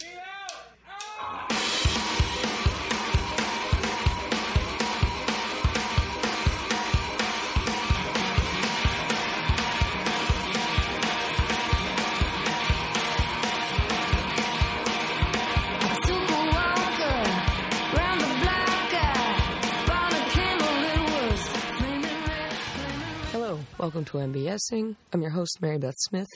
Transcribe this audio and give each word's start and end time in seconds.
Hello, 0.00 0.27
welcome 23.98 24.32
to 24.32 24.38
MBSing. 24.38 24.94
I'm 25.12 25.22
your 25.22 25.32
host, 25.32 25.58
Mary 25.60 25.76
Beth 25.76 25.96
Smith. 25.98 26.28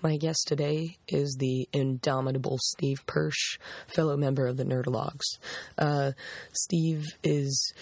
My 0.00 0.16
guest 0.16 0.46
today 0.48 0.96
is 1.06 1.36
the 1.38 1.68
indomitable 1.70 2.56
Steve 2.58 3.04
Persch, 3.04 3.58
fellow 3.86 4.16
member 4.16 4.46
of 4.46 4.56
the 4.56 4.64
Nerdologues. 4.64 5.36
Uh, 5.76 6.12
Steve 6.54 7.04
is 7.22 7.74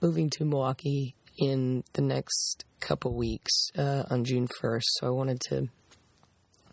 moving 0.00 0.30
to 0.30 0.44
Milwaukee 0.44 1.16
in 1.36 1.82
the 1.94 2.02
next 2.02 2.64
couple 2.78 3.12
weeks 3.12 3.70
uh, 3.76 4.04
on 4.08 4.22
June 4.22 4.46
1st, 4.62 4.84
so 4.84 5.08
I 5.08 5.10
wanted 5.10 5.40
to 5.48 5.68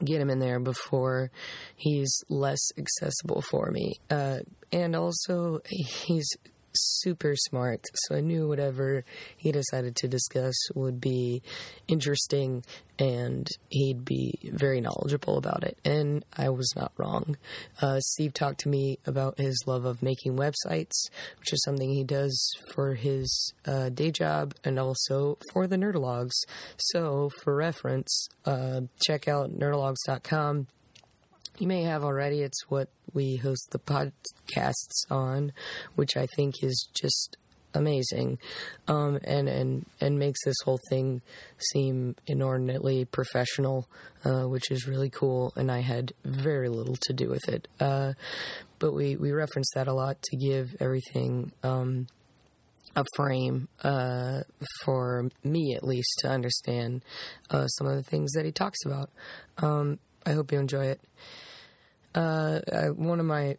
get 0.05 0.21
him 0.21 0.29
in 0.29 0.37
there 0.37 0.59
before 0.59 1.31
he's 1.75 2.23
less 2.29 2.61
accessible 2.77 3.41
for 3.41 3.71
me. 3.71 3.93
Uh, 4.11 4.41
and 4.71 4.95
also, 4.95 5.61
he's 5.65 6.29
super 6.75 7.35
smart, 7.35 7.85
so 7.93 8.15
I 8.15 8.21
knew 8.21 8.47
whatever 8.47 9.03
he 9.37 9.51
decided 9.51 9.95
to 9.97 10.07
discuss 10.07 10.55
would 10.75 10.99
be 10.99 11.41
interesting 11.87 12.63
and 12.99 13.47
he'd 13.69 14.05
be 14.05 14.37
very 14.43 14.79
knowledgeable 14.79 15.37
about 15.37 15.63
it. 15.63 15.77
And 15.83 16.23
I 16.37 16.49
was 16.49 16.71
not 16.75 16.91
wrong. 16.97 17.37
Uh, 17.81 17.99
Steve 17.99 18.33
talked 18.33 18.61
to 18.61 18.69
me 18.69 18.99
about 19.05 19.39
his 19.39 19.63
love 19.65 19.85
of 19.85 20.03
making 20.03 20.37
websites, 20.37 21.09
which 21.39 21.51
is 21.51 21.63
something 21.63 21.89
he 21.89 22.03
does 22.03 22.55
for 22.71 22.95
his 22.95 23.53
uh, 23.65 23.89
day 23.89 24.11
job 24.11 24.53
and 24.63 24.79
also 24.79 25.37
for 25.51 25.67
the 25.67 25.75
Nerdologues. 25.75 26.35
So, 26.77 27.29
for 27.43 27.55
reference, 27.55 28.27
uh, 28.45 28.81
check 29.05 29.27
out 29.27 29.57
nerdologues.com 29.57 30.67
you 31.57 31.67
may 31.67 31.83
have 31.83 32.03
already. 32.03 32.41
It's 32.41 32.69
what 32.69 32.89
we 33.13 33.37
host 33.37 33.69
the 33.71 33.79
podcasts 33.79 35.09
on, 35.09 35.53
which 35.95 36.17
I 36.17 36.27
think 36.35 36.63
is 36.63 36.87
just 36.93 37.37
amazing, 37.75 38.39
um, 38.87 39.19
and 39.23 39.47
and 39.47 39.85
and 39.99 40.19
makes 40.19 40.43
this 40.45 40.55
whole 40.63 40.79
thing 40.89 41.21
seem 41.71 42.15
inordinately 42.27 43.05
professional, 43.05 43.87
uh, 44.25 44.43
which 44.43 44.71
is 44.71 44.87
really 44.87 45.09
cool. 45.09 45.53
And 45.55 45.71
I 45.71 45.79
had 45.79 46.13
very 46.23 46.69
little 46.69 46.97
to 47.03 47.13
do 47.13 47.29
with 47.29 47.47
it, 47.47 47.67
uh, 47.79 48.13
but 48.79 48.93
we 48.93 49.15
we 49.15 49.31
reference 49.31 49.69
that 49.75 49.87
a 49.87 49.93
lot 49.93 50.21
to 50.23 50.37
give 50.37 50.75
everything. 50.79 51.51
Um, 51.63 52.07
a 52.95 53.03
frame 53.15 53.67
uh, 53.83 54.41
for 54.83 55.27
me, 55.43 55.73
at 55.75 55.83
least, 55.83 56.13
to 56.19 56.29
understand 56.29 57.03
uh, 57.49 57.65
some 57.65 57.87
of 57.87 57.95
the 57.95 58.03
things 58.03 58.33
that 58.33 58.45
he 58.45 58.51
talks 58.51 58.77
about. 58.85 59.09
Um, 59.57 59.97
I 60.27 60.33
hope 60.33 60.51
you 60.51 60.59
enjoy 60.59 60.85
it. 60.85 61.01
Uh, 62.15 62.59
one 62.95 63.19
of 63.19 63.25
my 63.25 63.57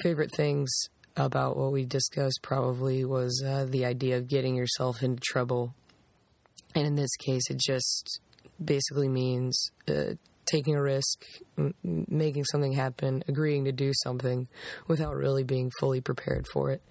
favorite 0.00 0.32
things 0.32 0.70
about 1.16 1.56
what 1.56 1.72
we 1.72 1.84
discussed 1.84 2.40
probably 2.42 3.04
was 3.04 3.42
uh, 3.44 3.66
the 3.68 3.84
idea 3.84 4.16
of 4.16 4.28
getting 4.28 4.54
yourself 4.54 5.02
into 5.02 5.20
trouble. 5.20 5.74
And 6.74 6.86
in 6.86 6.94
this 6.94 7.14
case, 7.16 7.42
it 7.50 7.58
just 7.58 8.20
basically 8.62 9.08
means 9.08 9.70
uh, 9.88 10.14
taking 10.46 10.76
a 10.76 10.82
risk, 10.82 11.24
m- 11.56 11.74
making 11.82 12.44
something 12.44 12.72
happen, 12.72 13.24
agreeing 13.26 13.64
to 13.64 13.72
do 13.72 13.92
something 14.02 14.48
without 14.86 15.14
really 15.14 15.44
being 15.44 15.70
fully 15.80 16.00
prepared 16.00 16.46
for 16.52 16.70
it. 16.70 16.82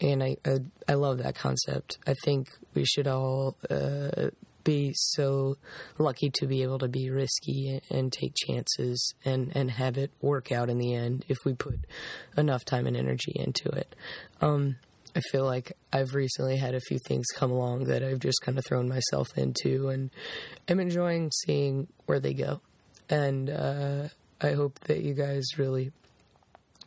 And 0.00 0.22
I, 0.22 0.36
I, 0.44 0.58
I 0.88 0.94
love 0.94 1.18
that 1.18 1.34
concept. 1.34 1.98
I 2.06 2.14
think 2.24 2.48
we 2.74 2.84
should 2.84 3.06
all 3.06 3.56
uh, 3.70 4.30
be 4.64 4.92
so 4.94 5.56
lucky 5.98 6.30
to 6.30 6.46
be 6.46 6.62
able 6.62 6.78
to 6.78 6.88
be 6.88 7.10
risky 7.10 7.80
and 7.90 8.12
take 8.12 8.34
chances 8.34 9.14
and, 9.24 9.54
and 9.54 9.70
have 9.70 9.96
it 9.96 10.10
work 10.20 10.50
out 10.50 10.70
in 10.70 10.78
the 10.78 10.94
end 10.94 11.24
if 11.28 11.38
we 11.44 11.52
put 11.54 11.78
enough 12.36 12.64
time 12.64 12.86
and 12.86 12.96
energy 12.96 13.32
into 13.34 13.68
it. 13.68 13.94
Um, 14.40 14.76
I 15.16 15.20
feel 15.30 15.44
like 15.44 15.72
I've 15.92 16.14
recently 16.14 16.56
had 16.56 16.74
a 16.74 16.80
few 16.80 16.98
things 17.06 17.26
come 17.34 17.52
along 17.52 17.84
that 17.84 18.02
I've 18.02 18.18
just 18.18 18.40
kind 18.42 18.58
of 18.58 18.64
thrown 18.66 18.88
myself 18.88 19.28
into, 19.36 19.88
and 19.88 20.10
I'm 20.68 20.80
enjoying 20.80 21.30
seeing 21.30 21.86
where 22.06 22.18
they 22.18 22.34
go. 22.34 22.60
And 23.08 23.48
uh, 23.48 24.08
I 24.40 24.52
hope 24.52 24.80
that 24.80 25.02
you 25.02 25.14
guys 25.14 25.44
really 25.56 25.92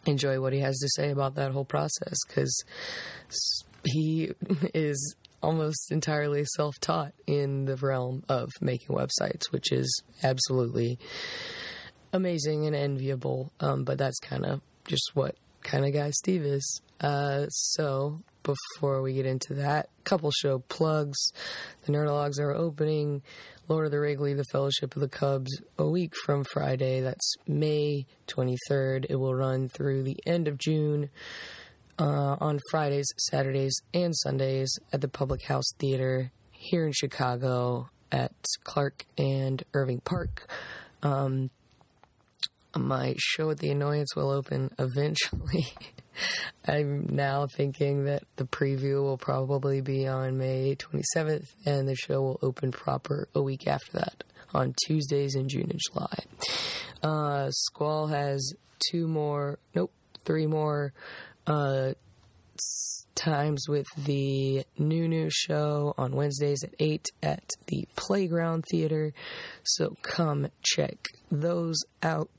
enjoy 0.06 0.42
what 0.42 0.52
he 0.54 0.60
has 0.60 0.78
to 0.80 0.90
say 0.96 1.12
about 1.12 1.36
that 1.36 1.52
whole 1.52 1.66
process 1.66 2.16
because 2.28 2.64
he 3.86 4.32
is 4.74 5.16
almost 5.42 5.92
entirely 5.92 6.46
self 6.56 6.76
taught 6.80 7.14
in 7.26 7.66
the 7.66 7.76
realm 7.76 8.24
of 8.30 8.50
making 8.62 8.96
websites, 8.96 9.52
which 9.52 9.72
is 9.72 10.04
absolutely 10.24 11.00
amazing 12.14 12.66
and 12.66 12.76
enviable. 12.76 13.52
Um, 13.60 13.84
but 13.84 13.98
that's 13.98 14.20
kind 14.20 14.46
of 14.46 14.62
just 14.88 15.12
what 15.14 15.36
kind 15.64 15.86
of 15.86 15.94
guy 15.94 16.12
Steve 16.12 16.44
is. 16.44 16.82
Uh, 17.00 17.48
so 17.50 18.22
before 18.44 19.02
we 19.02 19.14
get 19.14 19.26
into 19.26 19.56
that, 19.56 19.90
couple 20.04 20.32
show 20.32 20.60
plugs. 20.60 21.18
The 21.84 21.92
Nerdologues 21.92 22.40
are 22.40 22.54
opening 22.54 23.22
Lord 23.68 23.86
of 23.86 23.92
the 23.92 24.00
Wrigley, 24.00 24.34
The 24.34 24.46
Fellowship 24.52 24.96
of 24.96 25.02
the 25.02 25.10
Cubs, 25.10 25.62
a 25.78 25.86
week 25.86 26.14
from 26.26 26.46
Friday. 26.46 27.02
That's 27.02 27.36
May 27.46 28.06
23rd. 28.28 29.08
It 29.10 29.18
will 29.18 29.36
run 29.36 29.68
through 29.68 30.04
the 30.04 30.18
end 30.26 30.48
of 30.48 30.58
June 30.58 31.10
uh, 32.00 32.38
on 32.40 32.60
Fridays, 32.70 33.08
Saturdays, 33.18 33.76
and 33.94 34.16
Sundays 34.16 34.70
at 34.92 35.02
the 35.02 35.08
Public 35.08 35.44
House 35.44 35.72
Theater 35.80 36.32
here 36.52 36.86
in 36.86 36.94
Chicago 36.94 37.90
at 38.12 38.34
Clark 38.64 39.06
and 39.18 39.64
Irving 39.74 40.02
Park. 40.02 40.52
Um, 41.04 41.50
my 42.76 43.16
show 43.18 43.50
at 43.50 43.60
the 43.60 43.72
Annoyance 43.72 44.16
will 44.16 44.30
open 44.30 44.72
eventually. 44.78 45.68
I'm 46.68 47.08
now 47.16 47.48
thinking 47.48 48.06
that 48.06 48.24
the 48.36 48.46
preview 48.46 49.02
will 49.04 49.18
probably 49.18 49.82
be 49.82 50.08
on 50.08 50.38
May 50.38 50.76
27th, 50.76 51.48
and 51.66 51.88
the 51.88 51.96
show 51.96 52.22
will 52.22 52.40
open 52.42 52.72
proper 52.72 53.28
a 53.36 53.42
week 53.42 53.68
after 53.68 53.94
that 53.94 54.24
on 54.54 54.74
Tuesdays 54.86 55.36
in 55.36 55.48
June 55.50 55.70
and 55.70 55.80
July. 55.92 56.18
Uh, 57.04 57.52
Squall 57.52 58.08
has 58.08 58.54
two 58.92 59.08
more, 59.08 59.60
nope, 59.76 59.92
three 60.26 60.48
more 60.48 60.94
uh, 61.48 61.94
times 63.16 63.68
with 63.68 63.88
the 63.98 64.64
new 64.78 65.08
new 65.08 65.30
show 65.30 65.94
on 65.98 66.16
Wednesdays 66.16 66.64
at 66.64 66.74
8 66.80 67.08
at 67.24 67.44
the 67.66 67.88
Playground 67.96 68.64
Theater. 68.70 69.14
So 69.64 69.96
come 70.02 70.50
check 70.62 70.98
those 71.32 71.78
out. 72.04 72.30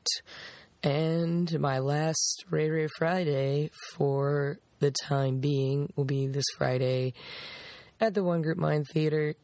And 0.83 1.59
my 1.59 1.81
last 1.81 2.45
Ray 2.49 2.71
Ray 2.71 2.87
Friday 2.97 3.71
for 3.95 4.59
the 4.79 4.93
time 4.93 5.41
being 5.41 5.93
will 5.97 6.05
be 6.05 6.29
this 6.29 6.45
Friday 6.57 7.15
at 8.01 8.15
the 8.15 8.23
One 8.23 8.43
Group 8.43 8.59
Mind 8.59 8.87
Theater 8.93 9.35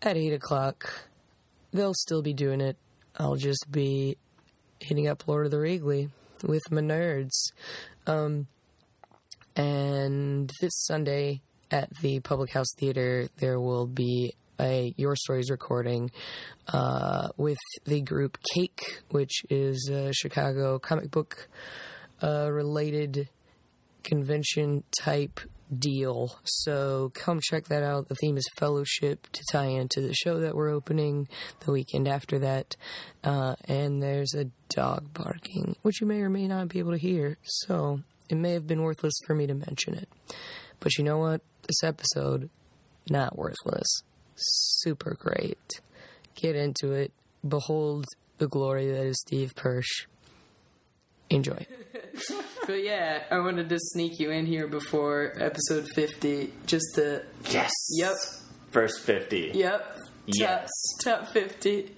at 0.00 0.16
8 0.16 0.32
o'clock. 0.34 1.08
They'll 1.72 1.94
still 1.94 2.22
be 2.22 2.32
doing 2.32 2.60
it. 2.60 2.76
I'll 3.16 3.36
just 3.36 3.66
be 3.70 4.16
hitting 4.78 5.08
up 5.08 5.26
Lord 5.26 5.46
of 5.46 5.50
the 5.50 5.58
Wrigley 5.58 6.10
with 6.44 6.62
my 6.70 6.80
nerds. 6.80 7.50
Um, 8.06 8.46
and 9.58 10.50
this 10.60 10.72
Sunday 10.86 11.42
at 11.70 11.90
the 11.98 12.20
Public 12.20 12.52
House 12.52 12.72
Theater, 12.76 13.28
there 13.38 13.60
will 13.60 13.86
be 13.86 14.32
a 14.60 14.94
Your 14.96 15.16
Stories 15.16 15.50
recording 15.50 16.10
uh, 16.68 17.28
with 17.36 17.58
the 17.84 18.00
group 18.00 18.38
Cake, 18.54 19.00
which 19.10 19.42
is 19.50 19.90
a 19.92 20.12
Chicago 20.12 20.78
comic 20.78 21.10
book 21.10 21.48
uh, 22.22 22.48
related 22.50 23.28
convention 24.04 24.84
type 25.00 25.40
deal. 25.76 26.38
So 26.44 27.10
come 27.14 27.40
check 27.42 27.64
that 27.64 27.82
out. 27.82 28.08
The 28.08 28.14
theme 28.14 28.36
is 28.36 28.48
fellowship 28.56 29.26
to 29.32 29.42
tie 29.50 29.66
into 29.66 30.00
the 30.00 30.14
show 30.14 30.38
that 30.38 30.54
we're 30.54 30.70
opening 30.70 31.28
the 31.66 31.72
weekend 31.72 32.06
after 32.06 32.38
that. 32.38 32.76
Uh, 33.24 33.56
and 33.64 34.00
there's 34.00 34.34
a 34.34 34.46
dog 34.68 35.12
barking, 35.12 35.74
which 35.82 36.00
you 36.00 36.06
may 36.06 36.20
or 36.20 36.30
may 36.30 36.46
not 36.46 36.68
be 36.68 36.78
able 36.78 36.92
to 36.92 36.98
hear. 36.98 37.38
So 37.42 38.00
it 38.28 38.36
may 38.36 38.52
have 38.52 38.66
been 38.66 38.82
worthless 38.82 39.14
for 39.26 39.34
me 39.34 39.46
to 39.46 39.54
mention 39.54 39.94
it. 39.94 40.08
But 40.80 40.96
you 40.98 41.04
know 41.04 41.18
what? 41.18 41.40
This 41.66 41.82
episode, 41.82 42.50
not 43.10 43.36
worthless. 43.36 44.02
Super 44.36 45.16
great. 45.18 45.80
Get 46.34 46.54
into 46.54 46.92
it. 46.92 47.12
Behold 47.46 48.06
the 48.38 48.48
glory 48.48 48.90
that 48.90 49.04
is 49.04 49.20
Steve 49.26 49.54
Persch. 49.56 50.06
Enjoy. 51.30 51.66
but 52.66 52.82
yeah, 52.82 53.24
I 53.30 53.38
wanted 53.38 53.68
to 53.68 53.78
sneak 53.78 54.18
you 54.18 54.30
in 54.30 54.46
here 54.46 54.66
before 54.66 55.34
episode 55.38 55.86
50 55.94 56.52
just 56.66 56.86
to. 56.94 57.22
Yes. 57.50 57.72
Yep. 57.98 58.14
First 58.70 59.00
50. 59.00 59.52
Yep. 59.54 59.98
Yes. 60.26 60.68
Top, 61.02 61.24
top 61.24 61.32
50. 61.32 61.90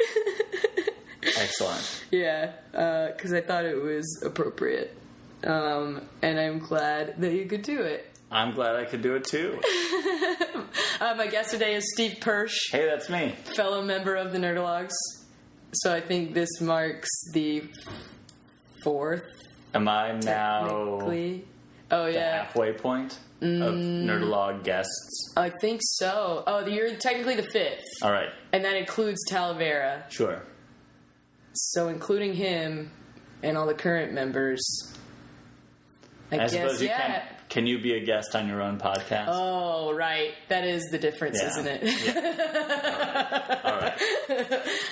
Excellent. 1.22 2.04
yeah, 2.10 2.52
uh, 2.74 3.08
because 3.08 3.32
I 3.32 3.40
thought 3.40 3.64
it 3.64 3.80
was 3.80 4.22
appropriate. 4.24 4.96
Um, 5.44 6.02
and 6.22 6.38
I'm 6.38 6.58
glad 6.58 7.20
that 7.20 7.32
you 7.32 7.46
could 7.46 7.62
do 7.62 7.80
it. 7.82 8.06
I'm 8.30 8.52
glad 8.54 8.76
I 8.76 8.84
could 8.84 9.02
do 9.02 9.14
it 9.16 9.24
too. 9.24 9.60
Uh, 11.00 11.14
my 11.14 11.26
guest 11.26 11.50
today 11.50 11.74
is 11.74 11.90
Steve 11.94 12.18
Persch, 12.20 12.54
Hey, 12.70 12.84
that's 12.84 13.08
me. 13.08 13.34
fellow 13.56 13.80
member 13.82 14.14
of 14.16 14.32
the 14.32 14.38
Nerdologues. 14.38 14.92
So 15.72 15.92
I 15.94 16.00
think 16.02 16.34
this 16.34 16.60
marks 16.60 17.08
the 17.32 17.64
fourth, 18.84 19.24
Am 19.74 19.88
I 19.88 20.12
now 20.12 20.68
technically. 20.68 21.44
Oh 21.90 22.04
the 22.04 22.12
yeah, 22.12 22.44
halfway 22.44 22.72
point 22.74 23.18
of 23.40 23.74
Nerdologue 23.74 24.62
guests? 24.62 25.32
I 25.38 25.50
think 25.60 25.80
so. 25.82 26.44
Oh, 26.46 26.66
you're 26.66 26.94
technically 26.96 27.36
the 27.36 27.48
fifth, 27.50 27.80
All 28.02 28.12
right, 28.12 28.28
and 28.52 28.62
that 28.66 28.76
includes 28.76 29.18
Talavera. 29.30 30.02
sure. 30.10 30.42
So 31.54 31.88
including 31.88 32.34
him 32.34 32.90
and 33.42 33.56
all 33.56 33.66
the 33.66 33.74
current 33.74 34.12
members. 34.12 34.60
I, 36.32 36.36
I 36.36 36.38
guess 36.38 36.52
suppose 36.52 36.82
you 36.82 36.88
yeah. 36.88 37.06
can. 37.06 37.22
Can 37.48 37.66
you 37.66 37.80
be 37.80 37.94
a 37.94 38.04
guest 38.04 38.36
on 38.36 38.46
your 38.46 38.62
own 38.62 38.78
podcast? 38.78 39.26
Oh, 39.28 39.92
right. 39.92 40.34
That 40.48 40.64
is 40.64 40.84
the 40.92 40.98
difference, 40.98 41.40
Yeah. 41.42 41.48
isn't 41.48 41.66
it? 41.66 41.82
All 43.64 43.72
right. 43.72 43.98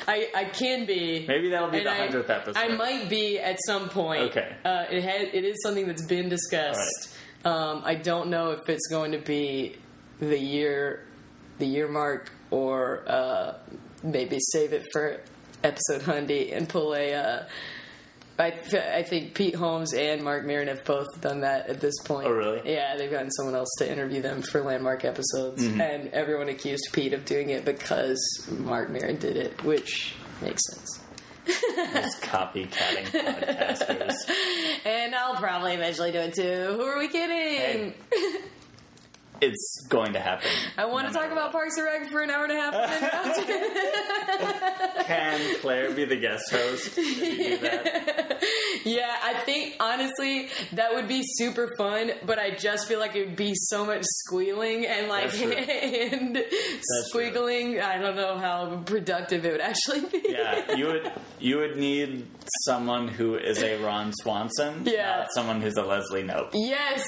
I, 0.08 0.29
I 0.35 0.44
can 0.46 0.85
be. 0.85 1.25
Maybe 1.29 1.50
that'll 1.50 1.70
be 1.70 1.85
the 1.85 1.94
hundredth 1.94 2.29
episode. 2.29 2.56
I 2.61 2.69
might 2.75 3.08
be 3.08 3.38
at 3.38 3.58
some 3.64 3.88
point. 3.88 4.31
Okay. 4.31 4.56
Uh, 4.64 4.87
it 4.90 5.05
has, 5.05 5.29
it 5.32 5.44
is 5.44 5.62
something 5.62 5.87
that's 5.87 6.05
been 6.05 6.29
discussed. 6.29 7.14
Um, 7.44 7.82
I 7.84 7.94
don't 7.94 8.29
know 8.29 8.50
if 8.50 8.69
it's 8.69 8.88
going 8.88 9.12
to 9.12 9.19
be 9.19 9.76
the 10.19 10.38
year, 10.38 11.06
the 11.58 11.67
year 11.67 11.87
mark, 11.87 12.32
or 12.50 13.05
uh, 13.06 13.55
maybe 14.02 14.38
save 14.41 14.73
it 14.73 14.84
for 14.93 15.20
episode 15.62 16.02
Hundy 16.02 16.56
and 16.56 16.69
pull 16.69 16.93
a. 16.94 17.14
Uh, 17.14 17.43
I, 18.38 18.52
I 18.94 19.02
think 19.02 19.35
Pete 19.35 19.55
Holmes 19.56 19.93
and 19.94 20.23
Marc 20.23 20.44
Maron 20.46 20.69
have 20.69 20.85
both 20.85 21.06
done 21.20 21.40
that 21.40 21.69
at 21.69 21.81
this 21.81 21.94
point. 22.05 22.29
Oh, 22.29 22.31
really? 22.32 22.61
Yeah, 22.73 22.96
they've 22.96 23.11
gotten 23.11 23.31
someone 23.32 23.55
else 23.56 23.70
to 23.79 23.90
interview 23.90 24.23
them 24.23 24.43
for 24.43 24.62
landmark 24.62 25.05
episodes, 25.05 25.64
Mm-hmm. 25.67 25.81
and 25.81 26.08
everyone 26.14 26.49
accused 26.49 26.88
Pete 26.93 27.12
of 27.14 27.25
doing 27.25 27.50
it 27.50 27.64
because 27.64 28.19
Marc 28.50 28.90
Maron 28.90 29.17
did 29.17 29.37
it, 29.37 29.62
which 29.64 30.14
makes 30.40 30.61
sense. 30.73 31.00
These 31.46 31.56
copycatting 32.20 33.06
podcasters. 33.06 34.14
And 34.84 35.14
I'll 35.14 35.34
probably 35.37 35.75
eventually 35.75 36.12
do 36.12 36.19
it 36.19 36.34
too. 36.34 36.75
Who 36.76 36.82
are 36.82 36.99
we 36.99 37.08
kidding? 37.08 37.94
It's 39.40 39.87
going 39.88 40.12
to 40.14 40.20
happen. 40.20 40.49
I 40.76 40.87
want 40.87 41.06
to 41.08 41.14
talk 41.14 41.31
about 41.31 41.52
Parks 41.52 41.76
and 41.76 41.87
Rec 41.87 42.11
for 42.11 42.20
an 42.23 42.31
hour 42.31 42.43
and 42.44 42.52
a 42.52 42.56
half. 42.61 42.75
and. 42.75 42.88
Can 45.06 45.40
Claire 45.61 45.93
be 45.93 46.05
the 46.05 46.17
guest 46.17 46.50
host? 46.50 46.99
yeah, 48.85 49.17
I 49.23 49.35
think 49.44 49.76
honestly 49.81 50.49
that 50.73 50.93
would 50.94 51.06
be 51.08 51.23
super 51.25 51.70
fun, 51.79 52.12
but 52.26 52.38
I 52.38 52.50
just 52.50 52.87
feel 52.88 52.99
like 52.99 53.14
it 53.17 53.26
would 53.26 53.37
be 53.37 53.52
so 53.55 53.85
much 53.87 54.02
squealing 54.05 54.87
and 54.87 55.08
like 55.08 55.31
That's 55.32 55.38
true. 55.38 55.52
and 55.52 56.34
true. 56.34 56.44
squiggling. 57.14 57.81
I 57.82 57.99
don't 57.99 58.17
know 58.17 58.38
how 58.38 58.82
productive 58.84 59.44
it 59.44 59.52
would 59.52 59.61
actually 59.61 60.00
be. 60.06 60.23
Yeah, 60.29 60.75
you 60.75 60.87
would 60.87 61.12
you 61.38 61.58
would 61.58 61.76
need 61.76 62.26
someone 62.64 63.08
who 63.08 63.34
is 63.36 63.62
a 63.62 63.76
Ron 63.82 64.12
Swanson, 64.22 64.82
Yeah. 64.84 65.18
not 65.18 65.28
someone 65.34 65.60
who's 65.60 65.76
a 65.76 65.82
Leslie 65.82 66.22
Knope. 66.24 66.50
Yes, 66.54 67.02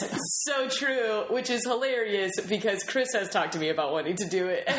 so 0.44 0.68
true, 0.68 1.24
which 1.30 1.50
is 1.50 1.64
hilarious 1.64 2.32
because 2.48 2.82
Chris 2.84 3.08
has 3.14 3.28
talked 3.30 3.52
to 3.52 3.58
me 3.58 3.68
about 3.70 3.92
wanting 3.92 4.16
to 4.16 4.28
do 4.28 4.46
it. 4.48 4.64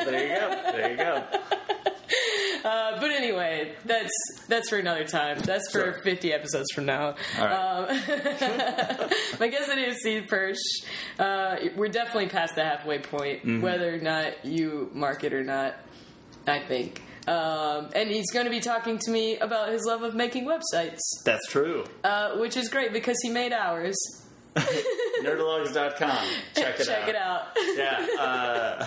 There 0.00 0.28
you 0.28 0.34
go. 0.40 0.72
There 0.72 0.90
you 0.90 0.96
go. 0.96 1.24
Uh, 2.64 3.00
but 3.00 3.10
anyway, 3.10 3.74
that's 3.84 4.10
that's 4.48 4.68
for 4.68 4.78
another 4.78 5.04
time. 5.04 5.38
That's 5.40 5.70
for 5.70 5.92
Sure. 5.92 6.02
50 6.02 6.32
episodes 6.32 6.66
from 6.74 6.86
now. 6.86 7.14
Right. 7.38 7.52
Um, 7.52 7.86
my 9.40 9.48
guess 9.48 9.68
it 9.68 9.78
is 9.78 10.00
Steve 10.00 10.26
Persch. 10.28 10.58
Uh, 11.18 11.56
we're 11.76 11.88
definitely 11.88 12.28
past 12.28 12.54
the 12.54 12.64
halfway 12.64 12.98
point, 12.98 13.40
Mm-hmm. 13.40 13.60
whether 13.62 13.94
or 13.94 13.98
not 13.98 14.44
you 14.44 14.90
mark 14.92 15.22
it 15.24 15.32
or 15.32 15.44
not, 15.44 15.76
I 16.46 16.58
think. 16.60 17.02
Um, 17.30 17.90
and 17.94 18.08
he's 18.10 18.30
going 18.32 18.46
to 18.46 18.50
be 18.50 18.58
talking 18.60 18.98
to 18.98 19.10
me 19.10 19.38
about 19.38 19.68
his 19.70 19.84
love 19.86 20.02
of 20.02 20.14
making 20.16 20.46
websites, 20.46 20.98
That's 21.24 21.46
true. 21.48 21.84
uh, 22.02 22.36
which 22.38 22.56
is 22.56 22.68
great 22.68 22.92
because 22.92 23.16
he 23.22 23.30
made 23.30 23.52
ours. 23.52 23.96
Nerdologues.com. 24.56 26.26
Check 26.56 26.80
it 26.80 26.88
out. 26.88 26.96
Check 26.96 27.08
it 27.08 27.16
out. 27.16 27.42
yeah, 27.76 28.06
uh, 28.20 28.86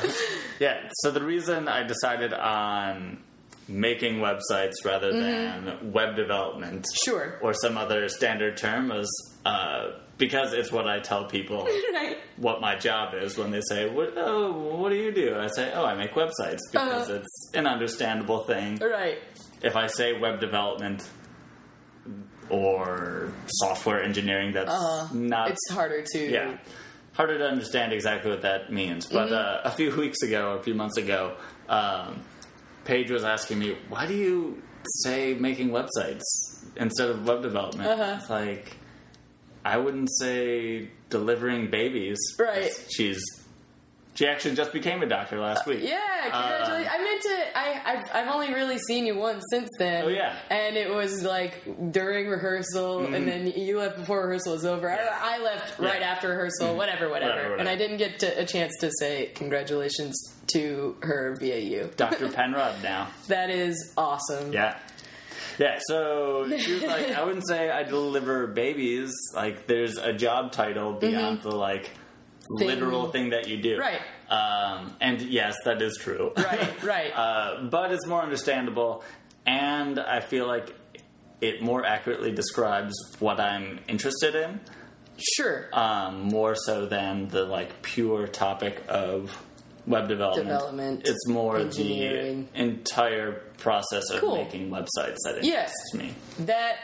yeah. 0.59 0.89
So 1.01 1.11
the 1.11 1.23
reason 1.23 1.67
I 1.67 1.83
decided 1.83 2.33
on 2.33 3.19
making 3.67 4.15
websites 4.15 4.73
rather 4.83 5.13
than 5.13 5.93
web 5.93 6.15
development, 6.15 6.81
Mm-hmm. 6.83 7.09
Sure. 7.11 7.39
or 7.41 7.53
some 7.53 7.77
other 7.77 8.09
standard 8.09 8.57
term, 8.57 8.89
was 8.89 9.09
uh, 9.45 9.91
because 10.17 10.53
it's 10.53 10.71
what 10.71 10.87
I 10.87 10.99
tell 10.99 11.25
people 11.25 11.63
right. 11.93 12.17
what 12.37 12.61
my 12.61 12.75
job 12.75 13.13
is 13.15 13.37
when 13.37 13.51
they 13.51 13.61
say, 13.61 13.89
what, 13.89 14.13
"Oh, 14.17 14.51
what 14.77 14.89
do 14.89 14.95
you 14.95 15.11
do?" 15.11 15.35
I 15.37 15.47
say, 15.47 15.71
"Oh, 15.73 15.85
I 15.85 15.95
make 15.95 16.13
websites," 16.13 16.59
because 16.71 17.09
Uh-huh. 17.09 17.19
it's 17.19 17.51
an 17.53 17.65
understandable 17.67 18.43
thing. 18.45 18.77
Right. 18.77 19.17
If 19.61 19.75
I 19.75 19.87
say 19.87 20.19
web 20.19 20.39
development 20.39 21.07
or 22.49 23.31
software 23.47 24.03
engineering, 24.03 24.51
that's 24.53 24.69
not 25.13 25.13
Uh-huh. 25.13 25.45
It's 25.51 25.71
harder 25.71 26.03
to. 26.13 26.19
yeah 26.19 26.57
harder 27.13 27.37
to 27.37 27.45
understand 27.45 27.93
exactly 27.93 28.31
what 28.31 28.41
that 28.41 28.71
means 28.73 29.05
but 29.05 29.27
Mm-hmm. 29.29 29.67
uh, 29.67 29.69
a 29.69 29.71
few 29.71 29.95
weeks 30.03 30.23
ago 30.23 30.53
or 30.53 30.57
a 30.57 30.63
few 30.63 30.73
months 30.73 30.97
ago 30.97 31.35
um, 31.69 32.21
paige 32.85 33.11
was 33.11 33.23
asking 33.23 33.59
me 33.59 33.77
why 33.87 34.07
do 34.07 34.15
you 34.15 34.59
say 35.03 35.35
making 35.35 35.69
websites 35.69 36.23
instead 36.75 37.09
of 37.11 37.27
web 37.27 37.43
development 37.43 37.87
Uh-huh. 37.87 38.15
it's 38.19 38.29
like 38.31 38.77
i 39.65 39.77
wouldn't 39.77 40.09
say 40.19 40.89
delivering 41.09 41.69
babies 41.69 42.19
Right. 42.39 42.71
she's 42.89 43.21
she 44.15 44.27
actually 44.27 44.53
just 44.55 44.71
became 44.71 45.01
a 45.01 45.07
doctor 45.07 45.39
last 45.39 45.65
week 45.65 45.79
Yeah, 45.81 45.97
congratulations. 46.29 46.87
I 46.93 46.97
meant 47.03 47.21
to. 47.23 47.57
I, 47.57 47.81
I've, 47.93 48.03
I've 48.13 48.27
only 48.35 48.53
really 48.53 48.77
seen 48.77 49.07
you 49.07 49.17
once 49.17 49.43
since 49.49 49.67
then. 49.79 50.03
Oh, 50.05 50.07
yeah. 50.07 50.29
Mm-hmm. 50.33 50.53
And 50.53 50.77
it 50.77 50.93
was 50.93 51.23
like 51.23 51.91
during 51.91 52.27
rehearsal, 52.27 53.11
and 53.11 53.27
then 53.27 53.47
you 53.47 53.79
left 53.79 53.97
before 53.97 54.21
rehearsal 54.27 54.53
was 54.53 54.65
over. 54.65 54.87
Yeah. 54.87 55.17
I, 55.19 55.39
I 55.39 55.43
left 55.43 55.79
right 55.79 55.99
Yeah. 55.99 56.11
after 56.11 56.29
rehearsal, 56.29 56.75
whatever, 56.75 57.09
whatever, 57.09 57.31
Whatever, 57.31 57.49
whatever. 57.53 57.55
And 57.55 57.67
I 57.67 57.75
didn't 57.75 57.97
get 57.97 58.19
to, 58.19 58.39
a 58.39 58.45
chance 58.45 58.73
to 58.81 58.91
say 58.99 59.31
congratulations 59.33 60.13
to 60.53 60.95
her 61.01 61.35
via 61.39 61.57
you. 61.57 61.89
dr 61.95 62.29
penrod 62.33 62.75
now 62.83 63.07
That 63.29 63.49
is 63.49 63.93
awesome. 63.97 64.53
Yeah. 64.53 64.77
Yeah, 65.59 65.79
so 65.87 66.47
she 66.57 66.73
was 66.73 66.83
like, 66.83 67.09
I 67.17 67.23
wouldn't 67.23 67.47
say 67.47 67.69
I 67.69 67.83
deliver 67.83 68.47
babies. 68.47 69.11
Like, 69.35 69.67
there's 69.67 69.97
a 69.97 70.13
job 70.13 70.51
title 70.51 70.93
beyond 70.93 71.41
the, 71.41 71.55
like, 71.55 71.89
Mm-hmm. 72.43 72.57
Thing. 72.59 72.67
literal 72.67 73.09
thing 73.09 73.29
that 73.29 73.47
you 73.47 73.55
do. 73.55 73.79
Right. 73.79 74.01
Um, 74.29 74.93
and 74.99 75.21
yes, 75.21 75.55
that 75.63 75.81
is 75.81 75.97
true. 75.97 76.33
Right, 76.35 76.83
right. 76.83 77.11
uh, 77.15 77.63
but 77.69 77.93
it's 77.93 78.05
more 78.05 78.21
understandable, 78.21 79.01
and 79.45 79.97
I 79.97 80.19
feel 80.19 80.45
like 80.45 80.75
it 81.39 81.61
more 81.61 81.85
accurately 81.85 82.33
describes 82.33 82.93
what 83.19 83.39
I'm 83.39 83.79
interested 83.87 84.35
in, 84.35 84.59
Sure. 85.17 85.69
um, 85.71 86.23
more 86.23 86.53
so 86.55 86.85
than 86.85 87.29
the, 87.29 87.45
like, 87.45 87.81
pure 87.81 88.27
topic 88.27 88.83
of 88.89 89.41
web 89.85 90.07
development. 90.07 90.47
Development, 90.47 91.01
It's 91.05 91.27
more 91.27 91.63
the 91.63 92.45
entire 92.55 93.33
process 93.57 94.09
of 94.11 94.19
Cool. 94.21 94.35
making 94.37 94.69
websites 94.69 95.17
that 95.25 95.37
interests 95.37 95.43
Yes. 95.43 95.73
me. 95.93 96.13
that 96.45 96.75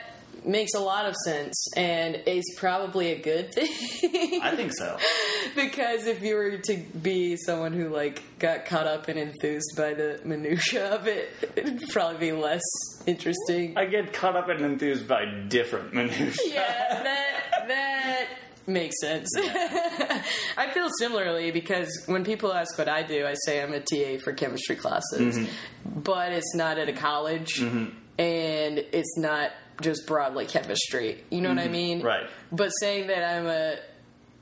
makes 0.45 0.73
a 0.73 0.79
lot 0.79 1.05
of 1.05 1.13
sense 1.25 1.67
and 1.75 2.15
is 2.25 2.45
probably 2.57 3.11
a 3.11 3.19
good 3.21 3.53
thing. 3.53 4.39
I 4.41 4.55
think 4.55 4.71
so. 4.73 4.97
because 5.55 6.07
if 6.07 6.21
you 6.21 6.35
were 6.35 6.57
to 6.57 6.77
be 6.77 7.35
someone 7.35 7.73
who 7.73 7.89
like 7.89 8.21
got 8.39 8.65
caught 8.65 8.87
up 8.87 9.09
and 9.09 9.19
enthused 9.19 9.73
by 9.75 9.93
the 9.93 10.21
minutia 10.23 10.91
of 10.95 11.07
it, 11.07 11.29
it'd 11.57 11.89
probably 11.89 12.19
be 12.19 12.31
less 12.31 12.61
interesting. 13.05 13.77
I 13.77 13.83
get 13.85 14.13
caught 14.13 14.37
up 14.37 14.47
and 14.47 14.61
enthused 14.63 15.09
by 15.09 15.25
different 15.49 15.93
minutiae. 15.93 16.31
yeah, 16.45 17.03
that 17.03 17.65
that 17.67 18.27
makes 18.69 18.95
sense. 19.01 19.29
I 20.57 20.69
feel 20.73 20.89
similarly 20.99 21.51
because 21.51 21.89
when 22.05 22.23
people 22.23 22.53
ask 22.53 22.77
what 22.77 22.87
I 22.87 23.03
do, 23.03 23.25
I 23.25 23.33
say 23.45 23.61
I'm 23.61 23.73
a 23.73 23.79
TA 23.79 24.21
for 24.23 24.33
chemistry 24.33 24.75
classes, 24.75 25.37
Mm-hmm. 25.37 25.99
but 26.01 26.31
it's 26.31 26.55
not 26.55 26.77
at 26.77 26.87
a 26.89 26.93
college, 26.93 27.59
and 27.61 27.97
it's 28.19 29.17
not 29.17 29.51
just 29.81 30.05
broadly 30.07 30.45
chemistry. 30.45 31.23
You 31.29 31.41
know 31.41 31.49
what 31.49 31.59
I 31.59 31.67
mean? 31.67 31.99
Mm-hmm. 31.99 32.07
Right. 32.07 32.29
But 32.51 32.69
saying 32.79 33.07
that 33.07 33.23
I'm 33.37 33.47
a 33.47 33.77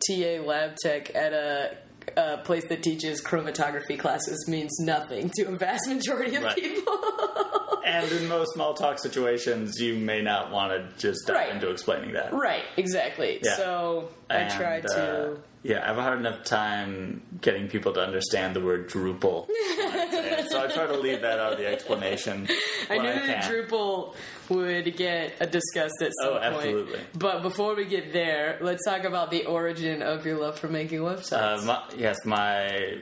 TA 0.07 0.43
lab 0.46 0.75
tech 0.77 1.15
at 1.15 1.34
a 1.34 1.77
a 2.16 2.38
place 2.38 2.66
that 2.70 2.84
teaches 2.84 3.22
chromatography 3.22 3.98
classes 4.00 4.48
means 4.48 4.80
nothing 4.80 5.30
to 5.36 5.44
a 5.44 5.52
vast 5.58 5.88
majority 5.90 6.36
of 6.36 6.44
Right. 6.44 6.56
people. 6.56 7.00
and 7.86 8.12
in 8.12 8.28
most 8.28 8.54
small 8.54 8.74
talk 8.74 9.00
situations, 9.00 9.80
you 9.80 9.96
may 9.96 10.22
not 10.22 10.52
want 10.52 10.72
to 10.72 10.98
just 10.98 11.28
dive 11.28 11.36
Right. 11.36 11.50
into 11.54 11.70
explaining 11.70 12.14
that. 12.14 12.34
Right, 12.34 12.64
exactly. 12.78 13.40
Yeah. 13.44 13.56
So 13.56 14.10
I 14.30 14.46
try 14.46 14.58
tried 14.82 14.86
uh, 14.86 14.96
to. 14.96 15.38
Yeah, 15.70 15.84
I 15.84 15.88
have 15.88 15.98
a 15.98 16.02
hard 16.02 16.20
enough 16.20 16.44
time 16.46 17.22
getting 17.42 17.68
people 17.68 17.92
to 17.94 18.00
understand 18.02 18.56
the 18.56 18.62
word 18.62 18.90
Drupal. 18.90 19.48
when 19.50 19.58
I 20.00 20.08
say 20.10 20.40
it. 20.40 20.50
so 20.50 20.64
I 20.64 20.68
try 20.68 20.88
to 20.88 20.98
leave 20.98 21.22
that 21.22 21.40
out 21.40 21.52
of 21.52 21.58
the 21.58 21.68
explanation. 21.68 22.48
I 22.90 22.98
knew 22.98 23.28
that. 23.28 23.44
Drupal 23.44 24.16
would 24.50 24.96
get 24.96 25.34
a 25.42 25.46
discussed 25.46 26.02
at 26.02 26.12
some 26.22 26.30
Oh, 26.30 26.32
point. 26.34 26.44
absolutely. 26.46 27.00
But 27.16 27.42
before 27.42 27.76
we 27.76 27.84
get 27.86 28.14
there, 28.14 28.58
let's 28.62 28.86
talk 28.86 29.04
about 29.04 29.30
the 29.30 29.46
origin 29.46 30.02
of 30.02 30.26
your 30.26 30.38
love 30.40 30.58
for 30.58 30.70
making 30.70 31.00
websites. 31.02 31.62
Uh, 31.62 31.66
my, 31.66 31.84
yes, 31.98 32.18
my 32.26 33.00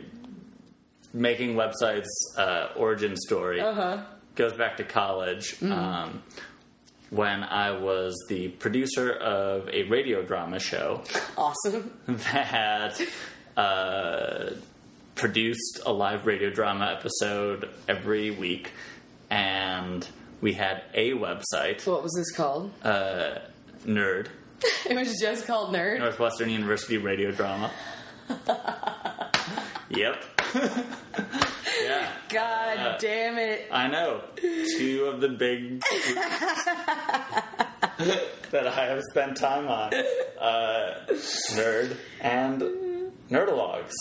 making 1.14 1.56
websites 1.56 2.08
uh, 2.38 2.70
origin 2.76 3.16
story 3.16 3.62
Uh-huh. 3.62 4.04
goes 4.36 4.54
back 4.54 4.78
to 4.78 4.84
college 4.84 5.56
um, 5.64 6.24
when 7.10 7.44
I 7.44 7.72
was 7.72 8.16
the 8.30 8.50
producer 8.50 9.12
of 9.12 9.70
a 9.70 9.84
radio 9.84 10.24
drama 10.24 10.60
show 10.60 11.04
awesome. 11.38 11.92
that 12.08 13.00
uh, 13.58 14.50
produced 15.16 15.80
a 15.86 15.94
live 15.94 16.26
radio 16.26 16.50
drama 16.50 16.96
episode 16.98 17.70
every 17.88 18.32
week, 18.32 18.72
and 19.30 20.08
we 20.42 20.54
had 20.54 20.84
a 20.94 21.12
website, 21.12 21.86
What 21.88 22.04
was 22.04 22.14
this 22.16 22.32
called? 22.36 22.72
uh, 22.84 23.40
Nerd, 23.86 24.28
It 24.90 24.96
was 24.98 25.20
just 25.20 25.46
called 25.48 25.74
Nerd. 25.74 26.00
Northwestern 26.00 26.50
University 26.50 26.98
Radio 26.98 27.32
Drama. 27.32 27.72
yep. 29.90 30.24
yeah. 31.84 32.10
God 32.30 32.65
Damn 33.00 33.38
it. 33.38 33.68
I 33.72 33.88
know. 33.88 34.22
Two 34.78 35.06
of 35.06 35.22
the 35.22 35.30
big 35.30 35.82
that 38.52 38.68
I 38.68 38.86
have 38.88 39.02
spent 39.12 39.38
time 39.38 39.68
on. 39.68 39.94
Uh, 40.40 41.06
nerd 41.10 41.98
and 42.22 42.62
Nerdologues. 43.30 43.94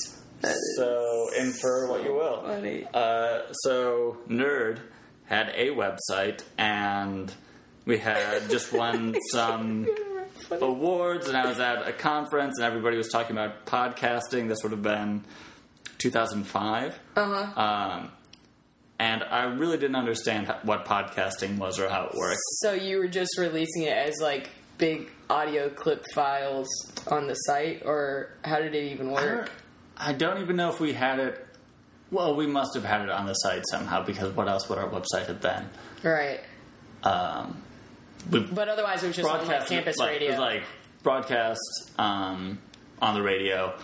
So 0.77 1.29
infer 1.39 1.89
what 1.89 2.05
you 2.05 2.15
will. 2.15 2.43
Funny. 2.43 2.87
Uh, 2.93 3.43
so 3.63 4.19
Nerd 4.29 4.81
had 5.27 5.51
a 5.55 5.69
website 5.71 6.43
and 6.59 7.33
we 7.87 7.99
had 7.99 8.51
just 8.51 8.73
won 8.73 9.15
some 9.33 9.87
awards 10.51 11.29
and 11.29 11.37
I 11.37 11.47
was 11.47 11.61
at 11.61 11.89
a 11.89 11.93
conference 11.93 12.59
and 12.59 12.67
everybody 12.67 12.97
was 12.97 13.09
talking 13.09 13.37
about 13.37 13.65
podcasting. 13.65 14.49
This 14.49 14.59
would 14.63 14.73
have 14.73 14.83
been 14.83 15.25
2005. 15.99 16.99
Uh-huh. 17.17 17.61
Um, 17.61 18.11
and 18.99 19.23
I 19.23 19.45
really 19.45 19.77
didn't 19.77 19.97
understand 19.97 20.53
what 20.63 20.85
podcasting 20.85 21.59
was 21.59 21.79
or 21.79 21.89
how 21.89 22.05
it 22.07 22.15
worked. 22.15 22.41
So 22.63 22.73
you 22.73 22.99
were 22.99 23.09
just 23.09 23.37
releasing 23.39 23.83
it 23.83 23.97
as 23.97 24.15
like 24.21 24.51
big 24.79 25.11
audio 25.31 25.69
clip 25.69 26.05
files 26.15 26.69
on 27.09 27.27
the 27.27 27.35
site, 27.35 27.83
or 27.85 28.31
how 28.45 28.59
did 28.59 28.75
it 28.75 28.93
even 28.93 29.11
work? 29.11 29.51
I 29.97 30.13
don't 30.13 30.41
even 30.41 30.57
know 30.57 30.71
if 30.71 30.81
we 30.81 30.93
had 30.93 31.19
it. 31.19 31.47
Well, 32.11 32.37
we 32.37 32.47
must 32.47 32.75
have 32.75 32.85
had 32.85 33.03
it 33.03 33.11
on 33.11 33.27
the 33.27 33.35
site 33.35 33.63
somehow 33.71 34.05
because 34.05 34.33
what 34.35 34.49
else 34.49 34.69
would 34.69 34.79
our 34.79 34.89
website 34.89 35.27
have 35.27 35.41
been? 35.41 35.69
Right. 36.03 36.41
Um, 37.03 37.63
But 38.31 38.69
otherwise, 38.69 39.03
it 39.03 39.09
was 39.09 39.17
just 39.17 39.29
on 39.29 39.47
like 39.47 39.67
campus 39.67 39.99
like, 39.99 40.11
radio. 40.11 40.29
It 40.29 40.31
was 40.33 40.41
like 40.41 40.63
broadcast 41.03 41.61
um, 41.99 42.59
on 43.03 43.15
the 43.15 43.23
radio, 43.23 43.75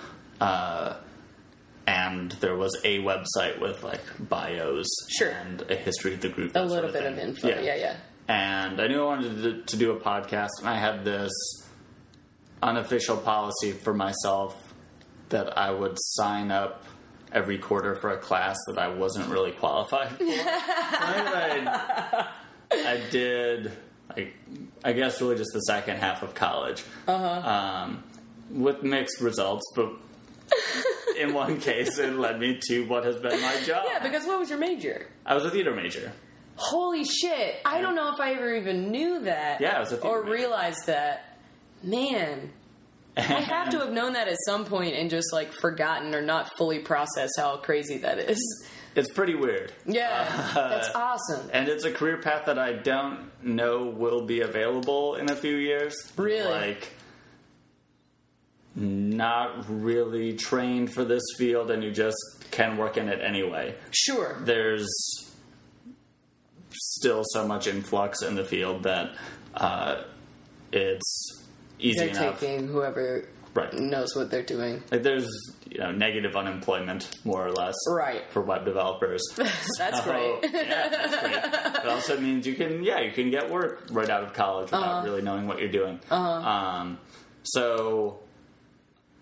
uh, 0.41 0.95
and 1.91 2.31
there 2.33 2.57
was 2.57 2.79
a 2.85 3.01
website 3.01 3.61
with 3.61 3.83
like 3.83 4.01
bios 4.21 4.87
Sure. 5.09 5.31
and 5.31 5.63
a 5.69 5.75
history 5.75 6.15
of 6.15 6.21
the 6.21 6.29
group. 6.29 6.55
a 6.55 6.61
little 6.61 6.91
sort 6.91 6.93
bit 6.93 7.13
of 7.13 7.19
info. 7.19 7.49
Yeah, 7.49 7.75
yeah. 7.75 7.97
and 8.29 8.81
I 8.81 8.87
knew 8.87 9.03
I 9.03 9.05
wanted 9.05 9.67
to, 9.67 9.77
do 9.77 9.91
a 9.91 9.99
podcast, 9.99 10.51
and 10.61 10.69
I 10.69 10.77
had 10.77 11.05
this 11.05 11.33
unofficial 12.63 13.17
policy 13.17 13.73
for 13.73 13.93
myself 13.93 14.73
that 15.31 15.59
I 15.59 15.73
would 15.73 15.97
sign 15.99 16.53
up 16.53 16.85
every 17.33 17.59
quarter 17.59 17.97
for 17.97 18.11
a 18.11 18.19
class 18.19 18.57
that 18.69 18.79
I 18.79 18.89
wasn't 18.89 19.29
really 19.29 19.53
qualified 19.53 20.11
for. 20.11 20.25
I, 20.25 22.29
I 22.73 23.01
did, 23.11 23.73
like, 24.17 24.35
I 24.85 24.93
guess, 24.93 25.21
really 25.21 25.37
just 25.37 25.53
the 25.53 25.61
second 25.61 25.97
half 25.97 26.23
of 26.23 26.35
college, 26.35 26.85
uh-huh. 27.09 27.49
um, 27.49 28.05
with 28.51 28.85
mixed 28.85 29.21
results, 29.21 29.65
but. 29.75 29.91
In 31.19 31.35
one 31.35 31.61
case, 31.61 31.99
it 31.99 32.15
led 32.15 32.39
me 32.39 32.59
to 32.69 32.83
what 32.87 33.05
has 33.05 33.17
been 33.17 33.41
my 33.41 33.61
job. 33.65 33.85
Yeah, 33.87 34.03
because 34.03 34.27
what 34.27 34.39
was 34.39 34.49
your 34.49 34.59
major? 34.59 35.07
I 35.27 35.35
was 35.35 35.45
a 35.45 35.51
theater 35.51 35.75
major. 35.75 36.13
Holy 36.57 37.05
shit! 37.05 37.57
I 37.65 37.81
don't 37.81 37.95
know 37.95 38.13
if 38.13 38.21
I 38.21 38.33
ever 38.35 38.55
even 38.55 38.91
knew 38.91 39.21
that. 39.21 39.61
Yeah, 39.61 39.77
it 39.77 39.81
was 39.81 39.93
a 39.93 39.97
theater 39.97 40.09
or 40.09 40.23
major. 40.25 40.35
realized 40.35 40.87
that. 40.87 41.27
Man, 41.83 42.51
I 43.17 43.23
have 43.23 43.71
to 43.71 43.79
have 43.79 43.93
known 43.93 44.13
that 44.13 44.29
at 44.29 44.37
some 44.45 44.67
point 44.67 44.95
and 44.95 45.09
just 45.09 45.33
like 45.33 45.53
forgotten 45.53 46.15
or 46.15 46.21
not 46.23 46.51
fully 46.59 46.81
processed 46.81 47.33
how 47.39 47.57
crazy 47.57 47.99
that 47.99 48.19
is. 48.19 48.69
It's 48.95 49.11
pretty 49.13 49.35
weird. 49.35 49.73
Yeah, 49.87 50.27
uh, 50.57 50.69
that's 50.69 50.91
awesome. 50.95 51.49
And 51.53 51.69
it's 51.69 51.85
a 51.85 51.93
career 51.93 52.19
path 52.19 52.47
that 52.47 52.59
I 52.59 52.73
don't 52.73 53.31
know 53.43 53.85
will 53.87 54.27
be 54.27 54.41
available 54.41 55.15
in 55.15 55.31
a 55.31 55.37
few 55.37 55.57
years. 55.57 55.95
Really? 56.17 56.51
Like, 56.51 56.93
not 58.81 59.65
really 59.69 60.35
trained 60.37 60.93
for 60.93 61.05
this 61.05 61.23
field, 61.39 61.71
and 61.71 61.85
you 61.85 61.91
just 61.93 62.17
can 62.51 62.77
work 62.77 62.97
in 62.97 63.09
it 63.09 63.21
anyway. 63.21 63.75
Sure. 63.93 64.39
There's 64.45 64.89
still 66.73 67.23
so 67.25 67.47
much 67.47 67.67
influx 67.67 68.23
in 68.23 68.35
the 68.35 68.45
field 68.45 68.85
that 68.85 69.15
uh, 69.55 70.03
it's 70.73 71.45
easy 71.79 71.99
They're 71.99 72.09
enough. 72.09 72.41
taking 72.41 72.69
whoever 72.69 73.29
Right. 73.53 73.73
knows 73.75 74.15
what 74.15 74.31
they're 74.31 74.45
doing. 74.45 74.81
Like, 74.93 75.03
there's 75.03 75.29
you 75.69 75.79
know 75.79 75.91
negative 75.91 76.37
unemployment 76.37 77.11
more 77.25 77.45
or 77.45 77.51
less 77.51 77.75
Right. 77.89 78.23
for 78.31 78.43
web 78.43 78.65
developers. 78.65 79.21
That's 79.37 80.05
So, 80.05 80.05
great. 80.05 80.53
yeah, 80.53 80.89
that's 80.89 81.17
great. 81.21 81.85
It 81.85 81.87
also 81.89 82.21
means 82.21 82.47
you 82.47 82.55
can, 82.55 82.85
yeah, 82.85 83.01
you 83.01 83.11
can 83.11 83.31
get 83.31 83.51
work 83.51 83.87
right 83.91 84.09
out 84.09 84.23
of 84.23 84.33
college 84.35 84.67
without 84.71 84.83
Uh-huh. 84.85 85.03
really 85.05 85.23
knowing 85.23 85.49
what 85.49 85.59
you're 85.59 85.69
doing. 85.69 85.99
Um, 86.13 86.99
so 87.43 88.21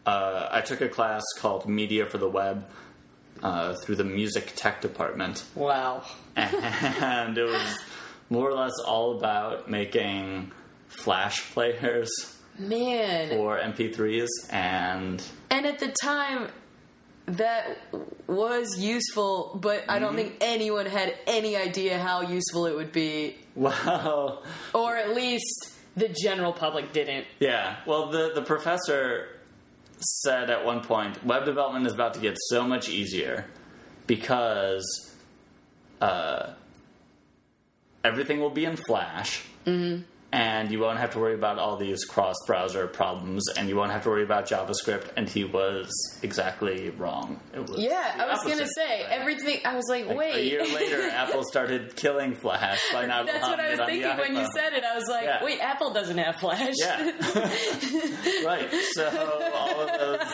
uh, 0.07 0.49
I 0.51 0.61
took 0.61 0.81
a 0.81 0.89
class 0.89 1.23
called 1.39 1.67
Media 1.69 2.07
for 2.07 2.19
the 2.19 2.29
Web 2.29 2.67
uh, 3.43 3.75
through 3.75 3.97
the 3.97 4.05
music 4.05 4.53
tech 4.57 4.81
department, 4.81 5.45
Wow. 5.55 6.03
and 6.37 7.37
it 7.39 7.45
was 7.45 7.79
more 8.31 8.49
or 8.51 8.55
less 8.55 8.73
all 8.87 9.17
about 9.17 9.71
making 9.71 10.51
flash 10.89 11.51
players 11.53 12.11
Man. 12.59 13.29
for 13.31 13.59
MP3s 13.59 14.27
and 14.51 15.23
And 15.51 15.67
at 15.67 15.79
the 15.79 15.89
time, 16.03 16.49
that 17.27 17.79
was 18.27 18.79
useful, 18.79 19.59
but 19.61 19.85
I 19.89 19.95
Mm-hmm. 19.95 20.01
don't 20.05 20.17
think 20.17 20.37
anyone 20.41 20.87
had 20.87 21.15
any 21.27 21.57
idea 21.57 21.99
how 21.99 22.23
useful 22.23 22.67
it 22.67 22.75
would 22.75 22.93
be, 22.93 23.37
Wow. 23.55 24.43
or 24.75 24.97
at 24.97 25.15
least 25.15 25.73
the 25.97 26.09
general 26.09 26.53
public 26.53 26.93
didn't. 26.93 27.27
Yeah. 27.41 27.77
Well, 27.87 28.11
the 28.11 28.33
the 28.35 28.43
professor 28.43 29.29
said 30.01 30.51
at 30.51 30.65
one 30.65 30.81
point, 30.83 31.25
web 31.25 31.45
development 31.45 31.87
is 31.87 31.93
about 31.93 32.15
to 32.15 32.21
get 32.21 32.37
so 32.49 32.67
much 32.67 32.89
easier 32.89 33.47
because 34.07 34.85
uh, 36.01 36.53
everything 38.05 38.41
will 38.41 38.51
be 38.51 38.65
in 38.65 38.77
Flash. 38.77 39.45
And 40.31 40.71
you 40.71 40.79
won't 40.79 40.99
have 40.99 41.13
to 41.13 41.19
worry 41.19 41.33
about 41.35 41.59
all 41.59 41.79
these 41.79 42.05
cross 42.05 42.35
browser 42.47 42.87
problems, 42.87 43.49
and 43.57 43.67
you 43.67 43.77
won't 43.77 43.93
have 43.93 44.03
to 44.03 44.11
worry 44.11 44.25
about 44.25 44.47
JavaScript. 44.47 45.09
And 45.17 45.27
he 45.27 45.45
was 45.45 45.89
exactly 46.23 46.91
wrong. 46.91 47.41
Was 47.57 47.73
Yeah, 47.79 48.15
I 48.15 48.27
was 48.31 48.43
gonna 48.43 48.57
opposite. 48.57 48.69
say 48.77 49.05
everything. 49.09 49.61
I 49.65 49.75
was 49.75 49.87
like, 49.89 50.05
Like, 50.07 50.19
wait. 50.19 50.35
A 50.35 50.45
year 50.45 50.65
later, 50.75 51.01
Apple 51.13 51.45
started 51.45 51.97
killing 51.97 52.35
Flash 52.35 52.79
by 52.93 53.07
not 53.07 53.25
That's 53.25 53.41
what 53.49 53.59
I 53.59 53.71
was 53.71 53.79
it 53.79 53.81
on 53.81 53.87
the 53.89 53.93
thinking 54.03 54.19
when 54.19 54.37
you 54.37 54.47
said 54.55 54.75
it. 54.75 54.85
I 54.85 54.95
was 54.97 55.09
like, 55.09 55.25
Yeah. 55.25 55.43
wait, 55.43 55.61
Apple 55.61 55.95
doesn't 55.95 56.19
have 56.19 56.37
Flash. 56.37 56.75
Yeah. 56.79 57.05
right. 58.45 58.69
So 58.93 59.51
all 59.55 59.81
of 59.81 59.99
those 59.99 60.33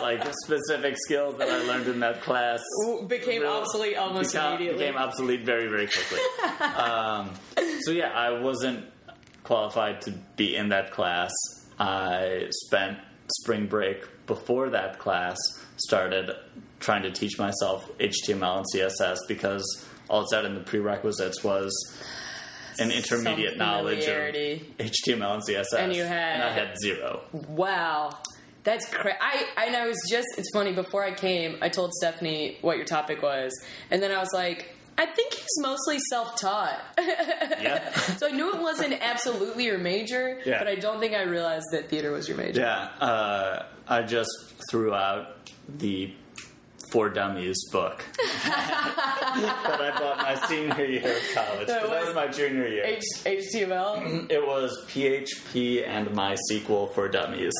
like 0.00 0.24
specific 0.44 0.96
skills 1.04 1.36
that 1.38 1.48
I 1.48 1.58
learned 1.62 1.86
in 1.86 2.00
that 2.00 2.22
class 2.22 2.60
Became 3.06 3.42
real- 3.42 3.52
obsolete 3.52 3.96
almost 3.96 4.34
immediately. 4.34 4.78
Became 4.80 4.96
obsolete 4.96 5.44
very, 5.44 5.68
very 5.68 5.86
quickly. 5.86 6.18
um, 6.74 7.30
so 7.82 7.92
yeah, 7.92 8.10
I 8.10 8.40
wasn't 8.40 8.84
qualified 9.46 10.00
to 10.02 10.10
be 10.36 10.54
in 10.56 10.68
that 10.70 10.90
class. 10.90 11.30
I 11.78 12.48
spent 12.66 12.98
spring 13.40 13.66
break 13.66 14.04
before 14.26 14.70
that 14.70 14.98
class 14.98 15.36
started 15.76 16.30
trying 16.80 17.02
to 17.04 17.10
teach 17.12 17.38
myself 17.38 17.88
HTML 17.98 18.58
and 18.58 18.66
CSS 18.74 19.18
because 19.28 19.64
all 20.10 20.22
it 20.22 20.28
said 20.28 20.44
in 20.44 20.54
the 20.54 20.60
prerequisites 20.60 21.42
was 21.44 21.72
an 22.78 22.90
intermediate 22.90 23.56
knowledge 23.56 24.04
of. 24.06 24.34
HTML 24.34 25.34
and 25.34 25.42
CSS. 25.46 25.78
And 25.78 25.94
you 25.96 26.04
had- 26.04 26.34
and 26.34 26.42
I 26.42 26.52
had 26.52 26.74
zero. 26.82 27.22
Wow. 27.32 28.18
That's 28.64 28.86
crazy. 28.88 29.16
I 29.20 29.46
and 29.66 29.76
I 29.76 29.86
was 29.86 29.96
just 30.10 30.26
it's 30.36 30.50
funny 30.52 30.72
before 30.72 31.04
I 31.04 31.14
came, 31.14 31.56
I 31.62 31.68
told 31.68 31.92
Stephanie 31.94 32.58
what 32.62 32.76
your 32.76 32.84
topic 32.84 33.22
was. 33.22 33.52
And 33.92 34.02
then 34.02 34.10
I 34.10 34.18
was 34.18 34.30
like, 34.34 34.75
I 34.98 35.04
think 35.06 35.34
he's 35.34 35.46
mostly 35.60 35.98
self-taught. 36.10 36.80
Yeah. 36.98 37.92
so 38.16 38.28
I 38.28 38.30
knew 38.30 38.52
it 38.54 38.60
wasn't 38.60 38.94
absolutely 39.02 39.64
your 39.64 39.78
major, 39.78 40.40
Yeah. 40.46 40.58
but 40.58 40.68
I 40.68 40.74
don't 40.76 41.00
think 41.00 41.14
I 41.14 41.22
realized 41.22 41.66
that 41.72 41.88
theater 41.90 42.12
was 42.12 42.28
your 42.28 42.36
major. 42.38 42.60
Yeah, 42.62 42.88
uh, 43.04 43.66
I 43.88 44.02
just 44.02 44.30
threw 44.70 44.94
out 44.94 45.50
the 45.68 46.12
For 46.92 47.10
Dummies 47.10 47.58
book 47.72 48.04
that 48.44 49.78
I 49.80 49.90
bought 49.98 50.18
my 50.18 50.34
senior 50.46 50.84
year 50.86 51.16
of 51.16 51.34
college. 51.34 51.66
That 51.66 51.88
was 51.88 52.14
my 52.14 52.28
junior 52.28 52.66
year. 52.68 52.84
H- 52.84 53.02
HTML. 53.24 54.30
It 54.30 54.46
was 54.46 54.70
PHP 54.88 55.86
and 55.86 56.08
MySQL 56.08 56.94
for 56.94 57.08
Dummies. 57.08 57.52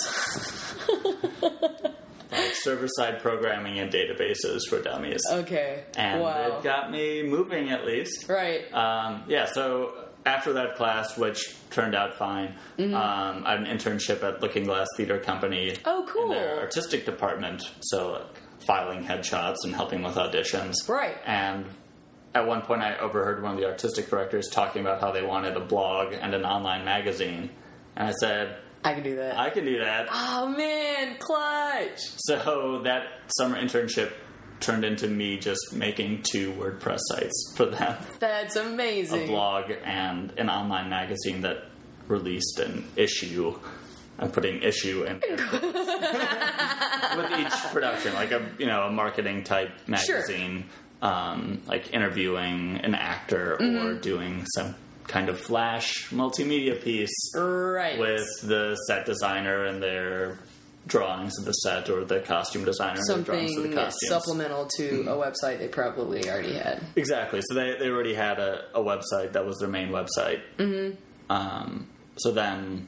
like 2.33 2.55
server 2.55 2.89
side 2.89 3.21
programming 3.23 3.79
and 3.79 3.93
databases 3.93 4.61
for 4.69 4.81
dummies. 4.83 5.23
Okay. 5.31 5.85
And 5.97 6.21
wow. 6.23 6.59
it 6.59 6.63
got 6.65 6.91
me 6.91 7.23
moving 7.23 7.71
at 7.71 7.85
least. 7.87 8.29
right. 8.29 8.73
Um, 8.73 9.25
yeah, 9.29 9.47
so 9.47 9.95
after 10.25 10.55
that 10.55 10.75
class, 10.77 11.17
which 11.17 11.55
turned 11.71 11.95
out 11.95 12.15
fine, 12.17 12.55
Mm-hmm. 12.79 12.95
um, 12.95 13.45
I 13.47 13.53
had 13.53 13.61
an 13.61 13.67
internship 13.67 14.23
at 14.23 14.43
Looking 14.43 14.65
Glass 14.65 14.89
Theater 14.97 15.19
Company. 15.19 15.77
Oh, 15.85 16.05
cool. 16.09 16.25
In 16.33 16.39
their 16.39 16.59
artistic 16.61 17.05
department, 17.07 17.63
so 17.81 18.13
like, 18.13 18.43
filing 18.67 19.05
headshots 19.05 19.59
and 19.65 19.75
helping 19.75 20.03
with 20.03 20.15
auditions. 20.17 20.75
Right. 20.89 21.17
And 21.25 21.67
at 22.35 22.47
one 22.47 22.63
point, 22.63 22.83
I 22.83 22.99
overheard 22.99 23.43
one 23.43 23.53
of 23.55 23.59
the 23.61 23.67
artistic 23.67 24.11
directors 24.11 24.49
talking 24.51 24.83
about 24.83 25.01
how 25.01 25.13
they 25.13 25.23
wanted 25.23 25.57
a 25.57 25.61
blog 25.61 26.13
and 26.13 26.35
an 26.35 26.45
online 26.45 26.85
magazine. 26.85 27.51
And 27.95 28.09
I 28.09 28.13
said, 28.13 28.59
I 28.87 28.95
can 28.95 29.03
do 29.03 29.17
that. 29.17 29.37
I 29.39 29.51
can 29.51 29.65
do 29.65 29.79
that. 29.81 30.07
oh 30.11 30.49
man, 30.49 31.17
clutch. 31.19 31.99
So 32.19 32.81
that 32.85 33.07
summer 33.39 33.61
internship 33.61 34.13
turned 34.61 34.85
into 34.85 35.09
me 35.09 35.37
just 35.39 35.73
making 35.75 36.23
two 36.23 36.53
WordPress 36.53 37.01
sites 37.11 37.53
for 37.57 37.67
them. 37.67 37.97
That's 38.21 38.55
amazing. 38.57 39.25
a 39.25 39.27
blog 39.27 39.71
and 39.85 40.33
an 40.39 40.49
online 40.49 40.89
magazine 40.89 41.41
that 41.43 41.65
released 42.09 42.59
an 42.61 42.85
issue. 42.97 43.59
I'm 44.19 44.31
putting 44.31 44.63
issue 44.63 45.05
in 45.05 45.21
with 45.21 45.33
each 47.39 47.53
production, 47.73 48.15
like 48.15 48.33
a 48.33 48.49
you 48.59 48.67
know 48.67 48.85
a 48.85 48.91
marketing 48.91 49.45
type 49.45 49.71
magazine, 49.87 50.65
um, 51.03 51.61
like 51.67 51.93
interviewing 51.93 52.79
an 52.83 52.95
actor 52.95 53.55
or 53.55 53.59
Mm-hmm. 53.59 54.01
doing 54.01 54.47
some 54.55 54.75
kind 55.07 55.29
of 55.29 55.39
flash 55.41 56.09
multimedia 56.11 56.83
piece 56.83 57.33
Right. 57.35 57.99
with 57.99 58.27
the 58.43 58.77
set 58.87 59.07
designer 59.07 59.65
and 59.65 59.83
their 59.83 60.39
drawings 60.87 61.37
of 61.39 61.45
the 61.45 61.53
set, 61.53 61.91
or 61.91 62.05
the 62.05 62.21
costume 62.21 62.65
designer 62.65 63.01
and 63.01 63.09
their 63.09 63.25
drawings 63.25 63.57
of 63.57 63.63
the 63.65 63.69
something 63.71 63.85
costumes. 63.85 64.09
supplemental 64.09 64.69
to 64.77 65.01
a 65.09 65.15
website 65.17 65.59
they 65.59 65.67
probably 65.69 66.29
already 66.31 66.55
had. 66.55 66.81
Exactly. 66.95 67.41
So 67.49 67.55
they, 67.55 67.77
they 67.79 67.89
already 67.89 68.15
had 68.15 68.39
a, 68.39 68.67
a 68.75 68.81
website 68.81 69.33
that 69.33 69.45
was 69.45 69.59
their 69.59 69.69
main 69.69 69.89
website. 69.89 70.43
Mm-hmm. 70.59 70.95
Um, 71.31 71.89
so 72.19 72.31
then, 72.31 72.87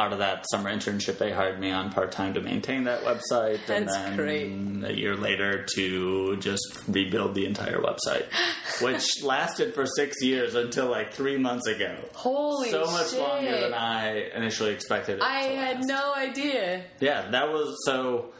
out 0.00 0.12
of 0.12 0.18
that 0.20 0.44
summer 0.50 0.70
internship, 0.70 1.18
they 1.18 1.30
hired 1.30 1.60
me 1.60 1.70
on 1.70 1.92
part 1.92 2.10
time 2.12 2.34
to 2.34 2.40
maintain 2.40 2.84
that 2.84 3.02
website, 3.02 3.60
and 3.68 3.86
That's 3.86 3.96
then 3.96 4.16
great. 4.16 4.90
a 4.90 4.94
year 4.96 5.14
later 5.14 5.64
to 5.76 6.36
just 6.38 6.62
rebuild 6.88 7.34
the 7.34 7.44
entire 7.46 7.78
website, 7.80 8.24
which 8.82 9.04
lasted 9.22 9.74
for 9.74 9.84
six 9.86 10.16
years 10.22 10.54
until 10.54 10.88
like 10.90 11.12
three 11.12 11.36
months 11.36 11.66
ago. 11.66 11.96
Holy 12.14 12.70
so 12.70 12.86
much 12.86 13.10
shit. 13.10 13.20
longer 13.20 13.60
than 13.60 13.74
I 13.74 14.30
initially 14.34 14.72
expected. 14.72 15.18
It 15.18 15.22
I 15.22 15.40
had 15.42 15.84
no 15.84 16.14
idea. 16.14 16.84
Yeah, 17.00 17.30
that 17.30 17.50
was 17.52 17.76
so. 17.84 18.32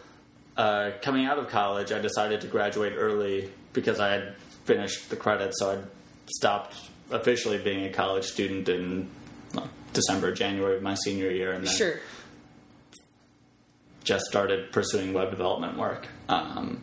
Uh, 0.57 0.91
coming 1.01 1.25
out 1.27 1.39
of 1.39 1.49
college, 1.49 1.91
I 1.93 2.01
decided 2.01 2.41
to 2.43 2.47
graduate 2.47 2.93
early 2.97 3.51
because 3.73 3.99
I 4.01 4.11
had 4.11 4.35
finished 4.65 5.09
the 5.09 5.17
credits, 5.17 5.59
so 5.59 5.71
I 5.71 5.79
stopped 6.27 6.75
officially 7.11 7.59
being 7.59 7.85
a 7.87 7.91
college 7.93 8.25
student 8.25 8.69
in 8.69 9.09
well, 9.55 9.71
December, 9.93 10.33
January 10.33 10.77
of 10.77 10.83
my 10.83 10.95
senior 10.95 11.31
year, 11.31 11.53
and 11.53 11.67
then 11.67 11.75
Sure. 11.75 12.01
just 14.05 14.25
started 14.27 14.73
pursuing 14.73 15.13
web 15.13 15.31
development 15.31 15.77
work. 15.79 16.07
Um, 16.29 16.83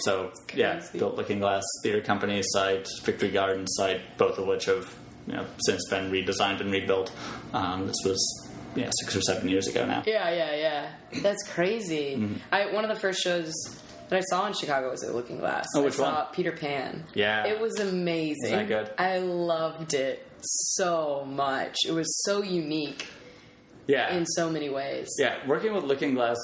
so 0.00 0.32
yeah, 0.54 0.82
built 0.96 1.16
Looking 1.16 1.38
Glass 1.38 1.62
Theater 1.82 2.00
Company 2.00 2.42
site, 2.44 2.88
Victory 3.04 3.30
Garden 3.30 3.66
site, 3.66 4.18
both 4.18 4.38
of 4.38 4.46
which 4.46 4.66
have 4.66 4.92
you 5.26 5.34
know 5.34 5.46
since 5.66 5.88
been 5.88 6.10
redesigned 6.10 6.60
and 6.60 6.72
rebuilt. 6.72 7.12
Um, 7.52 7.86
this 7.86 7.96
was 8.04 8.48
yeah 8.74 8.90
six 9.00 9.16
or 9.16 9.20
seven 9.22 9.48
years 9.48 9.66
ago 9.68 9.86
now. 9.86 10.02
Yeah, 10.06 10.30
yeah, 10.30 10.54
yeah. 10.56 11.20
That's 11.22 11.42
crazy. 11.48 12.16
Mm-hmm. 12.16 12.34
I 12.52 12.72
one 12.72 12.84
of 12.84 12.90
the 12.92 13.00
first 13.00 13.22
shows 13.22 13.52
that 14.08 14.18
I 14.18 14.22
saw 14.22 14.46
in 14.46 14.52
Chicago 14.52 14.90
was 14.90 15.02
at 15.04 15.14
Looking 15.14 15.38
Glass. 15.38 15.66
Oh, 15.76 15.82
which 15.84 15.94
I 15.94 15.96
saw 15.96 16.24
one? 16.24 16.32
Peter 16.34 16.52
Pan. 16.52 17.04
Yeah. 17.14 17.46
It 17.46 17.60
was 17.60 17.78
amazing. 17.80 18.36
Isn't 18.46 18.68
that 18.68 18.86
good? 18.86 18.90
I 18.98 19.18
loved 19.18 19.94
it 19.94 20.26
so 20.44 21.24
much. 21.28 21.76
It 21.86 21.92
was 21.92 22.22
so 22.24 22.42
unique 22.42 23.06
Yeah, 23.86 24.14
in 24.14 24.26
so 24.26 24.50
many 24.50 24.68
ways. 24.68 25.08
Yeah, 25.18 25.36
working 25.46 25.72
with 25.74 25.84
Looking 25.84 26.14
Glass 26.14 26.38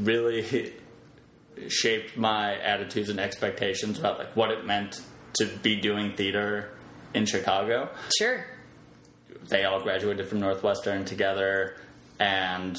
really 0.00 0.72
shaped 1.68 2.16
my 2.16 2.56
attitudes 2.60 3.08
and 3.08 3.18
expectations 3.18 3.98
about 3.98 4.18
like 4.18 4.36
what 4.36 4.50
it 4.50 4.64
meant 4.64 5.00
to 5.38 5.46
be 5.62 5.80
doing 5.80 6.12
theater 6.14 6.70
in 7.14 7.26
Chicago. 7.26 7.88
Sure. 8.18 8.44
They 9.48 9.64
all 9.64 9.80
graduated 9.82 10.28
from 10.28 10.40
Northwestern 10.40 11.04
together 11.04 11.76
and 12.20 12.76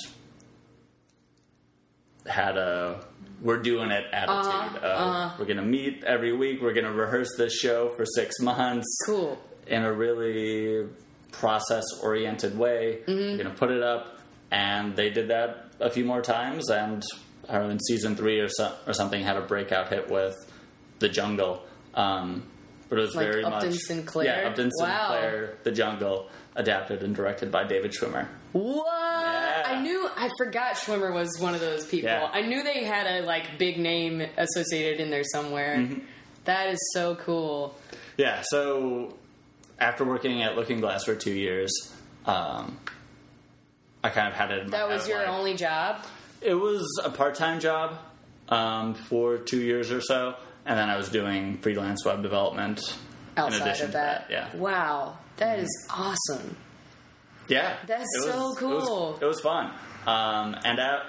had 2.26 2.58
a 2.58 3.04
we're 3.42 3.58
doing 3.62 3.90
it 3.92 4.04
attitude. 4.12 4.84
Uh-huh. 4.84 5.30
of, 5.34 5.40
We're 5.40 5.46
gonna 5.46 5.62
meet 5.62 6.04
every 6.04 6.34
week. 6.36 6.62
We're 6.62 6.74
gonna 6.74 6.92
rehearse 6.92 7.30
this 7.38 7.54
show 7.56 7.90
for 7.96 8.06
six 8.06 8.40
months 8.42 8.86
Cool. 9.06 9.38
In 9.70 9.84
a 9.84 9.94
really 9.94 10.88
process 11.32 11.84
oriented 12.04 12.58
way. 12.58 13.00
We're 13.08 13.38
gonna 13.38 13.52
put 13.52 13.72
it 13.72 13.84
up, 13.84 14.20
and 14.52 14.96
they 14.96 15.10
did 15.10 15.30
that 15.30 15.68
a 15.80 15.90
few 15.90 16.06
more 16.06 16.22
times. 16.22 16.70
And 16.70 17.04
I 17.48 17.54
don't 17.54 17.66
know, 17.66 17.70
in 17.72 17.80
season 17.80 18.16
three 18.16 18.40
or 18.40 18.50
so, 18.50 18.74
or 18.88 18.94
something, 18.94 19.22
had 19.24 19.38
a 19.38 19.42
breakout 19.42 19.90
hit 19.90 20.10
with 20.10 20.36
the 21.00 21.10
Jungle. 21.10 21.64
Um, 21.94 22.44
but 22.90 22.98
it 22.98 23.02
was 23.02 23.16
Like 23.16 23.26
very 23.28 23.44
Upton 23.44 23.70
much 23.70 23.80
Sinclair? 23.80 24.42
Yeah, 24.42 24.50
Upton 24.50 24.72
Wow. 24.80 25.10
Sinclair, 25.12 25.58
the 25.64 25.72
Jungle, 25.72 26.30
adapted 26.56 27.04
and 27.04 27.16
directed 27.16 27.52
by 27.52 27.64
David 27.64 27.92
Schwimmer. 27.92 28.28
What? 28.52 28.88
I 28.88 29.80
knew. 29.82 30.10
I 30.16 30.30
forgot 30.40 30.74
Schwimmer 30.76 31.14
was 31.14 31.38
one 31.40 31.54
of 31.54 31.62
those 31.62 31.86
people. 31.86 32.10
Yeah. 32.10 32.30
I 32.32 32.42
knew 32.42 32.64
they 32.64 32.84
had 32.84 33.06
a 33.06 33.26
like 33.26 33.60
big 33.60 33.78
name 33.78 34.22
associated 34.38 35.00
in 35.00 35.12
there 35.12 35.24
somewhere. 35.24 35.78
Mm-hmm. 35.78 36.00
That 36.46 36.70
is 36.70 36.80
so 36.94 37.16
cool. 37.16 37.78
Yeah, 38.18 38.42
so 38.50 39.16
after 39.80 40.04
working 40.06 40.42
at 40.44 40.56
Looking 40.56 40.80
Glass 40.80 41.06
for 41.06 41.16
two 41.16 41.34
years, 41.34 41.72
um, 42.26 42.78
I 44.04 44.10
kind 44.10 44.28
of 44.28 44.34
had 44.34 44.52
it. 44.52 44.72
That 44.72 44.88
was 44.88 45.08
your 45.08 45.26
only 45.28 45.56
job. 45.56 46.04
It 46.42 46.54
was 46.56 46.86
a 47.04 47.10
part-time 47.10 47.60
job 47.60 47.98
um, 48.50 48.94
for 48.94 49.38
two 49.38 49.62
years 49.62 49.92
or 49.92 50.02
so, 50.02 50.36
and 50.66 50.78
then 50.78 50.90
I 50.90 50.98
was 50.98 51.10
doing 51.10 51.58
freelance 51.58 52.06
web 52.06 52.22
development 52.24 52.80
in 53.38 53.44
outside 53.44 53.62
addition 53.68 53.86
of 53.88 53.92
to 53.92 53.98
that. 53.98 54.28
that. 54.30 54.32
Yeah, 54.54 54.56
Wow, 54.58 55.18
that 55.38 55.60
is 55.60 55.88
awesome. 55.90 56.56
yeah, 57.48 57.78
That's 57.88 58.04
It 58.16 58.24
so 58.24 58.30
It 58.30 58.36
was, 58.40 58.58
cool. 58.58 59.20
it 59.22 59.26
was 59.26 59.42
fun, 59.42 59.72
um, 60.08 60.56
and 60.64 60.80
a 60.80 61.06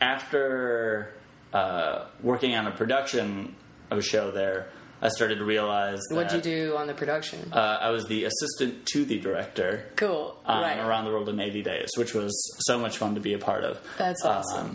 after 0.00 1.12
uh, 1.52 2.06
working 2.22 2.54
on 2.54 2.66
a 2.66 2.70
production 2.70 3.54
of 3.90 3.98
a 3.98 4.02
show 4.02 4.30
there, 4.30 4.68
I 5.00 5.08
started 5.08 5.38
to 5.38 5.44
realize 5.44 6.00
that 6.10 6.16
What'd 6.16 6.32
you 6.32 6.40
do 6.40 6.76
on 6.76 6.86
the 6.88 6.94
production? 6.94 7.52
Uh, 7.52 7.78
I 7.80 7.90
was 7.90 8.06
the 8.06 8.24
assistant 8.24 8.84
to 8.86 9.04
the 9.04 9.18
director 9.20 9.86
cool. 9.96 10.36
um, 10.44 10.60
right. 10.62 10.78
around 10.78 11.04
the 11.04 11.10
world 11.12 11.28
in 11.28 11.38
80 11.38 11.62
days, 11.62 11.88
which 11.96 12.14
was 12.14 12.32
so 12.66 12.78
much 12.78 12.98
fun 12.98 13.14
to 13.14 13.20
be 13.20 13.32
a 13.34 13.38
part 13.38 13.62
of. 13.64 13.80
That's 13.96 14.24
awesome. 14.24 14.66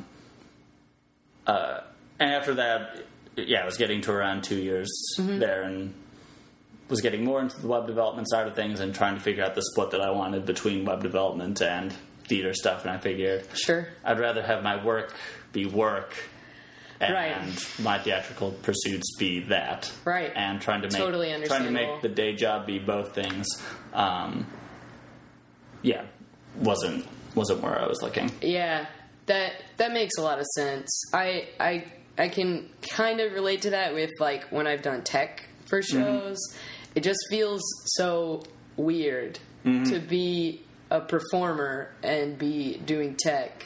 Um, 1.45 1.55
uh, 1.55 1.79
and 2.19 2.31
after 2.31 2.53
that, 2.55 3.03
yeah, 3.35 3.63
I 3.63 3.65
was 3.65 3.77
getting 3.77 4.01
to 4.01 4.11
around 4.11 4.43
two 4.43 4.55
years 4.57 4.89
Mm-hmm. 5.19 5.39
there 5.39 5.63
and 5.63 5.93
was 6.89 7.01
getting 7.01 7.23
more 7.25 7.41
into 7.41 7.59
the 7.59 7.67
web 7.67 7.87
development 7.87 8.29
side 8.29 8.47
of 8.47 8.55
things 8.55 8.79
and 8.79 8.93
trying 8.93 9.15
to 9.15 9.21
figure 9.21 9.43
out 9.43 9.55
the 9.55 9.61
split 9.61 9.91
that 9.91 10.01
I 10.01 10.11
wanted 10.11 10.45
between 10.45 10.85
web 10.85 11.01
development 11.01 11.61
and 11.61 11.93
theater 12.27 12.53
stuff. 12.53 12.83
And 12.85 12.91
I 12.91 12.97
figured 12.97 13.45
Sure. 13.55 13.87
I'd 14.05 14.19
rather 14.19 14.41
have 14.43 14.63
my 14.63 14.83
work 14.83 15.13
be 15.51 15.65
work. 15.65 16.13
And 17.05 17.47
Right. 17.47 17.79
my 17.79 17.99
theatrical 17.99 18.51
pursuits 18.51 19.15
be 19.17 19.41
that, 19.49 19.91
Right. 20.05 20.31
And 20.35 20.61
trying 20.61 20.81
to 20.81 20.87
make 20.87 20.97
Totally 20.97 21.29
trying 21.45 21.63
to 21.63 21.71
make 21.71 22.01
the 22.01 22.09
day 22.09 22.35
job 22.35 22.65
be 22.65 22.79
both 22.79 23.13
things. 23.15 23.47
Um, 23.93 24.47
yeah, 25.81 26.03
wasn't 26.57 27.05
wasn't 27.35 27.61
where 27.61 27.79
I 27.79 27.87
was 27.87 28.01
looking. 28.01 28.31
Yeah, 28.41 28.85
that 29.25 29.53
that 29.77 29.91
makes 29.91 30.17
a 30.17 30.21
lot 30.21 30.39
of 30.39 30.45
sense. 30.55 30.89
I 31.13 31.47
I 31.59 31.85
I 32.17 32.27
can 32.29 32.69
kind 32.91 33.19
of 33.19 33.33
relate 33.33 33.63
to 33.63 33.71
that 33.71 33.93
with 33.93 34.11
like 34.19 34.45
when 34.51 34.67
I've 34.67 34.81
done 34.81 35.03
tech 35.03 35.47
for 35.65 35.81
shows. 35.81 36.37
It 36.95 37.01
just 37.03 37.19
feels 37.29 37.61
so 37.95 38.43
weird 38.77 39.39
to 39.63 39.99
be 39.99 40.61
a 40.91 40.99
performer 41.01 41.89
and 42.03 42.37
be 42.37 42.77
doing 42.85 43.15
tech 43.15 43.65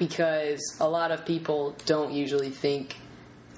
because 0.00 0.60
a 0.80 0.88
lot 0.88 1.12
of 1.12 1.26
people 1.26 1.76
don't 1.84 2.12
usually 2.12 2.48
think 2.48 2.96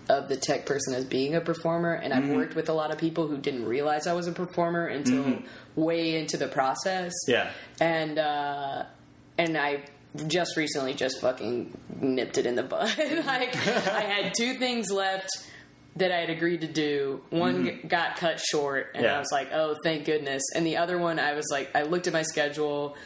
of 0.09 0.28
the 0.28 0.37
tech 0.37 0.66
person 0.66 0.92
as 0.92 1.05
being 1.05 1.37
a 1.37 1.40
performer, 1.40 1.94
and 1.94 2.12
I've 2.12 2.24
mm-hmm. 2.24 2.35
worked 2.35 2.57
with 2.57 2.68
a 2.68 2.72
lot 2.72 2.90
of 2.90 2.98
people 2.98 3.28
who 3.28 3.38
didn't 3.38 3.64
realize 3.64 4.09
I 4.09 4.12
was 4.12 4.26
a 4.26 4.33
performer 4.33 4.87
until 4.87 5.22
mm-hmm. 5.22 5.81
way 5.81 6.18
into 6.18 6.37
the 6.37 6.48
process. 6.48 7.12
Yeah. 7.28 7.50
and 7.81 8.18
uh, 8.18 8.85
and 9.38 9.57
I 9.57 9.85
just 10.26 10.57
recently 10.57 10.94
just 10.94 11.20
fucking 11.20 11.78
nipped 12.00 12.37
it 12.37 12.44
in 12.44 12.57
the 12.57 12.64
bud. 12.64 12.92
like 12.98 13.57
I 13.57 14.00
had 14.00 14.35
two 14.37 14.55
things 14.55 14.90
left 14.90 15.31
that 15.96 16.11
I 16.11 16.16
had 16.16 16.31
agreed 16.31 16.62
to 16.62 16.66
do. 16.66 17.22
One 17.31 17.64
g- 17.66 17.87
got 17.87 18.16
cut 18.16 18.40
short, 18.40 18.90
and 18.94 19.05
Yeah. 19.05 19.14
I 19.14 19.18
was 19.20 19.31
like, 19.31 19.52
"Oh, 19.52 19.76
thank 19.85 20.07
goodness." 20.07 20.42
And 20.57 20.66
the 20.66 20.78
other 20.78 20.98
one, 20.98 21.20
I 21.20 21.35
was 21.35 21.46
like, 21.52 21.70
I 21.76 21.83
looked 21.83 22.09
at 22.09 22.12
my 22.12 22.22
schedule. 22.22 22.96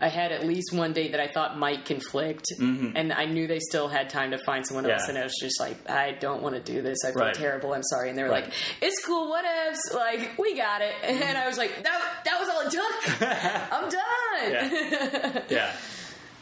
I 0.00 0.08
had 0.08 0.32
at 0.32 0.44
least 0.44 0.72
one 0.72 0.92
date 0.92 1.12
that 1.12 1.20
I 1.20 1.28
thought 1.28 1.56
might 1.56 1.84
conflict, 1.84 2.44
and 2.58 3.12
I 3.12 3.24
knew 3.26 3.46
they 3.46 3.60
still 3.60 3.88
had 3.88 4.10
time 4.10 4.32
to 4.32 4.38
find 4.38 4.66
someone 4.66 4.90
else. 4.90 5.08
And 5.08 5.16
I 5.16 5.22
was 5.22 5.34
just 5.40 5.60
like, 5.60 5.88
I 5.88 6.12
don't 6.12 6.42
want 6.42 6.56
to 6.56 6.60
do 6.60 6.82
this. 6.82 6.98
I 7.04 7.12
feel 7.12 7.22
Right. 7.22 7.34
terrible. 7.34 7.72
I'm 7.72 7.82
sorry. 7.84 8.08
And 8.10 8.18
they 8.18 8.22
were 8.24 8.28
Right. 8.28 8.44
like, 8.44 8.52
It's 8.82 9.04
cool. 9.06 9.32
Whatevs. 9.32 9.94
Like 9.94 10.36
we 10.38 10.56
got 10.56 10.82
it. 10.82 10.94
And 11.04 11.38
I 11.38 11.46
was 11.46 11.56
like, 11.58 11.82
That 11.84 12.00
that 12.24 12.40
was 12.40 12.48
all 12.48 12.60
it 12.66 12.70
took. 12.70 13.22
I'm 13.72 13.88
done. 13.88 14.52
Yeah. 14.52 15.42
yeah. 15.48 15.72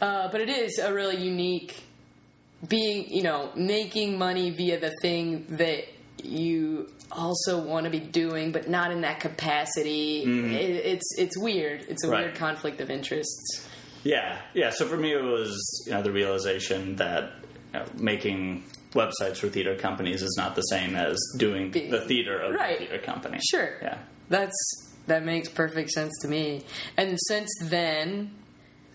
Uh, 0.01 0.27
but 0.31 0.41
it 0.41 0.49
is 0.49 0.79
a 0.79 0.93
really 0.93 1.17
unique 1.17 1.81
being, 2.67 3.09
you 3.13 3.23
know, 3.23 3.51
making 3.55 4.17
money 4.17 4.49
via 4.49 4.79
the 4.79 4.91
thing 5.01 5.45
that 5.57 5.85
you 6.23 6.89
also 7.13 7.61
want 7.61 7.85
to 7.85 7.89
be 7.89 7.99
doing, 7.99 8.51
but 8.51 8.69
not 8.69 8.91
in 8.91 9.01
that 9.01 9.19
capacity. 9.19 10.23
It, 10.23 10.85
it's 10.85 11.15
it's 11.17 11.37
weird. 11.37 11.85
It's 11.87 12.03
a 12.03 12.07
Mm-hmm. 12.07 12.13
Right. 12.13 12.25
weird 12.25 12.35
conflict 12.35 12.81
of 12.81 12.89
interests. 12.89 13.67
Yeah, 14.03 14.37
yeah. 14.53 14.69
So 14.71 14.85
for 14.85 14.97
me, 14.97 15.13
it 15.13 15.23
was 15.23 15.83
you 15.85 15.93
know 15.93 16.01
the 16.01 16.11
realization 16.11 16.97
that 16.97 17.31
you 17.73 17.79
know, 17.79 17.85
making 17.97 18.63
websites 18.93 19.37
for 19.37 19.47
theater 19.49 19.75
companies 19.75 20.21
is 20.21 20.35
not 20.37 20.55
the 20.55 20.61
same 20.63 20.95
as 20.95 21.17
doing 21.37 21.71
Be- 21.71 21.89
the 21.89 22.01
theater 22.01 22.37
of 22.39 22.53
right. 22.53 22.79
the 22.79 22.85
theater 22.85 23.03
company. 23.03 23.39
Sure. 23.49 23.77
Yeah. 23.81 23.97
That's 24.29 24.53
that 25.07 25.23
makes 25.25 25.49
perfect 25.49 25.89
sense 25.91 26.11
to 26.21 26.27
me. 26.27 26.63
And 26.97 27.17
since 27.27 27.49
then, 27.63 28.31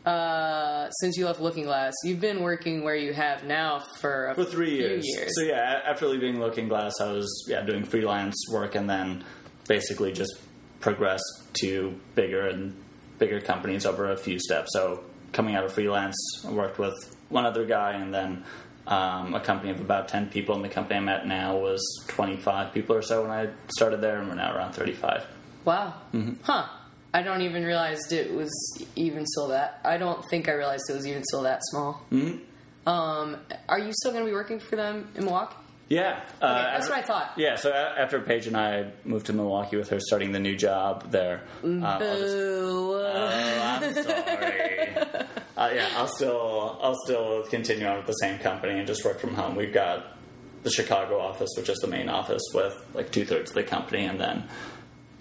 uh, 0.09 0.90
since 0.90 1.16
you 1.16 1.27
left 1.27 1.40
Looking 1.40 1.64
Glass, 1.64 1.92
you've 2.05 2.21
been 2.21 2.42
working 2.42 2.83
where 2.83 2.97
you 2.97 3.12
have 3.12 3.44
now 3.44 3.81
for 4.01 4.29
a 4.29 4.35
For 4.35 4.44
three 4.44 4.75
years. 4.77 5.05
years. 5.07 5.31
So 5.37 5.42
yeah, 5.44 5.81
after 5.87 6.07
leaving 6.07 6.40
Looking 6.40 6.68
Glass, 6.68 6.94
I 7.01 7.12
was 7.12 7.47
yeah 7.49 7.62
doing 7.62 7.85
freelance 7.85 8.37
work 8.51 8.75
and 8.75 8.88
then 8.88 9.25
basically 9.66 10.12
just 10.12 10.33
progressed 10.81 11.25
to 11.61 11.99
bigger 12.14 12.47
and 12.49 12.75
bigger 13.18 13.40
companies 13.40 13.85
over 13.85 14.11
a 14.11 14.16
few 14.16 14.38
steps. 14.38 14.71
So 14.73 15.05
coming 15.33 15.55
out 15.57 15.64
of 15.64 15.73
freelance, 15.73 16.16
I 16.47 16.51
worked 16.53 16.79
with 16.79 16.94
one 17.29 17.44
other 17.47 17.64
guy 17.66 17.92
and 17.92 18.12
then. 18.14 18.44
Um, 18.87 19.35
a 19.35 19.40
company 19.40 19.71
of 19.71 19.83
about 19.83 20.09
10 20.09 20.31
people, 20.31 20.55
and 20.55 20.64
the 20.64 20.71
company 20.71 20.97
I'm 20.97 21.11
at 21.11 21.27
now 21.27 21.59
was 21.59 21.83
25 22.09 22.73
people 22.73 22.97
or 22.97 23.03
so 23.03 23.21
when 23.21 23.31
I 23.31 23.51
started 23.77 24.01
there, 24.01 24.18
and 24.18 24.27
we're 24.31 24.35
now 24.37 24.57
around 24.57 24.73
35. 24.73 25.27
Wow. 25.66 25.92
Mm-hmm. 26.14 26.42
Huh. 26.42 26.68
I 27.14 27.23
don't 27.23 27.42
even 27.42 27.64
realized 27.64 28.12
it 28.12 28.33
was 28.35 28.51
even 28.97 29.27
still 29.27 29.49
that. 29.49 29.81
I 29.85 29.97
don't 29.97 30.25
think 30.29 30.49
I 30.49 30.53
realized 30.53 30.85
it 30.90 30.94
was 30.94 31.07
even 31.07 31.25
still 31.25 31.42
that 31.42 31.61
small. 31.64 32.03
Mm-hmm. 32.12 32.88
Um, 32.88 33.37
are 33.68 33.79
you 33.79 33.92
still 33.92 34.12
going 34.12 34.25
to 34.25 34.31
be 34.31 34.35
working 34.35 34.61
for 34.61 34.77
them 34.77 35.09
in 35.14 35.25
Milwaukee? 35.25 35.57
Yeah, 35.88 36.21
uh, 36.42 36.53
that's 36.53 36.85
after- 36.85 36.90
what 36.90 36.99
I 36.99 37.03
thought. 37.07 37.33
Yeah, 37.38 37.57
so 37.57 37.73
after 37.73 38.21
Paige 38.21 38.47
and 38.47 38.57
I 38.57 38.90
moved 39.05 39.27
to 39.27 39.33
Milwaukee 39.33 39.77
with 39.79 39.88
her 39.88 40.01
starting 40.01 40.33
the 40.33 40.38
new 40.38 40.55
job 40.55 41.11
there, 41.11 41.42
uh, 41.64 41.81
I'll 41.83 41.99
just-. 41.99 42.35
Oh, 42.37 43.81
I'm 43.83 43.94
sorry. 43.94 44.88
uh, 45.57 45.71
yeah, 45.75 45.88
I'll 45.97 46.09
still 46.09 46.79
I'll 46.83 46.97
still 47.05 47.44
continue 47.44 47.87
on 47.87 47.97
with 47.97 48.07
the 48.07 48.12
same 48.12 48.38
company 48.38 48.79
and 48.79 48.87
just 48.87 49.03
work 49.03 49.18
from 49.18 49.35
home. 49.35 49.57
We've 49.57 49.73
got 49.73 50.14
the 50.62 50.71
Chicago 50.71 51.21
office, 51.21 51.49
which 51.57 51.71
is 51.71 51.79
the 51.79 51.87
main 51.88 52.11
office, 52.11 52.42
with 52.53 52.75
like 52.92 53.11
two 53.11 53.25
thirds 53.25 53.51
of 53.51 53.55
the 53.55 53.62
company, 53.62 54.05
and 54.05 54.21
then 54.21 54.47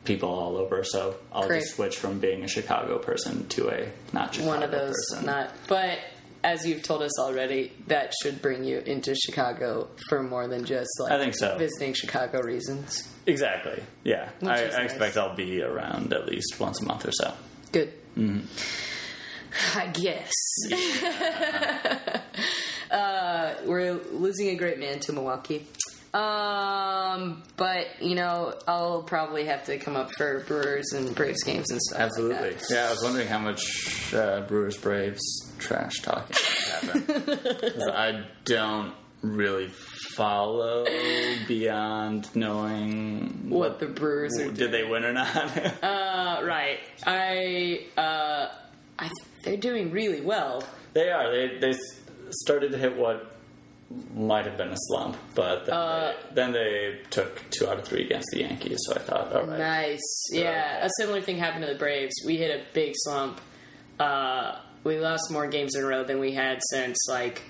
people 0.08 0.30
all 0.30 0.58
over. 0.58 0.84
So 0.84 1.15
I'll 1.32 1.48
Great. 1.48 1.62
just 1.62 1.76
switch 1.76 1.98
from 1.98 2.17
being 2.20 2.43
a 2.43 2.48
Chicago 2.48 2.98
person 2.98 3.48
to 3.50 3.70
a 3.70 3.88
not 4.13 4.34
Chicago 4.34 4.52
One 4.54 4.63
of 4.63 4.72
those, 4.72 4.96
person. 5.12 5.26
not. 5.28 5.52
But 5.67 6.00
as 6.43 6.65
you've 6.65 6.82
told 6.84 7.02
us 7.04 7.20
already, 7.20 7.72
that 7.88 8.13
should 8.24 8.41
bring 8.41 8.63
you 8.63 8.80
into 8.80 9.13
Chicago 9.15 9.89
for 10.10 10.24
more 10.24 10.48
than 10.48 10.65
just 10.65 10.89
like 11.00 11.12
I 11.12 11.20
think 11.20 11.36
so. 11.36 11.58
visiting 11.58 11.93
Chicago 11.93 12.41
reasons. 12.41 13.08
exactly. 13.26 13.84
Yeah, 14.04 14.30
I, 14.41 14.46
I 14.46 14.67
nice. 14.67 14.91
expect 14.91 15.17
I'll 15.17 15.36
be 15.36 15.62
around 15.62 16.13
at 16.13 16.28
least 16.28 16.60
once 16.60 16.82
a 16.82 16.86
month 16.86 17.06
or 17.06 17.12
so. 17.12 17.34
Good. 17.72 17.93
Mm-hmm. 18.17 18.46
I 19.78 19.88
guess. 19.88 20.32
uh, 22.91 23.54
we're 23.65 23.93
losing 24.12 24.50
a 24.50 24.56
great 24.56 24.80
man 24.80 25.00
to 25.02 25.13
Milwaukee. 25.13 25.65
Um, 26.13 27.43
but 27.58 28.02
you 28.02 28.15
know, 28.15 28.54
I'll 28.67 29.04
probably 29.04 29.46
have 29.46 29.65
to 29.65 29.78
come 29.78 29.96
up 29.96 30.12
for 30.13 30.39
Brewers 30.41 30.91
and 30.93 31.13
Braves 31.15 31.43
games 31.43 31.70
and 31.72 31.82
stuff. 31.82 32.00
like 32.00 32.08
Absolutely. 32.10 32.50
that. 32.54 32.63
yeah, 32.70 32.88
I 32.88 32.89
was 32.91 33.04
wondering 33.04 33.28
how 33.28 33.39
much 33.39 34.13
uh, 34.13 34.41
Brewers 34.41 34.78
Braves 34.78 35.22
trash 35.60 36.02
talking 36.02 36.36
happened. 36.72 37.74
I 37.93 38.26
don't 38.46 38.93
really 39.22 39.67
follow 39.67 40.86
beyond 41.48 42.34
knowing 42.36 43.50
What 43.50 43.80
the 43.80 43.88
Brewers 43.88 44.38
are 44.39 44.52
did 44.52 44.72
they 44.72 44.84
win 44.84 45.04
or 45.06 45.13
not. 45.13 45.28
Uh, 45.84 46.41
right. 46.43 46.80
I, 47.06 47.86
uh, 47.98 48.48
I, 49.00 49.10
they're 49.43 49.58
doing 49.58 49.91
really 49.91 50.22
well. 50.22 50.63
they 50.93 51.10
are. 51.10 51.32
They 51.32 51.58
they 51.60 51.74
started 52.30 52.72
to 52.74 52.78
hit 52.78 52.96
what 52.98 53.37
might 54.13 54.45
have 54.45 54.58
been 54.58 54.69
a 54.69 54.76
slump, 54.88 55.15
but 55.34 55.65
then, 55.65 55.73
Uh, 55.76 56.13
they, 56.30 56.36
then 56.36 56.52
they 56.52 57.00
took 57.10 57.41
two 57.52 57.67
out 57.69 57.80
of 57.80 57.86
three 57.86 58.04
against 58.04 58.28
the 58.34 58.41
Yankees. 58.41 58.78
So 58.86 58.95
I 58.95 59.00
thought, 59.00 59.34
all 59.34 59.45
right, 59.45 59.60
Nice. 59.60 60.23
Yeah, 60.32 60.86
a 60.86 60.89
similar 60.97 61.21
thing 61.21 61.38
happened 61.38 61.65
to 61.65 61.71
the 61.71 61.80
Braves. 61.80 62.13
We 62.26 62.36
hit 62.38 62.52
a 62.52 62.63
big 62.73 62.93
slump. 62.97 63.39
Uh, 64.00 64.58
we 64.84 65.00
lost 65.00 65.32
more 65.32 65.47
games 65.47 65.76
in 65.76 65.84
a 65.84 65.88
row 65.88 66.04
than 66.04 66.19
we 66.19 66.34
had 66.34 66.60
since 66.71 66.97
like 67.10 67.41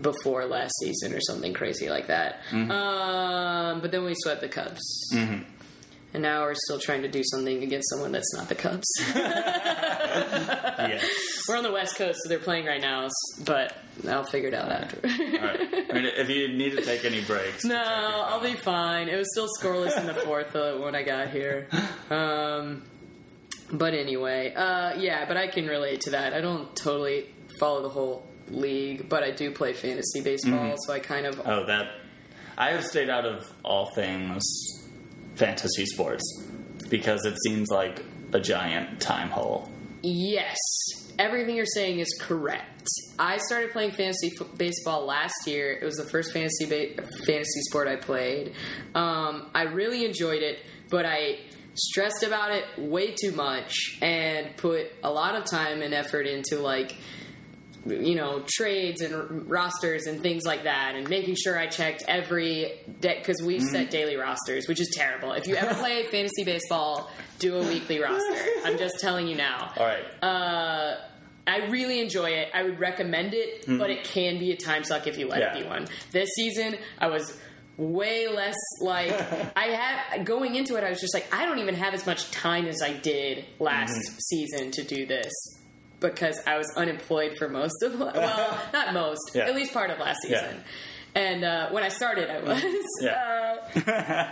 before 0.00 0.44
last 0.46 0.72
season 0.80 1.12
or 1.12 1.20
something 1.20 1.52
crazy 1.52 1.88
like 1.90 2.06
that. 2.06 2.40
Um, 2.52 3.80
but 3.80 3.90
then 3.90 4.04
we 4.04 4.14
swept 4.16 4.40
the 4.40 4.48
Cubs. 4.48 4.80
And 6.12 6.22
now 6.24 6.42
we're 6.42 6.54
still 6.54 6.80
trying 6.80 7.02
to 7.02 7.08
do 7.08 7.22
something 7.24 7.62
against 7.62 7.88
someone 7.90 8.10
that's 8.10 8.34
not 8.34 8.48
the 8.48 8.56
Cubs. 8.56 8.88
yes. 9.14 11.08
we're 11.48 11.56
on 11.56 11.62
the 11.62 11.70
West 11.72 11.94
Coast, 11.96 12.18
so 12.22 12.28
they're 12.28 12.40
playing 12.40 12.66
right 12.66 12.80
now, 12.80 13.08
but 13.44 13.76
I'll 14.08 14.24
figure 14.24 14.48
it 14.48 14.54
out 14.54 14.72
after. 14.72 14.98
All 15.04 15.46
right. 15.46 15.60
I 15.88 15.92
mean, 15.92 16.06
if 16.06 16.28
you 16.28 16.48
need 16.48 16.70
to 16.70 16.82
take 16.82 17.04
any 17.04 17.22
breaks, 17.22 17.64
No, 17.64 17.76
I'll 17.76 18.42
be 18.42 18.54
fine. 18.54 19.08
It 19.08 19.16
was 19.16 19.28
still 19.32 19.48
scoreless 19.60 19.96
in 19.98 20.06
the 20.06 20.14
fourth 20.14 20.56
uh, 20.56 20.78
when 20.78 20.96
I 20.96 21.04
got 21.04 21.30
here. 21.30 21.68
Um, 22.10 22.82
but 23.72 23.94
anyway, 23.94 24.52
uh, 24.52 24.98
yeah, 24.98 25.26
but 25.26 25.36
I 25.36 25.46
can 25.46 25.68
relate 25.68 26.00
to 26.02 26.10
that. 26.10 26.34
I 26.34 26.40
don't 26.40 26.74
totally 26.74 27.26
follow 27.60 27.82
the 27.82 27.88
whole 27.88 28.26
league, 28.48 29.08
but 29.08 29.22
I 29.22 29.30
do 29.30 29.52
play 29.52 29.74
fantasy 29.74 30.22
baseball, 30.22 30.74
so 30.84 30.92
I 30.92 30.98
kind 30.98 31.26
of. 31.26 31.40
Oh, 31.44 31.66
that 31.66 31.92
I 32.58 32.70
have 32.72 32.84
stayed 32.84 33.08
out 33.08 33.26
of 33.26 33.48
all 33.64 33.86
things 33.94 34.42
fantasy 35.40 35.86
sports 35.86 36.22
because 36.88 37.24
it 37.24 37.34
seems 37.44 37.68
like 37.70 38.04
a 38.32 38.38
giant 38.38 39.00
time 39.00 39.30
hole. 39.30 39.68
Yes, 40.02 40.56
everything 41.18 41.56
you're 41.56 41.66
saying 41.66 41.98
is 41.98 42.08
correct. 42.20 42.86
I 43.18 43.38
started 43.38 43.72
playing 43.72 43.90
fantasy 43.92 44.30
f- 44.40 44.46
baseball 44.56 45.04
last 45.04 45.46
year. 45.46 45.72
It 45.72 45.84
was 45.84 45.96
the 45.96 46.04
first 46.08 46.32
fantasy 46.32 46.66
ba- 46.66 47.02
fantasy 47.26 47.60
sport 47.68 47.88
I 47.88 47.96
played. 47.96 48.52
Um, 48.94 49.50
I 49.54 49.64
really 49.64 50.04
enjoyed 50.04 50.42
it, 50.42 50.60
but 50.90 51.04
I 51.04 51.40
stressed 51.74 52.22
about 52.22 52.52
it 52.52 52.64
way 52.78 53.14
too 53.14 53.32
much 53.32 53.98
and 54.02 54.56
put 54.56 54.86
a 55.02 55.10
lot 55.10 55.34
of 55.34 55.44
time 55.44 55.82
and 55.82 55.92
effort 55.94 56.26
into 56.26 56.58
like 56.58 56.96
you 57.86 58.14
know 58.14 58.42
trades 58.46 59.00
and 59.00 59.14
r- 59.14 59.26
rosters 59.30 60.06
and 60.06 60.20
things 60.22 60.44
like 60.44 60.64
that 60.64 60.94
and 60.94 61.08
making 61.08 61.34
sure 61.34 61.58
i 61.58 61.66
checked 61.66 62.04
every 62.06 62.72
deck 63.00 63.18
because 63.18 63.40
we 63.44 63.58
set 63.60 63.82
mm-hmm. 63.82 63.90
daily 63.90 64.16
rosters 64.16 64.68
which 64.68 64.80
is 64.80 64.90
terrible 64.94 65.32
if 65.32 65.46
you 65.46 65.54
ever 65.54 65.74
play 65.74 66.04
fantasy 66.10 66.44
baseball 66.44 67.10
do 67.38 67.56
a 67.56 67.66
weekly 67.66 68.00
roster 68.00 68.44
i'm 68.64 68.76
just 68.78 69.00
telling 69.00 69.26
you 69.26 69.34
now 69.34 69.72
All 69.76 69.86
right. 69.86 70.04
uh, 70.22 70.96
I 71.46 71.66
really 71.66 72.00
enjoy 72.00 72.26
it. 72.26 72.50
I 72.54 72.62
would 72.62 72.78
recommend 72.78 73.34
it, 73.34 73.62
mm-hmm. 73.62 73.78
but 73.78 73.90
it 73.90 74.04
can 74.04 74.38
be 74.38 74.52
a 74.52 74.56
time 74.56 74.84
suck 74.84 75.08
if 75.08 75.18
you 75.18 75.26
let 75.26 75.40
Yeah. 75.40 75.56
it 75.56 75.62
be 75.62 75.68
one. 75.68 75.88
This 76.12 76.28
season, 76.36 76.76
I 76.96 77.08
was 77.08 77.36
way 77.76 78.28
less 78.28 78.54
like 78.82 79.10
I 79.56 79.68
had 79.68 80.24
going 80.24 80.54
into 80.54 80.76
it. 80.76 80.84
I 80.84 80.90
was 80.90 81.00
just 81.00 81.12
like, 81.12 81.34
I 81.34 81.46
don't 81.46 81.58
even 81.58 81.74
have 81.74 81.92
as 81.92 82.06
much 82.06 82.30
time 82.30 82.66
as 82.66 82.82
I 82.82 82.92
did 82.92 83.46
last 83.58 83.90
mm-hmm. 83.90 84.18
season 84.18 84.70
to 84.72 84.84
do 84.84 85.06
this 85.06 85.32
because 86.00 86.40
I 86.46 86.56
was 86.58 86.66
unemployed 86.76 87.36
for 87.38 87.48
most 87.48 87.82
of 87.82 87.98
well, 88.00 88.58
not 88.72 88.92
most, 88.94 89.30
Yeah. 89.34 89.44
at 89.46 89.54
least 89.54 89.72
part 89.72 89.90
of 89.90 89.98
last 89.98 90.20
Yeah. 90.26 90.40
season. 90.42 90.64
And 91.14 91.44
uh, 91.44 91.70
when 91.70 91.82
I 91.82 91.88
started, 91.88 92.30
I 92.30 92.40
was. 92.40 92.62
Yeah. 93.02 93.56
Uh, 93.86 94.30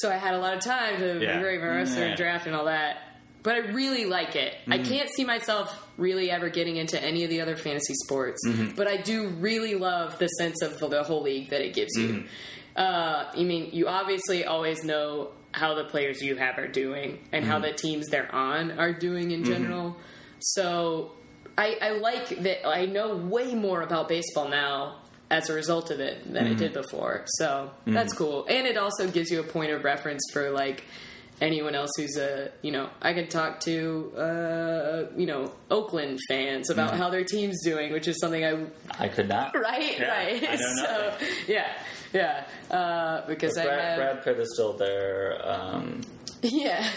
so 0.00 0.10
I 0.10 0.16
had 0.16 0.34
a 0.34 0.38
lot 0.38 0.54
of 0.54 0.60
time 0.62 0.98
to 1.00 1.20
Yeah. 1.22 1.40
grade 1.40 1.60
my 1.60 1.68
roster 1.68 2.00
Yeah. 2.00 2.06
and 2.06 2.16
draft 2.16 2.46
and 2.46 2.54
all 2.54 2.64
that. 2.66 2.98
But 3.42 3.54
I 3.54 3.58
really 3.58 4.04
like 4.04 4.34
it. 4.36 4.54
I 4.66 4.78
Mm-hmm. 4.78 4.88
can't 4.90 5.08
see 5.10 5.24
myself 5.24 5.86
really 5.96 6.30
ever 6.30 6.48
getting 6.48 6.76
into 6.76 7.02
any 7.02 7.24
of 7.24 7.30
the 7.30 7.40
other 7.40 7.56
fantasy 7.56 7.94
sports, 8.04 8.40
Mm-hmm. 8.46 8.74
but 8.76 8.88
I 8.88 8.96
do 8.98 9.28
really 9.28 9.74
love 9.74 10.18
the 10.18 10.26
sense 10.26 10.60
of 10.62 10.78
the 10.78 11.02
whole 11.02 11.22
league 11.22 11.50
that 11.50 11.60
it 11.60 11.72
gives 11.74 11.90
you. 11.96 12.08
Mm-hmm. 12.08 12.26
Uh, 12.76 13.24
I 13.34 13.42
mean, 13.44 13.70
you 13.72 13.88
obviously 13.88 14.44
always 14.44 14.84
know 14.84 15.30
how 15.52 15.74
the 15.74 15.84
players 15.84 16.20
you 16.22 16.36
have 16.36 16.58
are 16.58 16.68
doing 16.68 17.18
and 17.32 17.44
how 17.44 17.58
the 17.58 17.72
teams 17.72 18.08
they're 18.08 18.32
on 18.34 18.78
are 18.78 18.92
doing 18.92 19.30
in 19.30 19.44
general. 19.44 19.96
So 20.40 21.12
I, 21.56 21.76
I 21.80 21.90
like 21.90 22.28
that 22.42 22.66
I 22.66 22.86
know 22.86 23.16
way 23.16 23.54
more 23.54 23.82
about 23.82 24.08
baseball 24.08 24.48
now 24.48 24.96
as 25.30 25.50
a 25.50 25.54
result 25.54 25.90
of 25.90 26.00
it 26.00 26.32
than 26.32 26.46
I 26.46 26.54
did 26.54 26.72
before. 26.72 27.24
So 27.26 27.70
that's 27.86 28.14
cool. 28.14 28.46
And 28.48 28.66
it 28.66 28.76
also 28.78 29.08
gives 29.10 29.30
you 29.30 29.40
a 29.40 29.42
point 29.44 29.72
of 29.72 29.84
reference 29.84 30.22
for 30.32 30.50
like 30.50 30.84
anyone 31.40 31.74
else 31.74 31.90
who's 31.96 32.16
a 32.16 32.50
you 32.62 32.72
know 32.72 32.90
I 33.00 33.12
can 33.12 33.28
talk 33.28 33.60
to 33.60 34.12
uh, 34.16 35.16
you 35.16 35.26
know 35.26 35.52
Oakland 35.70 36.18
fans 36.28 36.70
about 36.70 36.94
how 36.94 37.10
their 37.10 37.24
team's 37.24 37.62
doing, 37.62 37.92
which 37.92 38.08
is 38.08 38.18
something 38.20 38.44
I 38.44 38.66
I 38.98 39.08
could 39.08 39.28
not. 39.28 39.54
right 39.58 39.98
Yeah, 39.98 40.08
right. 40.08 40.42
I 40.48 40.56
so 40.76 41.14
yeah 41.46 41.72
yeah 42.12 42.44
uh, 42.70 43.26
because 43.26 43.58
I 43.58 43.64
Brad, 43.66 43.80
have 43.80 43.98
Brad 43.98 44.24
Pitt 44.24 44.38
is 44.40 44.54
still 44.54 44.72
there. 44.74 45.40
um, 45.44 46.00
yeah. 46.42 46.88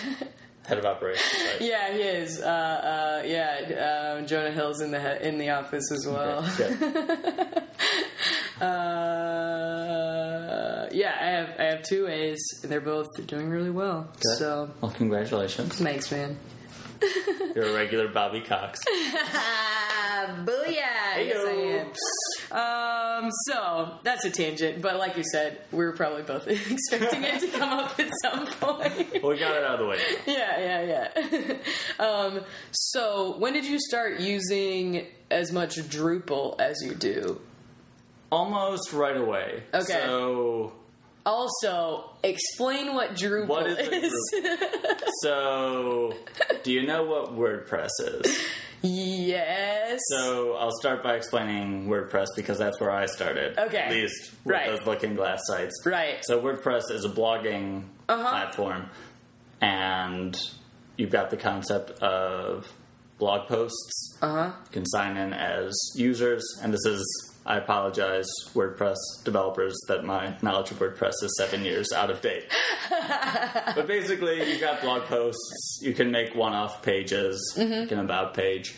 Head 0.71 0.79
of 0.79 0.85
operations. 0.85 1.31
Right? 1.33 1.61
Yeah, 1.69 1.93
he 1.93 2.01
is. 2.01 2.41
Uh, 2.41 2.45
uh, 2.47 3.23
yeah, 3.25 4.13
um, 4.17 4.25
Jonah 4.25 4.51
Hill's 4.51 4.81
in 4.81 4.91
the 4.91 4.99
he- 4.99 5.27
in 5.27 5.37
the 5.37 5.49
office 5.51 5.91
as 5.91 6.05
well. 6.07 6.41
Good. 6.57 6.77
Uh, 9.51 10.87
yeah, 10.91 11.15
I 11.19 11.25
have 11.25 11.49
I 11.59 11.63
have 11.63 11.81
two 11.83 12.07
A's, 12.07 12.39
and 12.61 12.71
they're 12.71 12.79
both 12.79 13.07
doing 13.25 13.49
really 13.49 13.71
well. 13.71 14.07
Good. 14.21 14.37
So 14.37 14.69
Well, 14.81 14.91
congratulations. 14.91 15.75
thanks, 15.77 16.11
man. 16.11 16.37
You're 17.55 17.65
a 17.65 17.73
regular 17.73 18.07
Bobby 18.07 18.41
Cox. 18.41 18.79
Booyah! 20.45 21.17
Yes, 21.17 21.45
I 21.47 21.51
am. 22.51 23.25
Um, 23.25 23.31
so 23.45 23.99
that's 24.03 24.25
a 24.25 24.29
tangent, 24.29 24.81
but 24.81 24.97
like 24.97 25.17
you 25.17 25.23
said, 25.31 25.61
we 25.71 25.85
were 25.85 25.93
probably 25.93 26.23
both 26.23 26.47
expecting 26.71 27.23
it 27.23 27.39
to 27.39 27.47
come 27.47 27.69
up 27.69 27.99
at 27.99 28.09
some 28.21 28.45
point. 28.47 29.23
Well, 29.23 29.31
we 29.31 29.39
got 29.39 29.55
it 29.55 29.63
out 29.63 29.75
of 29.75 29.79
the 29.79 29.87
way. 29.87 29.99
yeah, 30.27 30.83
yeah, 30.83 31.07
yeah. 31.99 32.05
um, 32.05 32.41
so 32.71 33.37
when 33.37 33.53
did 33.53 33.65
you 33.65 33.79
start 33.79 34.19
using 34.19 35.07
as 35.29 35.51
much 35.51 35.77
Drupal 35.77 36.59
as 36.59 36.77
you 36.83 36.93
do? 36.93 37.39
Almost 38.31 38.93
right 38.93 39.17
away. 39.17 39.63
Okay. 39.73 39.83
So, 39.83 40.73
Also, 41.25 42.09
explain 42.23 42.95
what 42.95 43.11
Drupal 43.15 43.47
what 43.47 43.67
is 43.67 44.13
a 44.33 44.97
so 45.21 46.13
do 46.63 46.71
you 46.71 46.85
know 46.87 47.03
what 47.03 47.35
WordPress 47.37 47.89
is? 47.99 48.43
yes. 48.81 49.99
So 50.09 50.53
I'll 50.55 50.75
start 50.79 51.03
by 51.03 51.15
explaining 51.15 51.87
WordPress 51.87 52.27
because 52.35 52.57
that's 52.57 52.79
where 52.79 52.89
I 52.91 53.05
started. 53.05 53.57
Okay. 53.57 53.77
At 53.77 53.91
least 53.91 54.31
with 54.43 54.53
Right. 54.55 54.67
those 54.67 54.85
Looking 54.87 55.15
Glass 55.15 55.41
sites. 55.45 55.75
right. 55.85 56.17
So 56.23 56.41
WordPress 56.41 56.89
is 56.91 57.05
a 57.05 57.09
blogging 57.09 57.83
Uh-huh. 58.09 58.29
platform, 58.29 58.89
and 59.61 60.35
you've 60.97 61.11
got 61.11 61.29
the 61.29 61.37
concept 61.37 61.91
of 62.01 62.67
blog 63.19 63.47
posts. 63.47 64.17
Uh 64.21 64.29
huh. 64.31 64.51
You 64.65 64.71
can 64.71 64.85
sign 64.87 65.17
in 65.17 65.33
as 65.33 65.73
users, 65.95 66.43
and 66.63 66.73
this 66.73 66.85
is. 66.85 67.27
I 67.45 67.57
apologize, 67.57 68.27
WordPress 68.53 68.95
developers, 69.23 69.75
that 69.87 70.03
my 70.05 70.35
knowledge 70.43 70.69
of 70.71 70.77
WordPress 70.79 71.13
is 71.23 71.35
seven 71.39 71.65
years 71.65 71.91
out 71.91 72.11
of 72.11 72.21
date. 72.21 72.45
but 73.75 73.87
basically, 73.87 74.47
you've 74.51 74.61
got 74.61 74.81
blog 74.81 75.03
posts. 75.03 75.79
You 75.81 75.93
can 75.93 76.11
make 76.11 76.35
one-off 76.35 76.83
pages, 76.83 77.55
Mm-hmm. 77.57 77.73
like 77.81 77.91
an 77.91 77.99
about 77.99 78.33
page, 78.35 78.75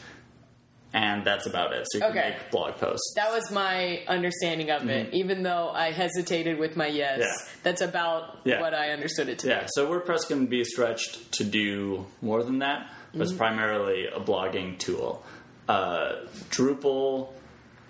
and 0.94 1.26
that's 1.26 1.46
about 1.46 1.74
it. 1.74 1.86
So 1.92 1.98
you 1.98 2.02
can 2.04 2.12
Okay. 2.18 2.30
make 2.40 2.52
blog 2.52 2.76
posts. 2.76 3.14
That 3.18 3.32
was 3.32 3.52
my 3.52 4.04
understanding 4.08 4.70
of 4.72 4.88
it, 4.90 5.14
even 5.14 5.44
though 5.44 5.70
I 5.70 5.92
hesitated 5.92 6.58
with 6.58 6.78
my 6.78 6.88
yes. 6.88 7.20
Mm-hmm. 7.20 7.22
Yeah. 7.22 7.60
That's 7.64 7.82
about 7.82 8.40
Yeah. 8.46 8.62
what 8.62 8.74
I 8.74 8.92
understood 8.92 9.28
it 9.28 9.40
to 9.40 9.48
be. 9.48 9.52
Yeah, 9.52 9.66
so 9.74 9.90
WordPress 9.90 10.28
can 10.28 10.46
be 10.46 10.64
stretched 10.64 11.34
to 11.34 11.44
do 11.44 12.06
more 12.22 12.44
than 12.44 12.60
that, 12.60 12.90
but 13.12 13.24
it's 13.24 13.34
primarily 13.34 14.08
a 14.08 14.20
blogging 14.22 14.78
tool. 14.80 15.22
Uh, 15.68 16.14
Drupal 16.50 17.30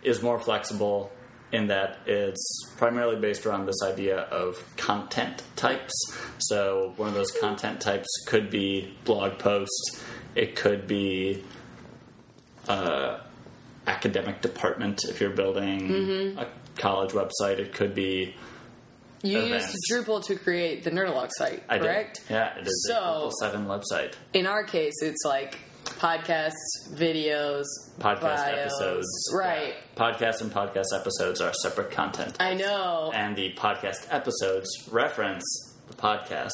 is 0.03 0.21
more 0.21 0.39
flexible 0.39 1.11
in 1.51 1.67
that 1.67 1.99
it's 2.07 2.43
primarily 2.77 3.15
based 3.19 3.45
around 3.45 3.65
this 3.67 3.81
idea 3.83 4.17
of 4.21 4.57
content 4.75 5.43
types. 5.55 5.93
So 6.39 6.93
one 6.97 7.09
of 7.09 7.13
those 7.13 7.31
content 7.31 7.79
types 7.79 8.07
could 8.27 8.49
be 8.49 8.95
blog 9.05 9.37
posts, 9.37 10.03
it 10.35 10.55
could 10.55 10.87
be 10.87 11.43
uh, 12.67 13.19
academic 13.87 14.41
department 14.41 15.03
if 15.05 15.21
you're 15.21 15.29
building 15.29 16.37
a 16.37 16.47
college 16.77 17.11
website, 17.11 17.59
it 17.59 17.73
could 17.73 17.93
be. 17.93 18.35
You 19.21 19.39
events. 19.39 19.73
used 19.73 20.05
Drupal 20.07 20.21
to 20.25 20.35
create 20.35 20.83
the 20.83 20.91
Nerdologue 20.91 21.29
site, 21.37 21.63
I 21.69 21.77
did. 21.77 21.83
correct? 21.85 22.21
Yeah, 22.29 22.57
it 22.57 22.67
is 22.67 22.85
So- 22.89 22.93
a 22.95 22.97
Drupal 22.97 23.31
7 23.39 23.65
website. 23.67 24.13
In 24.33 24.45
our 24.47 24.63
case, 24.63 24.95
it's 25.01 25.23
like 25.23 25.57
podcasts, 25.85 26.53
videos, 26.93 27.65
podcast 27.99 28.45
bios. 28.45 28.57
episodes. 28.57 29.33
Right. 29.35 29.73
Yeah. 29.97 30.11
Podcast 30.11 30.41
and 30.41 30.51
podcast 30.51 30.85
episodes 30.93 31.41
are 31.41 31.53
separate 31.61 31.91
content. 31.91 32.35
I 32.39 32.53
know. 32.53 33.11
and 33.13 33.35
the 33.35 33.53
podcast 33.53 34.07
episodes 34.09 34.69
reference 34.91 35.43
the 35.87 35.95
podcasts. 35.95 36.49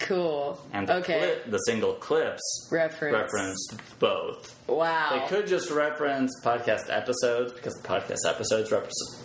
cool. 0.00 0.60
And 0.72 0.88
the, 0.88 0.96
okay. 0.96 1.18
clip, 1.18 1.50
the 1.50 1.58
single 1.58 1.94
clips 1.94 2.68
Reference. 2.70 3.14
reference 3.14 3.68
both. 3.98 4.58
Wow. 4.68 5.10
They 5.12 5.26
could 5.28 5.46
just 5.46 5.70
reference 5.70 6.30
podcast 6.44 6.90
episodes 6.90 7.52
because 7.52 7.74
the 7.74 7.88
podcast 7.88 8.28
episodes 8.28 8.72
represent, 8.72 9.22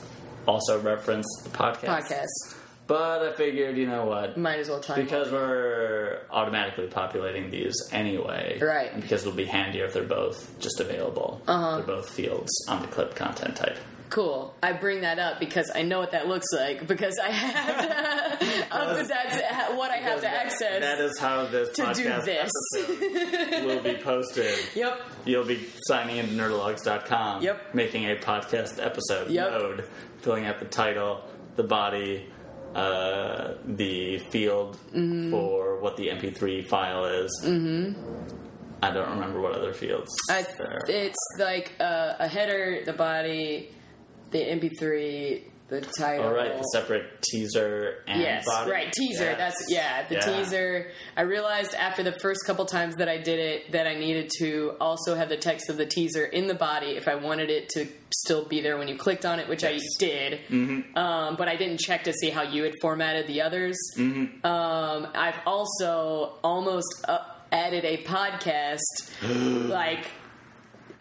also 0.48 0.80
reference 0.80 1.26
the 1.44 1.50
podcast. 1.50 2.04
Podcast. 2.04 2.56
But 2.90 3.22
I 3.22 3.32
figured, 3.34 3.78
you 3.78 3.86
know 3.88 4.06
what? 4.06 4.36
Might 4.36 4.60
as 4.60 4.68
well 4.68 4.82
try. 4.82 4.96
Because 4.96 5.32
we're 5.32 6.22
automatically 6.32 6.88
populating 6.88 7.52
these 7.52 7.76
anyway. 7.92 8.58
Right. 8.60 8.92
And 8.92 9.02
because 9.02 9.22
it'll 9.22 9.38
be 9.38 9.46
handier 9.46 9.86
if 9.86 9.94
they're 9.94 10.04
both 10.04 10.60
just 10.60 10.80
available. 10.82 11.40
Uh-huh. 11.48 11.78
They're 11.78 11.86
both 11.86 12.10
fields 12.10 12.50
on 12.68 12.82
the 12.82 12.88
clip 12.88 13.14
content 13.16 13.56
type. 13.56 13.78
Cool. 14.10 14.56
I 14.64 14.74
bring 14.74 15.02
that 15.02 15.20
up 15.20 15.40
because 15.40 15.70
I 15.76 15.84
know 15.84 16.00
what 16.00 16.12
that 16.14 16.28
looks 16.28 16.48
like 16.52 16.88
because 16.88 17.20
I 17.20 17.30
have 17.30 18.40
to, 18.40 18.46
that's 19.08 19.78
what 19.78 19.92
I 19.92 19.98
have 19.98 20.16
to 20.16 20.22
That- 20.24 20.46
access. 20.48 20.82
That 20.82 21.00
is 21.00 21.20
how 21.20 21.46
this 21.46 21.70
to 21.76 21.94
do 21.94 22.06
podcast 22.10 22.26
this. 22.26 22.52
episode 22.76 23.66
will 23.68 23.84
be 23.84 23.96
posted. 24.02 24.56
Yep. 24.76 25.02
You'll 25.26 25.46
be 25.46 25.64
signing 25.86 26.18
into 26.18 26.34
nerdologues.com, 26.34 27.44
Yep. 27.44 27.76
making 27.76 28.06
a 28.10 28.16
podcast 28.16 28.84
episode 28.84 29.30
Yep. 29.30 29.52
node, 29.52 29.86
filling 30.22 30.46
out 30.48 30.58
the 30.58 30.66
title, 30.66 31.22
the 31.56 31.64
body, 31.64 32.26
uh, 32.76 33.54
the 33.66 34.20
field 34.30 34.78
Mm-hmm. 34.94 35.32
for 35.32 35.80
what 35.82 35.98
the 35.98 36.08
MP3 36.08 36.68
file 36.68 37.06
is. 37.06 37.32
Mm-hmm. 37.46 38.00
I 38.82 38.92
don't 38.92 39.10
remember 39.10 39.42
what 39.42 39.54
other 39.54 39.74
fields. 39.74 40.10
I, 40.30 40.46
it's 40.88 41.18
like 41.38 41.74
uh, 41.80 42.14
a 42.20 42.28
header, 42.28 42.82
the 42.86 42.94
body, 42.94 43.72
the 44.32 44.40
MP3, 44.40 45.44
the 45.70 45.82
title. 45.82 46.26
All 46.28 46.34
right, 46.34 46.58
the 46.58 46.64
separate 46.74 47.22
teaser 47.22 48.04
and 48.08 48.22
Yes, 48.22 48.46
body. 48.46 48.72
right. 48.72 48.92
Teaser. 48.92 49.24
Yes. 49.26 49.38
That's 49.38 49.66
yeah. 49.70 50.08
The 50.08 50.16
Yeah. 50.16 50.22
teaser. 50.22 50.92
I 51.16 51.22
realized 51.22 51.74
after 51.76 52.02
the 52.04 52.12
first 52.14 52.46
couple 52.46 52.66
times 52.66 52.96
that 52.96 53.08
I 53.08 53.18
did 53.18 53.40
it 53.40 53.72
that 53.72 53.86
I 53.88 53.96
needed 53.96 54.32
to 54.40 54.76
also 54.82 55.16
have 55.16 55.30
the 55.30 55.38
text 55.38 55.70
of 55.70 55.78
the 55.78 55.86
teaser 55.86 56.26
in 56.26 56.48
the 56.48 56.54
body 56.56 56.92
if 56.98 57.08
I 57.08 57.16
wanted 57.16 57.50
it 57.50 57.70
to 57.70 57.86
still 58.12 58.46
be 58.46 58.62
there 58.62 58.78
when 58.78 58.88
you 58.88 58.98
clicked 58.98 59.26
on 59.26 59.40
it, 59.40 59.48
which 59.48 59.64
Yes. 59.64 59.82
I 59.82 60.00
did. 60.00 60.40
Mm-hmm. 60.50 60.98
Um, 60.98 61.36
but 61.36 61.48
I 61.48 61.56
didn't 61.56 61.80
check 61.80 62.04
to 62.06 62.14
see 62.14 62.30
how 62.32 62.42
you 62.42 62.64
had 62.64 62.74
formatted 62.82 63.28
the 63.28 63.42
others. 63.42 63.78
Mm-hmm. 63.98 64.46
Um, 64.46 65.08
I've 65.14 65.40
also 65.46 66.40
almost 66.44 66.88
uh, 67.08 67.20
added 67.52 67.86
a 67.86 68.04
podcast, 68.04 68.80
like. 69.70 70.08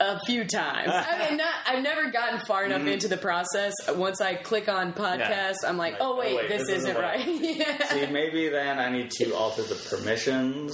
A 0.01 0.19
few 0.27 0.45
times. 0.45 0.91
I 0.93 1.29
mean, 1.29 1.39
not. 1.39 1.55
I've 1.67 1.83
never 1.83 2.11
gotten 2.11 2.39
far 2.47 2.65
enough 2.65 2.87
into 2.87 3.09
the 3.09 3.17
process. 3.17 3.73
Once 3.97 4.21
I 4.21 4.35
click 4.37 4.69
on 4.69 4.93
podcast, 4.93 5.19
Mm-hmm. 5.19 5.31
Yeah. 5.65 5.69
I'm 5.69 5.77
like, 5.77 5.95
Like, 5.95 6.03
oh 6.03 6.17
wait, 6.19 6.33
oh, 6.33 6.37
wait, 6.37 6.49
this, 6.49 6.67
this 6.67 6.79
isn't 6.79 6.91
isn't 6.91 7.03
right. 7.03 7.27
yeah. 7.41 7.87
See, 7.89 8.07
maybe 8.07 8.49
then 8.49 8.79
I 8.79 8.91
need 8.91 9.11
to 9.13 9.35
alter 9.35 9.63
the 9.63 9.75
permissions 9.75 10.73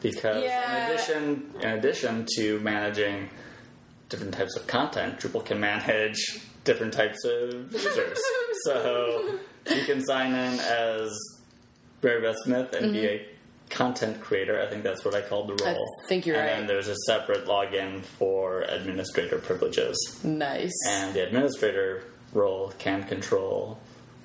because 0.00 0.42
Yeah. 0.42 0.86
in 0.86 0.92
addition, 0.92 1.54
in 1.60 1.68
addition 1.70 2.26
to 2.36 2.58
managing 2.60 3.30
different 4.08 4.34
types 4.34 4.56
of 4.56 4.66
content, 4.66 5.18
Drupal 5.20 5.44
can 5.44 5.60
manage 5.60 6.40
different 6.64 6.92
types 6.92 7.24
of 7.24 7.72
users. 7.72 8.18
so 8.64 9.38
you 9.70 9.82
can 9.84 10.04
sign 10.04 10.32
in 10.32 10.58
as 10.60 11.10
Barry 12.00 12.22
Beth 12.22 12.36
Smith 12.44 12.72
and 12.74 12.92
be 12.92 13.06
a 13.06 13.26
content 13.74 14.20
creator. 14.20 14.60
I 14.62 14.66
think 14.70 14.82
that's 14.84 15.04
what 15.04 15.14
I 15.14 15.20
called 15.20 15.48
the 15.48 15.64
role. 15.64 15.98
I 16.04 16.06
think 16.06 16.24
you're 16.26 16.36
and 16.36 16.46
right. 16.46 16.56
then 16.58 16.66
there's 16.66 16.88
a 16.88 16.96
separate 17.06 17.44
login 17.46 18.02
for 18.02 18.62
administrator 18.62 19.38
privileges. 19.38 19.96
Nice. 20.24 20.72
And 20.88 21.12
the 21.14 21.26
administrator 21.26 22.04
role 22.32 22.72
can 22.78 23.04
control 23.04 23.78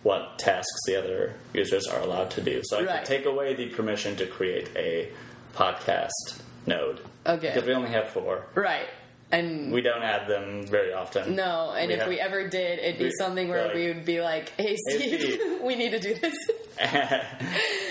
what 0.04 0.40
tasks 0.40 0.80
the 0.88 0.98
other 0.98 1.34
users 1.54 1.86
are 1.88 2.00
allowed 2.00 2.32
to 2.32 2.42
do. 2.42 2.62
So 2.64 2.78
I 2.80 2.84
Right. 2.84 2.96
can 2.98 3.06
take 3.06 3.26
away 3.26 3.54
the 3.56 3.68
permission 3.68 4.16
to 4.18 4.26
create 4.26 4.70
a 4.76 5.10
podcast 5.56 6.40
node. 6.66 7.02
Okay. 7.26 7.48
Because 7.54 7.66
we 7.68 7.74
only 7.74 7.90
have 7.90 8.08
four. 8.10 8.46
right. 8.56 8.88
And 9.32 9.72
We 9.72 9.82
don't 9.82 10.02
add 10.04 10.28
them 10.28 10.66
very 10.66 10.92
often. 10.94 11.36
no, 11.36 11.72
and 11.78 11.88
We 11.90 11.94
if 11.94 12.00
have- 12.02 12.10
we 12.10 12.20
ever 12.20 12.48
did, 12.48 12.80
it'd 12.80 12.98
be 12.98 13.06
we- 13.06 13.12
something 13.12 13.48
where 13.50 13.66
like- 13.68 13.76
we 13.76 13.88
would 13.88 14.06
be 14.06 14.22
like, 14.22 14.50
"Hey, 14.58 14.76
Steve, 14.90 15.22
Steve." 15.22 15.60
we 15.62 15.76
need 15.76 15.92
to 15.92 16.00
do 16.00 16.14
this." 16.16 16.36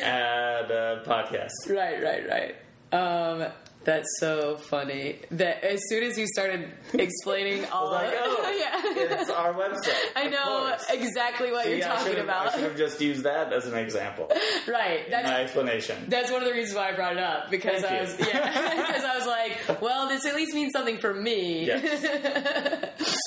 add 0.03 0.71
a 0.71 1.03
podcast. 1.07 1.51
right, 1.69 2.03
right, 2.03 2.29
right. 2.29 2.55
Um, 2.93 3.47
that's 3.85 4.09
so 4.21 4.57
funny. 4.57 5.21
That 5.31 5.65
as 5.65 5.81
soon 5.89 6.05
as 6.05 6.19
you 6.19 6.27
started 6.27 6.71
explaining 6.93 7.65
all, 7.67 7.91
like, 7.91 8.09
of- 8.09 8.21
oh, 8.23 8.37
oh, 8.41 8.51
yeah, 8.51 9.19
It's 9.21 9.31
our 9.31 9.55
website. 9.55 9.95
I 10.15 10.29
know 10.29 10.77
exactly 10.91 11.51
what 11.53 11.67
you're 11.69 11.79
I 11.79 11.81
talking 11.81 12.07
should've- 12.13 12.25
about. 12.25 12.49
I 12.49 12.53
should 12.53 12.63
have 12.65 12.77
just 12.77 13.01
used 13.01 13.23
that 13.25 13.53
as 13.53 13.67
an 13.67 13.77
example. 13.79 14.31
right. 14.69 15.09
That's 15.11 15.27
My 15.29 15.43
explanation. 15.43 16.05
That's 16.09 16.31
one 16.31 16.43
of 16.43 16.49
the 16.49 16.55
reasons 16.55 16.77
why 16.77 16.91
I 16.91 16.97
brought 16.97 17.13
it 17.13 17.23
up 17.23 17.51
because 17.51 17.81
Thank 17.83 17.93
I 17.93 17.95
you. 17.97 18.01
was 18.03 18.29
yeah 18.29 18.77
because 18.87 19.05
I 19.05 19.17
was 19.17 19.27
like, 19.27 19.81
well, 19.81 20.09
this 20.09 20.27
at 20.27 20.35
least 20.35 20.53
means 20.55 20.73
something 20.73 20.99
for 20.99 21.15
me. 21.15 21.67
Yes. 21.67 23.25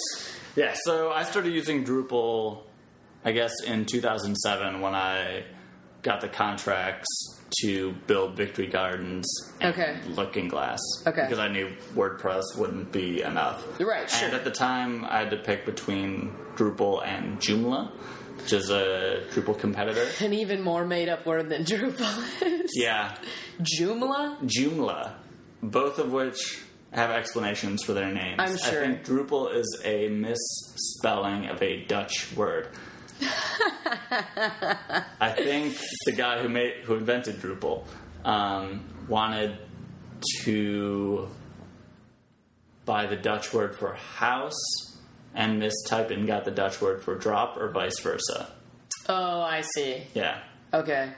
Yeah, 0.56 0.76
so 0.84 1.12
I 1.12 1.24
started 1.24 1.54
using 1.54 1.86
Drupal, 1.86 2.64
I 3.24 3.32
guess, 3.32 3.54
in 3.66 3.86
2007 3.86 4.82
when 4.82 4.94
I 4.94 5.44
got 6.02 6.20
the 6.22 6.28
contracts 6.28 7.08
to 7.62 7.94
build 8.08 8.36
Victory 8.38 8.68
Gardens 8.68 9.28
and 9.60 9.74
Okay. 9.74 9.98
Looking 10.10 10.48
Glass. 10.48 10.80
Okay. 11.06 11.22
Because 11.24 11.40
I 11.40 11.48
knew 11.50 11.70
WordPress 11.94 12.44
wouldn't 12.58 12.92
be 12.92 13.22
enough. 13.22 13.66
Right, 13.80 14.10
sure. 14.10 14.28
And 14.28 14.36
at 14.36 14.44
the 14.44 14.52
time, 14.52 15.06
I 15.06 15.20
had 15.20 15.32
to 15.32 15.38
pick 15.38 15.66
between 15.66 16.34
Drupal 16.56 17.06
and 17.06 17.40
Joomla, 17.40 17.92
which 18.38 18.54
is 18.54 18.70
a 18.70 19.24
Drupal 19.32 19.58
competitor. 19.60 20.08
An 20.26 20.34
even 20.34 20.62
more 20.62 20.86
made 20.86 21.10
up 21.10 21.26
word 21.26 21.50
than 21.50 21.64
Drupal 21.66 22.42
is. 22.42 22.72
Yeah, 22.76 23.16
Joomla? 23.62 24.40
Joomla, 24.44 25.14
both 25.62 26.00
of 26.00 26.12
which 26.12 26.62
have 26.92 27.10
explanations 27.12 27.84
for 27.84 27.94
their 27.94 28.12
names. 28.12 28.36
I'm 28.40 28.58
sure. 28.58 28.84
I 28.84 28.88
think 28.88 29.06
Drupal 29.06 29.56
is 29.56 29.82
a 29.86 30.10
misspelling 30.10 31.48
of 31.48 31.62
a 31.62 31.86
Dutch 31.86 32.34
word. 32.36 32.68
I 35.20 35.32
think 35.36 35.78
the 36.06 36.14
guy 36.14 36.42
who 36.42 36.50
made 36.50 36.84
who 36.84 36.96
invented 36.96 37.36
Drupal 37.38 37.84
um, 38.26 38.84
wanted 39.08 39.58
to 40.44 41.28
buy 42.86 43.06
the 43.06 43.16
Dutch 43.16 43.54
word 43.54 43.76
for 43.76 43.94
house 43.94 44.58
and 45.34 45.62
mistyped 45.62 46.12
and 46.12 46.28
got 46.28 46.46
the 46.46 46.52
Dutch 46.52 46.82
word 46.82 47.04
for 47.04 47.16
drop, 47.16 47.58
or 47.58 47.70
vice 47.70 48.00
versa. 48.00 48.52
Oh, 49.08 49.42
I 49.42 49.62
see. 49.76 50.04
Yeah. 50.14 50.42
Okay. 50.74 51.12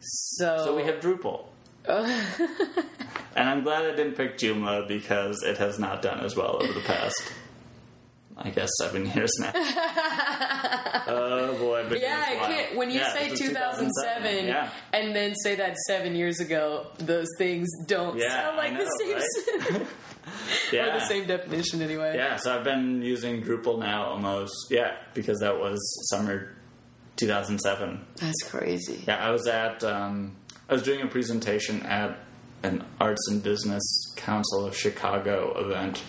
So, 0.00 0.56
So 0.64 0.76
we 0.76 0.84
have 0.84 1.00
Drupal. 1.00 1.46
and 1.88 3.48
I'm 3.48 3.62
glad 3.62 3.84
I 3.84 3.96
didn't 3.96 4.14
pick 4.14 4.38
Joomla 4.38 4.86
because 4.86 5.42
it 5.42 5.56
has 5.58 5.78
not 5.78 6.02
done 6.02 6.20
as 6.20 6.36
well 6.36 6.62
over 6.62 6.72
the 6.72 6.80
past, 6.80 7.32
I 8.36 8.50
guess, 8.50 8.68
seven 8.78 9.06
years 9.06 9.30
now. 9.40 9.52
yeah, 11.98 12.24
I 12.26 12.30
it's 12.32 12.40
wild. 12.40 12.52
can't. 12.52 12.76
When 12.76 12.90
you 12.90 13.00
Yeah, 13.00 13.12
say 13.12 13.30
this 13.30 13.40
is 13.40 13.48
2007, 13.48 14.46
yeah. 14.46 14.70
and 14.92 15.14
then 15.16 15.34
say 15.34 15.54
that 15.56 15.76
seven 15.86 16.14
years 16.14 16.40
ago, 16.40 16.86
those 16.98 17.26
things 17.38 17.68
don't 17.86 18.16
Yeah, 18.18 18.28
sound 18.28 18.56
like 18.56 18.72
I 18.72 18.78
the 18.78 18.90
same 18.98 19.74
right? 19.74 19.82
or 20.72 20.76
yeah. 20.76 20.98
the 20.98 21.04
same 21.06 21.26
definition 21.26 21.82
anyway. 21.82 22.14
Yeah, 22.16 22.36
so 22.36 22.56
I've 22.56 22.64
been 22.64 23.02
using 23.02 23.42
Drupal 23.42 23.78
now 23.78 24.04
almost, 24.04 24.52
yeah, 24.70 24.96
because 25.14 25.40
that 25.40 25.58
was 25.58 25.78
summer 26.10 26.54
2007. 27.16 28.04
That's 28.16 28.42
crazy. 28.44 29.04
Yeah, 29.06 29.16
I 29.16 29.30
was 29.30 29.46
at 29.46 29.82
um, 29.84 30.36
I 30.68 30.72
was 30.74 30.82
doing 30.82 31.02
a 31.02 31.06
presentation 31.06 31.82
at 31.82 32.18
an 32.62 32.84
Arts 33.00 33.26
and 33.30 33.42
Business 33.42 33.82
Council 34.16 34.66
of 34.66 34.76
Chicago 34.76 35.58
event 35.58 36.02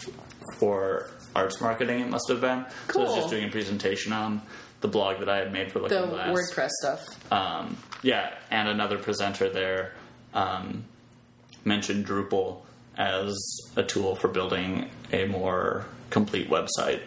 for 0.60 1.10
arts 1.36 1.62
marketing. 1.62 2.02
It 2.02 2.10
must 2.10 2.28
have 2.30 2.42
been. 2.42 2.66
So 2.92 3.02
I 3.02 3.04
was 3.06 3.16
just 3.16 3.30
doing 3.30 3.46
a 3.46 3.50
presentation 3.52 4.12
on 4.14 4.42
the 4.82 4.88
blog 4.88 5.20
that 5.20 5.30
I 5.30 5.38
had 5.38 5.54
made 5.54 5.72
for 5.72 5.80
Looking 5.80 6.02
The 6.02 6.08
Glass. 6.08 6.30
WordPress 6.30 6.70
stuff. 6.70 7.32
Um, 7.32 7.78
yeah, 8.02 8.34
and 8.50 8.68
another 8.68 8.98
presenter 8.98 9.50
there 9.50 9.94
um, 10.34 10.86
mentioned 11.64 12.06
Drupal 12.06 12.62
as 12.98 13.38
a 13.76 13.84
tool 13.84 14.16
for 14.16 14.28
building 14.28 14.90
a 15.12 15.26
more 15.26 15.86
complete 16.10 16.50
website. 16.50 17.02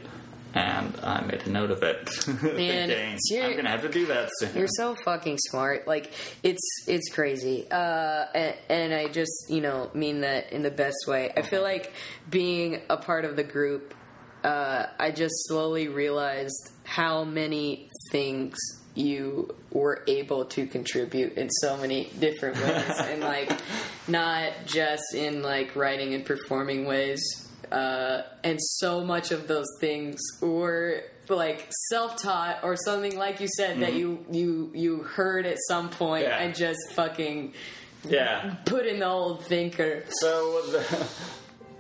And 0.55 0.95
I 1.03 1.21
made 1.23 1.43
a 1.47 1.51
note 1.51 1.73
of 1.73 1.83
it. 1.83 2.09
Man, 2.43 2.89
Thinking, 2.89 3.43
I'm 3.43 3.53
going 3.53 3.65
to 3.65 3.71
have 3.71 3.83
to 3.83 3.89
do 3.89 4.07
that 4.07 4.31
soon. 4.39 4.57
You're 4.57 4.69
so 4.69 4.95
fucking 4.95 5.37
smart. 5.49 5.89
Like 5.89 6.13
it's 6.45 6.63
it's 6.87 7.13
crazy. 7.13 7.67
Uh, 7.69 8.27
and, 8.33 8.55
and 8.69 8.95
I 8.95 9.09
just 9.09 9.47
you 9.49 9.61
know 9.61 9.91
mean 9.95 10.21
that 10.21 10.53
in 10.53 10.63
the 10.63 10.71
best 10.71 11.09
way. 11.09 11.33
I 11.37 11.43
feel 11.43 11.63
like 11.63 11.93
being 12.31 12.81
a 12.89 12.97
part 12.97 13.25
of 13.25 13.35
the 13.35 13.43
group. 13.43 13.95
Uh, 14.45 14.87
I 14.99 15.11
just 15.11 15.35
slowly 15.49 15.89
realized 15.89 16.71
how 16.85 17.25
many 17.25 17.89
things 18.13 18.57
you 18.95 19.53
were 19.73 20.05
able 20.07 20.45
to 20.45 20.67
contribute 20.67 21.33
in 21.37 21.49
so 21.51 21.77
many 21.79 22.05
different 22.21 22.57
ways, 22.59 22.99
and 23.01 23.21
like 23.35 23.51
not 24.07 24.53
just 24.67 25.15
in 25.15 25.43
like 25.43 25.75
writing 25.75 26.15
and 26.15 26.25
performing 26.25 26.85
ways. 26.85 27.21
Uh, 27.73 28.23
and 28.45 28.61
so 28.61 29.03
much 29.03 29.33
of 29.33 29.49
those 29.49 29.67
things 29.81 30.21
were 30.41 31.01
like 31.29 31.67
self-taught 31.89 32.63
or 32.63 32.77
something 32.77 33.17
like 33.17 33.41
you 33.41 33.49
said 33.57 33.81
that 33.81 33.95
you 33.95 34.25
you 34.31 34.71
you 34.75 34.99
heard 35.03 35.47
at 35.47 35.57
some 35.69 35.89
point 35.89 36.25
Yeah. 36.25 36.39
and 36.39 36.55
just 36.55 36.79
fucking 36.93 37.55
Yeah. 38.07 38.57
put 38.67 38.87
in 38.87 38.99
the 39.01 39.07
old 39.07 39.47
thinker. 39.47 40.05
So 40.21 40.61
the, 40.71 41.07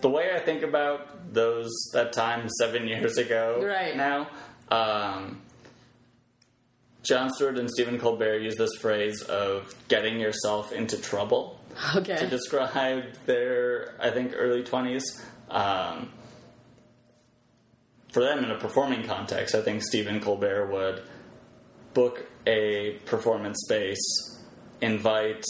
the 0.04 0.10
way 0.10 0.30
I 0.36 0.38
think 0.38 0.62
about 0.62 1.32
those 1.32 1.72
that 1.94 2.12
time 2.12 2.46
seven 2.60 2.86
years 2.94 3.16
ago, 3.16 3.62
Right. 3.64 3.96
now, 3.96 4.28
um, 4.70 5.40
Jon 7.02 7.30
Stewart 7.30 7.58
and 7.58 7.70
Stephen 7.70 7.98
Colbert 7.98 8.38
use 8.38 8.56
this 8.56 8.74
phrase 8.76 9.22
of 9.22 9.74
getting 9.88 10.20
yourself 10.20 10.72
into 10.72 10.98
trouble 11.00 11.58
to 12.18 12.26
describe 12.26 13.04
their, 13.24 13.94
I 13.98 14.10
think, 14.10 14.32
early 14.36 14.62
twenties. 14.62 15.04
Um, 15.50 16.10
for 18.12 18.20
them, 18.20 18.44
in 18.44 18.50
a 18.50 18.58
performing 18.58 19.06
context, 19.06 19.54
I 19.54 19.62
think 19.62 19.82
Stephen 19.82 20.20
Colbert 20.20 20.66
would 20.70 21.02
book 21.94 22.26
a 22.46 22.98
performance 23.06 23.58
space, 23.64 24.38
invite 24.80 25.44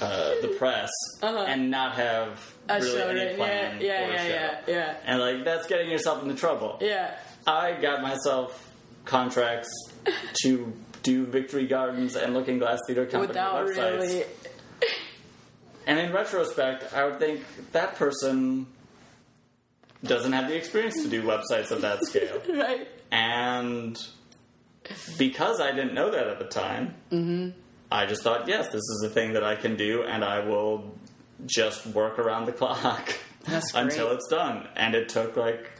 uh, 0.00 0.34
the 0.42 0.48
press, 0.58 0.90
and 1.22 1.70
not 1.70 1.94
have 1.94 2.51
I 2.68 2.78
really 2.78 2.90
showed 2.90 3.10
any 3.16 3.20
it. 3.20 3.30
Yeah, 3.30 3.36
plan 3.36 3.80
yeah, 3.80 4.06
for 4.06 4.12
a 4.12 4.14
yeah, 4.14 4.22
show. 4.22 4.28
yeah, 4.28 4.60
yeah, 4.68 4.96
And 5.04 5.20
like 5.20 5.44
that's 5.44 5.66
getting 5.66 5.90
yourself 5.90 6.22
into 6.22 6.34
trouble. 6.34 6.78
yeah. 6.80 7.18
I 7.46 7.72
got 7.72 8.02
myself 8.02 8.70
contracts 9.04 9.70
to 10.44 10.72
do 11.02 11.26
Victory 11.26 11.66
Gardens 11.66 12.14
and 12.14 12.34
Looking 12.34 12.58
Glass 12.58 12.78
Theater 12.86 13.04
Company 13.06 13.28
Without 13.28 13.66
websites. 13.66 14.00
really, 14.00 14.24
And 15.86 15.98
in 15.98 16.12
retrospect, 16.12 16.92
I 16.94 17.04
would 17.04 17.18
think 17.18 17.40
that 17.72 17.96
person 17.96 18.66
doesn't 20.04 20.32
have 20.32 20.48
the 20.48 20.56
experience 20.56 21.02
to 21.02 21.08
do 21.08 21.22
websites 21.24 21.70
of 21.72 21.80
that 21.82 22.04
scale. 22.04 22.40
right? 22.48 22.86
and 23.10 24.00
because 25.18 25.60
I 25.60 25.70
didn't 25.72 25.94
know 25.94 26.10
that 26.12 26.28
at 26.28 26.38
the 26.38 26.46
time, 26.46 26.94
Mm-hmm. 27.10 27.58
I 27.90 28.06
just 28.06 28.22
thought, 28.22 28.48
yes, 28.48 28.66
this 28.68 28.76
is 28.80 29.04
a 29.06 29.10
thing 29.10 29.34
that 29.34 29.44
I 29.44 29.54
can 29.54 29.76
do, 29.76 30.02
and 30.02 30.24
I 30.24 30.46
will 30.46 30.94
just 31.46 31.86
work 31.86 32.18
around 32.18 32.46
the 32.46 32.52
clock 32.52 33.14
until 33.74 34.12
it's 34.12 34.28
done. 34.28 34.68
And 34.76 34.94
it 34.94 35.08
took 35.08 35.36
like 35.36 35.70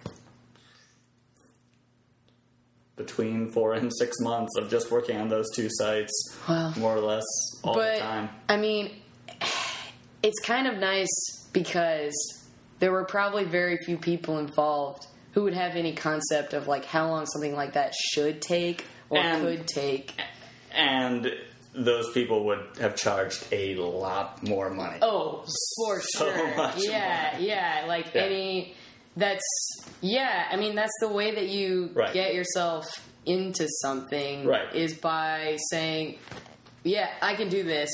between 2.96 3.48
four 3.50 3.72
and 3.74 3.90
six 3.98 4.20
months 4.20 4.56
of 4.58 4.70
just 4.70 4.90
working 4.90 5.16
on 5.18 5.28
those 5.28 5.46
two 5.54 5.68
sites, 5.70 6.12
Wow. 6.48 6.72
more 6.76 6.94
or 6.96 7.00
less 7.00 7.24
all 7.64 7.74
but 7.74 7.94
the 7.94 8.00
time. 8.00 8.28
I 8.48 8.56
mean, 8.56 8.90
it's 10.22 10.38
kind 10.40 10.66
of 10.66 10.78
nice 10.78 11.08
because 11.52 12.12
there 12.78 12.92
were 12.92 13.04
probably 13.04 13.44
very 13.44 13.78
few 13.78 13.96
people 13.96 14.38
involved 14.38 15.06
who 15.32 15.44
would 15.44 15.54
have 15.54 15.76
any 15.76 15.94
concept 15.94 16.52
of 16.52 16.68
like 16.68 16.84
how 16.84 17.08
long 17.08 17.24
something 17.26 17.54
like 17.54 17.72
that 17.72 17.94
should 17.94 18.42
take 18.42 18.84
or 19.08 19.18
And- 19.18 19.42
could 19.42 19.66
take. 19.66 20.14
And 20.74 21.30
those 21.74 22.10
people 22.12 22.44
would 22.46 22.64
have 22.80 22.96
charged 22.96 23.46
a 23.52 23.74
lot 23.76 24.42
more 24.46 24.70
money. 24.70 24.98
Oh, 25.02 25.44
for 25.76 26.00
So 26.16 26.32
sure. 26.32 26.56
much 26.56 26.76
yeah, 26.84 27.38
yeah. 27.38 27.84
Like 27.88 28.14
Yeah. 28.14 28.22
any. 28.22 28.74
That's 29.16 29.44
yeah. 30.00 30.48
I 30.50 30.56
mean, 30.56 30.74
that's 30.74 30.92
the 31.00 31.08
way 31.08 31.34
that 31.34 31.48
you 31.48 31.90
Right. 31.94 32.12
get 32.14 32.34
yourself 32.34 32.86
into 33.26 33.66
something. 33.82 34.46
Right. 34.46 34.74
Is 34.74 34.94
by 34.94 35.56
saying, 35.70 36.18
"Yeah, 36.82 37.08
I 37.20 37.34
can 37.34 37.48
do 37.48 37.62
this. 37.62 37.90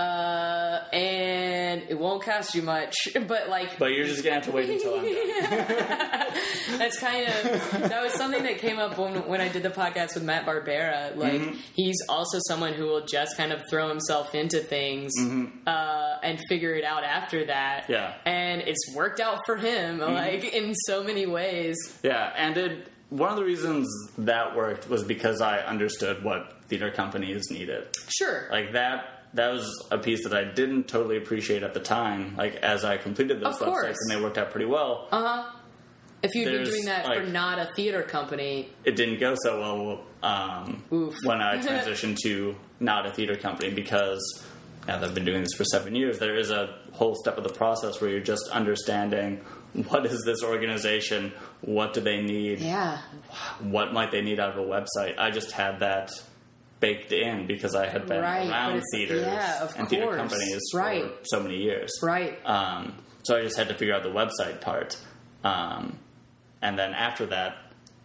Uh, 0.00 0.84
and 0.94 1.82
it 1.88 1.98
won't 1.98 2.22
cost 2.22 2.54
you 2.54 2.62
much, 2.62 2.94
but 3.28 3.48
like 3.48 3.78
But 3.78 3.92
you're 3.92 4.06
just 4.06 4.22
gonna 4.24 4.36
have 4.36 4.44
to 4.46 4.52
wait 4.52 4.70
until 4.70 4.94
I'm 4.98 5.04
done. 5.04 6.26
that's 6.78 6.98
kind 6.98 7.26
of 7.28 7.70
that 7.90 8.02
was 8.02 8.12
something 8.14 8.42
that 8.44 8.58
came 8.58 8.78
up 8.78 8.96
when 8.98 9.26
when 9.28 9.40
I 9.40 9.48
did 9.48 9.62
the 9.62 9.70
podcast 9.70 10.14
with 10.14 10.22
Matt 10.24 10.46
Barbera. 10.46 11.16
Like 11.16 11.30
Mm-hmm. 11.40 11.56
he's 11.74 11.96
also 12.08 12.38
someone 12.48 12.72
who 12.74 12.84
will 12.84 13.04
just 13.06 13.36
kind 13.36 13.52
of 13.52 13.62
throw 13.70 13.88
himself 13.88 14.34
into 14.34 14.58
things 14.60 15.12
uh, 15.66 16.16
and 16.22 16.38
figure 16.48 16.74
it 16.74 16.84
out 16.84 17.04
after 17.04 17.44
that. 17.46 17.82
Mm-hmm. 17.84 17.92
Yeah. 17.92 18.14
and 18.26 18.62
it's 18.62 18.94
worked 18.94 19.20
out 19.20 19.38
for 19.46 19.56
him 19.56 19.98
like 20.00 20.44
in 20.44 20.74
so 20.74 21.02
many 21.04 21.26
ways. 21.26 21.76
Yeah, 22.02 22.32
and 22.36 22.56
it, 22.56 22.88
one 23.10 23.30
of 23.30 23.36
the 23.36 23.44
reasons 23.44 23.88
that 24.18 24.56
worked 24.56 24.88
was 24.88 25.04
because 25.04 25.40
I 25.40 25.58
understood 25.58 26.22
what 26.24 26.62
theater 26.68 26.90
companies 26.90 27.50
needed. 27.50 27.88
Sure, 28.08 28.48
Like 28.50 28.72
that. 28.72 29.19
That 29.34 29.52
was 29.52 29.86
a 29.90 29.98
piece 29.98 30.24
that 30.24 30.34
I 30.34 30.44
didn't 30.44 30.88
totally 30.88 31.16
appreciate 31.16 31.62
at 31.62 31.74
the 31.74 31.80
time. 31.80 32.36
Like 32.36 32.56
as 32.56 32.84
I 32.84 32.96
completed 32.96 33.40
those 33.40 33.58
websites, 33.58 33.96
and 34.00 34.10
they 34.10 34.20
worked 34.20 34.38
out 34.38 34.50
pretty 34.50 34.66
well. 34.66 35.08
Uh 35.12 35.22
huh. 35.22 35.50
If 36.22 36.34
you'd 36.34 36.52
been 36.52 36.64
doing 36.64 36.84
that 36.84 37.06
for 37.06 37.22
not 37.22 37.58
a 37.58 37.70
theater 37.74 38.02
company, 38.02 38.68
it 38.84 38.94
didn't 38.96 39.20
go 39.20 39.34
so 39.42 39.60
well 39.60 40.04
um, 40.22 40.82
when 41.24 41.40
I 41.40 41.56
transitioned 41.62 42.18
to 42.24 42.56
not 42.78 43.06
a 43.06 43.10
theater 43.10 43.36
company 43.36 43.70
because 43.70 44.20
now 44.86 44.98
that 44.98 45.08
I've 45.08 45.14
been 45.14 45.24
doing 45.24 45.40
this 45.42 45.54
for 45.56 45.64
seven 45.64 45.94
years, 45.94 46.18
there 46.18 46.36
is 46.36 46.50
a 46.50 46.78
whole 46.92 47.14
step 47.14 47.38
of 47.38 47.44
the 47.44 47.52
process 47.52 48.00
where 48.00 48.10
you're 48.10 48.20
just 48.20 48.48
understanding 48.50 49.40
what 49.88 50.04
is 50.04 50.22
this 50.24 50.42
organization, 50.42 51.32
what 51.60 51.94
do 51.94 52.00
they 52.00 52.20
need, 52.20 52.58
yeah, 52.58 52.98
what 53.60 53.92
might 53.92 54.10
they 54.10 54.20
need 54.20 54.40
out 54.40 54.50
of 54.50 54.58
a 54.58 54.68
website. 54.68 55.18
I 55.18 55.30
just 55.30 55.52
had 55.52 55.80
that 55.80 56.10
baked 56.80 57.12
in 57.12 57.46
because 57.46 57.74
I 57.74 57.86
had 57.88 58.06
been 58.06 58.22
Right, 58.22 58.48
around 58.48 58.82
theaters 58.94 59.22
yeah, 59.26 59.62
of 59.62 59.74
and 59.78 59.88
theater 59.88 60.16
companies 60.16 60.60
Right. 60.74 61.04
for 61.04 61.24
so 61.24 61.40
many 61.40 61.58
years. 61.58 61.90
right. 62.02 62.38
Um, 62.46 62.94
so 63.22 63.36
I 63.36 63.42
just 63.42 63.56
had 63.58 63.68
to 63.68 63.74
figure 63.74 63.94
out 63.94 64.02
the 64.02 64.08
website 64.10 64.60
part. 64.62 64.96
Um, 65.44 65.98
and 66.62 66.78
then 66.78 66.92
after 66.94 67.26
that, 67.26 67.56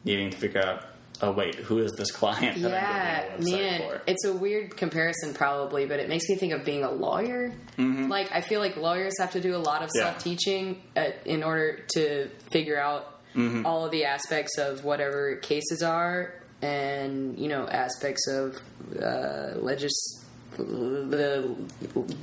needing 0.03 0.29
to 0.29 0.37
figure 0.37 0.61
out, 0.61 0.83
oh, 1.21 1.31
wait, 1.31 1.55
who 1.55 1.79
is 1.79 1.91
this 1.97 2.11
client 2.11 2.61
that 2.61 2.69
Yeah, 2.71 3.23
I'm 3.37 3.37
building 3.43 3.55
website 3.55 3.61
man, 3.79 3.81
for? 3.81 4.01
it's 4.07 4.25
a 4.25 4.33
weird 4.33 4.75
comparison, 4.75 5.33
probably, 5.33 5.85
but 5.85 5.99
it 6.01 6.09
makes 6.09 6.27
me 6.29 6.35
think 6.35 6.51
of 6.53 6.65
being 6.65 6.83
a 6.83 6.91
lawyer. 6.91 7.53
Like, 7.77 8.29
I 8.33 8.41
feel 8.41 8.59
like 8.59 8.75
lawyers 8.77 9.13
have 9.19 9.31
to 9.31 9.39
do 9.41 9.55
a 9.55 9.57
lot 9.57 9.81
of 9.83 9.89
Mm-hmm. 9.89 9.99
Yeah. 9.99 10.11
self 10.11 10.23
teaching 10.23 10.81
in 11.25 11.43
order 11.43 11.79
to 11.93 12.29
figure 12.51 12.79
out 12.79 13.11
Mm-hmm. 13.35 13.65
all 13.65 13.83
of 13.85 13.91
the 13.91 14.05
aspects 14.05 14.57
of 14.57 14.85
whatever 14.85 15.35
cases 15.37 15.81
are, 15.83 16.33
and 16.65 17.37
you 17.37 17.47
know, 17.47 17.67
aspects 17.67 18.27
of 18.27 18.57
uh, 19.01 19.57
legis 19.57 20.25
the 20.57 21.55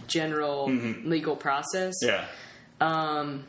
general 0.06 0.68
legal 1.04 1.36
process. 1.36 1.94
Mm-hmm. 2.02 2.08
Yeah. 2.08 2.26
Um, 2.80 3.44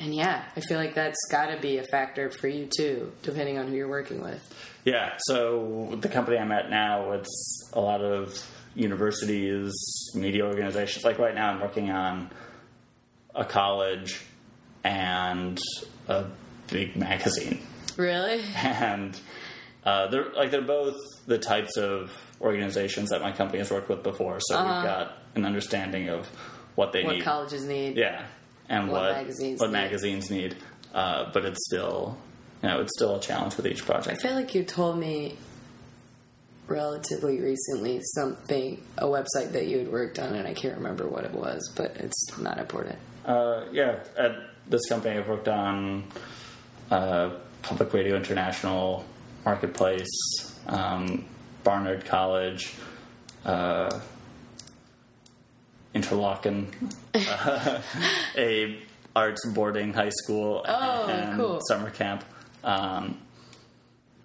and 0.00 0.14
yeah, 0.14 0.44
I 0.56 0.60
feel 0.60 0.78
like 0.78 0.94
that's 0.94 1.18
got 1.30 1.46
to 1.46 1.60
be 1.60 1.78
a 1.78 1.84
factor 1.84 2.30
for 2.30 2.48
you 2.48 2.66
too, 2.66 3.12
depending 3.22 3.58
on 3.58 3.68
who 3.68 3.74
you're 3.74 3.88
working 3.88 4.22
with. 4.22 4.42
Yeah, 4.84 5.14
so 5.18 5.96
the 6.00 6.08
company 6.08 6.38
I'm 6.38 6.52
at 6.52 6.70
now, 6.70 7.12
it's 7.12 7.70
a 7.72 7.80
lot 7.80 8.00
of 8.00 8.38
universities, 8.74 9.72
media 10.14 10.46
organizations. 10.46 11.04
Like 11.04 11.18
right 11.18 11.34
now, 11.34 11.50
I'm 11.50 11.60
working 11.60 11.90
on 11.90 12.30
a 13.34 13.44
college 13.44 14.20
and 14.84 15.58
a 16.06 16.26
big 16.70 16.96
magazine. 16.96 17.60
Really? 17.96 18.40
and 18.56 19.18
uh, 19.88 20.06
they're 20.10 20.28
like 20.40 20.50
they're 20.52 20.70
both 20.80 20.96
the 21.26 21.38
types 21.38 21.74
of 21.76 21.98
organizations 22.40 23.08
that 23.10 23.20
my 23.22 23.32
company 23.32 23.58
has 23.58 23.70
worked 23.70 23.88
with 23.88 24.02
before. 24.02 24.38
So 24.48 24.56
we've 24.58 24.84
got 24.94 25.06
an 25.34 25.44
understanding 25.44 26.08
of 26.16 26.26
what 26.74 26.92
they 26.92 27.00
Uh-huh. 27.00 27.08
What 27.08 27.16
need. 27.16 27.24
colleges 27.24 27.64
need. 27.64 27.96
yeah, 27.96 28.22
and 28.68 28.82
what 28.88 29.02
what 29.02 29.12
magazines 29.22 29.60
what 29.60 29.68
need. 29.70 29.72
magazines 29.84 30.30
need. 30.30 30.52
Uh, 30.94 31.30
but 31.34 31.44
it's 31.44 31.62
still, 31.66 32.16
you 32.62 32.68
know, 32.68 32.80
it's 32.82 32.92
still 32.98 33.14
a 33.16 33.20
challenge 33.20 33.56
with 33.58 33.66
each 33.66 33.84
project. 33.84 34.18
I 34.18 34.28
feel 34.28 34.34
like 34.40 34.54
you 34.54 34.64
told 34.64 34.98
me 34.98 35.36
relatively 36.66 37.40
recently 37.40 38.00
something, 38.14 38.82
a 38.98 39.06
website 39.06 39.52
that 39.52 39.66
you 39.68 39.78
had 39.78 39.90
worked 39.90 40.18
on, 40.18 40.34
and 40.34 40.46
I 40.46 40.54
can't 40.54 40.76
remember 40.76 41.06
what 41.08 41.24
it 41.24 41.32
was, 41.32 41.60
but 41.76 41.96
it's 41.96 42.38
not 42.38 42.58
important. 42.58 42.98
Uh, 43.24 43.64
yeah, 43.72 44.00
at 44.16 44.32
this 44.68 44.86
company, 44.88 45.16
I've 45.18 45.28
worked 45.28 45.48
on 45.48 46.04
uh, 46.90 47.30
Public 47.62 47.92
Radio 47.94 48.16
International, 48.16 49.04
Marketplace, 49.52 50.10
um, 50.66 51.24
Barnard 51.64 52.04
College, 52.04 52.74
uh, 53.46 53.98
Interlochen, 55.94 56.66
uh, 57.14 57.80
a 58.36 58.78
arts 59.16 59.40
boarding 59.54 59.94
high 59.94 60.10
school, 60.10 60.62
Oh, 60.68 61.06
and 61.08 61.34
cool. 61.40 61.60
summer 61.66 61.88
camp. 61.88 62.24
Um, 62.62 63.16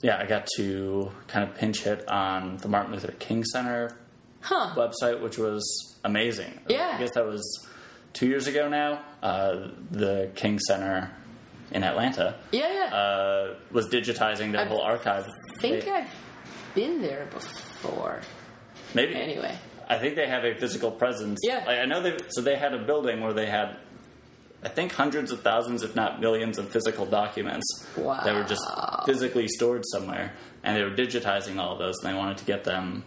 yeah, 0.01 0.17
I 0.17 0.25
got 0.25 0.45
to 0.57 1.09
kind 1.27 1.49
of 1.49 1.55
pinch 1.55 1.83
hit 1.83 2.05
on 2.09 2.57
the 2.57 2.67
Martin 2.67 2.91
Luther 2.91 3.13
King 3.13 3.45
Center 3.45 3.95
Huh. 4.41 4.73
website, 4.75 5.21
which 5.21 5.37
was 5.37 5.63
amazing. 6.03 6.59
Yeah. 6.67 6.91
I 6.95 6.99
guess 6.99 7.11
that 7.15 7.25
was 7.25 7.65
two 8.11 8.27
years 8.27 8.45
ago 8.47 8.67
now. 8.67 8.99
Uh, 9.23 9.69
the 9.89 10.31
King 10.35 10.59
Center 10.59 11.11
in 11.73 11.83
Atlanta 11.83 12.35
Yeah, 12.51 12.71
yeah. 12.71 12.95
uh, 12.95 13.53
was 13.71 13.87
digitizing 13.87 14.51
their 14.51 14.61
I've- 14.61 14.69
whole 14.69 14.81
archive. 14.81 15.25
I 15.27 15.59
think 15.59 15.85
They- 15.85 15.91
I've 15.91 16.13
been 16.75 17.01
there 17.01 17.27
before. 17.33 18.21
maybe 18.93 19.15
Anyway. 19.15 19.57
I 19.89 19.97
think 19.97 20.15
they 20.15 20.27
have 20.27 20.45
a 20.45 20.55
physical 20.55 20.91
presence. 20.91 21.39
Yeah. 21.43 21.63
Like, 21.67 21.79
I 21.79 21.85
know 21.85 22.01
they. 22.01 22.17
So 22.29 22.41
they 22.41 22.55
had 22.55 22.73
a 22.73 22.79
building 22.79 23.21
where 23.21 23.33
they 23.33 23.47
had, 23.47 23.75
I 24.63 24.69
think, 24.69 24.93
hundreds 24.93 25.31
of 25.31 25.41
thousands, 25.41 25.83
if 25.83 25.93
not 25.95 26.21
millions, 26.21 26.57
of 26.57 26.69
physical 26.71 27.05
documents 27.05 27.65
that 27.97 28.33
were 28.33 28.45
just 28.45 28.63
physically 29.05 29.47
stored 29.49 29.83
somewhere, 29.87 30.31
and 30.63 30.77
they 30.77 30.83
were 30.83 30.89
digitizing 30.95 31.59
all 31.59 31.73
of 31.73 31.79
those, 31.79 31.95
and 32.01 32.13
they 32.13 32.17
wanted 32.17 32.37
to 32.37 32.45
get 32.45 32.63
them 32.63 33.03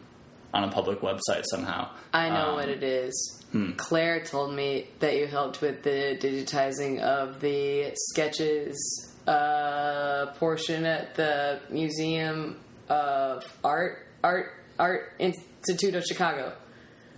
on 0.53 0.65
a 0.65 0.69
public 0.71 1.01
website 1.01 1.45
somehow. 1.51 1.89
I 2.13 2.29
know 2.29 2.51
Um, 2.51 2.55
what 2.57 2.69
it 2.69 2.83
is. 2.83 3.43
Hmm. 3.57 3.73
Claire 3.73 4.25
told 4.25 4.55
me 4.55 4.89
that 5.01 5.17
you 5.17 5.27
helped 5.27 5.61
with 5.61 5.83
the 5.83 6.17
digitizing 6.21 7.01
of 7.01 7.41
the 7.41 7.93
sketches 8.11 9.15
uh, 9.27 10.27
portion 10.39 10.85
at 10.87 11.15
the 11.15 11.61
Museum 11.71 12.59
of 12.89 13.45
Art, 13.65 14.07
Art, 14.23 14.53
Art 14.79 15.13
Institute 15.19 15.95
of 15.95 16.05
Chicago. 16.05 16.53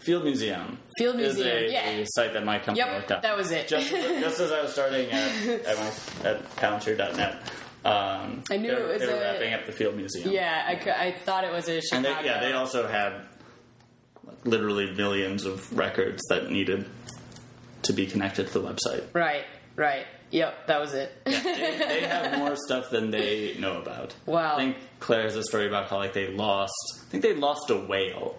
Field 0.00 0.24
Museum. 0.24 0.78
Field 0.96 1.18
is 1.20 1.36
Museum, 1.36 1.56
a, 1.56 1.72
yeah. 1.72 1.88
a 1.88 2.06
site 2.06 2.32
that 2.32 2.44
my 2.44 2.58
company 2.58 2.88
worked 2.88 3.10
on. 3.10 3.20
that 3.22 3.36
was 3.36 3.50
it. 3.50 3.66
just, 3.68 3.90
just 3.90 4.40
as 4.40 4.52
I 4.52 4.62
was 4.62 4.72
starting 4.72 5.10
at 5.10 5.48
at, 5.48 5.76
my, 5.76 6.28
at 6.28 6.56
Palantir.net. 6.56 7.42
Um, 7.84 8.42
I 8.50 8.56
knew 8.56 8.70
they, 8.70 8.76
it 8.76 8.88
was 8.88 9.00
they 9.00 9.06
were 9.06 9.14
a- 9.14 9.20
wrapping 9.20 9.54
up 9.54 9.66
the 9.66 9.72
Field 9.72 9.96
Museum. 9.96 10.30
yeah, 10.30 10.64
I, 10.66 11.08
I 11.08 11.12
thought 11.12 11.44
it 11.44 11.52
was 11.52 11.68
a 11.68 11.76
and 11.76 11.84
Chicago. 11.84 12.22
they, 12.22 12.26
yeah, 12.26 12.40
they 12.40 12.52
also 12.52 12.86
had 12.86 13.22
like, 14.28 14.36
literally 14.44 14.92
millions 14.94 15.44
of 15.44 15.76
records 15.76 16.22
that 16.28 16.50
needed 16.50 16.86
to 17.82 17.92
be 17.92 18.06
connected 18.06 18.46
to 18.48 18.52
the 18.58 18.60
website. 18.60 19.04
right, 19.14 19.44
right. 19.76 20.06
Yep, 20.30 20.66
that 20.66 20.78
was 20.80 20.92
it. 20.92 21.24
they, 21.24 21.32
they 21.42 22.00
have 22.06 22.38
more 22.38 22.54
stuff 22.56 22.90
than 22.90 23.10
they 23.10 23.56
know 23.58 23.80
about. 23.80 24.14
Wow. 24.26 24.56
I 24.56 24.58
think 24.58 24.76
Claire 25.00 25.22
has 25.22 25.36
a 25.36 25.42
story 25.42 25.66
about 25.66 25.88
how 25.88 25.96
like 25.96 26.12
they 26.12 26.28
lost. 26.28 26.74
I 27.06 27.10
think 27.10 27.22
they 27.22 27.34
lost 27.34 27.70
a 27.70 27.76
whale, 27.76 28.36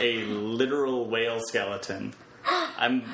a 0.00 0.24
literal 0.24 1.06
whale 1.06 1.40
skeleton. 1.40 2.14
I'm 2.78 3.04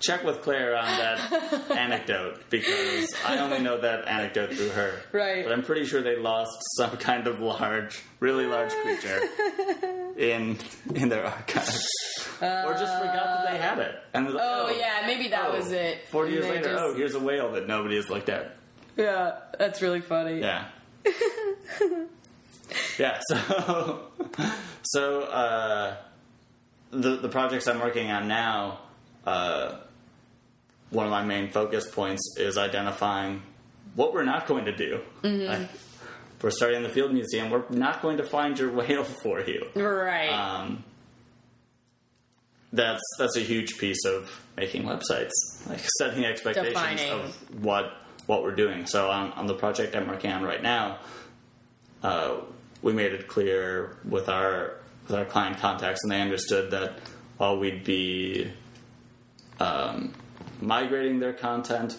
check 0.00 0.24
with 0.24 0.42
Claire 0.42 0.76
on 0.76 0.84
that 0.84 1.70
anecdote 1.70 2.40
because 2.50 3.14
I 3.24 3.38
only 3.38 3.58
know 3.60 3.80
that 3.80 4.06
anecdote 4.06 4.52
through 4.54 4.70
her. 4.70 5.00
Right. 5.12 5.44
But 5.44 5.52
I'm 5.52 5.62
pretty 5.62 5.84
sure 5.86 6.02
they 6.02 6.16
lost 6.16 6.52
some 6.76 6.96
kind 6.96 7.26
of 7.26 7.40
large, 7.40 8.02
really 8.20 8.46
large 8.46 8.72
creature 8.72 9.20
in 10.16 10.58
in 10.94 11.08
their 11.08 11.26
archives, 11.26 11.86
or 12.40 12.72
just 12.74 12.98
forgot 12.98 13.44
that 13.44 13.52
they 13.52 13.58
had 13.58 13.78
it. 13.78 13.94
And 14.14 14.26
was 14.26 14.34
like, 14.34 14.44
oh, 14.44 14.76
yeah, 14.76 15.02
maybe 15.06 15.28
that 15.28 15.50
oh, 15.50 15.56
was 15.58 15.72
it. 15.72 16.06
Forty 16.10 16.32
years 16.32 16.46
later, 16.46 16.64
just- 16.72 16.82
oh, 16.82 16.94
here's 16.94 17.14
a 17.14 17.20
whale 17.20 17.52
that 17.52 17.66
nobody 17.66 17.96
has 17.96 18.08
looked 18.08 18.28
at. 18.28 18.56
Yeah, 18.96 19.36
that's 19.58 19.82
really 19.82 20.00
funny. 20.00 20.40
Yeah. 20.40 20.64
yeah. 22.98 23.20
So, 23.28 24.00
so 24.82 25.20
uh, 25.22 25.96
the 26.90 27.16
the 27.16 27.28
projects 27.28 27.66
I'm 27.66 27.80
working 27.80 28.10
on 28.10 28.26
now, 28.26 28.78
uh, 29.26 29.76
one 30.90 31.06
of 31.06 31.10
my 31.10 31.24
main 31.24 31.50
focus 31.50 31.88
points 31.90 32.36
is 32.38 32.56
identifying 32.56 33.42
what 33.94 34.12
we're 34.12 34.24
not 34.24 34.46
going 34.46 34.66
to 34.66 34.76
do. 34.76 35.00
Like, 35.22 35.68
if 36.36 36.42
we're 36.42 36.50
starting 36.50 36.82
the 36.82 36.88
field 36.88 37.12
museum. 37.12 37.50
We're 37.50 37.64
not 37.70 38.02
going 38.02 38.18
to 38.18 38.24
find 38.24 38.58
your 38.58 38.70
whale 38.72 39.04
for 39.04 39.40
you. 39.40 39.66
Right. 39.74 40.28
Um, 40.28 40.84
that's 42.72 43.02
that's 43.18 43.36
a 43.36 43.40
huge 43.40 43.78
piece 43.78 44.04
of 44.04 44.44
making 44.56 44.82
websites, 44.82 45.30
like 45.68 45.80
setting 45.98 46.24
expectations 46.24 46.74
Defining. 46.74 47.10
of 47.10 47.64
what 47.64 47.92
what 48.26 48.42
we're 48.42 48.54
doing. 48.54 48.86
So 48.86 49.10
on, 49.10 49.32
on 49.32 49.46
the 49.46 49.54
project 49.54 49.94
I'm 49.94 50.08
working 50.08 50.32
on 50.32 50.42
right 50.42 50.62
now, 50.62 50.98
uh, 52.02 52.40
we 52.82 52.92
made 52.92 53.12
it 53.12 53.28
clear 53.28 53.96
with 54.04 54.28
our 54.28 54.78
with 55.06 55.16
our 55.16 55.24
client 55.24 55.58
contacts, 55.58 56.00
and 56.02 56.12
they 56.12 56.20
understood 56.20 56.72
that 56.72 56.98
while 57.38 57.58
we'd 57.58 57.84
be 57.84 58.50
um, 59.60 60.12
migrating 60.60 61.18
their 61.18 61.32
content, 61.32 61.96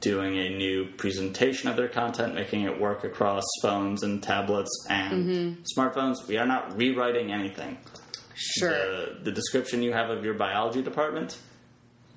doing 0.00 0.38
a 0.38 0.50
new 0.50 0.86
presentation 0.96 1.68
of 1.68 1.76
their 1.76 1.88
content, 1.88 2.34
making 2.34 2.62
it 2.62 2.80
work 2.80 3.04
across 3.04 3.44
phones 3.62 4.02
and 4.02 4.22
tablets 4.22 4.70
and 4.90 5.24
mm-hmm. 5.24 5.62
smartphones. 5.78 6.26
We 6.26 6.36
are 6.38 6.46
not 6.46 6.76
rewriting 6.76 7.32
anything. 7.32 7.78
Sure, 8.34 8.70
The, 8.70 9.18
the 9.24 9.32
description 9.32 9.82
you 9.82 9.92
have 9.92 10.10
of 10.10 10.22
your 10.24 10.34
biology 10.34 10.82
department 10.82 11.38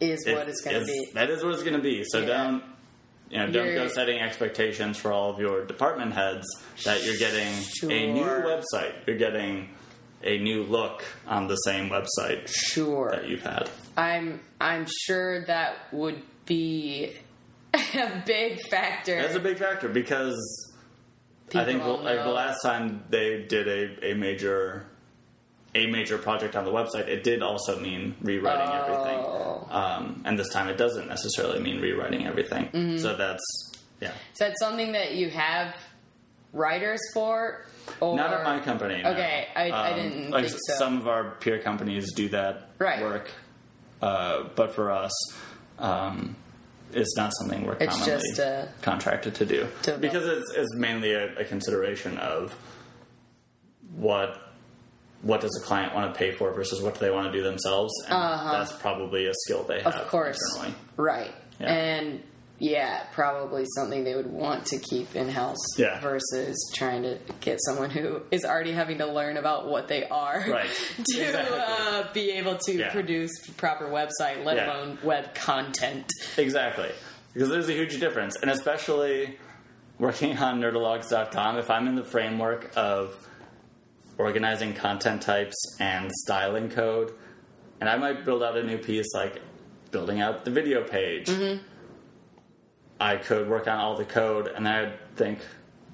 is 0.02 0.20
what 0.28 0.50
it's 0.50 0.62
going 0.62 0.80
to 0.80 0.86
be. 0.86 1.12
That 1.14 1.30
is 1.30 1.44
what 1.44 1.54
it's 1.54 1.64
going 1.64 1.76
to 1.76 1.82
be. 1.82 2.04
So 2.06 2.20
Yeah. 2.20 2.26
don't 2.26 2.64
you 3.30 3.38
know? 3.38 3.46
Don't 3.52 3.66
go 3.66 3.72
You're- 3.72 3.90
setting 3.90 4.20
expectations 4.20 4.98
for 4.98 5.12
all 5.12 5.30
of 5.32 5.40
your 5.40 5.66
department 5.66 6.14
heads 6.14 6.48
that 6.84 7.04
you're 7.06 7.18
getting 7.18 7.48
a 7.84 8.12
new 8.12 8.24
website. 8.24 8.94
You're 9.06 9.18
getting 9.18 9.70
a 10.24 10.38
new 10.40 10.64
look 10.64 11.04
on 11.28 11.48
the 11.48 11.56
same 11.58 11.90
website 11.90 12.48
Sure, 12.48 13.12
that 13.12 13.28
you've 13.30 13.44
had. 13.44 13.70
I'm 14.00 14.40
I'm 14.62 14.86
sure 15.06 15.46
that 15.46 15.92
would 15.94 16.22
be 16.46 17.16
a 17.74 18.24
big 18.26 18.60
factor. 18.70 19.22
That's 19.22 19.36
a 19.36 19.40
big 19.40 19.58
factor 19.58 19.90
because 19.90 20.38
I 21.54 21.66
think 21.66 21.84
don't 21.84 22.04
like 22.04 22.24
the 22.24 22.30
last 22.30 22.62
time 22.62 23.04
they 23.10 23.44
did 23.44 23.68
a, 23.68 24.12
a 24.12 24.14
major 24.16 24.86
a 25.76 25.86
major 25.88 26.18
project 26.18 26.56
on 26.56 26.66
the 26.66 26.72
website, 26.72 27.08
it 27.08 27.24
did 27.24 27.44
also 27.44 27.80
mean 27.80 28.16
rewriting 28.22 28.68
Oh. 28.68 28.84
everything. 28.84 29.20
Um, 29.72 30.22
and 30.26 30.40
this 30.40 30.50
time 30.50 30.68
it 30.68 30.78
doesn't 30.78 31.08
necessarily 31.08 31.60
mean 31.60 31.80
rewriting 31.80 32.26
everything. 32.26 32.66
Mm-hmm. 32.70 32.98
So 32.98 33.16
that's 33.16 33.44
yeah. 34.02 34.10
Is 34.34 34.40
that 34.40 34.54
something 34.60 34.94
that 34.94 35.14
you 35.16 35.30
have 35.30 35.76
writers 36.54 37.00
for? 37.14 37.66
Or 38.00 38.16
Not 38.16 38.34
at 38.34 38.44
my 38.44 38.60
company. 38.60 39.02
no. 39.04 39.12
Okay, 39.12 39.48
I- 39.56 39.70
I 39.72 39.90
Um, 39.92 39.96
didn't 39.96 40.32
like 40.32 40.46
think 40.46 40.58
so. 40.68 40.74
Some 40.76 40.98
of 40.98 41.08
our 41.08 41.32
peer 41.42 41.60
companies 41.60 42.14
do 42.14 42.30
that 42.30 42.70
Right. 42.80 43.02
work, 43.02 43.30
uh, 44.02 44.44
but 44.56 44.74
for 44.76 44.92
us, 44.92 45.12
um, 45.80 46.36
it's 46.94 47.16
not 47.18 47.32
something 47.40 47.66
we're 47.66 47.74
It's 47.74 47.94
commonly 47.96 48.28
just, 48.28 48.40
uh, 48.40 48.66
contracted 48.82 49.36
to 49.36 49.46
do 49.46 49.68
to- 49.84 49.98
because 49.98 50.26
it's, 50.26 50.52
it's 50.56 50.74
mainly 50.76 51.14
a, 51.14 51.36
a 51.40 51.46
consideration 51.46 52.18
of 52.18 52.56
what 53.96 54.42
what 55.22 55.42
does 55.42 55.52
a 55.62 55.66
client 55.66 55.94
want 55.94 56.14
to 56.14 56.18
pay 56.18 56.32
for 56.32 56.54
versus 56.54 56.82
what 56.82 56.94
do 56.94 57.02
they 57.02 57.12
want 57.12 57.28
to 57.28 57.32
do 57.38 57.44
themselves, 57.44 57.92
and 58.08 58.14
that's 58.54 58.72
probably 58.74 59.26
a 59.28 59.34
skill 59.46 59.64
they 59.64 59.82
have 59.82 59.88
Uh-huh. 59.88 60.02
Of 60.04 60.08
course. 60.08 60.38
internally. 60.56 60.76
Right. 60.96 61.32
Yeah. 61.60 61.68
And 61.74 62.24
yeah, 62.60 63.04
probably 63.14 63.66
something 63.76 64.04
they 64.04 64.16
would 64.16 64.32
want 64.32 64.66
to 64.68 64.78
keep 64.78 65.16
in 65.16 65.30
house 65.30 65.58
Yeah. 65.78 66.00
versus 66.02 66.58
trying 66.76 67.04
to 67.04 67.18
get 67.40 67.58
someone 67.66 67.90
who 67.90 68.22
is 68.32 68.44
already 68.44 68.74
having 68.74 68.98
to 69.00 69.06
learn 69.06 69.38
about 69.38 69.68
what 69.68 69.88
they 69.88 70.06
are 70.10 70.44
Right. 70.48 70.70
to 71.08 71.22
Exactly. 71.22 71.58
uh, 71.58 72.04
be 72.14 72.32
able 72.32 72.58
to 72.58 72.74
Yeah. 72.74 72.92
produce 72.92 73.32
proper 73.58 73.86
website, 73.88 74.44
let 74.44 74.58
Yeah. 74.58 74.76
alone 74.78 75.00
web 75.04 75.34
content. 75.34 76.06
Exactly. 76.38 76.90
Because 77.34 77.50
there's 77.50 77.70
a 77.70 77.74
huge 77.74 78.00
difference. 78.00 78.36
And 78.42 78.52
especially 78.52 79.38
working 79.98 80.38
on 80.38 80.60
nerdologues.com, 80.60 81.58
if 81.58 81.70
I'm 81.70 81.88
in 81.88 81.96
the 81.96 82.04
framework 82.04 82.72
of 82.76 83.26
organizing 84.18 84.74
content 84.74 85.22
types 85.22 85.56
and 85.80 86.12
styling 86.24 86.70
code, 86.70 87.14
and 87.80 87.90
I 87.90 87.96
might 87.98 88.26
build 88.26 88.44
out 88.44 88.58
a 88.58 88.64
new 88.64 88.78
piece 88.78 89.08
like 89.14 89.42
building 89.92 90.20
out 90.20 90.44
the 90.44 90.52
video 90.52 90.84
page. 90.84 91.30
I 93.00 93.18
could 93.18 93.50
work 93.50 93.68
on 93.68 93.78
all 93.80 93.96
the 93.96 94.06
code 94.06 94.48
and 94.48 94.66
then 94.66 94.74
I'd 94.74 95.16
think 95.16 95.40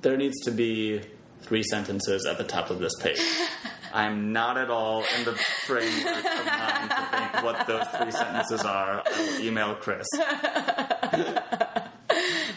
there 0.02 0.18
needs 0.18 0.40
to 0.46 0.52
be 0.52 1.02
three 1.42 1.64
sentences 1.64 2.26
at 2.26 2.38
the 2.38 2.44
top 2.44 2.70
of 2.70 2.80
this 2.80 2.94
page. 3.00 3.20
I'm 3.94 4.34
not 4.34 4.58
at 4.58 4.70
all 4.70 5.06
in 5.18 5.26
the 5.26 5.34
frame 5.66 6.06
of 6.06 6.06
mind 6.06 6.90
to 6.90 7.08
think 7.12 7.44
what 7.44 7.66
those 7.66 7.88
three 7.98 8.12
sentences 8.12 8.62
are. 8.66 9.04
Email 9.40 9.76
Chris 9.76 10.06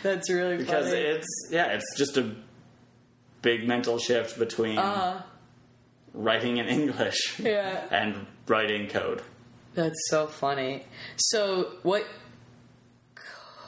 That's 0.02 0.30
really 0.30 0.56
funny. 0.56 0.64
because 0.64 0.88
funny. 0.88 1.00
it's 1.00 1.26
yeah, 1.50 1.66
it's 1.66 1.96
just 1.96 2.16
a 2.16 2.34
big 3.42 3.66
mental 3.66 3.98
shift 3.98 4.38
between 4.38 4.78
uh-huh. 4.78 5.22
writing 6.12 6.56
in 6.58 6.66
English 6.66 7.38
yeah. 7.38 7.86
and 7.90 8.26
writing 8.46 8.88
code. 8.88 9.22
That's 9.74 9.98
so 10.08 10.26
funny. 10.26 10.84
So, 11.16 11.72
what 11.82 12.04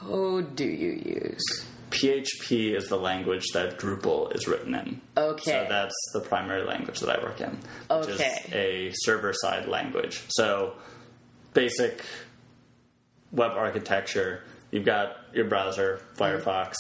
code 0.01 0.57
do 0.57 0.64
you 0.64 0.92
use? 0.92 1.66
PHP 1.90 2.76
is 2.76 2.88
the 2.88 2.96
language 2.96 3.44
that 3.53 3.78
Drupal 3.78 4.34
is 4.34 4.46
written 4.46 4.74
in. 4.74 5.01
Okay. 5.16 5.51
So 5.51 5.66
that's 5.68 5.94
the 6.14 6.20
primary 6.20 6.62
language 6.64 7.01
that 7.01 7.18
I 7.18 7.22
work 7.22 7.40
in, 7.40 7.51
which 7.51 8.09
Okay. 8.09 8.42
is 8.46 8.53
a 8.53 8.92
server 8.94 9.32
side 9.34 9.66
language. 9.66 10.22
So 10.28 10.74
basic 11.53 12.05
web 13.32 13.53
architecture, 13.53 14.44
you've 14.70 14.84
got 14.84 15.16
your 15.34 15.46
browser, 15.46 16.01
Firefox, 16.16 16.74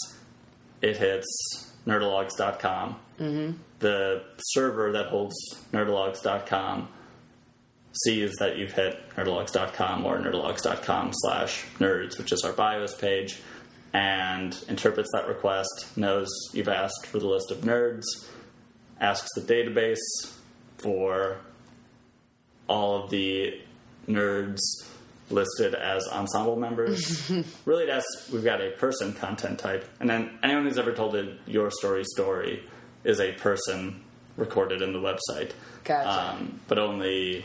it 0.80 0.96
hits 0.96 1.72
nerdologues.com. 1.86 2.96
Mm-hmm. 3.18 3.56
The 3.80 4.22
server 4.38 4.92
that 4.92 5.06
holds 5.06 5.34
nerdologues.com 5.72 6.88
sees 7.92 8.34
that 8.38 8.56
you've 8.56 8.72
hit 8.72 8.98
nerdologues.com 9.16 10.06
or 10.06 10.18
nerdologues.com 10.18 11.10
slash 11.12 11.64
nerds, 11.78 12.18
which 12.18 12.32
is 12.32 12.42
our 12.44 12.52
BIOS 12.52 12.94
page, 12.94 13.40
and 13.92 14.56
interprets 14.68 15.10
that 15.12 15.26
request, 15.26 15.96
knows 15.96 16.28
you've 16.52 16.68
asked 16.68 17.06
for 17.06 17.18
the 17.18 17.26
list 17.26 17.50
of 17.50 17.58
nerds, 17.58 18.04
asks 19.00 19.28
the 19.34 19.40
database 19.40 19.98
for 20.78 21.38
all 22.68 23.02
of 23.02 23.10
the 23.10 23.60
nerds 24.08 24.60
listed 25.30 25.74
as 25.74 26.06
ensemble 26.08 26.56
members. 26.56 27.30
really, 27.64 27.86
that's 27.86 28.30
we've 28.32 28.44
got 28.44 28.60
a 28.60 28.70
person 28.72 29.12
content 29.12 29.58
type, 29.58 29.88
and 29.98 30.08
then 30.08 30.38
anyone 30.42 30.64
who's 30.64 30.78
ever 30.78 30.92
told 30.92 31.16
a 31.16 31.36
your 31.46 31.70
story 31.70 32.04
story 32.04 32.64
is 33.04 33.20
a 33.20 33.32
person 33.32 34.00
recorded 34.36 34.82
in 34.82 34.92
the 34.92 34.98
website. 34.98 35.52
Gotcha. 35.84 36.08
Um, 36.08 36.60
but 36.68 36.78
only 36.78 37.44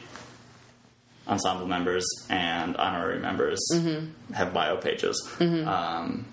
ensemble 1.28 1.67
members 1.67 2.05
and 2.30 2.76
honorary 2.78 3.19
members 3.19 3.59
have 4.34 4.53
bio 4.53 4.78
pages. 4.78 5.28
Um, 5.39 6.26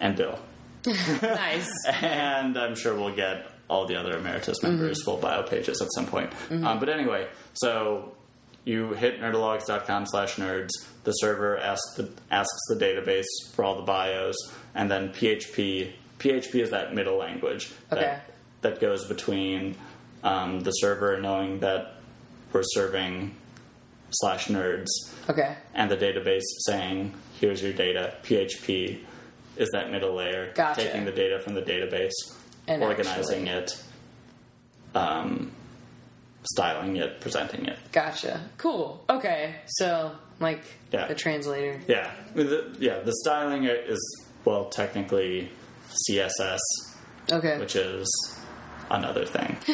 and 0.00 0.16
Bill. 0.16 0.38
nice. 0.86 1.70
and 2.02 2.56
I'm 2.58 2.74
sure 2.74 2.94
we'll 2.94 3.14
get 3.14 3.46
all 3.70 3.86
the 3.86 3.96
other 3.96 4.18
emeritus 4.18 4.62
members 4.62 5.02
full 5.02 5.16
bio 5.16 5.42
pages 5.44 5.80
at 5.80 5.88
some 5.94 6.06
point. 6.06 6.30
Um, 6.50 6.78
but 6.80 6.88
anyway, 6.88 7.28
so 7.54 8.12
you 8.64 8.92
hit 8.92 9.20
nerdologues.com 9.20 10.06
slash 10.06 10.36
nerds. 10.36 10.70
The 11.04 11.12
server 11.12 11.56
asks 11.58 11.94
the, 11.96 12.10
asks 12.30 12.58
the 12.68 12.76
database 12.76 13.24
for 13.54 13.64
all 13.64 13.76
the 13.76 13.82
bios, 13.82 14.36
and 14.74 14.90
then 14.90 15.10
PHP. 15.12 15.92
PHP 16.18 16.54
is 16.62 16.70
that 16.70 16.94
middle 16.94 17.16
language 17.18 17.72
Okay. 17.90 18.00
that, 18.02 18.30
that 18.60 18.80
goes 18.80 19.04
between 19.06 19.74
um, 20.22 20.60
the 20.60 20.70
server 20.70 21.20
knowing 21.20 21.58
that 21.60 21.94
we're 22.52 22.62
serving 22.62 23.34
slash 24.12 24.48
nerds 24.48 24.88
Okay. 25.28 25.56
and 25.74 25.90
the 25.90 25.96
database 25.96 26.42
saying, 26.66 27.14
here's 27.40 27.62
your 27.62 27.72
data. 27.72 28.14
PHP 28.22 28.98
is 29.56 29.68
that 29.72 29.90
middle 29.90 30.14
layer, 30.14 30.52
Gotcha. 30.54 30.82
taking 30.84 31.04
the 31.04 31.12
data 31.12 31.38
from 31.40 31.54
the 31.54 31.62
database, 31.62 32.12
And 32.66 32.82
organizing 32.82 33.48
actually- 33.48 33.74
it, 33.74 33.82
um, 34.94 35.52
styling 36.44 36.96
it, 36.96 37.20
presenting 37.20 37.66
it. 37.66 37.78
Gotcha. 37.92 38.40
Cool. 38.58 39.02
Okay. 39.08 39.56
So, 39.66 40.12
like 40.40 40.62
Yeah. 40.90 41.06
the 41.06 41.14
translator. 41.14 41.80
Yeah, 41.86 42.10
the, 42.34 42.74
yeah. 42.80 42.98
The 43.00 43.12
styling 43.22 43.64
is 43.64 44.00
well, 44.44 44.64
technically 44.66 45.50
CSS, 46.08 46.58
Okay. 47.30 47.58
which 47.58 47.76
is 47.76 48.08
another 48.92 49.24
thing. 49.26 49.56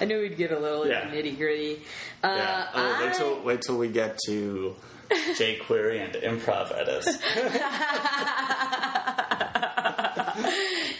I 0.00 0.04
knew 0.04 0.20
we'd 0.20 0.36
get 0.36 0.50
a 0.52 0.58
little 0.58 0.86
Yeah. 0.86 1.08
nitty 1.10 1.36
gritty. 1.36 1.82
Uh, 2.22 2.34
Yeah. 2.36 2.68
Oh, 2.74 3.00
wait 3.04 3.14
till 3.14 3.40
wait 3.42 3.60
till 3.62 3.78
we 3.78 3.88
get 3.88 4.18
to 4.26 4.74
jQuery 5.10 6.00
and 6.04 6.14
improv 6.14 6.72
edits. 6.76 7.18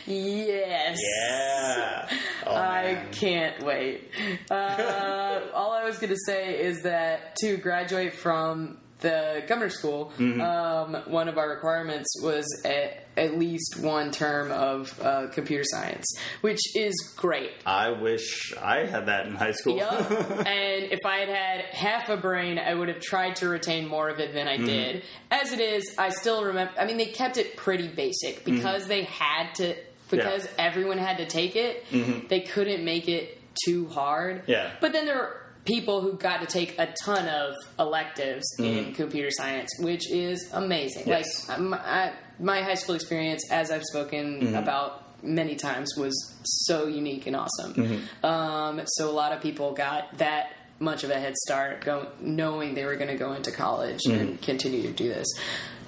yes. 0.07 0.99
Yeah. 1.01 2.09
Oh, 2.47 2.55
I 2.55 2.83
man. 2.95 3.13
can't 3.13 3.63
wait. 3.65 4.11
Uh, 4.51 5.41
all 5.55 5.73
I 5.73 5.85
was 5.85 5.99
going 5.99 6.11
to 6.11 6.19
say 6.27 6.61
is 6.61 6.83
that 6.83 7.37
to 7.37 7.57
graduate 7.57 8.15
from 8.15 8.79
the 9.03 9.43
governor 9.47 9.69
school, 9.71 10.13
Mm-hmm. 10.19 10.41
um, 10.41 11.03
one 11.13 11.29
of 11.29 11.37
our 11.39 11.49
requirements 11.51 12.09
was 12.23 12.47
a, 12.65 12.97
at 13.17 13.37
least 13.39 13.79
one 13.81 14.11
term 14.11 14.51
of 14.51 14.99
uh, 15.01 15.27
computer 15.29 15.65
science, 15.67 16.07
which 16.41 16.61
is 16.75 16.95
great. 17.17 17.51
I 17.67 17.91
wish 17.91 18.55
I 18.61 18.87
had 18.87 19.07
that 19.07 19.27
in 19.27 19.35
high 19.35 19.53
school. 19.53 19.77
Yup. 19.77 20.11
and 20.11 20.85
if 20.93 21.01
I 21.05 21.19
had 21.19 21.29
had 21.29 21.61
half 21.67 22.09
a 22.09 22.17
brain, 22.17 22.59
I 22.59 22.73
would 22.75 22.89
have 22.89 23.01
tried 23.01 23.37
to 23.37 23.49
retain 23.49 23.87
more 23.89 24.09
of 24.09 24.19
it 24.19 24.33
than 24.33 24.47
Mm-hmm. 24.47 24.63
I 24.63 24.67
did. 24.67 25.03
As 25.31 25.53
it 25.53 25.61
is, 25.61 25.95
I 25.99 26.09
still 26.09 26.45
remember. 26.45 26.73
I 26.79 26.87
mean, 26.87 26.97
they 26.97 27.07
kept 27.07 27.37
it 27.37 27.57
pretty 27.57 27.89
basic 27.89 28.45
because 28.45 28.87
they 28.87 29.05
had 29.05 29.55
to. 29.57 29.77
Because 30.11 30.47
everyone 30.59 30.99
had 30.99 31.17
to 31.19 31.27
take 31.27 31.57
it, 31.57 31.87
Mm-hmm. 31.91 32.27
they 32.29 32.41
couldn't 32.41 32.85
make 32.85 33.09
it 33.09 33.41
too 33.65 33.87
hard. 33.89 34.43
Yeah. 34.47 34.71
But 34.81 34.93
then 34.93 35.07
there 35.07 35.17
were 35.17 35.42
people 35.65 36.01
who 36.01 36.15
got 36.15 36.41
to 36.41 36.47
take 36.47 36.79
a 36.79 36.93
ton 37.05 37.29
of 37.29 37.55
electives 37.79 38.45
in 38.59 38.93
computer 38.95 39.31
science, 39.31 39.71
which 39.79 40.11
is 40.11 40.51
amazing. 40.53 41.03
Mm-hmm. 41.03 41.11
Yes. 41.11 41.49
Like 41.49 41.61
my, 41.61 41.77
I, 41.79 42.13
my 42.41 42.63
high 42.63 42.75
school 42.75 42.95
experience, 42.95 43.49
as 43.51 43.71
I've 43.71 43.85
spoken 43.85 44.41
Mm-hmm. 44.41 44.55
about 44.57 45.23
many 45.25 45.55
times, 45.55 45.95
was 45.97 46.35
so 46.45 46.87
unique 46.87 47.27
and 47.29 47.37
awesome. 47.37 47.75
Mm-hmm. 47.75 48.27
Um, 48.27 48.81
so 48.87 49.09
a 49.09 49.13
lot 49.13 49.33
of 49.33 49.41
people 49.41 49.73
got 49.73 50.19
that 50.19 50.53
much 50.81 51.05
of 51.05 51.11
a 51.11 51.15
head 51.15 51.37
start, 51.37 51.85
go, 51.85 52.09
knowing 52.21 52.75
they 52.75 52.85
were 52.85 52.97
going 52.97 53.11
to 53.11 53.17
go 53.17 53.33
into 53.35 53.53
college 53.53 54.01
Mm-hmm. 54.07 54.21
and 54.21 54.43
continue 54.43 54.83
to 54.83 54.91
do 54.93 55.09
this. 55.09 55.29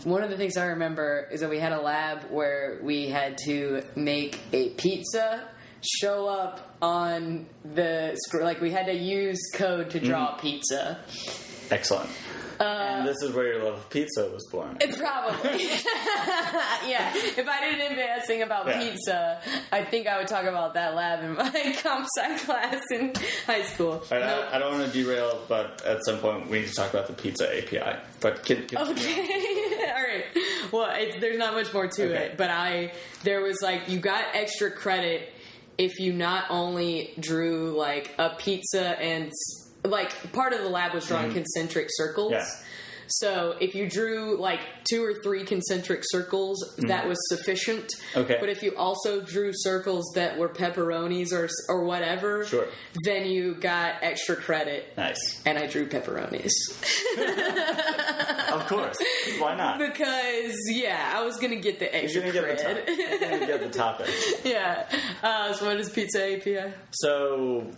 One 0.05 0.22
of 0.22 0.31
the 0.31 0.37
things 0.37 0.57
I 0.57 0.66
remember 0.66 1.29
is 1.33 1.41
that 1.41 1.51
we 1.51 1.59
had 1.59 1.72
a 1.72 1.81
lab 1.81 2.25
where 2.31 2.79
we 2.83 3.09
had 3.09 3.39
to 3.47 3.83
make 3.97 4.39
a 4.53 4.68
pizza 4.70 5.49
show 5.81 6.27
up 6.29 6.74
on 6.85 7.47
the 7.64 8.14
screen. 8.26 8.45
Like 8.45 8.61
we 8.61 8.70
had 8.70 8.87
to 8.87 8.95
use 8.95 9.41
code 9.55 9.91
to 9.91 10.01
draw 10.01 10.37
a 10.37 10.39
pizza. 10.39 10.99
Excellent. 11.70 12.11
Uh, 12.61 12.62
and 12.62 13.09
this 13.09 13.16
is 13.22 13.35
where 13.35 13.49
your 13.53 13.64
love 13.64 13.74
of 13.74 13.91
pizza 13.91 14.30
was 14.32 14.47
born. 14.53 14.76
It 14.80 14.97
Probably. 14.99 15.64
yeah. 16.89 17.11
If 17.14 17.49
I 17.49 17.61
didn't 17.61 17.91
advance 17.93 18.26
thing 18.26 18.43
about 18.43 18.66
Yeah. 18.68 18.78
pizza, 18.78 19.41
I 19.72 19.82
think 19.85 20.07
I 20.07 20.18
would 20.18 20.28
talk 20.28 20.45
about 20.45 20.74
that 20.74 20.95
lab 20.95 21.24
in 21.24 21.35
my 21.35 21.76
comp 21.82 22.07
sci 22.16 22.39
class 22.45 22.80
in 22.93 23.12
high 23.47 23.62
school. 23.62 23.93
All 23.95 24.01
right, 24.11 24.20
Nope. 24.20 24.45
I, 24.53 24.57
I 24.57 24.59
don't 24.61 24.78
want 24.78 24.93
to 24.93 24.97
derail, 24.97 25.41
but 25.49 25.82
at 25.85 26.05
some 26.05 26.18
point 26.18 26.49
we 26.49 26.61
need 26.61 26.68
to 26.68 26.74
talk 26.74 26.91
about 26.91 27.09
the 27.09 27.14
pizza 27.14 27.49
API. 27.59 27.99
But 28.20 28.45
can, 28.45 28.66
can, 28.68 28.78
Okay. 28.91 29.87
All 29.89 30.03
right. 30.03 30.24
Well, 30.70 30.91
it, 30.95 31.20
there's 31.20 31.39
not 31.39 31.55
much 31.55 31.72
more 31.74 31.89
to 31.89 32.05
Okay. 32.05 32.26
it, 32.26 32.37
but 32.37 32.51
I 32.51 32.93
there 33.24 33.41
was 33.41 33.61
like 33.62 33.89
you 33.89 33.99
got 33.99 34.24
extra 34.35 34.70
credit 34.70 35.28
if 35.79 35.99
you 35.99 36.12
not 36.12 36.45
only 36.51 37.14
drew 37.18 37.77
like 37.77 38.14
a 38.18 38.31
pizza 38.31 39.01
and 39.01 39.33
like 39.85 40.33
part 40.33 40.53
of 40.53 40.61
the 40.61 40.68
lab 40.68 40.95
was 40.95 41.07
drawing 41.07 41.27
mm-hmm. 41.27 41.35
concentric 41.35 41.89
circles. 41.91 42.33
Yeah. 42.33 42.47
So 43.09 43.57
if 43.61 43.74
you 43.74 43.88
drew 43.88 44.38
like 44.40 44.61
two 44.88 45.02
or 45.05 45.14
three 45.22 45.44
concentric 45.44 46.00
circles, 46.05 46.74
that 46.88 47.07
was 47.07 47.18
sufficient. 47.28 47.90
Okay. 48.16 48.36
But 48.40 48.48
if 48.48 48.62
you 48.62 48.74
also 48.76 49.20
drew 49.20 49.50
circles 49.55 50.05
that 50.14 50.38
were 50.38 50.48
pepperonis 50.48 51.32
or 51.32 51.48
or 51.68 51.84
whatever, 51.84 52.44
Sure. 52.46 52.66
then 53.05 53.26
you 53.26 53.55
got 53.55 53.96
extra 54.02 54.36
credit. 54.36 54.96
nice. 54.96 55.42
And 55.46 55.59
I 55.59 55.66
drew 55.66 55.86
pepperonis. 55.88 56.52
Of 58.52 58.66
course. 58.68 58.96
Why 59.38 59.57
not? 59.57 59.78
Because 59.78 60.57
yeah, 60.70 61.12
I 61.14 61.22
was 61.24 61.36
gonna 61.38 61.57
get 61.57 61.78
the 61.78 61.94
extra 61.94 62.22
You're 62.22 62.32
gonna 62.32 62.55
get 62.55 62.59
the 62.59 62.64
top, 62.64 62.88
you're 62.88 63.18
gonna 63.30 63.46
get 63.46 63.61
the 63.61 63.78
topic. 63.78 64.11
yeah. 64.44 64.88
Uh, 65.22 65.52
so 65.52 65.66
what 65.66 65.78
is 65.80 65.90
Pizza 65.90 66.34
API? 66.36 66.72
So 66.92 67.70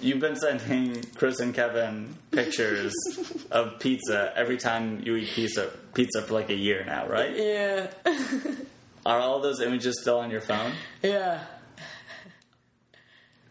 you've 0.00 0.20
been 0.20 0.36
sending 0.36 1.02
Chris 1.16 1.40
and 1.40 1.54
Kevin 1.54 2.14
pictures 2.30 2.92
of 3.50 3.78
pizza 3.78 4.32
every 4.36 4.56
time 4.56 5.02
you 5.04 5.16
eat 5.16 5.28
pizza 5.30 5.70
pizza 5.94 6.22
for 6.22 6.34
like 6.34 6.50
a 6.50 6.54
year 6.54 6.84
now, 6.84 7.06
right? 7.08 7.36
Yeah. 7.36 7.90
Are 9.06 9.18
all 9.18 9.40
those 9.40 9.60
images 9.60 10.00
still 10.00 10.18
on 10.18 10.30
your 10.30 10.40
phone? 10.40 10.72
yeah. 11.02 11.44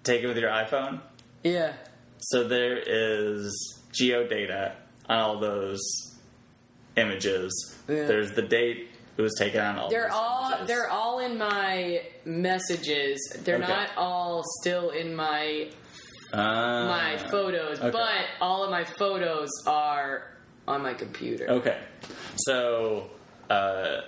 Take 0.04 0.24
it 0.24 0.28
with 0.28 0.38
your 0.38 0.50
iPhone. 0.50 1.02
Yeah. 1.44 1.74
So 2.20 2.48
there 2.48 2.78
is 2.86 3.80
geodata 3.94 4.74
on 5.08 5.20
all 5.20 5.40
those 5.40 5.80
images. 6.96 7.52
Yeah. 7.88 8.06
There's 8.06 8.32
the 8.32 8.42
date 8.42 8.88
it 9.18 9.22
was 9.22 9.36
taken 9.38 9.60
on 9.60 9.78
all. 9.78 9.90
They're 9.90 10.04
those 10.04 10.12
all 10.14 10.48
images. 10.52 10.68
they're 10.68 10.90
all 10.90 11.20
in 11.20 11.38
my 11.38 12.02
messages. 12.26 13.20
They're 13.44 13.58
Okay. 13.58 13.68
not 13.68 13.90
all 13.98 14.44
still 14.62 14.92
in 14.92 15.14
my 15.16 15.70
Ah. 16.34 16.86
my 16.88 17.18
photos, 17.30 17.80
okay. 17.80 17.90
but 17.92 18.26
all 18.42 18.64
of 18.64 18.72
my 18.72 18.84
photos 18.84 19.50
are 19.66 20.24
on 20.68 20.82
my 20.84 20.94
computer. 20.94 21.48
Okay. 21.50 21.78
So 22.38 23.10
uh, 23.50 24.02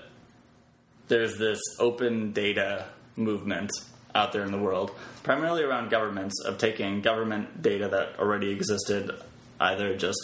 there's 1.08 1.38
this 1.38 1.60
open 1.80 2.32
data 2.32 2.86
movement 3.16 3.72
out 4.14 4.32
there 4.34 4.44
in 4.44 4.52
the 4.52 4.58
world, 4.60 4.92
primarily 5.24 5.64
around 5.64 5.90
governments, 5.90 6.36
of 6.46 6.58
taking 6.58 7.02
government 7.02 7.62
data 7.62 7.88
that 7.90 8.20
already 8.20 8.50
existed, 8.52 9.12
either 9.60 9.96
just 9.96 10.20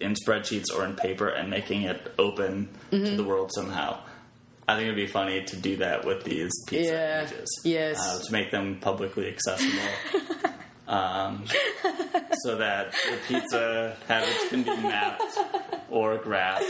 in 0.00 0.14
spreadsheets 0.14 0.74
or 0.74 0.84
in 0.86 0.96
paper, 0.96 1.28
and 1.28 1.50
making 1.50 1.82
it 1.82 2.12
open 2.18 2.68
Mm-hmm. 2.90 3.04
to 3.04 3.16
the 3.16 3.22
world 3.24 3.52
somehow. 3.54 4.00
I 4.66 4.74
think 4.76 4.84
it'd 4.84 4.96
be 4.96 5.06
funny 5.06 5.44
to 5.44 5.56
do 5.56 5.76
that 5.76 6.04
with 6.04 6.24
these 6.24 6.50
pizza 6.68 6.92
Yeah. 6.92 7.20
images. 7.22 7.48
Yes. 7.64 7.98
Uh, 8.00 8.24
to 8.24 8.32
make 8.32 8.50
them 8.50 8.78
publicly 8.80 9.28
accessible. 9.28 9.78
um, 10.90 11.44
so 12.42 12.56
that 12.56 12.90
the 12.92 13.16
pizza 13.28 13.96
habits 14.08 14.48
can 14.48 14.62
be 14.64 14.76
mapped 14.76 15.22
or 15.88 16.18
graphed 16.18 16.62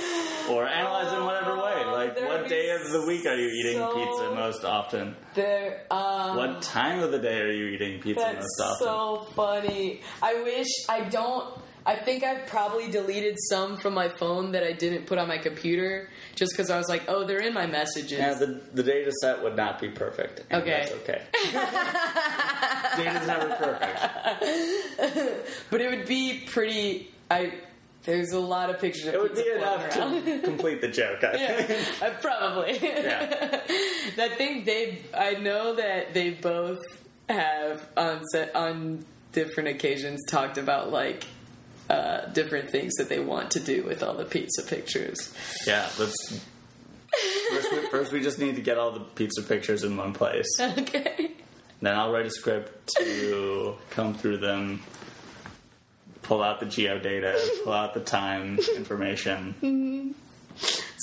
or 0.51 0.67
analyzed 0.67 1.17
in 1.17 1.25
whatever 1.25 1.57
way. 1.57 1.85
Like, 1.87 2.15
that 2.15 2.23
would 2.29 2.29
what 2.29 2.43
be 2.45 2.49
day 2.51 2.71
of 2.71 2.91
the 2.93 3.07
week 3.07 3.25
are 3.27 3.35
you 3.35 3.49
eating 3.49 3.79
so- 3.79 3.95
pizza 3.95 4.35
most 4.35 4.65
often? 4.65 5.17
There 5.35 5.87
um 5.91 6.37
What 6.37 6.63
time 6.63 7.01
of 7.03 7.13
the 7.13 7.19
day 7.19 7.41
are 7.41 7.51
you 7.53 7.67
eating 7.67 8.01
pizza 8.01 8.21
That's 8.23 8.37
most 8.59 8.61
often? 8.61 8.87
so 8.87 9.27
funny. 9.35 10.03
I 10.23 10.43
wish 10.43 10.69
I 10.89 11.01
don't. 11.09 11.59
I 11.87 11.97
think 11.97 12.23
I've 12.25 12.47
probably 12.47 12.89
deleted 12.91 13.37
some 13.49 13.77
from 13.79 13.95
my 13.95 14.09
phone 14.11 14.53
that 14.53 14.63
I 14.63 14.73
didn't 14.73 15.07
put 15.07 15.19
on 15.19 15.29
my 15.29 15.39
computer 15.39 16.09
just 16.35 16.53
because 16.53 16.71
I 16.71 16.77
was 16.79 16.89
like, 16.89 17.05
oh, 17.09 17.25
they're 17.25 17.41
in 17.41 17.55
my 17.55 17.67
messages. 17.67 18.13
yeah, 18.13 18.35
the, 18.35 18.61
the 18.75 18.83
data 18.83 19.11
set 19.23 19.43
would 19.43 19.57
not 19.57 19.81
be 19.81 19.89
perfect. 19.89 20.43
and 20.51 20.63
Okay. 20.63 20.89
That's 20.89 20.93
okay. 20.93 21.23
Data's 22.97 23.27
never 23.27 23.49
perfect. 23.57 24.01
but 25.71 25.81
it 25.81 25.91
would 25.91 26.07
be 26.07 26.45
pretty. 26.47 27.11
I 27.31 27.53
there's 28.05 28.33
a 28.33 28.41
lot 28.41 28.71
of 28.71 28.81
pictures 28.81 29.07
of 29.07 29.15
It 29.15 29.21
would 29.21 29.35
be 29.35 29.51
enough 29.51 29.97
around. 29.97 30.25
to 30.25 30.39
complete 30.45 30.81
the 30.81 30.89
joke, 30.89 31.23
I 31.23 31.35
yeah, 31.37 31.63
think. 31.63 32.03
uh, 32.03 32.11
probably. 32.21 32.79
Yeah. 32.83 33.61
I 34.19 34.29
think 34.37 34.65
they. 34.65 35.03
I 35.17 35.35
know 35.35 35.75
that 35.77 36.15
they 36.15 36.31
both 36.31 36.79
have 37.29 37.87
on 37.97 38.23
set 38.33 38.55
on 38.57 39.05
different 39.33 39.69
occasions 39.69 40.21
talked 40.29 40.59
about 40.59 40.91
like 40.91 41.25
uh, 41.91 42.27
different 42.33 42.71
things 42.71 42.95
that 42.97 43.09
they 43.09 43.19
want 43.21 43.51
to 43.53 43.61
do 43.61 43.83
with 43.85 44.03
all 44.03 44.15
the 44.15 44.25
pizza 44.25 44.63
pictures. 44.63 45.35
Yeah, 45.67 45.89
let's. 45.99 46.15
First 47.51 47.73
we, 47.73 47.79
first, 47.89 48.13
we 48.13 48.23
just 48.23 48.39
need 48.39 48.55
to 48.57 48.63
get 48.63 48.79
all 48.79 48.93
the 48.93 49.01
pizza 49.01 49.43
pictures 49.43 49.83
in 49.85 49.97
one 49.97 50.13
place. 50.13 50.47
Okay. 50.61 51.33
Then 51.83 51.97
I'll 51.97 52.13
write 52.13 52.27
a 52.27 52.31
script 52.31 52.91
to 52.99 53.75
come 53.89 54.13
through 54.15 54.37
them, 54.37 54.83
pull 56.23 56.43
out 56.43 56.61
the 56.61 56.67
geo 56.67 56.99
data, 56.99 57.41
pull 57.65 57.73
out 57.73 57.95
the 57.95 58.01
time 58.01 58.59
information, 58.77 60.15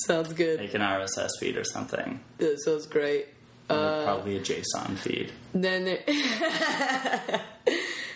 Sounds 0.06 0.34
good. 0.34 0.60
make 0.60 0.76
an 0.76 0.82
RSS 0.82 1.32
feed 1.40 1.58
or 1.58 1.64
something. 1.64 2.20
That 2.38 2.60
sounds 2.62 2.86
great. 2.86 3.26
Uh, 3.70 4.04
Probably 4.04 4.38
a 4.38 4.40
JSON 4.40 4.98
feed. 4.98 5.32
Then 5.54 5.84
there, 5.86 6.04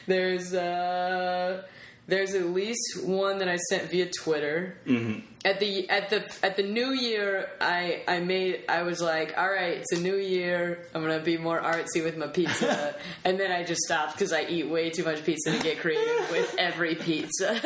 there's 0.08 0.54
uh, 0.54 1.64
there's 2.12 2.36
at 2.36 2.48
least 2.48 3.06
one 3.06 3.38
that 3.38 3.48
I 3.48 3.56
sent 3.56 3.90
via 3.90 4.12
Twitter. 4.12 4.76
Mm-hmm. 4.86 5.28
At 5.46 5.62
the 5.62 5.90
at 5.90 6.10
the 6.10 6.24
at 6.44 6.58
the 6.58 6.62
new 6.62 6.92
year, 6.92 7.50
I 7.62 8.04
I 8.06 8.20
made 8.20 8.66
I 8.68 8.84
was 8.84 9.02
like, 9.02 9.34
all 9.38 9.50
right, 9.50 9.78
it's 9.78 9.94
a 9.94 10.00
new 10.00 10.18
year. 10.18 10.86
I'm 10.94 11.02
gonna 11.02 11.22
be 11.22 11.38
more 11.38 11.60
artsy 11.60 12.04
with 12.04 12.18
my 12.18 12.28
pizza, 12.28 12.96
and 13.24 13.40
then 13.40 13.52
I 13.52 13.64
just 13.64 13.82
stopped 13.82 14.12
because 14.14 14.34
I 14.34 14.44
eat 14.44 14.68
way 14.70 14.90
too 14.90 15.06
much 15.06 15.24
pizza 15.24 15.58
to 15.58 15.64
get 15.64 15.80
creative 15.80 16.30
with 16.32 16.54
every 16.60 16.96
pizza. 16.96 17.56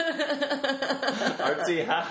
Artsy 1.39 1.83
how? 1.83 2.07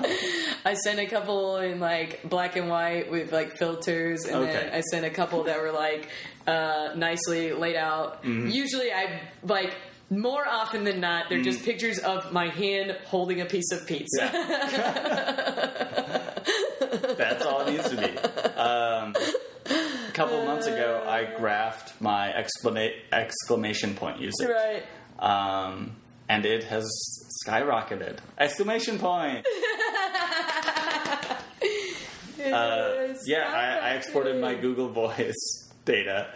I 0.66 0.74
sent 0.74 0.98
a 0.98 1.06
couple 1.06 1.58
in 1.58 1.78
like 1.78 2.28
black 2.28 2.56
and 2.56 2.68
white 2.68 3.12
with 3.12 3.32
like 3.32 3.56
filters, 3.56 4.24
and 4.26 4.42
then 4.42 4.74
I 4.74 4.80
sent 4.80 5.06
a 5.06 5.10
couple 5.10 5.44
that 5.44 5.62
were 5.62 5.72
like 5.72 6.08
uh, 6.48 6.90
nicely 6.96 7.52
laid 7.52 7.76
out. 7.76 8.24
Mm-hmm. 8.24 8.48
Usually, 8.48 8.92
I 8.92 9.20
like 9.44 9.74
more 10.10 10.46
often 10.46 10.84
than 10.84 11.00
not, 11.00 11.28
they're 11.28 11.38
Mm. 11.38 11.44
just 11.44 11.64
pictures 11.64 11.98
of 11.98 12.32
my 12.32 12.48
hand 12.48 12.96
holding 13.06 13.40
a 13.40 13.46
piece 13.46 13.70
of 13.72 13.86
pizza. 13.86 14.30
That's 17.16 17.44
all 17.44 17.60
it 17.66 17.72
needs 17.72 17.88
to 17.90 17.96
be. 17.96 18.18
Um, 18.58 19.14
a 19.66 20.12
couple 20.12 20.44
months 20.44 20.66
ago, 20.66 21.02
I 21.06 21.24
graphed 21.24 22.00
my 22.00 22.32
exclama- 22.32 22.94
exclamation 23.12 23.94
point 23.94 24.20
usage. 24.20 24.48
right. 24.48 24.82
Um, 25.18 25.96
and 26.28 26.44
it 26.46 26.64
has 26.64 26.84
skyrocketed. 27.46 28.18
Exclamation 28.38 28.98
point! 28.98 29.46
Uh, 32.44 33.14
yeah, 33.26 33.48
I, 33.48 33.88
I 33.88 33.94
exported 33.94 34.38
my 34.38 34.54
Google 34.54 34.88
Voice 34.90 35.72
data, 35.86 36.28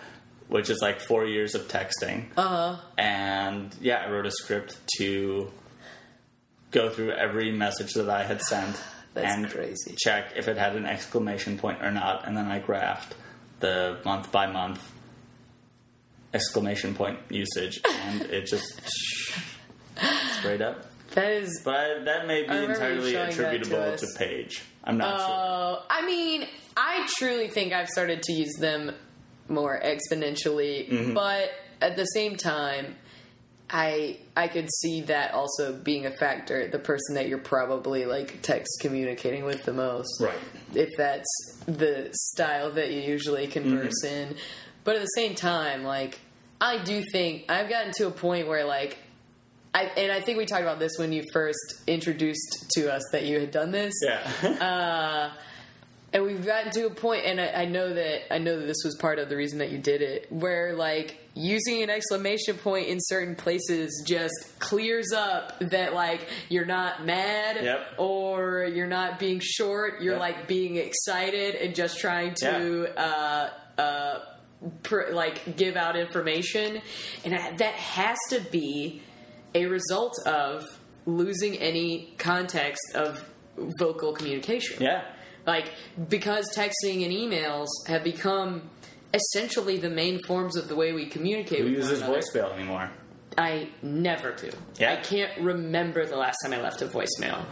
which 0.49 0.71
is 0.71 0.79
like 0.81 1.01
four 1.01 1.27
years 1.27 1.55
of 1.55 1.69
texting. 1.69 2.27
Uh 2.37 2.43
huh. 2.49 2.77
And 2.97 3.75
yeah, 3.81 4.05
I 4.07 4.11
wrote 4.11 4.27
a 4.27 4.31
script 4.31 4.79
to 4.99 5.51
go 6.71 6.91
through 6.91 7.13
every 7.13 7.53
message 7.53 7.95
that 7.95 8.11
I 8.11 8.25
had 8.25 8.43
sent 8.43 8.77
That's 9.15 9.35
and 9.35 9.51
crazy. 9.51 9.95
check 9.97 10.33
if 10.37 10.49
it 10.49 10.57
had 10.59 10.77
an 10.77 10.85
exclamation 10.87 11.59
point 11.59 11.83
or 11.83 11.91
not. 11.91 12.27
And 12.27 12.37
then 12.37 12.47
I 12.47 12.61
graphed 12.61 13.13
the 13.61 13.99
month 14.05 14.31
by 14.31 14.47
month 14.47 14.93
exclamation 16.35 16.95
point 16.95 17.19
usage, 17.31 17.81
and 17.85 18.23
it 18.23 18.47
just 18.47 18.81
straight 20.39 20.61
up. 20.61 20.85
That 21.13 21.31
is. 21.33 21.63
But 21.65 21.75
I, 21.75 22.05
that 22.05 22.27
may 22.27 22.43
be 22.43 22.55
entirely 22.55 23.07
you 23.07 23.13
showing 23.13 23.27
that 23.29 23.33
to 23.33 23.49
attributable 23.49 23.97
to. 23.97 24.07
Paige. 24.19 24.63
I'm 24.85 24.99
not 24.99 25.19
sure. 25.19 25.29
Uh, 25.29 25.83
I 25.91 26.07
mean, 26.07 26.47
I 26.77 27.07
truly 27.17 27.49
think 27.49 27.73
I've 27.73 27.89
started 27.89 28.23
to 28.25 28.33
use 28.33 28.55
them 28.61 28.93
more 29.49 29.81
exponentially, 29.83 30.89
Mm-hmm. 30.89 31.15
but 31.15 31.51
at 31.81 31.97
the 31.97 32.05
same 32.07 32.37
time, 32.37 32.97
I 33.71 34.19
I 34.37 34.49
could 34.49 34.69
see 34.81 35.03
that 35.03 35.35
also 35.35 35.73
being 35.75 36.07
a 36.07 36.11
factor. 36.11 36.69
The 36.69 36.79
person 36.79 37.15
that 37.17 37.29
you're 37.29 37.39
probably 37.39 38.07
like 38.07 38.41
text 38.43 38.79
communicating 38.81 39.45
with 39.45 39.65
the 39.65 39.73
most, 39.75 40.21
Right. 40.21 40.33
If 40.75 40.89
that's 40.97 41.27
the 41.67 42.09
style 42.13 42.71
that 42.73 42.91
you 42.91 43.01
usually 43.01 43.47
converse 43.47 44.03
Mm-hmm. 44.05 44.31
in, 44.33 44.37
but 44.85 44.97
at 44.97 45.03
the 45.03 45.13
same 45.17 45.35
time, 45.35 45.85
like 45.85 46.19
I 46.61 46.79
do 46.79 47.03
think 47.13 47.45
I've 47.51 47.69
gotten 47.69 47.93
to 47.99 48.07
a 48.07 48.11
point 48.11 48.49
where 48.49 48.65
like. 48.65 48.99
I, 49.75 49.83
and 49.99 50.11
I 50.11 50.23
think 50.23 50.39
we 50.39 50.47
talked 50.47 50.63
about 50.63 50.79
this 50.79 50.93
when 50.99 51.13
you 51.13 51.23
first 51.31 51.83
introduced 51.87 52.71
to 52.71 52.91
us 52.93 53.03
that 53.13 53.25
you 53.27 53.39
had 53.39 53.51
done 53.51 53.71
this 53.71 53.93
Yeah. 54.03 54.23
and 56.13 56.25
we've 56.25 56.45
gotten 56.47 56.71
to 56.73 56.87
a 56.87 56.91
point 56.91 57.25
and 57.27 57.39
I, 57.41 57.63
I 57.63 57.65
know 57.67 57.93
that 57.93 58.33
i 58.33 58.39
know 58.39 58.59
that 58.61 58.67
this 58.67 58.79
was 58.85 58.97
part 58.97 59.19
of 59.19 59.29
the 59.29 59.37
reason 59.37 59.59
that 59.59 59.71
you 59.71 59.79
did 59.79 60.01
it 60.01 60.27
where 60.33 60.75
like 60.75 61.19
using 61.35 61.83
an 61.83 61.91
exclamation 61.91 62.57
point 62.57 62.89
in 62.89 62.99
certain 63.01 63.35
places 63.37 64.03
just 64.07 64.35
clears 64.59 65.13
up 65.15 65.59
that 65.61 65.93
like 65.95 66.27
you're 66.49 66.65
not 66.67 67.05
mad 67.05 67.59
Yep. 67.63 67.81
or 67.99 68.65
you're 68.65 68.87
not 68.87 69.19
being 69.19 69.41
short 69.43 70.01
you're 70.01 70.15
Yep. 70.15 70.21
like 70.21 70.49
being 70.49 70.77
excited 70.77 71.55
and 71.57 71.75
just 71.75 71.99
trying 71.99 72.35
to 72.37 72.99
uh 72.99 73.51
uh 73.79 74.19
pr- 74.83 75.11
like 75.13 75.57
give 75.57 75.77
out 75.77 75.95
information 75.97 76.81
and 77.25 77.35
I, 77.35 77.55
that 77.57 77.75
has 77.75 78.17
to 78.31 78.41
be 78.41 79.03
a 79.55 79.67
result 79.67 80.19
of 80.27 80.65
losing 81.07 81.57
any 81.57 82.15
context 82.19 82.81
of 82.95 83.23
vocal 83.79 84.13
communication 84.13 84.83
yeah. 84.83 85.05
Like 85.49 85.73
because 86.09 86.45
texting 86.55 87.03
and 87.05 87.13
emails 87.13 87.67
have 87.87 88.05
become 88.05 88.69
essentially 89.15 89.79
the 89.79 89.89
main 89.91 90.23
forms 90.25 90.55
of 90.57 90.69
the 90.69 90.77
way 90.77 90.93
we 90.93 91.07
communicate 91.07 91.61
Who 91.61 91.65
with 91.65 91.75
uses 91.75 92.03
voicemail 92.03 92.53
anymore? 92.55 92.91
I 93.39 93.69
never 93.83 94.33
do. 94.33 94.51
Yeah. 94.79 94.93
I 94.93 94.97
can't 94.97 95.33
remember 95.41 96.05
the 96.07 96.17
last 96.17 96.37
time 96.43 96.53
I 96.53 96.61
left 96.61 96.83
a 96.83 96.87
voicemail. 96.87 97.45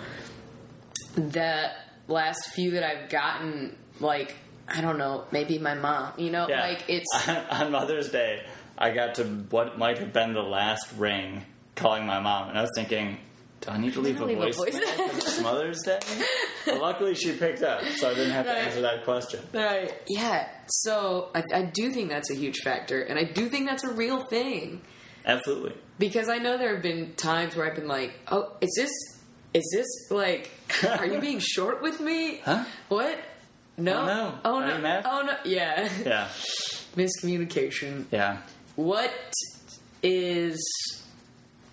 The 1.15 1.71
last 2.09 2.51
few 2.55 2.73
that 2.73 2.85
I've 2.85 3.09
gotten, 3.09 3.77
like 4.01 4.35
I 4.69 4.81
don't 4.81 4.99
know, 4.99 5.25
maybe 5.31 5.59
my 5.59 5.75
mom. 5.75 6.13
You 6.19 6.31
know, 6.31 6.49
Yeah. 6.49 6.61
like 6.61 6.85
it's 6.89 7.07
on 7.51 7.71
Mother's 7.73 8.11
Day. 8.11 8.43
I 8.77 8.91
got 8.91 9.15
to 9.17 9.25
what 9.25 9.79
might 9.79 9.99
have 9.99 10.13
been 10.13 10.35
the 10.35 10.43
last 10.43 10.87
ring 10.99 11.45
calling 11.77 12.05
my 12.05 12.21
mom, 12.21 12.51
and 12.51 12.59
I 12.59 12.63
was 12.63 12.71
thinking, 12.75 13.19
do 13.61 13.71
I 13.71 13.79
need 13.79 13.95
to 13.95 14.01
leave 14.01 14.21
a 14.21 14.25
leave 14.25 14.39
a 14.39 14.53
voice- 14.53 14.57
for 14.57 14.65
this 14.71 15.41
Mother's 15.41 15.83
Day? 15.83 15.99
Well, 16.67 16.81
luckily, 16.81 17.15
she 17.15 17.33
picked 17.33 17.63
up, 17.63 17.83
so 17.97 18.11
I 18.11 18.15
didn't 18.15 18.33
have 18.33 18.47
to 18.47 18.53
answer 18.53 18.81
that 18.83 19.05
question. 19.05 19.41
right. 19.53 19.93
Yeah. 20.09 20.49
So 20.69 21.31
I, 21.35 21.43
I 21.53 21.63
do 21.63 21.91
think 21.91 22.11
that's 22.11 22.31
a 22.31 22.35
huge 22.35 22.59
factor, 22.63 23.01
and 23.03 23.19
I 23.19 23.25
do 23.25 23.49
think 23.49 23.67
that's 23.69 23.85
a 23.85 23.93
real 23.93 24.25
thing. 24.27 24.83
Absolutely. 25.25 25.75
Because 25.99 26.29
I 26.29 26.39
know 26.39 26.57
there 26.59 26.75
have 26.75 26.83
been 26.83 27.15
times 27.15 27.57
where 27.57 27.67
I've 27.69 27.75
been 27.77 27.89
like, 27.89 28.13
"Oh, 28.31 28.53
is 28.61 28.71
this 28.77 28.91
is 29.55 29.65
this 29.75 29.87
like 30.11 30.51
are 30.99 31.07
you 31.07 31.21
being 31.21 31.39
short 31.41 31.83
with 31.83 31.99
me? 32.01 32.41
Huh? 32.45 32.65
What? 32.89 33.19
No. 33.79 34.01
Oh, 34.01 34.07
no. 34.07 34.39
Oh 34.45 34.61
no. 34.61 34.79
mad? 34.79 35.03
Oh 35.07 35.23
no. 35.23 35.37
Yeah. 35.45 35.89
Yeah. 36.05 36.29
Miscommunication. 36.97 38.05
Yeah. 38.11 38.39
What 38.77 39.13
is 40.03 40.59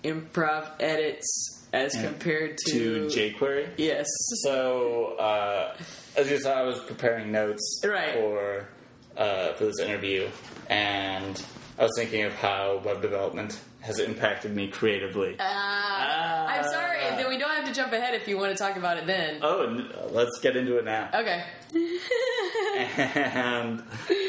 improv 0.04 0.70
edits 0.80 1.53
as 1.74 1.94
Yeah. 1.96 2.04
compared 2.04 2.58
to, 2.68 3.10
To 3.10 3.16
jQuery. 3.34 3.68
Yes. 3.78 4.06
So, 4.44 5.16
uh, 5.20 5.76
as 6.16 6.30
you 6.32 6.40
saw, 6.40 6.54
I 6.54 6.62
was 6.64 6.80
preparing 6.80 7.32
notes 7.32 7.82
Right. 7.84 8.14
for 8.14 8.68
uh, 9.18 9.54
for 9.54 9.66
this 9.66 9.80
interview, 9.80 10.28
and 10.70 11.44
I 11.78 11.84
was 11.84 11.92
thinking 11.98 12.24
of 12.24 12.34
how 12.34 12.82
web 12.84 13.02
development 13.02 13.60
has 13.82 14.00
impacted 14.00 14.56
me 14.56 14.68
creatively. 14.70 15.36
Uh, 15.40 15.44
I'm 15.44 16.64
sorry. 16.64 17.00
Then 17.18 17.30
we 17.30 17.38
don't 17.38 17.52
have 17.52 17.66
to 17.66 17.74
jump 17.74 17.94
ahead 17.94 18.16
if 18.16 18.28
you 18.28 18.38
want 18.40 18.58
to 18.58 18.58
talk 18.58 18.76
about 18.78 18.98
it 18.98 19.06
then. 19.06 19.40
oh, 19.44 19.68
and, 19.68 19.94
let's 20.16 20.40
get 20.42 20.56
into 20.56 20.78
it 20.78 20.86
now. 20.86 21.10
Okay. 21.14 21.44
and 22.76 23.84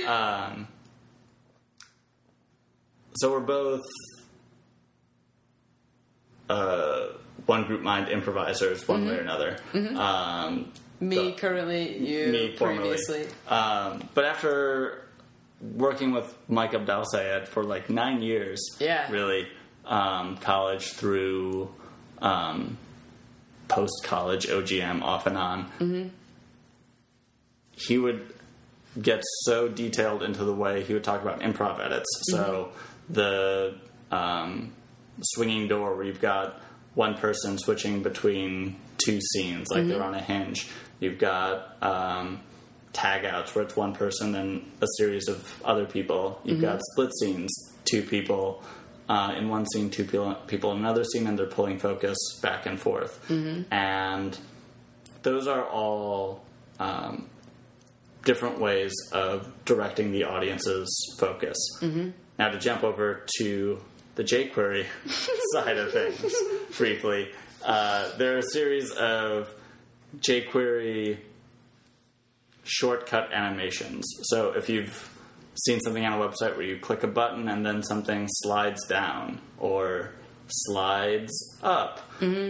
um, 0.06 0.68
so 3.16 3.30
we're 3.30 3.40
both 3.40 3.80
uh, 6.50 7.06
one 7.46 7.64
group 7.64 7.82
mind 7.82 8.08
improvisers, 8.08 8.86
one 8.88 9.06
way 9.06 9.16
or 9.16 9.20
another. 9.20 9.56
Um, 9.74 10.72
Me 11.00 11.16
So- 11.16 11.32
currently, 11.32 11.98
you 11.98 12.28
me 12.32 12.56
formerly. 12.56 12.96
previously. 12.96 13.26
Um, 13.48 14.08
but 14.14 14.24
after 14.24 15.02
working 15.60 16.12
with 16.12 16.34
Mike 16.48 16.72
Abdel 16.74 17.04
Sayed 17.06 17.48
for 17.48 17.64
like 17.64 17.90
nine 17.90 18.22
years, 18.22 18.60
Yeah. 18.78 19.10
really, 19.10 19.48
um, 19.84 20.36
college 20.38 20.92
through 20.92 21.68
um, 22.22 22.78
post 23.68 23.92
college 24.04 24.46
OGM 24.46 25.02
off 25.02 25.26
and 25.26 25.36
on, 25.36 25.64
Mm-hmm. 25.80 26.08
he 27.72 27.98
would 27.98 28.24
get 29.02 29.20
so 29.42 29.68
detailed 29.68 30.22
into 30.22 30.44
the 30.44 30.54
way 30.54 30.82
he 30.84 30.94
would 30.94 31.04
talk 31.04 31.20
about 31.20 31.40
improv 31.40 31.80
edits. 31.84 32.08
So 32.30 32.70
the 33.10 33.74
um, 34.10 34.72
swinging 35.20 35.66
door 35.68 35.94
where 35.96 36.04
you've 36.06 36.20
got 36.20 36.60
one 36.94 37.14
person 37.16 37.58
switching 37.58 38.02
between 38.02 38.76
two 39.04 39.20
scenes, 39.32 39.66
like 39.70 39.86
they're 39.88 40.02
on 40.02 40.14
a 40.14 40.22
hinge. 40.22 40.68
You've 41.00 41.18
got 41.18 41.76
um, 41.82 42.40
tag 42.92 43.24
outs 43.24 43.54
where 43.54 43.64
it's 43.64 43.76
one 43.76 43.92
person 43.94 44.34
and 44.34 44.70
a 44.80 44.86
series 44.98 45.28
of 45.28 45.60
other 45.64 45.86
people. 45.86 46.40
You've 46.44 46.60
got 46.60 46.80
split 46.92 47.10
scenes, 47.20 47.52
two 47.84 48.02
people 48.02 48.62
uh, 49.08 49.34
in 49.36 49.48
one 49.48 49.66
scene, 49.66 49.90
two 49.90 50.04
people, 50.04 50.34
people 50.46 50.72
in 50.72 50.78
another 50.78 51.04
scene, 51.04 51.26
and 51.26 51.38
they're 51.38 51.46
pulling 51.46 51.78
focus 51.78 52.16
back 52.40 52.66
and 52.66 52.78
forth. 52.80 53.18
And 53.70 54.38
those 55.22 55.46
are 55.48 55.64
all 55.64 56.44
um, 56.78 57.28
different 58.24 58.60
ways 58.60 58.92
of 59.12 59.50
directing 59.64 60.12
the 60.12 60.24
audience's 60.24 60.88
focus. 61.18 61.56
Now, 62.38 62.50
to 62.50 62.58
jump 62.58 62.82
over 62.84 63.24
to 63.38 63.80
the 64.14 64.24
jQuery 64.24 64.86
side 65.52 65.76
of 65.76 65.92
things 65.92 66.34
briefly, 66.76 67.30
uh, 67.64 68.16
there 68.16 68.34
are 68.34 68.38
a 68.38 68.50
series 68.52 68.90
of 68.92 69.52
jQuery 70.18 71.18
shortcut 72.64 73.32
animations. 73.32 74.04
So, 74.22 74.52
if 74.52 74.68
you've 74.68 75.10
seen 75.66 75.80
something 75.80 76.04
on 76.04 76.20
a 76.20 76.24
website 76.24 76.56
where 76.56 76.66
you 76.66 76.78
click 76.78 77.02
a 77.02 77.08
button 77.08 77.48
and 77.48 77.64
then 77.64 77.82
something 77.82 78.26
slides 78.28 78.86
down 78.86 79.40
or 79.58 80.12
slides 80.48 81.58
up 81.62 82.00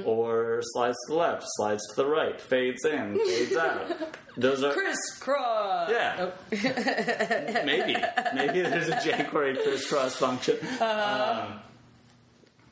or 0.05 0.61
slides 0.63 0.97
to 1.07 1.13
the 1.13 1.19
left, 1.19 1.45
slides 1.57 1.83
to 1.91 1.97
the 1.97 2.07
right, 2.07 2.41
fades 2.41 2.85
in, 2.85 3.19
fades 3.27 3.57
out. 3.57 4.19
Those 4.37 4.65
are 4.65 4.73
Crisscross. 4.73 5.91
yeah. 5.91 6.31
maybe. 7.65 7.97
Maybe 8.35 8.63
there's 8.63 8.89
a 8.89 8.97
jQuery 8.97 9.63
crisscross 9.63 10.17
function. 10.17 10.57
Um, 10.81 11.61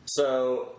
so, 0.06 0.74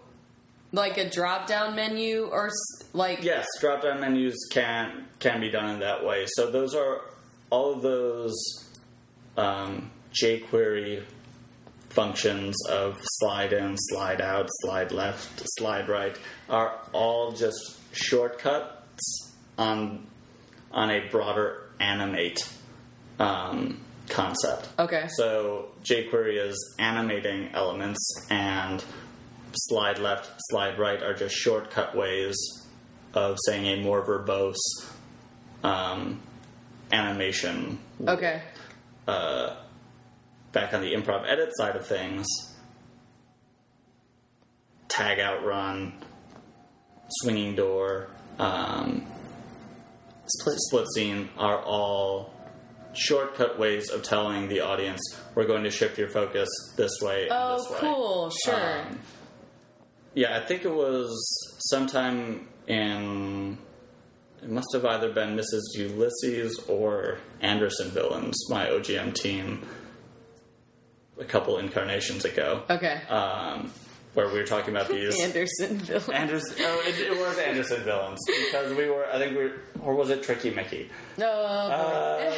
Like 0.74 0.98
a 0.98 1.10
drop 1.10 1.48
down 1.48 1.76
menu 1.76 2.26
or 2.26 2.50
like. 2.92 3.24
yes, 3.24 3.48
drop 3.62 3.84
down 3.84 4.02
menus 4.02 4.36
can 4.52 5.06
can 5.20 5.40
be 5.40 5.50
done 5.50 5.70
in 5.70 5.80
that 5.80 6.04
way. 6.06 6.26
So 6.36 6.52
those 6.52 6.76
are 6.76 7.02
all 7.50 7.74
of 7.74 7.82
those 7.82 8.36
um, 9.38 9.90
jQuery 10.22 11.04
functions 11.94 12.56
of 12.70 13.00
slide 13.04 13.54
in, 13.54 13.76
slide 13.78 14.22
out, 14.22 14.48
slide 14.62 14.92
left, 14.92 15.44
slide 15.58 15.88
right 15.88 16.18
are 16.50 16.80
all 16.92 17.32
just 17.32 17.78
shortcuts 17.94 19.34
on 19.58 20.08
on 20.72 20.90
a 20.90 21.08
broader 21.10 21.70
animate 21.80 22.40
um, 23.20 23.80
concept. 24.10 24.70
Okay. 24.80 25.08
So 25.18 25.70
jQuery 25.84 26.48
is 26.48 26.76
animating 26.80 27.50
elements, 27.54 28.00
and 28.30 28.84
slide 29.54 30.00
left, 30.00 30.32
slide 30.50 30.80
right 30.80 31.02
are 31.02 31.14
just 31.14 31.36
shortcut 31.36 31.96
ways 31.96 32.36
of 33.14 33.38
saying 33.46 33.66
a 33.80 33.84
more 33.84 34.04
verbose 34.04 34.56
um, 35.64 36.20
animation. 36.92 37.80
Okay. 38.08 38.42
Back 40.54 40.74
on 40.74 40.82
the 40.82 40.94
improv 40.94 41.26
edit 41.28 41.50
side 41.58 41.76
of 41.76 41.86
things, 41.86 42.26
tag 44.88 45.20
out 45.20 45.44
run, 45.44 45.94
swinging 47.10 47.56
door, 47.56 48.08
um, 48.40 49.06
Split. 50.28 50.56
split 50.60 50.86
scene 50.96 51.30
are 51.38 51.62
all 51.62 52.32
shortcut 52.94 53.58
ways 53.60 53.90
of 53.90 54.04
telling 54.04 54.48
the 54.48 54.62
audience 54.62 55.02
we're 55.36 55.46
going 55.48 55.64
to 55.64 55.72
shift 55.72 55.98
your 55.98 56.08
focus 56.10 56.48
this 56.78 56.92
way 57.02 57.24
and 57.24 57.32
Oh, 57.34 57.58
this 57.58 57.70
way. 57.72 57.78
cool. 57.80 58.32
Sure. 58.46 58.80
Um, 58.82 59.00
yeah, 60.14 60.38
I 60.38 60.46
think 60.46 60.64
it 60.66 60.74
was 60.74 61.10
sometime 61.72 62.48
in. 62.68 63.58
It 64.44 64.50
must 64.50 64.68
have 64.74 64.86
either 64.86 65.12
been 65.12 65.36
Mrs. 65.36 65.62
Ulysses 65.76 66.60
or 66.68 67.18
Anderson 67.42 67.90
Villains, 67.90 68.38
my 68.50 68.68
OGM 68.68 69.14
team, 69.16 69.66
a 71.20 71.24
couple 71.24 71.58
incarnations 71.58 72.26
ago, 72.26 72.64
okay. 72.70 73.02
um, 73.10 73.72
where 74.14 74.28
we 74.28 74.34
were 74.34 74.46
talking 74.46 74.76
about 74.76 74.90
these. 74.90 75.20
Andersonville. 75.22 76.04
Anderson, 76.14 76.56
oh, 76.60 76.84
it, 76.86 77.00
it 77.00 77.20
was 77.20 77.38
Anderson 77.38 77.84
Villains 77.84 78.20
because 78.28 78.74
we 78.76 78.90
were. 78.90 79.06
I 79.12 79.18
think 79.18 79.38
we, 79.38 79.44
were, 79.44 79.54
or 79.82 79.96
was 79.96 80.10
it 80.10 80.24
Tricky 80.24 80.52
Mickey? 80.52 80.90
no. 81.18 81.30
Uh, 81.30 82.36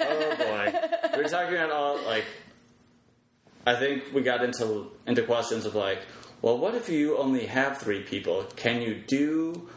oh 0.00 0.36
boy, 0.36 1.16
we 1.16 1.22
were 1.22 1.28
talking 1.28 1.54
about 1.54 1.70
all 1.70 2.00
like. 2.04 2.24
I 3.66 3.74
think 3.74 4.04
we 4.14 4.22
got 4.22 4.42
into 4.42 4.90
into 5.06 5.22
questions 5.22 5.66
of 5.66 5.74
like, 5.74 5.98
well, 6.40 6.56
what 6.58 6.74
if 6.74 6.88
you 6.88 7.18
only 7.18 7.46
have 7.46 7.78
three 7.78 8.02
people? 8.02 8.44
Can 8.56 8.80
you 8.80 9.02
do 9.06 9.68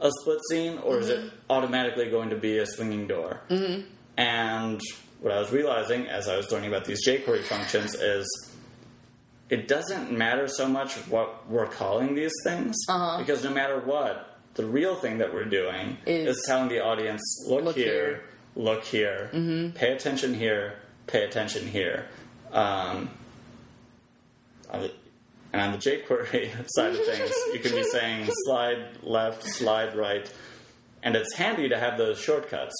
a 0.00 0.10
split 0.20 0.38
scene, 0.50 0.78
or 0.78 0.98
is 0.98 1.08
it 1.08 1.30
automatically 1.50 2.08
going 2.10 2.30
to 2.30 2.36
be 2.36 2.58
a 2.58 2.66
swinging 2.66 3.06
door? 3.06 3.40
Mm-hmm. 3.50 3.82
And 4.16 4.80
what 5.20 5.32
I 5.32 5.38
was 5.40 5.50
realizing 5.52 6.06
as 6.06 6.28
I 6.28 6.36
was 6.36 6.50
learning 6.52 6.68
about 6.70 6.84
these 6.84 7.06
jQuery 7.06 7.42
functions 7.42 7.94
is. 7.94 8.26
It 9.50 9.66
doesn't 9.66 10.12
matter 10.12 10.46
so 10.46 10.68
much 10.68 10.94
what 11.08 11.48
we're 11.48 11.66
calling 11.68 12.14
these 12.14 12.34
things 12.44 12.76
Uh-huh. 12.86 13.16
because 13.18 13.42
no 13.42 13.48
matter 13.50 13.78
what, 13.80 14.36
the 14.56 14.66
real 14.66 14.94
thing 14.96 15.16
that 15.18 15.32
we're 15.32 15.46
doing 15.46 15.96
Is- 16.04 16.36
is 16.36 16.44
telling 16.46 16.68
the 16.68 16.80
audience, 16.84 17.22
look, 17.48 17.64
Look 17.64 17.76
here, 17.76 17.86
here. 17.86 18.22
look 18.56 18.84
here, 18.84 19.30
pay 19.74 19.92
attention 19.92 20.34
here, 20.34 20.74
pay 21.06 21.24
attention 21.24 21.66
here. 21.66 22.04
Um, 22.52 23.08
and 24.70 25.62
on 25.62 25.72
the 25.72 25.78
jQuery 25.78 26.50
side 26.68 26.94
of 26.94 27.04
things, 27.06 27.30
you 27.54 27.60
can 27.60 27.72
be 27.74 27.82
saying 27.90 28.28
slide 28.44 28.98
left, 29.02 29.44
slide 29.44 29.96
right, 29.96 30.30
and 31.02 31.16
it's 31.16 31.34
handy 31.36 31.68
to 31.70 31.78
have 31.78 31.96
those 31.96 32.18
shortcuts, 32.20 32.74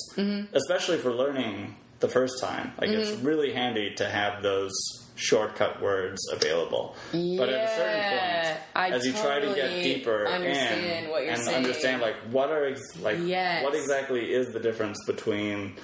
especially 0.52 0.98
for 0.98 1.12
learning 1.12 1.76
the 2.00 2.08
first 2.08 2.40
time. 2.40 2.72
Like 2.80 2.90
it's 2.90 3.10
really 3.20 3.52
handy 3.52 3.94
to 3.96 4.08
have 4.08 4.42
those 4.42 4.72
shortcut 5.16 5.82
words 5.82 6.20
available. 6.32 6.94
But 7.12 7.48
at 7.48 7.64
a 7.70 7.74
certain 7.76 8.02
point, 8.02 8.60
I 8.76 8.90
as 8.90 9.04
you 9.04 9.12
try 9.12 9.40
to 9.40 9.52
get 9.54 9.82
deeper 9.82 10.26
understand 10.28 11.04
in 11.06 11.10
what 11.10 11.24
you're 11.24 11.32
and 11.32 11.42
saying. 11.42 11.56
understand 11.56 12.02
like 12.02 12.14
what 12.30 12.50
are 12.50 12.66
ex- 12.66 12.96
like 13.00 13.16
Yes. 13.20 13.64
what 13.64 13.74
exactly 13.74 14.32
is 14.32 14.52
the 14.52 14.60
difference 14.60 14.98
between 15.06 15.74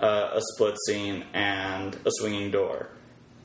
uh, 0.00 0.30
a 0.34 0.40
split 0.54 0.76
scene 0.86 1.24
and 1.34 1.94
a 2.06 2.10
swinging 2.20 2.50
door? 2.52 2.88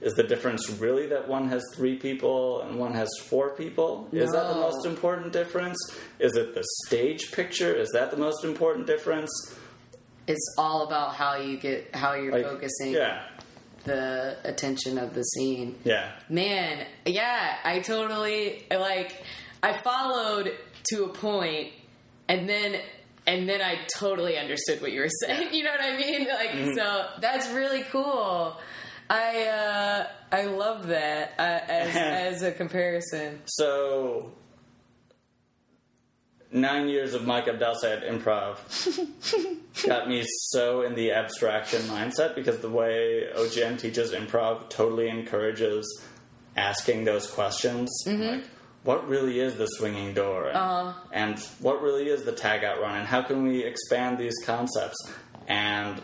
Is 0.01 0.13
the 0.13 0.23
difference 0.23 0.69
really 0.69 1.07
that 1.07 1.27
one 1.29 1.47
has 1.49 1.63
three 1.73 1.95
people 1.95 2.61
and 2.61 2.77
one 2.77 2.93
has 2.93 3.09
four 3.23 3.51
people? 3.55 4.09
Is 4.11 4.31
that 4.33 4.49
the 4.53 4.59
most 4.59 4.85
important 4.85 5.31
difference? 5.33 5.77
Is 6.19 6.35
it 6.35 6.53
the 6.53 6.63
stage 6.85 7.31
picture? 7.31 7.73
Is 7.73 7.89
that 7.93 8.11
the 8.11 8.17
most 8.17 8.43
important 8.43 8.85
difference? 8.85 9.31
It's 10.27 10.55
all 10.57 10.87
about 10.87 11.15
how 11.15 11.35
you 11.37 11.57
get 11.57 11.93
how 11.95 12.13
you're 12.13 12.31
Like, 12.31 12.45
focusing 12.45 12.93
Yeah, 12.93 13.23
the 13.83 14.37
attention 14.43 14.97
of 14.97 15.13
the 15.13 15.23
scene. 15.23 15.75
yeah. 15.83 16.11
Man, 16.29 16.85
yeah, 17.05 17.57
I 17.63 17.79
totally 17.79 18.65
like 18.71 19.21
I 19.61 19.73
followed 19.81 20.51
to 20.91 21.03
a 21.05 21.09
point 21.09 21.71
and 22.27 22.47
then 22.47 22.79
and 23.25 23.47
then 23.47 23.61
I 23.61 23.79
totally 23.97 24.37
understood 24.37 24.81
what 24.81 24.91
you 24.91 25.01
were 25.01 25.09
saying. 25.25 25.53
You 25.53 25.63
know 25.63 25.71
what 25.71 25.81
I 25.81 25.97
mean? 25.97 26.27
Like 26.27 26.49
Mm-hmm. 26.51 26.73
so 26.75 27.05
that's 27.19 27.49
really 27.49 27.83
cool. 27.83 28.57
I 29.09 29.43
uh 29.47 30.07
I 30.31 30.45
love 30.45 30.87
that 30.87 31.33
uh, 31.37 31.41
as 31.71 31.95
as 32.35 32.41
a 32.43 32.51
comparison. 32.51 33.41
So, 33.45 34.31
nine 36.53 36.87
years 36.87 37.13
of 37.13 37.25
Mike 37.25 37.45
Abdelsayed 37.45 38.07
improv 38.07 38.57
got 39.87 40.07
me 40.07 40.23
so 40.49 40.83
in 40.83 40.95
the 40.95 41.11
abstraction 41.11 41.81
mindset 41.83 42.35
because 42.35 42.59
the 42.59 42.69
way 42.69 43.27
OGM 43.35 43.79
teaches 43.79 44.11
improv 44.11 44.69
totally 44.69 45.09
encourages 45.09 45.85
asking 46.55 47.03
those 47.03 47.29
questions. 47.29 47.89
Mm-hmm. 48.05 48.21
Like, 48.21 48.43
what 48.83 49.07
really 49.07 49.39
is 49.39 49.55
the 49.55 49.65
swinging 49.65 50.13
door? 50.13 50.51
And, 51.11 51.35
and 51.35 51.39
what 51.59 51.81
really 51.81 52.09
is 52.09 52.23
the 52.23 52.33
tag 52.33 52.63
out 52.63 52.81
run? 52.81 52.97
And 52.97 53.07
how 53.07 53.21
can 53.21 53.43
we 53.43 53.63
expand 53.63 54.17
these 54.17 54.35
concepts? 54.45 54.97
And 55.47 56.01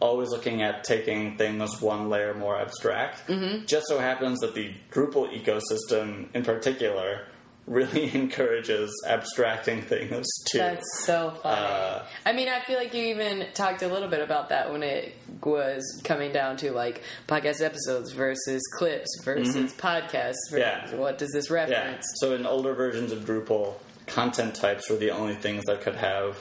always 0.00 0.30
looking 0.30 0.62
at 0.62 0.84
taking 0.84 1.36
things 1.36 1.80
one 1.80 2.08
layer 2.08 2.34
more 2.34 2.58
abstract. 2.58 3.26
Mm-hmm. 3.26 3.66
Just 3.66 3.86
so 3.88 3.98
happens 3.98 4.38
that 4.40 4.54
the 4.54 4.72
Drupal 4.90 5.30
ecosystem 5.32 6.34
in 6.34 6.42
particular 6.42 7.26
really 7.70 8.14
encourages 8.14 8.92
abstracting 9.08 9.80
things 9.80 10.26
too. 10.50 10.58
That's 10.58 11.04
so 11.04 11.30
funny. 11.42 11.60
Uh, 11.60 12.02
I 12.26 12.32
mean, 12.32 12.48
I 12.48 12.60
feel 12.60 12.76
like 12.76 12.92
you 12.92 13.04
even 13.06 13.46
talked 13.54 13.82
a 13.82 13.88
little 13.88 14.08
bit 14.08 14.20
about 14.20 14.50
that 14.50 14.70
when 14.70 14.82
it 14.82 15.14
was 15.42 16.02
coming 16.04 16.32
down 16.32 16.56
to 16.58 16.72
like 16.72 17.02
podcast 17.28 17.62
episodes 17.62 18.12
versus 18.12 18.60
clips 18.76 19.08
versus 19.24 19.72
podcasts. 19.74 20.34
Versus 20.50 20.60
Mm-hmm. 20.60 20.94
Yeah. 20.94 21.00
What 21.00 21.16
does 21.16 21.30
this 21.30 21.48
yeah. 21.48 21.54
reference? 21.56 22.04
So 22.16 22.34
in 22.34 22.44
older 22.44 22.74
versions 22.74 23.12
of 23.12 23.20
Drupal, 23.20 23.74
content 24.06 24.54
types 24.54 24.90
were 24.90 24.96
the 24.96 25.10
only 25.10 25.36
things 25.36 25.64
that 25.66 25.80
could 25.80 25.96
have 25.96 26.36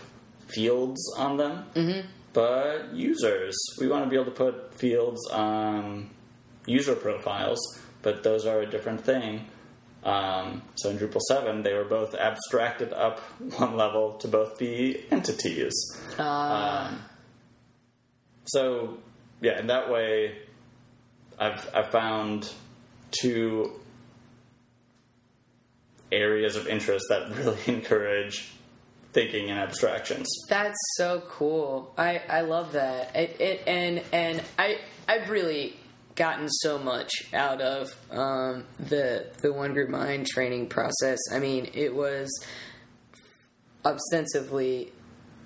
fields 0.48 1.00
on 1.18 1.38
them. 1.38 1.66
Mm-hmm. 1.76 2.08
But 2.34 2.94
users, 2.94 3.56
we 3.80 3.88
want 3.88 4.04
to 4.04 4.10
be 4.10 4.16
able 4.16 4.26
to 4.26 4.32
put 4.32 4.74
fields 4.76 5.20
on 5.32 6.10
user 6.66 6.96
profiles, 6.96 7.60
but 8.02 8.24
those 8.24 8.46
are 8.46 8.62
a 8.62 8.66
different 8.66 9.02
thing. 9.02 9.46
Um, 10.04 10.62
so 10.76 10.90
in 10.90 10.98
Drupal 10.98 11.22
7, 11.28 11.64
they 11.64 11.74
were 11.74 11.84
both 11.84 12.16
abstracted 12.16 12.94
up 12.94 13.20
one 13.58 13.76
level 13.76 14.14
to 14.20 14.28
both 14.28 14.58
be 14.58 15.06
entities. 15.12 15.74
Um, 16.18 17.04
so, 18.46 18.98
yeah, 19.42 19.60
in 19.60 19.68
that 19.68 19.92
way, 19.92 20.38
I've, 21.38 21.70
I've 21.76 21.92
found 21.92 22.50
two 23.12 23.80
areas 26.12 26.56
of 26.56 26.68
interest 26.68 27.06
that 27.10 27.30
really 27.36 27.60
encourage 27.68 28.52
thinking 29.14 29.50
and 29.50 29.60
abstractions. 29.60 30.28
That's 30.48 30.78
so 30.96 31.24
cool. 31.28 31.94
I, 31.98 32.22
I 32.30 32.42
love 32.42 32.74
that. 32.74 33.16
It, 33.16 33.42
it 33.42 33.64
and 33.68 34.04
and 34.12 34.42
I 34.58 34.80
I've 35.08 35.30
really 35.30 35.76
gotten 36.20 36.50
so 36.50 36.78
much 36.78 37.10
out 37.34 37.62
of 37.62 37.96
um, 38.12 38.66
the 38.78 39.26
the 39.42 39.52
one 39.52 39.74
group 39.74 39.90
mind 39.90 40.28
training 40.28 40.68
process. 40.68 41.18
I 41.34 41.40
mean, 41.40 41.72
it 41.74 41.96
was 41.96 42.30
ostensibly 43.84 44.92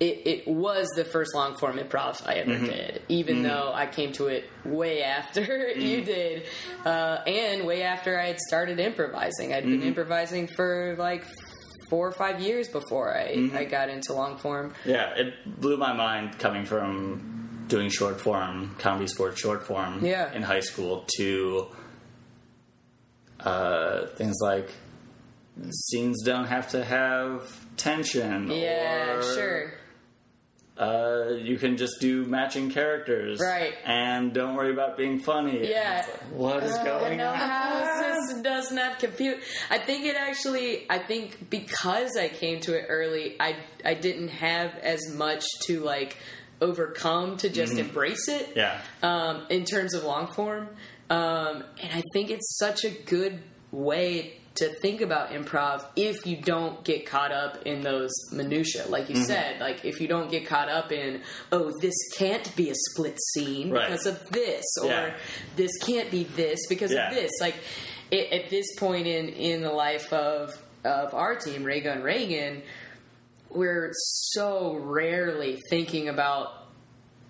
it, 0.00 0.22
it 0.26 0.48
was 0.48 0.88
the 0.96 1.04
first 1.04 1.34
long 1.34 1.56
form 1.56 1.78
improv 1.78 2.26
I 2.26 2.34
ever 2.34 2.50
mm-hmm. 2.50 2.66
did, 2.66 3.02
even 3.08 3.36
mm-hmm. 3.36 3.44
though 3.44 3.72
I 3.72 3.86
came 3.86 4.12
to 4.14 4.26
it 4.26 4.50
way 4.64 5.02
after 5.02 5.40
you 5.76 5.98
mm-hmm. 5.98 6.04
did, 6.04 6.46
uh, 6.84 7.20
and 7.26 7.64
way 7.64 7.82
after 7.82 8.18
I 8.18 8.26
had 8.26 8.40
started 8.40 8.80
improvising. 8.80 9.54
I'd 9.54 9.64
been 9.64 9.82
improvising 9.82 10.48
for 10.48 10.96
like 10.98 11.24
four 11.88 12.08
or 12.08 12.12
five 12.12 12.40
years 12.40 12.68
before 12.68 13.16
I, 13.16 13.50
I 13.54 13.64
got 13.64 13.88
into 13.88 14.14
long 14.14 14.36
form. 14.36 14.74
Yeah, 14.84 15.14
it 15.14 15.60
blew 15.60 15.76
my 15.76 15.92
mind 15.92 16.38
coming 16.40 16.64
from 16.64 17.53
doing 17.68 17.88
short 17.90 18.20
form, 18.20 18.74
comedy 18.78 19.06
sports 19.06 19.40
short 19.40 19.66
form 19.66 20.04
Yeah. 20.04 20.32
in 20.32 20.42
high 20.42 20.60
school 20.60 21.04
to 21.16 21.66
uh, 23.40 24.06
things 24.16 24.36
like 24.40 24.70
scenes 25.70 26.22
don't 26.24 26.46
have 26.46 26.70
to 26.70 26.84
have 26.84 27.66
tension. 27.76 28.50
Yeah, 28.50 29.16
or, 29.16 29.22
sure. 29.22 29.72
Uh, 30.76 31.34
you 31.40 31.56
can 31.56 31.76
just 31.76 32.00
do 32.00 32.24
matching 32.24 32.68
characters. 32.70 33.38
Right. 33.40 33.74
And 33.84 34.32
don't 34.32 34.56
worry 34.56 34.72
about 34.72 34.96
being 34.96 35.20
funny. 35.20 35.68
Yeah. 35.70 36.04
Like, 36.04 36.20
what 36.32 36.62
is 36.64 36.76
going 36.78 37.18
no, 37.18 37.28
on? 37.28 37.36
how 37.36 38.02
this 38.02 38.42
does 38.42 38.72
not 38.72 38.98
compute? 38.98 39.38
I 39.70 39.78
think 39.78 40.04
it 40.04 40.16
actually. 40.16 40.86
I 40.90 40.98
think 40.98 41.48
because 41.48 42.16
I 42.16 42.28
came 42.28 42.58
to 42.62 42.74
it 42.76 42.86
early, 42.88 43.36
I 43.38 43.56
I 43.84 43.94
didn't 43.94 44.28
have 44.28 44.74
as 44.82 45.00
much 45.14 45.44
to 45.66 45.78
like 45.78 46.16
overcome 46.60 47.36
to 47.38 47.48
just 47.48 47.74
embrace 47.78 48.28
it. 48.28 48.52
Yeah. 48.56 48.80
Um, 49.02 49.42
in 49.50 49.64
terms 49.64 49.94
of 49.94 50.04
long 50.04 50.26
form, 50.28 50.68
um, 51.10 51.64
and 51.82 51.92
I 51.92 52.02
think 52.12 52.30
it's 52.30 52.58
such 52.58 52.84
a 52.84 52.90
good 52.90 53.40
way 53.70 54.38
to 54.56 54.72
think 54.80 55.00
about 55.00 55.30
improv 55.30 55.84
if 55.96 56.26
you 56.28 56.36
don't 56.36 56.84
get 56.84 57.06
caught 57.06 57.32
up 57.32 57.66
in 57.66 57.80
those 57.82 58.12
minutia 58.30 58.86
like 58.88 59.06
Mm-hmm. 59.08 59.16
you 59.16 59.24
said 59.24 59.60
like 59.60 59.84
if 59.84 60.00
you 60.00 60.06
don't 60.06 60.30
get 60.30 60.46
caught 60.46 60.68
up 60.68 60.92
in 60.92 61.22
oh 61.50 61.72
this 61.80 61.94
can't 62.16 62.54
be 62.54 62.70
a 62.70 62.74
split 62.92 63.18
scene 63.32 63.72
Right. 63.72 63.88
because 63.88 64.06
of 64.06 64.24
this 64.30 64.62
or 64.80 64.86
Yeah. 64.90 65.14
this 65.56 65.72
can't 65.84 66.08
be 66.08 66.22
this 66.22 66.60
because 66.68 66.92
Yeah. 66.92 67.08
of 67.08 67.16
this 67.16 67.32
like 67.40 67.56
it, 68.12 68.30
at 68.32 68.48
this 68.48 68.76
point 68.78 69.08
in 69.08 69.30
in 69.30 69.60
the 69.60 69.72
life 69.72 70.12
of 70.12 70.52
of 70.84 71.14
our 71.14 71.34
team 71.34 71.64
Raygun 71.64 72.04
Reagan 72.04 72.62
we're 73.54 73.90
so 73.94 74.74
rarely 74.76 75.60
thinking 75.70 76.08
about 76.08 76.52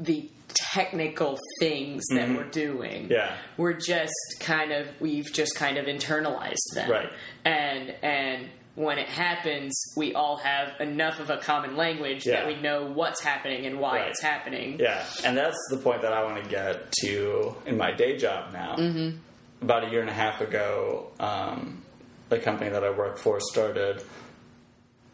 the 0.01 0.29
technical 0.49 1.39
things 1.61 2.05
that 2.11 2.29
we're 2.29 2.45
doing. 2.51 3.05
Mm-hmm. 3.05 3.13
Yeah. 3.13 3.37
We're 3.57 3.73
just 3.75 4.13
kind 4.41 4.73
of 4.73 4.89
we've 5.01 5.33
just 5.33 5.55
kind 5.57 5.79
of 5.79 5.87
internalized 5.87 6.75
them. 6.75 6.91
Right. 6.91 7.09
And 7.45 7.95
and 8.03 8.49
when 8.77 8.99
it 8.99 9.09
happens, 9.09 9.73
we 9.97 10.15
all 10.15 10.37
have 10.39 10.81
enough 10.81 11.21
of 11.21 11.31
a 11.31 11.37
common 11.39 11.77
language 11.77 12.27
Yeah. 12.27 12.41
that 12.41 12.47
we 12.49 12.61
know 12.61 12.87
what's 12.87 13.23
happening 13.23 13.67
and 13.67 13.79
why 13.79 13.99
Right. 14.01 14.09
it's 14.09 14.21
happening. 14.21 14.81
Yeah, 14.81 15.05
and 15.25 15.37
that's 15.37 15.57
the 15.71 15.77
point 15.77 16.03
that 16.03 16.13
I 16.13 16.25
want 16.25 16.43
to 16.43 16.51
get 16.51 16.91
to 17.03 17.55
in 17.67 17.77
my 17.77 17.93
day 17.93 18.17
job 18.17 18.53
now. 18.53 18.75
Mm-hmm. 18.77 19.19
About 19.63 19.85
a 19.87 19.91
year 19.91 20.01
and 20.01 20.11
a 20.11 20.15
half 20.15 20.41
ago, 20.41 21.07
um, 21.21 21.83
the 22.31 22.39
company 22.41 22.71
that 22.71 22.83
I 22.83 22.91
work 22.91 23.17
for 23.17 23.39
started 23.41 24.03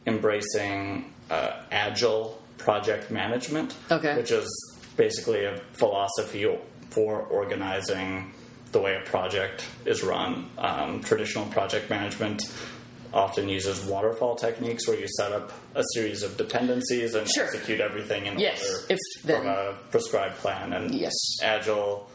embracing 0.07 1.12
uh, 1.30 1.62
agile 1.70 2.40
project 2.59 3.11
management, 3.11 3.74
Okay. 3.90 4.16
which 4.16 4.30
is 4.30 4.48
basically 4.96 5.44
a 5.44 5.57
philosophy 5.72 6.46
for 6.90 7.22
organizing 7.22 8.32
the 8.72 8.80
way 8.80 8.96
a 8.96 9.01
project 9.09 9.64
is 9.84 10.03
run. 10.03 10.48
Um, 10.59 11.03
traditional 11.03 11.46
project 11.46 11.88
management 11.90 12.42
often 13.12 13.48
uses 13.48 13.84
waterfall 13.86 14.36
techniques 14.36 14.86
where 14.86 14.96
you 14.98 15.07
set 15.16 15.32
up 15.32 15.53
a 15.74 15.82
series 15.94 16.22
of 16.22 16.36
dependencies 16.36 17.14
and 17.14 17.28
Sure. 17.28 17.44
execute 17.44 17.80
everything 17.80 18.26
in 18.26 18.38
Yes, 18.38 18.62
order 18.88 18.96
from 19.40 19.46
a 19.48 19.74
prescribed 19.90 20.36
plan. 20.36 20.72
And 20.72 20.94
Yes. 20.94 21.12
agile, 21.42 22.09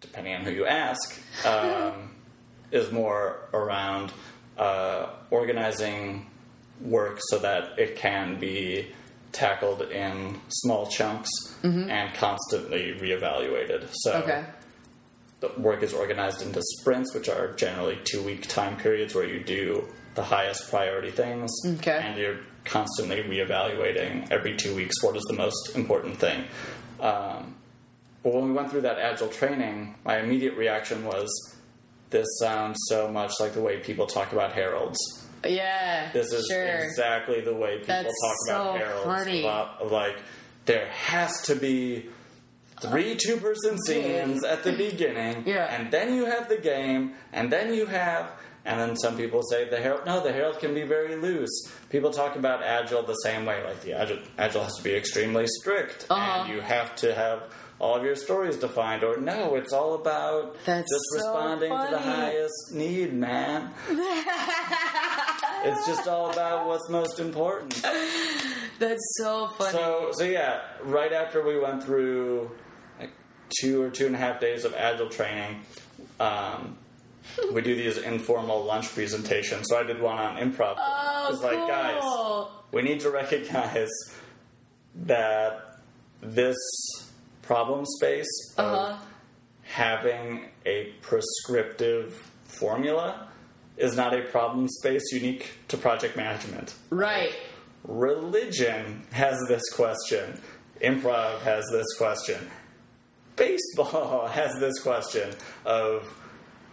depending 0.00 0.34
on 0.34 0.42
who 0.44 0.50
you 0.52 0.66
ask, 0.66 1.20
um, 1.44 2.10
is 2.70 2.92
more 2.92 3.38
around 3.52 4.12
uh, 4.58 5.06
organizing 5.30 6.26
work 6.80 7.18
so 7.28 7.38
that 7.38 7.78
it 7.78 7.96
can 7.96 8.38
be 8.38 8.88
tackled 9.32 9.82
in 9.82 10.40
small 10.48 10.86
chunks 10.86 11.30
and 11.62 12.14
constantly 12.14 12.94
reevaluated. 13.00 13.88
So 13.92 14.12
Mm-hmm. 14.12 14.30
Okay. 14.30 14.44
the 15.40 15.48
work 15.60 15.82
is 15.82 15.92
organized 15.92 16.42
into 16.42 16.60
sprints, 16.78 17.14
which 17.14 17.28
are 17.28 17.52
generally 17.54 17.98
two 18.04 18.22
week 18.22 18.46
time 18.48 18.76
periods 18.76 19.14
where 19.14 19.26
you 19.26 19.42
do 19.42 19.86
the 20.14 20.22
highest 20.22 20.70
priority 20.70 21.10
things. 21.10 21.50
Okay. 21.66 21.98
And 22.02 22.16
you're 22.18 22.38
constantly 22.64 23.22
reevaluating 23.22 24.30
every 24.30 24.56
two 24.56 24.74
weeks 24.74 25.02
what 25.02 25.16
is 25.16 25.22
the 25.28 25.34
most 25.36 25.74
important 25.74 26.16
thing. 26.18 26.44
Um, 27.00 27.54
but 28.22 28.32
when 28.34 28.44
we 28.44 28.52
went 28.52 28.70
through 28.70 28.82
that 28.82 28.98
agile 28.98 29.28
training, 29.28 29.96
my 30.04 30.18
immediate 30.20 30.56
reaction 30.56 31.04
was 31.04 31.28
this 32.14 32.26
sounds 32.40 32.78
so 32.88 33.08
much 33.10 33.32
like 33.40 33.52
the 33.52 33.60
way 33.60 33.74
people 33.80 34.06
talk 34.06 34.32
about 34.32 34.52
Harolds. 34.52 34.98
Yeah. 35.44 36.10
This 36.12 36.32
is 36.32 36.46
sure. 36.50 36.64
exactly 36.64 37.40
the 37.42 37.52
way 37.54 37.72
people 37.80 37.94
That's 37.94 38.14
talk 38.24 38.36
about 38.48 38.78
so 38.78 38.78
Harolds. 38.86 39.04
funny. 39.04 39.40
About, 39.42 39.90
like, 39.92 40.16
there 40.64 40.86
has 40.90 41.32
to 41.48 41.54
be 41.56 42.08
three 42.80 43.16
two 43.16 43.36
person 43.38 43.76
scenes 43.86 44.44
at 44.44 44.62
the 44.62 44.72
beginning, 44.72 45.42
Yeah. 45.54 45.66
and 45.74 45.90
then 45.92 46.14
you 46.14 46.24
have 46.26 46.48
the 46.48 46.56
game, 46.58 47.14
and 47.32 47.52
then 47.52 47.74
you 47.74 47.86
have. 47.86 48.30
And 48.66 48.80
then 48.80 48.96
some 48.96 49.18
people 49.18 49.42
say 49.42 49.68
the 49.68 49.76
Harold. 49.76 50.06
No, 50.06 50.22
the 50.22 50.32
Harold 50.32 50.58
can 50.58 50.72
be 50.72 50.84
very 50.84 51.16
loose. 51.16 51.50
People 51.90 52.10
talk 52.10 52.34
about 52.36 52.62
agile 52.62 53.02
the 53.02 53.12
same 53.26 53.44
way. 53.44 53.62
Like 53.62 53.82
the 53.82 53.92
agile, 53.92 54.20
agile 54.38 54.62
has 54.64 54.74
to 54.76 54.82
be 54.82 54.94
extremely 54.94 55.46
strict, 55.60 56.06
Uh-huh. 56.08 56.44
and 56.44 56.54
you 56.54 56.62
have 56.62 56.96
to 57.04 57.14
have 57.14 57.42
all 57.84 57.96
of 57.96 58.02
your 58.02 58.16
stories 58.16 58.56
defined. 58.56 59.04
Or 59.04 59.18
no, 59.18 59.56
it's 59.56 59.74
all 59.74 59.94
about 59.94 60.56
That's 60.64 60.90
just 60.90 61.04
so 61.10 61.16
responding 61.16 61.68
to 61.68 61.88
the 61.90 61.98
highest 61.98 62.72
need, 62.72 63.12
man. 63.12 63.70
it's 65.64 65.86
just 65.86 66.08
all 66.08 66.30
about 66.30 66.66
what's 66.66 66.88
most 66.88 67.20
important. 67.20 67.82
That's 68.78 69.16
so 69.18 69.48
funny. 69.58 69.72
So, 69.72 70.10
so 70.12 70.24
yeah, 70.24 70.62
right 70.82 71.12
after 71.12 71.46
we 71.46 71.60
went 71.60 71.84
through 71.84 72.50
like 72.98 73.12
two 73.60 73.82
or 73.82 73.90
two 73.90 74.06
and 74.06 74.14
a 74.14 74.18
half 74.18 74.40
days 74.40 74.64
of 74.64 74.72
agile 74.74 75.10
training, 75.10 75.60
um, 76.18 76.78
we 77.52 77.60
do 77.60 77.76
these 77.76 77.98
informal 77.98 78.64
lunch 78.64 78.94
presentations. 78.94 79.66
So 79.68 79.78
I 79.78 79.82
did 79.82 80.00
one 80.00 80.16
on 80.18 80.38
improv. 80.38 80.76
oh, 80.78 81.28
It's 81.30 81.42
like, 81.42 81.68
guys, 81.68 82.02
we 82.72 82.80
need 82.80 83.00
to 83.00 83.10
recognize 83.10 83.90
that 84.94 85.80
this 86.22 86.56
problem 87.46 87.84
space 87.98 88.28
Uh-huh. 88.56 88.92
of 88.92 88.98
having 89.62 90.48
a 90.66 90.92
prescriptive 91.02 92.12
formula 92.44 93.28
is 93.76 93.96
not 93.96 94.14
a 94.14 94.22
problem 94.22 94.68
space 94.68 95.02
unique 95.12 95.50
to 95.68 95.76
project 95.76 96.16
management. 96.16 96.74
Right. 96.90 97.34
Religion 97.84 99.02
has 99.12 99.36
this 99.48 99.62
question. 99.72 100.40
Improv 100.80 101.40
has 101.42 101.64
this 101.72 101.86
question. 101.96 102.50
Baseball 103.36 104.26
has 104.40 104.52
this 104.60 104.78
question 104.80 105.30
of 105.64 106.06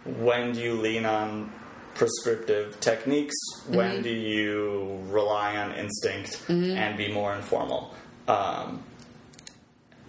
when 0.04 0.52
do 0.52 0.60
you 0.60 0.74
lean 0.74 1.04
on 1.06 1.52
prescriptive 1.94 2.78
techniques? 2.80 3.34
When 3.68 4.02
do 4.02 4.10
you 4.10 5.00
rely 5.08 5.56
on 5.56 5.72
instinct 5.74 6.42
and 6.48 6.96
be 6.96 7.12
more 7.12 7.34
informal? 7.34 7.94
Um, 8.28 8.82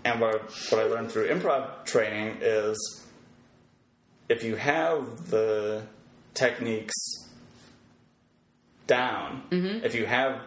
and 0.06 0.20
what, 0.20 0.42
what 0.70 0.82
I 0.82 0.84
learned 0.86 1.12
through 1.12 1.30
improv 1.30 1.86
training 1.86 2.38
is 2.42 2.78
if 4.30 4.44
you 4.44 4.56
have 4.56 5.30
the 5.30 5.84
techniques 6.34 6.94
down, 8.88 9.44
mm-hmm. 9.50 9.86
if 9.86 9.96
you 9.96 10.06
have 10.06 10.42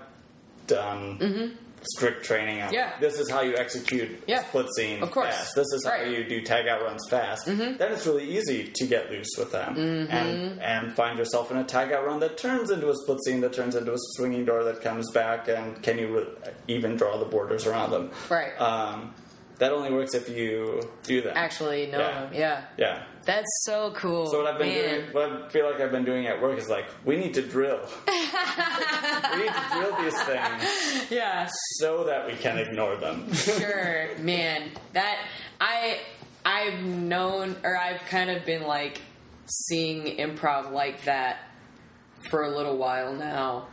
done 0.66 1.18
mm-hmm. 1.18 1.54
strict 1.82 2.24
training 2.24 2.60
on 2.60 2.72
Yeah. 2.72 2.92
this 3.00 3.18
is 3.18 3.30
how 3.30 3.40
you 3.42 3.56
execute 3.56 4.22
Yeah. 4.26 4.44
split 4.48 4.66
scene 4.76 5.02
Of 5.02 5.10
course. 5.12 5.28
fast, 5.34 5.54
this 5.54 5.66
is 5.72 5.84
how 5.86 5.92
Right. 5.92 6.08
you 6.08 6.24
do 6.24 6.42
tag 6.42 6.66
out 6.66 6.82
runs 6.82 7.02
fast, 7.08 7.46
mm-hmm. 7.46 7.76
then 7.78 7.92
it's 7.92 8.04
really 8.06 8.24
easy 8.36 8.72
to 8.74 8.86
get 8.86 9.10
loose 9.10 9.30
with 9.38 9.52
them 9.52 9.76
and 10.10 10.60
and 10.60 10.92
find 10.94 11.18
yourself 11.18 11.50
in 11.50 11.56
a 11.58 11.64
tag 11.64 11.92
out 11.92 12.04
run 12.04 12.18
that 12.20 12.36
turns 12.36 12.70
into 12.70 12.90
a 12.90 12.94
split 12.94 13.22
scene 13.24 13.40
that 13.42 13.52
turns 13.52 13.76
into 13.76 13.92
a 13.92 13.98
swinging 14.16 14.44
door 14.44 14.64
that 14.64 14.82
comes 14.82 15.10
back 15.12 15.48
and 15.48 15.80
can 15.82 15.96
you 15.98 16.08
re- 16.18 16.50
even 16.68 16.96
draw 16.96 17.16
the 17.16 17.24
borders 17.26 17.64
around 17.66 17.90
them 17.92 18.10
Right. 18.28 18.60
um, 18.60 19.14
that 19.58 19.72
only 19.72 19.90
works 19.92 20.14
if 20.14 20.28
you 20.28 20.80
do 21.04 21.22
that 21.22 21.36
Actually, 21.36 21.86
no. 21.86 21.98
Yeah. 21.98 22.28
Yeah. 22.32 22.64
yeah 22.76 23.02
That's 23.24 23.48
so 23.64 23.92
cool. 23.96 24.26
so 24.26 24.42
what 24.42 24.52
I've 24.52 24.58
been 24.58 24.68
Man. 24.68 25.00
doing, 25.00 25.12
what 25.12 25.30
I 25.44 25.48
feel 25.48 25.70
like 25.70 25.80
I've 25.80 25.90
been 25.92 26.04
doing 26.04 26.26
at 26.26 26.40
work 26.42 26.58
is 26.58 26.68
like, 26.68 26.86
we 27.04 27.16
need 27.16 27.34
to 27.34 27.42
drill. 27.42 27.80
we 28.08 29.38
need 29.42 29.52
to 29.52 29.64
drill 29.72 29.96
these 30.02 30.22
things 30.22 31.10
Yeah. 31.10 31.48
so 31.78 32.04
that 32.04 32.26
we 32.26 32.34
can 32.34 32.58
ignore 32.58 32.96
them. 32.96 33.32
sure, 33.32 34.10
man. 34.18 34.70
That 34.92 35.18
I 35.60 36.00
I've 36.44 36.82
known 36.84 37.56
or 37.64 37.76
I've 37.76 38.00
kind 38.08 38.30
of 38.30 38.44
been 38.44 38.62
like 38.62 39.00
seeing 39.46 40.16
improv 40.18 40.70
like 40.72 41.04
that 41.04 41.38
for 42.30 42.42
a 42.44 42.50
little 42.56 42.76
while 42.76 43.12
now. 43.14 43.68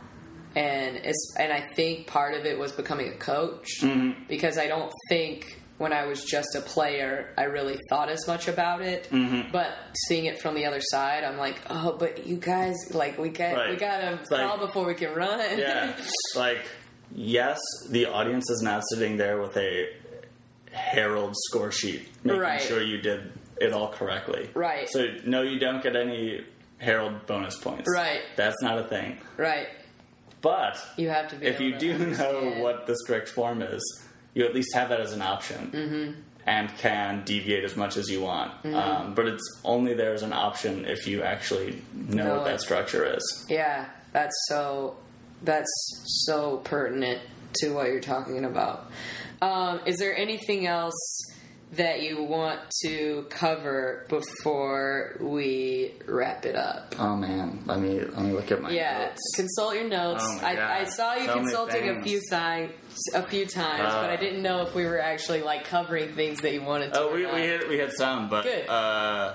And 0.56 0.96
it's 0.96 1.34
and 1.38 1.52
I 1.52 1.60
think 1.74 2.06
part 2.06 2.34
of 2.34 2.46
it 2.46 2.58
was 2.58 2.72
becoming 2.72 3.08
a 3.08 3.16
coach 3.16 3.80
Mm-hmm. 3.80 4.24
because 4.28 4.56
I 4.58 4.66
don't 4.68 4.92
think 5.08 5.60
when 5.78 5.92
I 5.92 6.06
was 6.06 6.24
just 6.24 6.54
a 6.54 6.60
player 6.60 7.32
I 7.36 7.44
really 7.44 7.78
thought 7.90 8.08
as 8.08 8.26
much 8.28 8.46
about 8.48 8.80
it. 8.82 9.08
Mm-hmm. 9.10 9.50
But 9.50 9.70
seeing 10.06 10.26
it 10.26 10.40
from 10.40 10.54
the 10.54 10.66
other 10.66 10.80
side, 10.80 11.24
I'm 11.24 11.36
like, 11.38 11.60
oh, 11.68 11.96
but 11.98 12.26
you 12.26 12.36
guys 12.36 12.76
like 12.92 13.18
we 13.18 13.28
got 13.30 13.68
we 13.70 13.76
got 13.76 13.98
to 14.00 14.10
like- 14.34 14.46
crawl 14.46 14.58
before 14.58 14.86
we 14.86 14.94
can 14.94 15.14
run. 15.14 15.58
yeah, 15.58 15.92
like 16.36 16.64
yes, 17.14 17.58
the 17.90 18.06
audience 18.06 18.48
is 18.50 18.62
not 18.62 18.82
sitting 18.90 19.16
there 19.16 19.40
with 19.40 19.56
a 19.56 19.88
Harold 20.72 21.34
score 21.36 21.70
sheet, 21.70 22.08
making 22.24 22.40
Right. 22.40 22.60
sure 22.60 22.82
you 22.82 22.98
did 23.00 23.32
it 23.60 23.72
all 23.72 23.88
correctly. 23.88 24.50
Right. 24.54 24.88
So 24.90 25.06
no, 25.24 25.42
you 25.42 25.58
don't 25.60 25.82
get 25.82 25.94
any 25.96 26.44
Harold 26.78 27.26
bonus 27.26 27.56
points. 27.58 27.88
Right. 27.92 28.20
That's 28.36 28.60
not 28.62 28.78
a 28.78 28.84
thing. 28.84 29.18
right. 29.36 29.68
But 30.40 30.76
You 30.98 31.08
have 31.08 31.28
to 31.28 31.36
be. 31.36 31.46
if 31.46 31.58
you 31.58 31.78
do 31.78 31.96
know 31.98 32.56
what 32.58 32.86
the 32.86 32.94
strict 32.96 33.30
form 33.30 33.62
is, 33.62 34.03
you 34.34 34.44
at 34.44 34.54
least 34.54 34.74
have 34.74 34.88
that 34.90 35.00
as 35.00 35.12
an 35.12 35.22
option 35.22 35.70
Mm-hmm. 35.72 36.20
and 36.46 36.76
can 36.76 37.24
deviate 37.24 37.64
as 37.64 37.76
much 37.76 37.96
as 37.96 38.10
you 38.10 38.20
want. 38.20 38.52
Um, 38.66 39.14
but 39.14 39.26
it's 39.26 39.60
only 39.64 39.94
there 39.94 40.12
as 40.12 40.22
an 40.22 40.32
option 40.32 40.84
if 40.84 41.06
you 41.06 41.22
actually 41.22 41.82
know, 41.94 42.24
Know 42.24 42.34
what 42.36 42.44
that 42.44 42.60
structure 42.60 43.04
is. 43.16 43.46
Yeah, 43.48 43.86
that's 44.12 44.34
so 44.48 44.96
that's 45.42 45.70
so 46.26 46.58
pertinent 46.58 47.20
to 47.56 47.70
what 47.70 47.86
you're 47.88 48.00
talking 48.00 48.44
about. 48.44 48.90
Um, 49.42 49.80
is 49.86 49.96
there 49.98 50.16
anything 50.16 50.66
else 50.66 50.94
that 51.72 52.02
you 52.02 52.22
want 52.22 52.60
to 52.84 53.26
cover 53.30 54.06
before 54.08 55.16
we 55.20 55.92
wrap 56.06 56.44
it 56.46 56.54
up? 56.54 56.94
Oh 56.98 57.16
man, 57.16 57.62
let 57.66 57.80
me 57.80 57.98
let 58.00 58.18
me 58.24 58.32
look 58.32 58.52
at 58.52 58.62
my 58.62 58.70
Yeah, 58.70 59.06
notes. 59.08 59.20
consult 59.34 59.74
your 59.74 59.88
notes. 59.88 60.22
Oh. 60.24 60.40
I, 60.42 60.80
I 60.80 60.84
saw 60.84 61.14
you 61.14 61.26
So 61.26 61.34
consulting 61.34 61.88
a 61.88 62.02
few 62.02 62.20
times, 62.30 62.72
a 63.14 63.22
few 63.26 63.46
times, 63.46 63.82
but 63.82 64.10
I 64.10 64.14
Uh. 64.14 64.20
didn't 64.20 64.42
know 64.42 64.62
if 64.62 64.74
we 64.74 64.84
were 64.84 65.00
actually 65.00 65.42
like 65.42 65.64
covering 65.64 66.14
things 66.14 66.40
that 66.42 66.52
you 66.52 66.62
wanted 66.62 66.94
to. 66.94 67.00
Oh, 67.00 67.12
we, 67.14 67.26
we 67.26 67.40
had 67.48 67.68
we 67.68 67.78
had 67.78 67.92
some, 67.92 68.28
but 68.28 68.44
Good. 68.44 68.68
uh, 68.68 69.34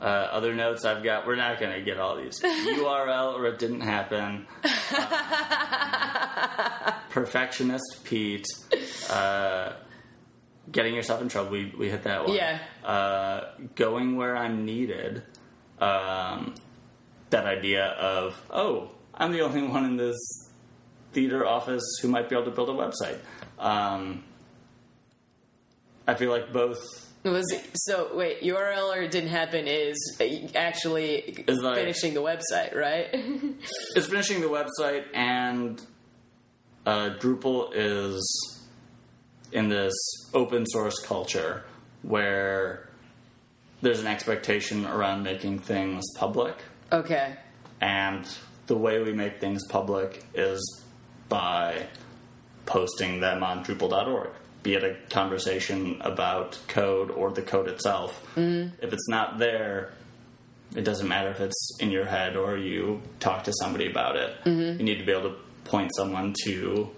uh, 0.00 0.04
other 0.04 0.54
notes 0.54 0.84
I've 0.84 1.02
got. 1.02 1.26
We're 1.26 1.34
not 1.36 1.58
going 1.58 1.72
to 1.72 1.80
get 1.82 1.98
all 1.98 2.16
these 2.16 2.38
URL 2.40 3.34
or 3.34 3.46
it 3.46 3.58
didn't 3.58 3.80
happen. 3.80 4.46
Uh, 4.96 6.92
perfectionist 7.10 8.00
Pete. 8.04 8.46
Uh, 9.10 9.72
getting 10.70 10.94
yourself 10.94 11.20
in 11.22 11.28
trouble. 11.28 11.50
We 11.52 11.72
we 11.78 11.88
hit 11.90 12.04
that 12.04 12.26
one. 12.26 12.34
Yeah. 12.36 12.58
Uh, 12.84 13.50
going 13.74 14.16
where 14.16 14.36
I'm 14.36 14.64
needed. 14.64 15.22
Um, 15.80 16.54
that 17.30 17.46
idea 17.46 17.86
of 17.86 18.40
oh, 18.50 18.90
I'm 19.14 19.32
the 19.32 19.40
only 19.42 19.62
one 19.62 19.84
in 19.84 19.96
this 19.96 20.16
theater 21.12 21.46
office 21.46 21.84
who 22.02 22.08
might 22.08 22.28
be 22.28 22.34
able 22.36 22.44
to 22.46 22.50
build 22.50 22.68
a 22.68 22.72
website. 22.72 23.18
Um, 23.58 24.24
I 26.06 26.14
feel 26.14 26.30
like 26.30 26.52
both 26.52 26.78
It 27.24 27.30
was 27.30 27.44
so 27.86 28.10
wait 28.14 28.42
URL 28.42 28.94
or 28.94 29.02
it 29.02 29.10
didn't 29.10 29.30
happen 29.30 29.66
is 29.66 29.96
actually 30.54 31.14
Is 31.46 31.58
like- 31.62 31.76
finishing 31.76 32.14
the 32.14 32.20
website, 32.20 32.74
right? 32.74 33.08
it's 33.96 34.06
finishing 34.06 34.40
the 34.40 34.48
website 34.48 35.04
and 35.14 35.80
uh, 36.84 37.10
Drupal 37.18 37.70
is 37.74 38.53
in 39.54 39.70
this 39.70 39.94
open 40.34 40.66
source 40.66 40.98
culture 41.00 41.64
where 42.02 42.86
there's 43.80 44.00
an 44.00 44.06
expectation 44.06 44.84
around 44.84 45.22
making 45.22 45.58
things 45.58 46.04
public 46.16 46.56
okay. 46.92 47.36
and 47.80 48.26
the 48.66 48.76
way 48.76 49.02
we 49.02 49.12
make 49.12 49.40
things 49.40 49.66
public 49.68 50.24
is 50.34 50.84
by 51.28 51.86
posting 52.66 53.20
them 53.20 53.42
on 53.42 53.64
Drupal.org. 53.64 54.30
Be 54.62 54.74
it 54.74 54.84
a 54.84 54.96
conversation 55.10 55.98
about 56.00 56.58
code 56.68 57.10
or 57.10 57.30
the 57.30 57.42
code 57.42 57.68
itself. 57.68 58.24
Mm-hmm. 58.34 58.74
If 58.82 58.92
it's 58.92 59.08
not 59.08 59.38
there, 59.38 59.92
it 60.74 60.82
doesn't 60.82 61.06
matter 61.06 61.28
if 61.28 61.40
it's 61.40 61.76
in 61.80 61.90
your 61.90 62.06
head 62.06 62.36
or 62.36 62.56
you 62.56 63.02
talk 63.20 63.44
to 63.44 63.52
somebody 63.60 63.90
about 63.90 64.16
it. 64.16 64.36
Mm-hmm. 64.44 64.78
You 64.78 64.84
need 64.84 64.98
to 64.98 65.04
be 65.04 65.12
able 65.12 65.30
to 65.30 65.36
point 65.64 65.90
someone 65.94 66.34
to 66.44 66.88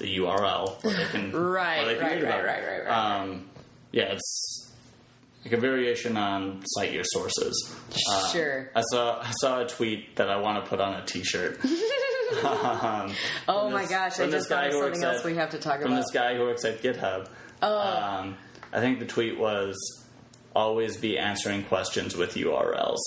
the 0.00 0.16
URL 0.18 0.82
where 0.82 0.94
they 0.96 1.04
can, 1.06 1.32
Right, 1.32 1.78
where 1.84 1.86
they 1.86 1.94
can 1.94 2.02
right, 2.04 2.12
read 2.14 2.22
about 2.24 2.44
right, 2.44 2.58
it. 2.58 2.66
right, 2.66 2.78
right, 2.80 2.86
right. 2.88 3.20
Um, 3.20 3.48
yeah, 3.92 4.12
it's 4.14 4.72
like 5.44 5.52
a 5.54 5.56
variation 5.60 6.16
on 6.16 6.62
cite 6.66 6.92
your 6.92 7.04
sources. 7.04 7.74
Uh, 8.10 8.28
Sure. 8.32 8.70
I 8.74 8.82
saw 8.92 9.20
I 9.22 9.30
saw 9.40 9.60
a 9.60 9.66
tweet 9.66 10.16
that 10.16 10.28
I 10.28 10.36
want 10.36 10.62
to 10.62 10.68
put 10.68 10.80
on 10.80 10.94
a 10.94 11.04
T-shirt. 11.06 11.64
um, 12.44 13.12
Oh 13.48 13.64
from 13.64 13.72
my 13.72 13.82
this- 13.82 13.90
gosh! 13.90 14.12
I 14.12 14.22
from 14.22 14.30
this 14.30 14.40
just 14.40 14.48
thought 14.48 14.62
guy 14.62 14.66
of 14.68 14.72
who 14.74 14.78
works 14.80 14.98
something 15.00 15.08
else 15.14 15.18
at- 15.20 15.24
we 15.26 15.34
have 15.36 15.50
to 15.50 15.58
talk 15.58 15.80
from 15.80 15.92
about. 15.92 16.02
this 16.02 16.10
guy 16.12 16.34
who 16.36 16.42
works 16.42 16.64
at 16.64 16.82
GitHub. 16.82 17.28
Oh. 17.62 17.78
Um, 17.78 18.36
I 18.72 18.80
think 18.80 19.00
the 19.00 19.06
tweet 19.06 19.38
was 19.38 19.76
always 20.54 20.96
be 20.96 21.18
answering 21.18 21.64
questions 21.64 22.16
with 22.16 22.34
URLs. 22.34 22.98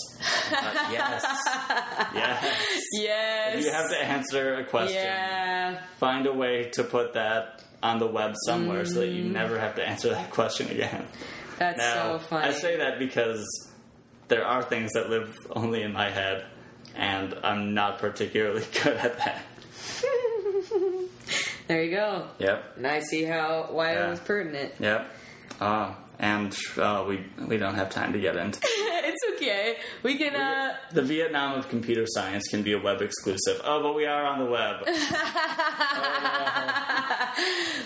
Uh, 0.51 0.89
yes. 0.91 1.23
yes. 2.13 2.55
yes. 2.93 3.55
If 3.57 3.65
you 3.65 3.71
have 3.71 3.89
to 3.89 3.97
answer 4.03 4.55
a 4.55 4.63
question, 4.65 4.95
Yeah. 5.03 5.81
find 5.99 6.25
a 6.25 6.33
way 6.33 6.69
to 6.73 6.83
put 6.83 7.13
that 7.13 7.63
on 7.81 7.99
the 7.99 8.07
web 8.07 8.33
somewhere 8.45 8.85
so 8.85 9.01
that 9.01 9.07
you 9.09 9.25
Mm. 9.25 9.31
never 9.31 9.59
have 9.59 9.75
to 9.75 9.85
answer 9.85 10.09
that 10.09 10.31
question 10.31 10.69
again. 10.69 11.05
That's 11.59 11.77
Now, 11.77 12.17
so 12.17 12.19
funny. 12.19 12.47
I 12.47 12.51
say 12.53 12.77
that 12.77 12.97
because 12.97 13.45
there 14.29 14.45
are 14.45 14.63
things 14.63 14.93
that 14.93 15.09
live 15.09 15.35
only 15.51 15.83
in 15.83 15.91
my 15.91 16.09
head, 16.09 16.45
and 16.95 17.35
I'm 17.43 17.73
not 17.73 17.99
particularly 17.99 18.63
good 18.83 18.95
at 18.97 19.17
that. 19.17 19.41
there 21.67 21.83
you 21.83 21.91
go. 21.91 22.27
Yep. 22.39 22.77
And 22.77 22.87
I 22.87 22.99
see 23.01 23.23
how 23.23 23.67
why 23.71 23.93
Yeah. 23.93 24.07
it 24.07 24.09
was 24.11 24.19
pertinent. 24.21 24.73
Yep. 24.79 25.07
Uh, 25.59 25.93
and 26.31 26.55
uh, 26.77 27.03
we 27.07 27.15
we 27.49 27.57
don't 27.57 27.75
have 27.75 27.89
time 27.89 28.13
to 28.13 28.19
get 28.19 28.35
into 28.37 28.59
it's 28.63 29.23
okay. 29.35 29.75
We 30.03 30.17
can. 30.17 30.35
uh 30.35 30.75
the 30.91 31.01
Vietnam 31.01 31.57
of 31.59 31.67
computer 31.69 32.05
science 32.07 32.43
can 32.49 32.63
be 32.63 32.71
a 32.73 32.79
web 32.79 33.01
exclusive. 33.01 33.57
Oh, 33.69 33.81
but 33.85 33.93
we 33.93 34.05
are 34.05 34.23
on 34.31 34.39
the 34.39 34.45
web. 34.57 34.75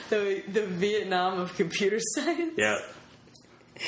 the 0.10 0.44
the 0.52 0.66
Vietnam 0.68 1.40
of 1.40 1.56
computer 1.56 2.00
science. 2.16 2.54
Yeah. 2.58 2.78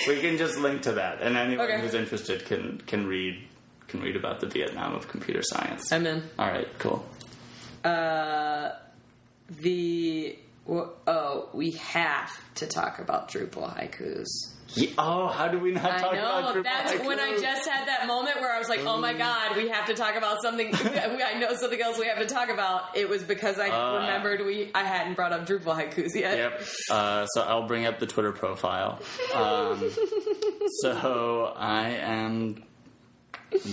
We 0.07 0.19
can 0.21 0.37
just 0.37 0.57
link 0.57 0.83
to 0.83 0.93
that, 0.93 1.21
and 1.21 1.35
anyone 1.35 1.65
Okay. 1.65 1.81
who's 1.81 1.93
interested 1.95 2.45
can 2.45 2.81
can 2.85 3.07
read 3.07 3.41
can 3.87 4.01
read 4.01 4.15
about 4.15 4.39
the 4.39 4.47
Vietnam 4.47 4.93
of 4.95 5.07
computer 5.07 5.41
science. 5.43 5.91
I'm 5.91 6.05
in. 6.05 6.23
All 6.37 6.47
right, 6.47 6.67
cool. 6.77 7.03
Uh, 7.83 8.69
the 9.49 10.37
oh, 10.69 11.49
we 11.53 11.71
have 11.71 12.31
to 12.55 12.67
talk 12.67 12.99
about 12.99 13.29
Drupal 13.31 13.75
haikus. 13.77 14.27
Ye- 14.75 14.93
oh, 14.99 15.27
how 15.29 15.47
do 15.47 15.57
we 15.57 15.71
not 15.71 15.83
I 15.91 15.97
talk 15.97 16.13
know 16.13 16.19
about 16.19 16.55
Drupal 16.55 16.63
that's 16.63 17.03
when 17.03 17.19
I 17.19 17.39
just 17.39 17.67
had 17.67 17.87
that 17.87 18.05
moment 18.05 18.39
where 18.39 18.53
I 18.53 18.59
was 18.59 18.69
like, 18.69 18.81
"Oh 18.85 18.97
my 18.99 19.13
god, 19.13 19.57
we 19.57 19.67
have 19.69 19.87
to 19.87 19.95
talk 19.95 20.15
about 20.15 20.43
something." 20.43 20.69
I 20.75 21.39
know 21.39 21.55
something 21.55 21.81
else 21.81 21.97
we 21.97 22.05
have 22.05 22.19
to 22.19 22.27
talk 22.27 22.49
about. 22.49 22.95
It 22.95 23.09
was 23.09 23.23
because 23.23 23.57
I 23.57 23.69
Uh, 23.69 23.95
remembered 24.01 24.45
we 24.45 24.69
I 24.75 24.83
hadn't 24.83 25.15
brought 25.15 25.33
up 25.33 25.47
Drupal 25.47 25.75
haikus 25.75 26.13
yet. 26.13 26.37
Yep. 26.37 26.61
Uh, 26.91 27.25
so 27.25 27.41
I'll 27.41 27.65
bring 27.67 27.87
up 27.87 27.97
the 27.97 28.05
Twitter 28.05 28.31
profile. 28.31 28.99
Um, 29.33 29.89
so 30.81 31.51
I 31.57 31.89
am 31.89 32.63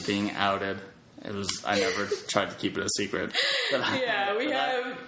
being 0.06 0.30
outed. 0.32 0.80
It 1.24 1.34
was 1.34 1.62
I 1.66 1.78
never 1.78 2.06
tried 2.28 2.50
to 2.50 2.56
keep 2.56 2.78
it 2.78 2.84
a 2.84 2.88
secret. 2.96 3.32
I- 3.74 4.00
Yeah, 4.02 4.36
we 4.38 4.46
that 4.48 4.54
I- 4.68 4.88
have. 4.88 4.98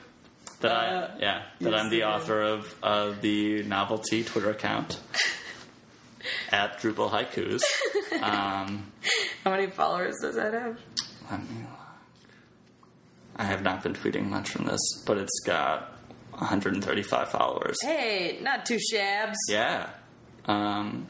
That 0.61 0.71
uh, 0.71 1.09
I 1.15 1.19
yeah 1.21 1.43
that 1.61 1.75
I'm 1.75 1.91
the 1.91 2.05
author 2.05 2.41
of 2.43 2.75
uh, 2.83 3.15
the 3.21 3.63
novelty 3.63 4.25
Twitter 4.25 4.51
account 4.51 5.01
at 6.51 6.79
Drupal 6.81 7.11
Haikus. 7.11 7.63
Um, 8.23 8.93
How 9.45 9.51
many 9.51 9.69
followers 9.69 10.17
does 10.21 10.35
that 10.37 10.53
have? 10.53 10.79
let 11.31 11.41
me 11.41 11.57
look. 11.61 11.79
I 13.37 13.45
have 13.45 13.63
not 13.63 13.83
been 13.83 13.93
tweeting 13.95 14.29
much 14.29 14.49
from 14.51 14.67
this, 14.67 14.81
but 15.07 15.17
it's 15.19 15.41
got 15.47 15.93
135 16.31 17.29
followers. 17.31 17.77
Hey, 17.83 18.39
not 18.43 18.67
two 18.67 18.79
shabs. 18.93 19.35
Yeah. 19.49 19.91
Um, 20.47 21.07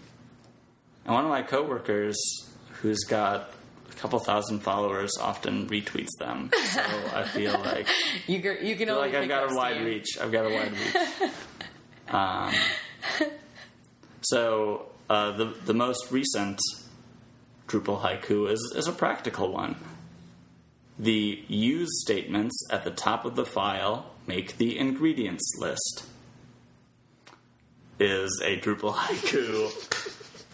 and 1.05 1.15
one 1.15 1.25
of 1.25 1.31
my 1.31 1.43
coworkers, 1.43 2.19
who's 2.83 3.05
got 3.05 3.51
couple 3.99 4.19
thousand 4.21 4.61
followers, 4.61 5.13
often 5.21 5.69
retweets 5.69 6.17
them. 6.19 6.51
So 6.71 6.83
I 7.15 7.25
feel 7.25 7.53
like 7.65 7.89
You 8.27 8.41
can 8.41 8.65
you 8.65 8.77
can 8.77 8.89
I 8.89 8.93
feel 8.93 8.97
only 8.97 9.13
like 9.13 9.23
I've 9.23 9.29
got 9.29 9.53
a 9.53 9.55
wide 9.55 9.85
reach. 9.85 10.19
I've 10.21 10.33
got 10.33 10.47
a 10.47 10.51
wide 10.51 10.73
reach. 10.73 11.31
um, 12.09 12.53
so 14.23 14.87
uh, 15.11 15.33
the 15.33 15.47
the 15.65 15.75
most 15.75 16.11
recent 16.11 16.61
Drupal 17.67 18.01
haiku 18.01 18.51
is 18.51 18.73
is 18.77 18.87
a 18.87 18.93
practical 18.93 19.53
one. 19.53 19.77
The 20.99 21.43
use 21.49 22.01
statements 22.03 22.57
at 22.71 22.85
the 22.85 22.91
top 22.91 23.25
of 23.25 23.37
the 23.37 23.45
file 23.45 24.11
make 24.27 24.57
the 24.59 24.79
ingredients 24.79 25.57
list. 25.59 26.05
Is 28.01 28.41
a 28.45 28.59
Drupal 28.61 28.95
haiku 28.95 29.73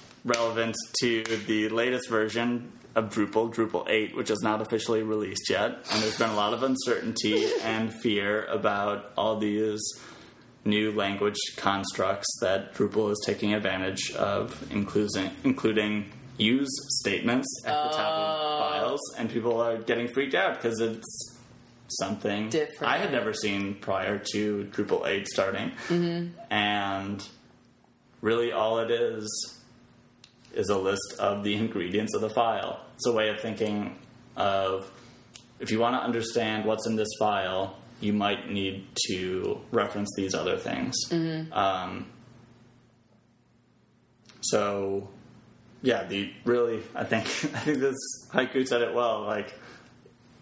relevant 0.24 0.74
to 1.00 1.22
the 1.46 1.68
latest 1.68 2.08
version 2.08 2.72
of 2.94 3.10
Drupal, 3.10 3.52
Drupal 3.52 3.88
8, 3.88 4.16
which 4.16 4.30
is 4.30 4.40
not 4.42 4.60
officially 4.60 5.02
released 5.02 5.50
yet. 5.50 5.70
And 5.92 6.02
there's 6.02 6.18
been 6.18 6.30
a 6.30 6.36
lot 6.36 6.52
of 6.52 6.62
uncertainty 6.62 7.46
and 7.62 7.92
fear 7.92 8.44
about 8.46 9.12
all 9.16 9.38
these 9.38 9.82
new 10.64 10.92
language 10.92 11.36
constructs 11.56 12.28
that 12.40 12.74
Drupal 12.74 13.10
is 13.10 13.22
taking 13.26 13.54
advantage 13.54 14.12
of, 14.12 14.66
including, 14.70 15.30
including 15.44 16.12
use 16.38 16.70
statements 17.00 17.46
at 17.66 17.90
the 17.90 17.96
top 17.96 18.12
of 18.12 18.38
oh. 18.40 18.58
files. 18.58 19.00
And 19.18 19.30
people 19.30 19.60
are 19.60 19.78
getting 19.78 20.08
freaked 20.08 20.34
out 20.34 20.54
because 20.54 20.80
it's 20.80 21.38
something 21.88 22.48
Different. 22.48 22.92
I 22.92 22.98
had 22.98 23.12
never 23.12 23.32
seen 23.32 23.74
prior 23.74 24.22
to 24.32 24.64
Drupal 24.72 25.06
8 25.06 25.28
starting. 25.28 25.70
Mm-hmm. 25.88 26.28
And 26.50 27.28
really 28.20 28.52
all 28.52 28.78
it 28.78 28.90
is 28.90 29.53
is 30.56 30.68
a 30.68 30.78
list 30.78 31.16
of 31.18 31.44
the 31.44 31.54
ingredients 31.54 32.14
of 32.14 32.20
the 32.20 32.30
file. 32.30 32.80
It's 32.94 33.06
a 33.06 33.12
way 33.12 33.28
of 33.28 33.40
thinking 33.40 33.98
of 34.36 34.90
if 35.60 35.70
you 35.70 35.78
want 35.78 35.94
to 35.96 36.00
understand 36.00 36.64
what's 36.64 36.86
in 36.86 36.96
this 36.96 37.08
file, 37.18 37.76
you 38.00 38.12
might 38.12 38.50
need 38.50 38.86
to 39.08 39.60
reference 39.70 40.10
these 40.16 40.34
other 40.34 40.56
things. 40.56 40.96
Um, 41.52 42.06
so, 44.40 45.08
yeah, 45.82 46.04
the 46.04 46.32
really, 46.44 46.82
I 46.94 47.04
think 47.04 47.24
I 47.54 47.60
think 47.60 47.78
this 47.78 47.96
haiku 48.32 48.66
said 48.66 48.82
it 48.82 48.94
well. 48.94 49.22
Like 49.22 49.54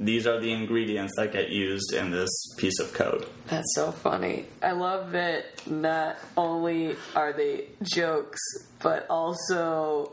these 0.06 0.26
are 0.26 0.40
the 0.40 0.52
ingredients 0.52 1.12
that 1.16 1.32
get 1.32 1.50
used 1.50 1.92
in 1.92 2.10
this 2.10 2.28
piece 2.56 2.78
of 2.80 2.92
code. 2.92 3.26
That's 3.48 3.72
so 3.74 3.92
funny. 3.92 4.46
I 4.62 4.72
love 4.72 5.12
that 5.12 5.66
not 5.66 6.16
only 6.36 6.96
are 7.14 7.32
they 7.32 7.66
jokes, 7.82 8.40
but 8.80 9.06
also 9.08 10.12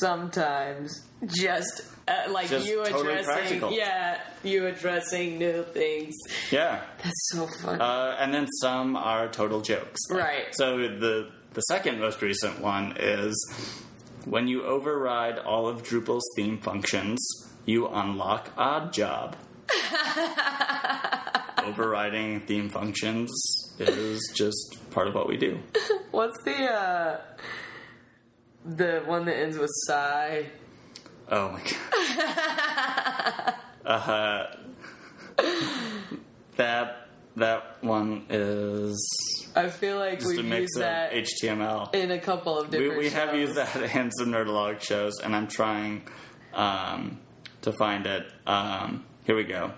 sometimes 0.00 1.02
just 1.26 1.82
uh, 2.08 2.30
like 2.30 2.48
Just 2.48 2.66
you 2.66 2.84
totally 2.84 3.14
addressing, 3.14 3.24
practical. 3.60 3.72
yeah, 3.72 4.20
you 4.42 4.66
addressing 4.66 5.38
new 5.38 5.62
things. 5.64 6.14
Yeah. 6.50 6.82
That's 7.02 7.28
so 7.30 7.46
funny. 7.62 7.80
Uh, 7.80 8.16
and 8.18 8.34
then 8.34 8.46
some 8.60 8.96
are 8.96 9.28
total 9.28 9.60
jokes. 9.60 10.00
Right. 10.10 10.46
So 10.52 10.78
the 10.78 11.30
the 11.54 11.60
second 11.62 12.00
most 12.00 12.20
recent 12.22 12.60
one 12.60 12.96
is 12.98 13.34
when 14.24 14.48
you 14.48 14.64
override 14.64 15.38
all 15.38 15.68
of 15.68 15.82
Drupal's 15.82 16.24
theme 16.36 16.58
functions, 16.58 17.20
you 17.64 17.88
unlock 17.88 18.50
Odd 18.56 18.92
Job. 18.92 19.36
Overriding 21.64 22.40
theme 22.40 22.68
functions 22.68 23.30
is 23.78 24.20
just 24.34 24.78
part 24.90 25.06
of 25.08 25.14
what 25.14 25.28
we 25.28 25.36
do. 25.36 25.60
What's 26.10 26.36
the 26.44 26.64
uh 26.64 27.20
the 28.64 29.02
one 29.06 29.24
that 29.26 29.36
ends 29.36 29.56
with 29.58 29.70
sigh? 29.86 30.46
Oh 31.30 31.50
my 31.50 31.60
god. 31.62 33.54
Uh 33.84 33.98
huh. 33.98 34.46
that 36.56 37.08
that 37.36 37.78
one 37.82 38.24
is 38.30 38.96
I 39.56 39.68
feel 39.70 39.98
like 39.98 40.20
just 40.20 40.36
we've 40.36 40.44
mix 40.44 40.60
used 40.60 40.76
of 40.76 40.82
that 40.82 41.12
HTML. 41.12 41.92
in 41.94 42.12
a 42.12 42.20
couple 42.20 42.56
of 42.58 42.70
We, 42.70 42.78
different. 42.78 42.98
we 43.00 43.10
have 43.10 43.30
shows. 43.30 43.38
used 43.40 43.54
that 43.56 43.96
in 43.96 44.10
some 44.12 44.28
Nerdologue 44.30 44.80
shows, 44.82 45.18
and 45.20 45.34
I'm 45.34 45.48
trying 45.48 46.02
um, 46.54 47.18
to 47.62 47.72
find 47.72 48.06
it. 48.06 48.30
Um, 48.46 49.04
here 49.24 49.36
we 49.36 49.44
go. 49.44 49.72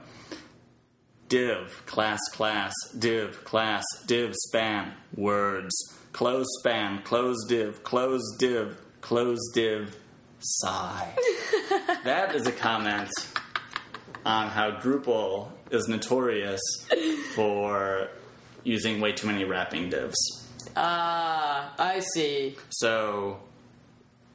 Div, 1.28 1.82
class, 1.86 2.20
class, 2.32 2.72
div, 2.98 3.44
class, 3.44 3.84
div, 4.06 4.34
span, 4.34 4.92
words, 5.16 5.74
close 6.12 6.46
span, 6.60 7.02
close 7.02 7.36
div, 7.48 7.82
close 7.82 8.22
div, 8.38 8.78
close 9.00 9.40
div, 9.54 9.96
sigh. 10.38 11.14
that 12.04 12.34
is 12.34 12.46
a 12.46 12.52
comment 12.52 13.10
on 14.24 14.48
how 14.48 14.72
Drupal 14.72 15.50
is 15.70 15.88
notorious 15.88 16.60
for 17.34 18.08
using 18.62 19.00
way 19.00 19.12
too 19.12 19.26
many 19.26 19.44
wrapping 19.44 19.90
divs. 19.90 20.16
Ah, 20.76 21.74
I 21.78 22.00
see. 22.14 22.56
So 22.70 23.40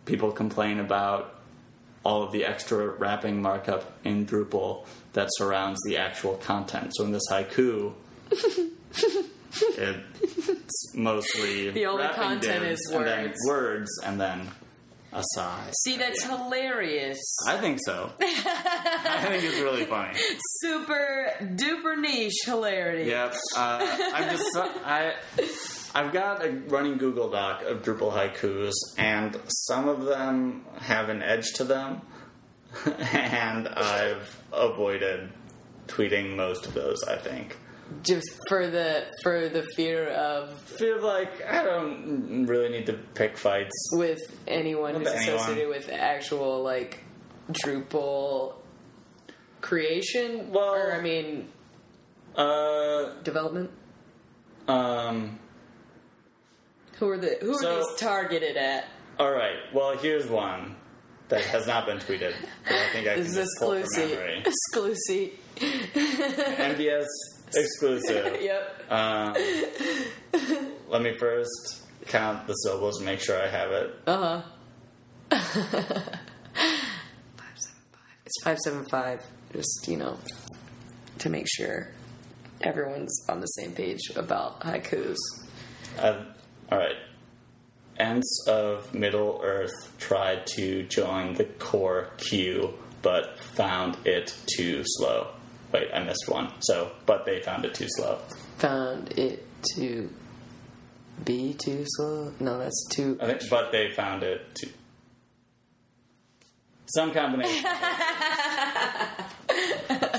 people 0.05 0.31
complain 0.31 0.79
about 0.79 1.38
all 2.03 2.23
of 2.23 2.31
the 2.31 2.45
extra 2.45 2.87
wrapping 2.87 3.41
markup 3.41 3.91
in 4.03 4.25
Drupal 4.25 4.85
that 5.13 5.27
surrounds 5.31 5.79
the 5.85 5.97
actual 5.97 6.35
content. 6.37 6.91
So 6.95 7.03
in 7.03 7.11
this 7.11 7.23
haiku, 7.29 7.93
it's 9.77 10.95
mostly 10.95 11.69
The 11.71 11.85
only 11.87 12.07
content 12.09 12.41
divs 12.63 12.79
is 12.79 12.91
and 12.93 13.05
then 13.05 13.23
words. 13.25 13.37
words 13.47 13.89
and 14.05 14.19
then 14.21 14.47
a 15.11 15.23
sigh. 15.33 15.71
See, 15.83 15.97
that's 15.97 16.23
hilarious. 16.23 17.17
I 17.47 17.57
think 17.57 17.79
so. 17.83 18.11
I 18.21 19.25
think 19.27 19.43
it's 19.43 19.59
really 19.59 19.85
funny. 19.85 20.17
Super 20.61 21.31
duper 21.41 21.97
niche 21.99 22.41
hilarity. 22.45 23.09
Yep. 23.09 23.35
Uh, 23.57 23.97
I'm 24.13 24.29
just 24.29 24.45
I. 24.85 25.15
I've 25.99 26.13
got 26.13 26.45
a 26.45 26.51
running 26.67 26.97
Google 26.97 27.29
Doc 27.29 27.63
of 27.63 27.81
Drupal 27.81 28.11
haikus, 28.13 28.73
and 28.97 29.37
some 29.67 29.87
of 29.89 30.05
them 30.05 30.63
have 30.79 31.09
an 31.09 31.21
edge 31.21 31.51
to 31.55 31.63
them, 31.63 32.01
and 32.85 33.67
I've 33.67 34.41
avoided 34.53 35.29
tweeting 35.87 36.35
most 36.35 36.65
of 36.67 36.73
those. 36.73 37.03
I 37.03 37.17
think. 37.17 37.57
Just 38.03 38.29
for 38.47 38.67
the 38.67 39.07
for 39.23 39.49
the 39.49 39.63
fear 39.75 40.09
of 40.09 40.57
Feel 40.61 41.01
like 41.01 41.43
I 41.45 41.63
don't 41.63 42.45
really 42.45 42.69
need 42.69 42.85
to 42.85 42.93
pick 42.93 43.35
fights. 43.37 43.73
with 43.93 44.19
anyone 44.47 44.93
With 44.93 45.07
who's 45.07 45.13
anyone. 45.21 45.39
associated 45.39 45.69
with 45.69 45.89
actual 45.91 46.61
like 46.63 47.03
Drupal 47.51 48.53
creation. 49.61 50.51
Well- 50.51 50.75
or 50.75 50.93
I 50.93 51.01
mean 51.01 51.49
Uh, 52.35 53.13
development. 53.23 53.71
um. 54.67 55.39
Who 56.99 57.09
are 57.09 57.17
the 57.17 57.37
who 57.41 57.53
are 57.53 57.75
these 57.77 57.95
targeted 57.97 58.57
at? 58.57 58.85
All 59.17 59.31
right. 59.31 59.55
Well, 59.73 59.97
here's 59.97 60.27
one 60.27 60.75
that 61.29 61.41
has 61.45 61.65
not 61.67 61.85
been 61.85 61.97
tweeted. 61.99 62.33
But 62.65 62.73
I 62.73 62.89
think 62.91 63.07
I 63.07 63.13
can 63.15 63.23
This 63.23 63.29
is 63.29 63.35
just 63.35 63.49
exclusive. 63.61 64.45
Exclusive. 64.45 65.29
MBS 65.57 67.05
exclusive. 67.55 68.37
Yep. 68.41 68.91
Um, 68.91 69.35
let 70.89 71.01
me 71.01 71.15
first 71.17 71.83
count 72.07 72.47
the 72.47 72.53
syllables 72.53 72.97
and 72.97 73.05
make 73.05 73.19
sure 73.19 73.41
I 73.41 73.47
have 73.47 73.71
it. 73.71 73.95
Uh 74.07 74.17
huh. 74.17 74.41
five 75.37 75.43
seven 77.55 77.81
five. 77.91 78.17
It's 78.25 78.43
five 78.43 78.57
seven 78.59 78.85
five. 78.85 79.21
Just 79.53 79.87
you 79.87 79.97
know, 79.97 80.17
to 81.19 81.29
make 81.29 81.47
sure 81.49 81.89
everyone's 82.61 83.25
on 83.29 83.39
the 83.39 83.47
same 83.47 83.71
page 83.73 84.11
about 84.15 84.61
haikus. 84.61 85.17
Uh, 85.97 86.23
all 86.71 86.77
right. 86.77 86.95
Ents 87.97 88.45
of 88.47 88.93
Middle 88.93 89.41
Earth 89.43 89.93
tried 89.99 90.47
to 90.55 90.83
join 90.83 91.33
the 91.33 91.43
core 91.43 92.09
queue, 92.17 92.73
but 93.01 93.37
found 93.39 93.97
it 94.05 94.33
too 94.55 94.83
slow. 94.85 95.27
Wait, 95.73 95.89
I 95.93 95.99
missed 96.03 96.27
one. 96.29 96.51
So, 96.61 96.91
but 97.05 97.25
they 97.25 97.41
found 97.41 97.65
it 97.65 97.73
too 97.75 97.87
slow. 97.89 98.19
Found 98.59 99.11
it 99.19 99.45
to 99.75 100.09
be 101.25 101.53
too 101.55 101.83
slow. 101.87 102.31
No, 102.39 102.57
that's 102.57 102.87
too. 102.91 103.17
I 103.21 103.25
think, 103.27 103.41
but 103.49 103.71
they 103.73 103.91
found 103.91 104.23
it 104.23 104.55
too. 104.55 104.69
Some 106.95 107.11
combination. 107.11 107.63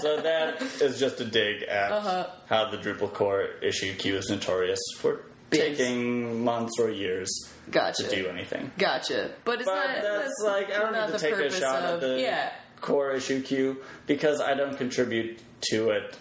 so 0.00 0.20
that 0.20 0.60
is 0.80 0.98
just 1.00 1.20
a 1.20 1.24
dig 1.24 1.62
at 1.64 1.92
Uh-huh. 1.92 2.26
how 2.46 2.70
the 2.70 2.76
Drupal 2.76 3.12
core 3.12 3.48
issue 3.62 3.94
queue 3.94 4.16
is 4.16 4.28
notorious 4.30 4.78
for 4.98 5.22
Taking 5.50 6.44
months 6.44 6.78
or 6.78 6.90
years 6.90 7.28
Gotcha. 7.70 8.04
to 8.04 8.10
do 8.14 8.28
anything. 8.28 8.70
Gotcha. 8.78 9.32
But 9.44 9.60
it's 9.60 9.68
But 9.68 9.74
not. 9.74 10.02
that's, 10.02 10.42
like 10.44 10.70
I 10.72 10.78
don't 10.78 10.92
need 10.92 11.12
the 11.12 11.18
to 11.18 11.24
take 11.24 11.34
a 11.34 11.50
shot 11.50 11.82
of, 11.82 11.94
at 11.94 12.00
the 12.00 12.20
yeah. 12.20 12.52
core 12.80 13.12
issue 13.12 13.42
queue 13.42 13.78
because 14.06 14.40
I 14.40 14.54
don't 14.54 14.76
contribute 14.76 15.40
to 15.72 15.90
it 15.90 16.16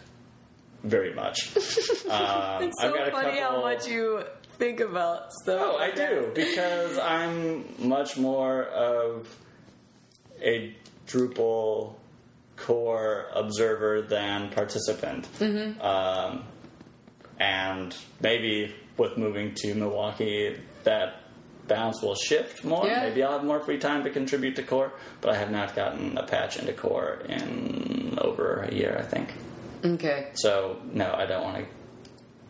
very 0.84 1.14
much. 1.14 1.52
Um, 2.10 2.64
It's 2.64 2.80
I've 2.82 2.92
so 2.96 3.12
funny 3.12 3.40
how 3.40 3.62
much 3.62 3.88
you 3.88 4.24
think 4.58 4.80
about 4.80 5.32
stuff. 5.32 5.62
Oh, 5.64 5.78
I 5.78 5.92
that. 5.92 6.10
do 6.10 6.32
because 6.34 6.98
I'm 7.16 7.66
much 7.88 8.18
more 8.18 8.64
of 8.64 9.28
a 10.42 10.76
Drupal 11.08 11.94
core 12.56 13.28
observer 13.36 14.02
than 14.02 14.50
participant. 14.50 15.28
Mm-hmm. 15.40 15.80
Um, 15.82 16.44
and 17.40 17.96
maybe 18.22 18.74
with 19.00 19.18
moving 19.18 19.54
to 19.56 19.74
Milwaukee, 19.74 20.60
that 20.84 21.22
balance 21.68 22.02
will 22.02 22.16
shift 22.16 22.64
more. 22.64 22.86
Yeah. 22.86 23.02
Maybe 23.04 23.24
I'll 23.24 23.34
have 23.34 23.44
more 23.44 23.60
free 23.60 23.78
time 23.78 24.04
to 24.04 24.10
contribute 24.10 24.56
to 24.58 24.64
core, 24.64 24.92
but 25.22 25.32
I 25.32 25.38
have 25.38 25.52
not 25.52 25.76
gotten 25.76 26.18
a 26.18 26.24
patch 26.26 26.58
into 26.58 26.74
core 26.74 27.22
in 27.28 28.18
over 28.20 28.62
a 28.70 28.74
year, 28.74 28.98
I 29.00 29.04
think. 29.04 29.34
Okay. 29.86 30.30
So 30.34 30.80
no, 30.92 31.14
I 31.14 31.26
don't 31.26 31.44
want 31.44 31.66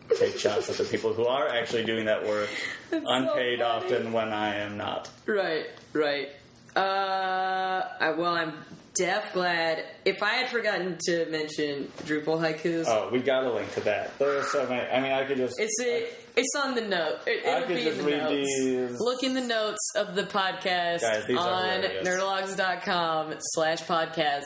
to 0.08 0.16
take 0.16 0.38
shots 0.38 0.68
at 0.68 0.76
the 0.76 0.84
people 0.84 1.12
who 1.12 1.26
are 1.26 1.48
actually 1.48 1.84
doing 1.84 2.06
that 2.06 2.26
work, 2.26 2.48
unpaid 2.92 3.60
funny. 3.60 3.62
often 3.62 4.12
when 4.12 4.32
I 4.32 4.56
am 4.56 4.76
not. 4.76 5.08
Right, 5.26 5.66
right. 5.92 6.30
Uh, 6.74 7.82
I, 8.00 8.10
well, 8.16 8.34
I'm 8.34 8.54
deaf 8.94 9.32
glad. 9.32 9.84
If 10.04 10.22
I 10.22 10.30
had 10.34 10.48
forgotten 10.48 10.98
to 11.06 11.26
mention 11.26 11.90
Drupal 12.04 12.40
haikus, 12.40 12.84
Oh, 12.86 13.08
we 13.12 13.20
got 13.20 13.44
a 13.44 13.52
link 13.52 13.72
to 13.74 13.80
that. 13.82 14.18
There 14.18 14.38
are 14.38 14.42
so 14.44 14.68
many. 14.68 14.88
I 14.88 15.00
mean, 15.00 15.12
I 15.12 15.24
could 15.24 15.36
just. 15.36 15.58
it's 15.58 15.80
a, 15.82 16.08
it's 16.36 16.54
on 16.56 16.74
the 16.74 16.80
note. 16.82 17.20
It, 17.26 17.44
could 17.44 17.68
be 17.68 17.84
just 17.84 17.98
in 17.98 18.04
the 18.04 18.10
read 18.10 18.22
notes. 18.22 18.48
these. 18.58 19.00
Look 19.00 19.22
in 19.22 19.34
the 19.34 19.40
notes 19.40 19.90
of 19.96 20.14
the 20.14 20.22
podcast 20.24 21.00
Guys, 21.00 21.24
on 21.30 21.82
hilarious. 21.82 22.08
nerdologues.com 22.08 23.34
slash 23.38 23.82
podcasts 23.82 24.44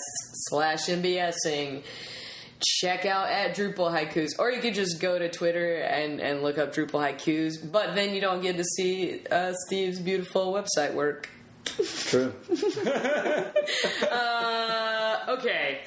slash 0.49 0.87
MBSing. 0.87 1.83
Check 2.81 3.05
out 3.05 3.29
at 3.29 3.55
Drupal 3.55 3.93
haikus, 3.93 4.31
or 4.39 4.51
you 4.51 4.61
could 4.63 4.75
just 4.75 4.99
go 5.01 5.19
to 5.19 5.29
Twitter 5.29 5.77
and, 5.77 6.21
and 6.21 6.43
look 6.43 6.57
up 6.57 6.73
Drupal 6.75 7.01
haikus. 7.13 7.55
But 7.71 7.95
then 7.95 8.15
you 8.15 8.21
don't 8.23 8.41
get 8.41 8.57
to 8.57 8.65
see 8.65 9.21
uh, 9.31 9.53
Steve's 9.67 10.01
beautiful 10.01 10.53
website 10.53 10.95
work. 10.95 11.29
True. 11.65 12.33
Uh, 14.11 15.19
okay. 15.29 15.81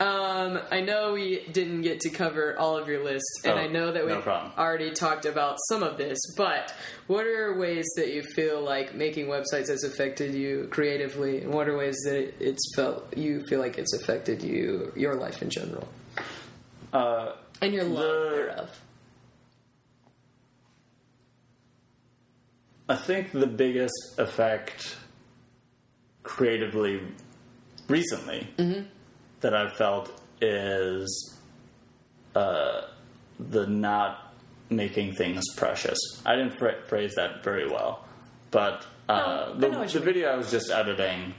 Um, 0.00 0.58
I 0.70 0.80
know 0.80 1.12
we 1.12 1.40
didn't 1.52 1.82
get 1.82 2.00
to 2.00 2.08
cover 2.10 2.58
all 2.58 2.74
of 2.78 2.88
your 2.88 3.04
list, 3.04 3.26
and 3.44 3.52
Oh, 3.58 3.62
I 3.62 3.66
know 3.66 3.92
that 3.92 4.06
we've 4.06 4.22
problem. 4.22 4.50
already 4.56 4.92
talked 4.92 5.26
about 5.26 5.58
some 5.68 5.82
of 5.82 5.98
this, 5.98 6.18
but 6.38 6.72
what 7.06 7.26
are 7.26 7.58
ways 7.58 7.86
that 7.96 8.08
you 8.14 8.22
feel 8.22 8.62
like 8.62 8.94
making 8.94 9.26
websites 9.26 9.68
has 9.68 9.84
affected 9.84 10.34
you 10.34 10.68
creatively, 10.70 11.42
and 11.42 11.52
what 11.52 11.68
are 11.68 11.76
ways 11.76 11.98
that 12.06 12.32
it's 12.40 12.62
felt 12.74 13.14
you 13.14 13.42
feel 13.46 13.60
like 13.60 13.76
it's 13.76 13.92
affected 13.92 14.42
you, 14.42 14.90
your 14.96 15.16
life 15.16 15.42
in 15.42 15.50
general, 15.50 15.86
Uh, 16.94 17.32
and 17.60 17.74
your 17.74 17.84
love 17.84 18.30
The- 18.30 18.36
thereof? 18.36 18.80
I 22.88 22.96
think 22.96 23.32
the 23.32 23.46
biggest 23.46 24.18
effect 24.18 24.96
creatively 26.22 27.02
recently 27.86 28.48
that 29.40 29.54
I've 29.54 29.72
felt 29.74 30.10
is 30.40 31.36
uh, 32.34 32.82
the 33.38 33.66
not 33.66 34.34
making 34.68 35.14
things 35.14 35.44
precious. 35.56 35.98
I 36.24 36.36
didn't 36.36 36.58
phr 36.58 36.84
phrase 36.86 37.14
that 37.16 37.42
very 37.42 37.68
well, 37.68 38.04
but 38.50 38.86
uh, 39.08 39.54
No, 39.58 39.84
the, 39.84 39.86
the 39.92 40.00
video 40.00 40.28
I 40.30 40.36
was 40.36 40.50
just 40.50 40.70
editing, 40.70 41.34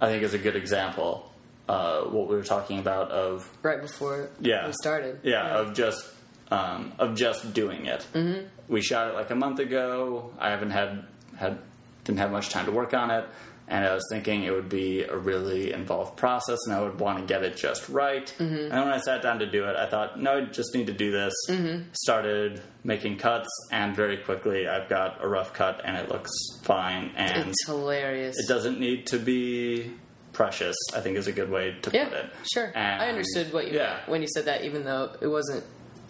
I 0.00 0.08
think, 0.08 0.22
is 0.22 0.34
a 0.34 0.38
good 0.38 0.56
example. 0.56 1.30
Uh, 1.66 2.02
what 2.02 2.28
we 2.28 2.36
were 2.36 2.42
talking 2.42 2.78
about 2.78 3.10
of 3.10 3.48
Right 3.62 3.80
before 3.80 4.28
yeah 4.38 4.66
we 4.66 4.74
started, 4.82 5.20
yeah, 5.22 5.60
of 5.60 5.72
just 5.72 6.06
um, 6.50 6.92
of 6.98 7.16
just 7.16 7.54
doing 7.54 7.86
it. 7.86 8.06
Mm-hmm. 8.12 8.46
We 8.68 8.82
shot 8.82 9.08
it 9.08 9.14
like 9.14 9.30
a 9.30 9.34
month 9.34 9.60
ago. 9.60 10.30
I 10.38 10.50
haven't 10.50 10.72
had 10.72 11.06
had 11.38 11.58
didn't 12.04 12.18
have 12.18 12.30
much 12.30 12.50
time 12.50 12.66
to 12.66 12.70
work 12.72 12.92
on 12.92 13.10
it, 13.10 13.24
and 13.68 13.84
I 13.84 13.94
was 13.94 14.04
thinking 14.10 14.42
it 14.44 14.52
would 14.52 14.68
be 14.68 15.02
a 15.04 15.16
really 15.16 15.72
involved 15.72 16.16
process, 16.16 16.58
and 16.66 16.74
I 16.74 16.82
would 16.82 17.00
want 17.00 17.18
to 17.18 17.24
get 17.24 17.42
it 17.42 17.56
just 17.56 17.88
right. 17.88 18.26
Mm-hmm. 18.38 18.72
And 18.72 18.72
when 18.72 18.92
I 18.92 18.98
sat 18.98 19.22
down 19.22 19.38
to 19.38 19.50
do 19.50 19.64
it, 19.64 19.76
I 19.76 19.86
thought, 19.86 20.20
no, 20.20 20.38
I 20.38 20.40
just 20.44 20.74
need 20.74 20.86
to 20.88 20.92
do 20.92 21.10
this. 21.10 21.32
Mm-hmm. 21.48 21.88
Started 21.92 22.62
making 22.82 23.16
cuts, 23.18 23.48
and 23.72 23.96
very 23.96 24.18
quickly 24.18 24.68
I've 24.68 24.88
got 24.88 25.24
a 25.24 25.28
rough 25.28 25.52
cut, 25.54 25.80
and 25.84 25.96
it 25.96 26.08
looks 26.10 26.30
fine. 26.62 27.12
And 27.16 27.48
It's 27.50 27.66
hilarious. 27.66 28.36
it 28.38 28.48
doesn't 28.48 28.78
need 28.78 29.06
to 29.08 29.18
be 29.18 29.92
precious. 30.32 30.76
I 30.94 31.00
think 31.00 31.16
is 31.16 31.26
a 31.28 31.32
good 31.32 31.50
way 31.50 31.76
to 31.82 31.90
yeah, 31.92 32.04
put 32.08 32.18
it. 32.18 32.30
sure. 32.52 32.72
And- 32.74 33.02
I 33.02 33.08
understood 33.08 33.52
what 33.52 33.68
you 33.70 33.78
yeah. 33.78 33.94
meant 33.94 34.08
when 34.08 34.20
you 34.22 34.28
said 34.34 34.44
that, 34.46 34.64
even 34.64 34.84
though 34.84 35.16
it 35.20 35.28
wasn't 35.28 35.64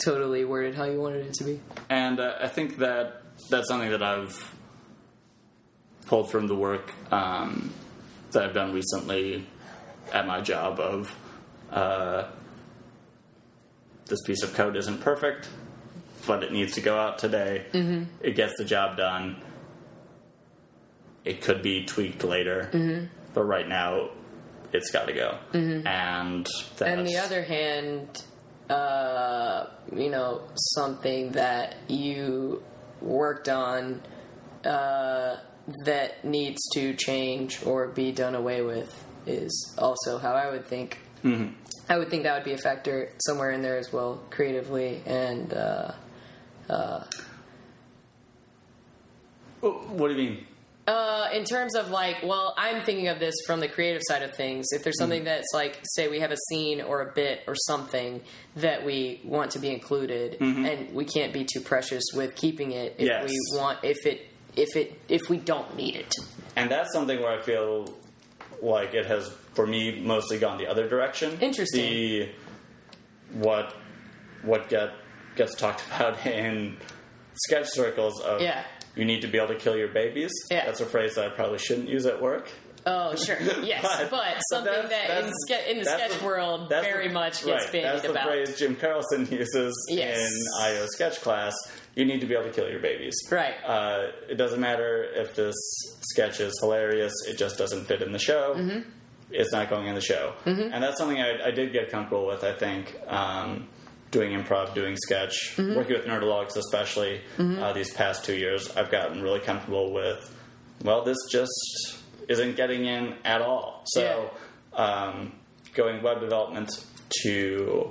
totally 0.04 0.44
worded 0.44 0.74
how 0.74 0.84
you 0.84 1.00
wanted 1.00 1.26
it 1.26 1.34
to 1.34 1.44
be. 1.44 1.60
And 1.88 2.18
uh, 2.18 2.34
I 2.40 2.48
think 2.48 2.78
that 2.78 3.22
that's 3.50 3.68
something 3.68 3.90
that 3.90 4.02
I've 4.02 4.54
pulled 6.06 6.30
from 6.30 6.46
the 6.46 6.54
work 6.54 6.92
um, 7.12 7.72
that 8.32 8.44
I've 8.44 8.54
done 8.54 8.72
recently 8.72 9.46
at 10.12 10.26
my 10.26 10.40
job. 10.40 10.80
Of 10.80 11.16
uh, 11.70 12.28
this 14.06 14.22
piece 14.26 14.42
of 14.42 14.54
code 14.54 14.76
isn't 14.76 15.00
perfect, 15.00 15.48
but 16.26 16.42
it 16.42 16.52
needs 16.52 16.74
to 16.74 16.80
go 16.80 16.98
out 16.98 17.18
today. 17.18 17.66
Mm-hmm. 17.72 18.04
It 18.20 18.34
gets 18.36 18.54
the 18.58 18.64
job 18.64 18.96
done. 18.96 19.36
It 21.24 21.40
could 21.40 21.62
be 21.62 21.84
tweaked 21.86 22.22
later, 22.22 22.68
Mm-hmm. 22.72 23.06
but 23.32 23.44
right 23.44 23.66
now 23.66 24.10
it's 24.72 24.90
got 24.90 25.06
to 25.06 25.12
go. 25.14 25.38
And 25.54 26.46
that's, 26.76 26.82
On 26.98 27.04
the 27.04 27.16
other 27.16 27.42
hand, 27.42 28.22
uh, 28.68 29.66
you 29.94 30.10
know, 30.10 30.42
something 30.74 31.32
that 31.32 31.76
you 31.88 32.62
worked 33.00 33.48
on 33.48 34.02
uh, 34.66 35.36
that 35.84 36.24
needs 36.24 36.60
to 36.74 36.94
change 36.94 37.64
or 37.64 37.88
be 37.88 38.12
done 38.12 38.34
away 38.34 38.62
with 38.62 39.04
is 39.26 39.74
also 39.78 40.18
how 40.18 40.32
I 40.32 40.50
would 40.50 40.66
think. 40.66 40.98
Mm-hmm. 41.22 41.52
I 41.88 41.98
would 41.98 42.08
think 42.08 42.22
that 42.24 42.34
would 42.34 42.44
be 42.44 42.52
a 42.52 42.58
factor 42.58 43.10
somewhere 43.26 43.50
in 43.50 43.62
there 43.62 43.78
as 43.78 43.92
well, 43.92 44.22
creatively 44.30 45.02
and. 45.06 45.52
Uh, 45.52 45.92
what 49.60 50.08
do 50.08 50.14
you 50.14 50.30
mean? 50.30 50.46
Uh, 50.86 51.28
in 51.32 51.44
terms 51.44 51.74
of 51.74 51.88
like, 51.90 52.16
well, 52.22 52.54
I'm 52.58 52.84
thinking 52.84 53.08
of 53.08 53.18
this 53.18 53.34
from 53.46 53.60
the 53.60 53.68
creative 53.68 54.02
side 54.04 54.22
of 54.22 54.34
things. 54.34 54.66
If 54.72 54.84
there's 54.84 54.98
something 54.98 55.24
that's 55.24 55.48
like, 55.54 55.80
say, 55.84 56.08
we 56.08 56.20
have 56.20 56.30
a 56.30 56.36
scene 56.50 56.82
or 56.82 57.00
a 57.00 57.12
bit 57.12 57.40
or 57.46 57.54
something 57.54 58.20
that 58.56 58.84
we 58.84 59.22
want 59.24 59.52
to 59.52 59.58
be 59.58 59.70
included, 59.70 60.36
and 60.40 60.92
we 60.94 61.06
can't 61.06 61.32
be 61.32 61.44
too 61.50 61.60
precious 61.60 62.02
with 62.12 62.34
keeping 62.34 62.72
it 62.72 62.96
if 62.98 63.06
Yes. 63.06 63.30
we 63.30 63.58
want, 63.58 63.78
if 63.82 64.04
it, 64.04 64.26
if 64.56 64.76
it, 64.76 65.00
if 65.08 65.22
we 65.28 65.36
don't 65.38 65.76
need 65.76 65.96
it. 65.96 66.14
And 66.56 66.70
that's 66.70 66.92
something 66.92 67.20
where 67.20 67.32
I 67.38 67.40
feel 67.42 67.92
like 68.62 68.94
it 68.94 69.06
has, 69.06 69.28
for 69.54 69.66
me, 69.66 70.00
mostly 70.00 70.38
gone 70.38 70.58
the 70.58 70.66
other 70.66 70.88
direction. 70.88 71.38
Interesting. 71.40 71.80
The 71.82 72.28
what 73.32 73.74
what 74.42 74.68
get 74.68 74.90
gets 75.36 75.54
talked 75.54 75.84
about 75.94 76.24
in 76.26 76.76
sketch 77.34 77.66
circles 77.70 78.20
of 78.20 78.40
Yeah. 78.40 78.64
you 78.94 79.04
need 79.04 79.22
to 79.22 79.26
be 79.28 79.38
able 79.38 79.48
to 79.48 79.56
kill 79.58 79.76
your 79.76 79.88
babies. 79.88 80.30
Yeah. 80.50 80.66
That's 80.66 80.80
a 80.80 80.86
phrase 80.86 81.14
that 81.16 81.24
I 81.24 81.28
probably 81.34 81.58
shouldn't 81.58 81.88
use 81.88 82.06
at 82.06 82.20
work. 82.22 82.48
Oh, 82.86 83.14
sure, 83.16 83.40
yes, 83.62 83.82
But- 83.82 84.10
but, 84.10 84.40
something 84.50 84.70
that's- 84.70 84.90
that 84.90 85.24
in, 85.24 85.32
ske- 85.48 85.68
in 85.70 85.78
the 85.78 85.84
sketch 85.86 86.18
the- 86.18 86.24
world 86.24 86.68
very 86.68 87.08
the- 87.08 87.14
much 87.14 87.44
gets 87.44 87.46
right, 87.46 87.58
That's 87.60 87.72
bandied 87.72 88.02
the 88.02 88.10
about. 88.10 88.26
phrase 88.26 88.58
Jim 88.58 88.76
Carlson 88.76 89.26
uses 89.30 89.74
Yes. 89.90 90.18
in 90.20 90.40
IO 90.60 90.86
sketch 90.86 91.20
class. 91.22 91.54
You 91.94 92.04
need 92.04 92.20
to 92.20 92.26
be 92.26 92.34
able 92.34 92.44
to 92.44 92.50
kill 92.52 92.68
your 92.68 92.80
babies. 92.80 93.14
Right. 93.30 93.54
Uh, 93.64 94.08
it 94.28 94.34
doesn't 94.34 94.60
matter 94.60 95.04
if 95.14 95.34
this 95.36 95.54
sketch 96.10 96.40
is 96.40 96.58
hilarious; 96.60 97.12
it 97.28 97.38
just 97.38 97.56
doesn't 97.58 97.84
fit 97.86 98.02
in 98.02 98.12
the 98.12 98.18
show. 98.18 98.54
Mm-hmm. 98.56 98.90
It's 99.30 99.52
not 99.52 99.70
going 99.70 99.86
in 99.86 99.94
the 99.94 100.00
show, 100.00 100.34
and 100.44 100.82
that's 100.82 100.98
something 100.98 101.20
I, 101.20 101.46
I 101.46 101.50
did 101.50 101.72
get 101.72 101.90
comfortable 101.90 102.26
with. 102.26 102.44
I 102.44 102.52
think 102.52 102.94
um, 103.08 103.68
doing 104.10 104.30
improv, 104.32 104.74
doing 104.74 104.96
sketch, 104.96 105.54
Mm-hmm. 105.56 105.74
working 105.76 105.96
with 105.96 106.04
Nerdologues, 106.06 106.56
especially 106.56 107.20
uh, 107.38 107.72
these 107.72 107.92
past 107.94 108.24
two 108.24 108.36
years, 108.36 108.70
I've 108.76 108.90
gotten 108.90 109.22
really 109.22 109.40
comfortable 109.40 109.92
with. 109.92 110.30
Well, 110.84 111.02
this 111.04 111.16
just 111.30 111.98
isn't 112.28 112.56
getting 112.56 112.84
in 112.86 113.14
at 113.24 113.40
all. 113.42 113.82
So, 113.86 114.30
um, 114.72 115.32
going 115.74 116.02
web 116.02 116.20
development 116.20 116.70
to 117.22 117.90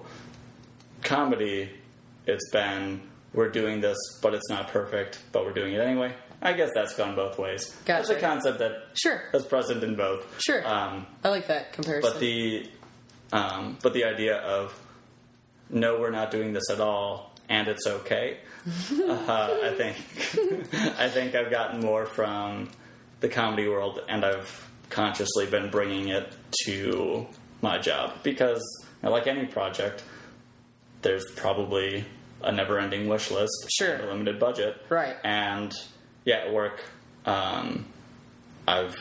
comedy, 1.02 1.70
it's 2.26 2.50
been 2.52 3.02
we're 3.34 3.50
doing 3.50 3.82
this, 3.82 3.98
but 4.22 4.34
it's 4.34 4.50
not 4.50 4.68
perfect, 4.70 5.20
but 5.32 5.46
we're 5.46 5.54
doing 5.54 5.74
it 5.74 5.80
anyway. 5.80 6.14
I 6.42 6.54
guess 6.54 6.72
that's 6.76 6.94
gone 6.96 7.16
both 7.16 7.40
ways. 7.40 7.76
That's 7.86 8.10
a 8.10 8.20
concept 8.20 8.60
that 8.60 8.88
Sure. 8.96 9.22
that's 9.32 9.46
present 9.46 9.84
in 9.84 9.96
both. 9.96 10.28
Sure. 10.44 10.66
Um, 10.68 11.08
I 11.24 11.30
like 11.30 11.48
that 11.48 11.72
comparison. 11.74 12.12
but 12.12 12.20
the 12.20 12.70
um, 13.32 13.78
but 13.82 13.94
the 13.94 14.04
idea 14.04 14.38
of 14.38 14.78
no, 15.70 16.00
we're 16.00 16.12
not 16.12 16.30
doing 16.32 16.54
this 16.54 16.70
at 16.70 16.80
all, 16.82 17.34
and 17.50 17.68
it's 17.68 17.88
okay. 17.88 18.38
uh, 18.68 19.58
I 19.64 19.74
think 19.78 19.98
I 21.00 21.10
think 21.10 21.34
I've 21.36 21.50
gotten 21.50 21.80
more 21.80 22.06
from 22.06 22.70
the 23.22 23.30
comedy 23.30 23.68
world, 23.68 24.02
and 24.10 24.24
I've 24.26 24.70
consciously 24.90 25.46
been 25.48 25.70
bringing 25.72 26.10
it 26.10 26.32
to 26.66 27.26
my 27.62 27.78
job 27.78 28.22
because, 28.22 28.62
like 29.02 29.28
any 29.28 29.46
project, 29.46 30.04
there's 31.02 31.26
probably 31.38 32.06
a 32.44 32.52
never-ending 32.52 33.08
wish 33.08 33.32
list, 33.32 33.68
Sure. 33.70 33.96
a 33.98 34.06
limited 34.08 34.40
budget, 34.40 34.78
Right. 34.90 35.16
And 35.24 35.74
yeah, 36.26 36.38
at 36.46 36.54
work, 36.54 36.82
um, 37.26 37.86
I've 38.68 38.96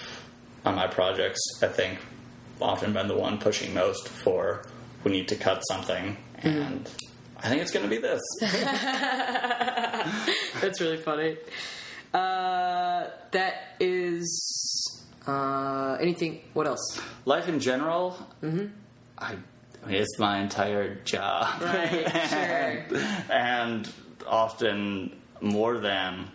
on 0.64 0.74
my 0.77 0.86
projects, 0.86 1.40
I 1.62 1.66
think, 1.69 1.98
often 2.60 2.93
been 2.93 3.09
the 3.09 3.16
one 3.16 3.39
pushing 3.39 3.74
most 3.74 4.09
for 4.09 4.64
we 5.05 5.10
need 5.10 5.27
to 5.28 5.36
cut 5.36 5.60
something, 5.69 6.16
and 6.39 6.89
I 7.43 7.48
think 7.48 7.60
it's 7.62 7.73
going 7.73 7.85
to 7.85 7.90
be 7.90 7.98
this. 7.98 8.20
That's 10.60 10.81
really 10.81 10.98
funny. 10.98 11.36
Uh, 12.14 13.09
that 13.32 13.55
is 13.81 15.02
uh, 15.27 15.97
anything. 16.01 16.40
What 16.52 16.66
else? 16.66 17.01
Life 17.24 17.48
in 17.48 17.59
general, 17.59 18.16
I, 18.43 18.69
I 19.19 19.36
it's 19.89 20.19
my 20.19 20.41
entire 20.41 20.95
job, 21.05 21.61
Right, 21.63 22.07
and, 22.33 22.93
and 23.31 23.93
often 24.27 25.17
more 25.41 25.79
than 25.79 26.31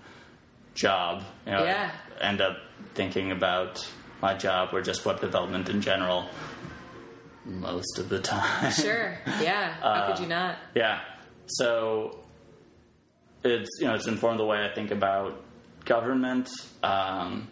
job. 0.76 1.24
You 1.45 1.53
know, 1.53 1.64
Yeah. 1.64 1.91
I 2.22 2.24
end 2.26 2.41
up 2.41 2.57
thinking 2.94 3.32
about 3.32 3.88
my 4.22 4.34
job 4.34 4.69
or 4.74 4.82
just 4.82 5.06
web 5.06 5.19
development 5.22 5.69
in 5.69 5.82
general 5.82 6.26
most 7.45 7.98
of 7.99 8.10
the 8.10 8.19
time. 8.19 8.72
Sure. 8.72 9.18
Yeah. 9.41 9.74
How 9.82 10.07
could 10.11 10.19
you 10.22 10.28
not? 10.28 10.57
Yeah. 10.76 10.99
So 11.45 12.19
it's 13.44 13.69
you 13.80 13.88
know 13.88 13.94
it's 13.95 14.07
informed 14.07 14.40
the 14.40 14.45
way 14.45 14.65
I 14.69 14.74
think 14.74 14.91
about 14.91 15.41
government. 15.86 16.49
Um, 16.84 17.48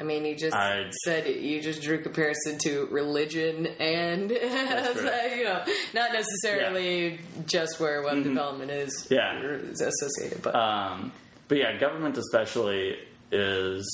I 0.00 0.02
mean, 0.02 0.24
you 0.24 0.34
just 0.34 0.56
I- 0.56 0.90
said 1.04 1.26
you 1.26 1.60
just 1.62 1.80
drew 1.82 2.02
comparison 2.02 2.58
to 2.64 2.86
religion 2.90 3.66
and 3.78 4.30
you 4.30 5.44
know, 5.44 5.64
not 5.94 6.12
necessarily 6.12 7.20
just 7.46 7.78
where 7.80 8.02
web 8.02 8.22
development 8.24 8.70
is 8.70 9.06
Mm-hmm. 9.08 9.14
Yeah. 9.14 9.40
is 9.70 9.80
associated, 9.80 10.42
but 10.42 10.54
um, 10.54 11.12
but 11.48 11.58
yeah, 11.58 11.76
government 11.78 12.16
especially 12.18 12.96
is 13.30 13.86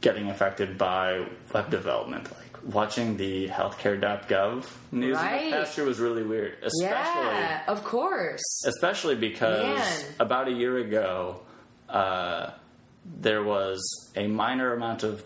getting 0.00 0.28
affected 0.30 0.76
by 0.78 1.26
web 1.52 1.70
development. 1.70 2.30
Like 2.30 2.74
watching 2.74 3.16
the 3.16 3.48
healthcare.gov 3.48 4.66
news 4.92 5.16
Right. 5.16 5.50
last 5.50 5.76
year 5.76 5.86
was 5.86 5.98
really 5.98 6.22
weird, 6.22 6.54
especially 6.62 6.82
yeah, 6.82 7.62
of 7.68 7.82
course. 7.84 8.62
especially 8.66 9.14
because 9.14 9.62
Man. 9.78 10.04
about 10.20 10.48
a 10.48 10.52
year 10.52 10.78
ago, 10.78 11.40
uh, 11.88 12.50
there 13.20 13.42
was 13.42 13.80
a 14.16 14.26
minor 14.26 14.74
amount 14.74 15.02
of 15.02 15.22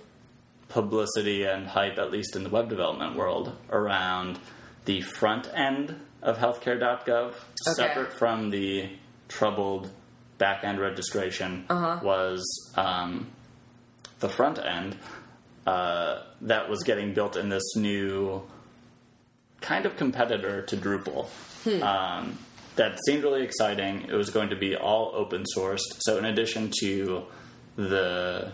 publicity 0.69 1.44
and 1.44 1.66
hype, 1.66 1.98
at 1.98 2.11
least 2.11 2.36
in 2.36 2.44
the 2.44 2.51
web 2.51 2.69
development 2.69 3.16
world, 3.16 3.57
around 3.70 4.39
the 4.85 5.01
front 5.01 5.48
end 5.55 5.97
of 6.23 6.39
healthcare.gov, 6.39 7.35
separate 7.74 8.12
from 8.12 8.51
the 8.51 8.90
troubled 9.28 9.90
back 10.39 10.65
end 10.65 10.81
registration, 10.81 11.65
was 12.02 12.73
um, 12.77 13.28
the 14.20 14.28
front 14.28 14.59
end 14.59 14.97
uh, 15.66 16.23
that 16.43 16.69
was 16.69 16.82
getting 16.82 17.12
built 17.15 17.36
in 17.36 17.48
this 17.48 17.77
new 17.77 18.43
kind 19.61 19.86
of 19.86 19.97
competitor 19.97 20.62
to 20.62 20.77
Drupal. 20.77 21.27
Um, 21.82 22.39
that 22.77 22.98
seemed 23.07 23.24
really 23.24 23.43
exciting. 23.43 24.07
It 24.09 24.15
was 24.15 24.31
going 24.31 24.51
to 24.51 24.57
be 24.57 24.74
all 24.77 25.12
open 25.15 25.44
sourced. 25.57 25.81
So, 25.98 26.16
in 26.16 26.24
addition 26.24 26.70
to 26.81 27.27
the 27.89 28.52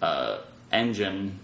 uh, 0.00 0.38
engine 0.70 1.40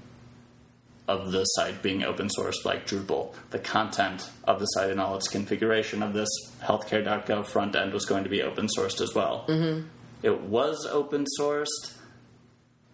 of 1.09 1.32
the 1.32 1.44
site 1.44 1.82
being 1.82 2.05
open 2.05 2.28
sourced 2.28 2.65
like 2.65 2.86
Drupal. 2.86 3.35
The 3.51 3.59
content 3.59 4.28
of 4.44 4.60
the 4.60 4.66
site 4.66 4.90
and 4.90 5.01
all 5.01 5.16
its 5.16 5.28
configuration 5.28 6.02
of 6.02 6.12
this 6.12 6.28
healthcare.gov 6.60 7.47
front 7.47 7.74
end 7.74 7.94
was 7.94 8.05
going 8.05 8.24
to 8.24 8.31
be 8.31 8.43
open 8.43 8.66
sourced 8.66 9.01
as 9.01 9.15
well. 9.15 9.47
Mm-hmm. 9.48 9.86
It 10.23 10.43
was 10.43 10.86
open 10.90 11.24
sourced, 11.40 11.94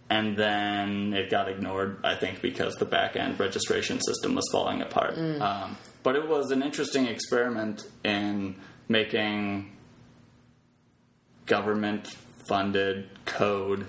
and 0.08 0.36
then 0.36 1.12
it 1.12 1.30
got 1.30 1.48
ignored, 1.48 1.98
I 2.04 2.14
think, 2.14 2.40
because 2.40 2.74
the 2.76 2.84
back 2.84 3.16
end 3.16 3.40
registration 3.40 4.00
system 4.00 4.34
was 4.34 4.48
falling 4.52 4.80
apart. 4.80 5.18
Um, 5.18 5.76
but 6.02 6.14
it 6.14 6.28
was 6.28 6.50
an 6.50 6.62
interesting 6.62 7.06
experiment 7.06 7.84
in 8.04 8.56
making 8.88 9.72
government 11.46 12.14
funded 12.46 13.08
code 13.24 13.86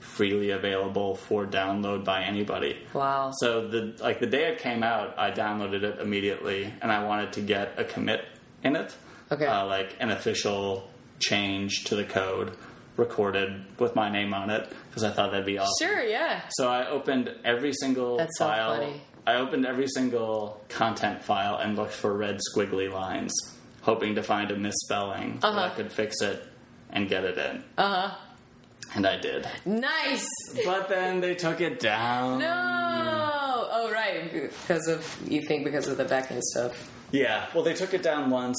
freely 0.00 0.50
available 0.50 1.14
for 1.14 1.46
download 1.46 2.04
by 2.04 2.22
anybody. 2.22 2.76
Wow. 2.94 3.30
So 3.38 3.68
the 3.68 3.94
like 4.00 4.20
the 4.20 4.26
day 4.26 4.48
it 4.52 4.58
came 4.58 4.82
out, 4.82 5.18
I 5.18 5.30
downloaded 5.30 5.82
it 5.82 6.00
immediately, 6.00 6.72
and 6.82 6.90
I 6.90 7.04
wanted 7.04 7.32
to 7.34 7.40
get 7.40 7.74
a 7.78 7.84
commit 7.84 8.24
in 8.62 8.76
it, 8.76 8.94
Okay. 9.30 9.46
uh, 9.46 9.66
like 9.66 9.96
an 10.00 10.10
official 10.10 10.88
change 11.20 11.84
to 11.84 11.96
the 11.96 12.04
code 12.04 12.52
recorded 12.96 13.64
with 13.78 13.94
my 13.94 14.10
name 14.10 14.34
on 14.34 14.50
it 14.50 14.68
because 14.88 15.04
I 15.04 15.10
thought 15.10 15.30
that'd 15.30 15.46
be 15.46 15.58
awesome. 15.58 15.86
Sure, 15.88 16.02
yeah. 16.02 16.42
So 16.50 16.68
I 16.68 16.88
opened 16.88 17.30
every 17.44 17.72
single 17.72 18.16
That's 18.16 18.36
so 18.38 18.46
funny. 18.46 19.00
I 19.26 19.36
opened 19.36 19.66
every 19.66 19.86
single 19.86 20.60
content 20.68 21.22
file 21.22 21.56
and 21.58 21.76
looked 21.76 21.92
for 21.92 22.16
red 22.16 22.40
squiggly 22.52 22.90
lines, 22.92 23.32
hoping 23.82 24.14
to 24.16 24.22
find 24.22 24.50
a 24.50 24.56
misspelling 24.56 25.40
so 25.40 25.48
I 25.48 25.50
Uh-huh. 25.66 25.74
could 25.76 25.92
fix 25.92 26.20
it 26.22 26.42
and 26.90 27.08
get 27.08 27.24
it 27.24 27.38
in. 27.38 27.64
Uh 27.76 28.08
huh. 28.08 28.16
And 28.94 29.06
I 29.06 29.18
did. 29.18 29.46
Nice. 29.66 30.26
But 30.64 30.88
then 30.88 31.20
they 31.20 31.34
took 31.34 31.60
it 31.60 31.78
down. 31.78 32.38
No. 32.38 32.46
Oh, 33.70 33.90
right. 33.92 34.32
Because 34.32 34.88
of 34.88 35.18
you 35.28 35.42
think 35.42 35.64
because 35.64 35.86
of 35.88 35.98
the 35.98 36.04
backend 36.04 36.40
stuff. 36.40 36.90
Yeah, 37.10 37.46
well, 37.54 37.64
they 37.64 37.74
took 37.74 37.94
it 37.94 38.02
down 38.02 38.30
once, 38.30 38.58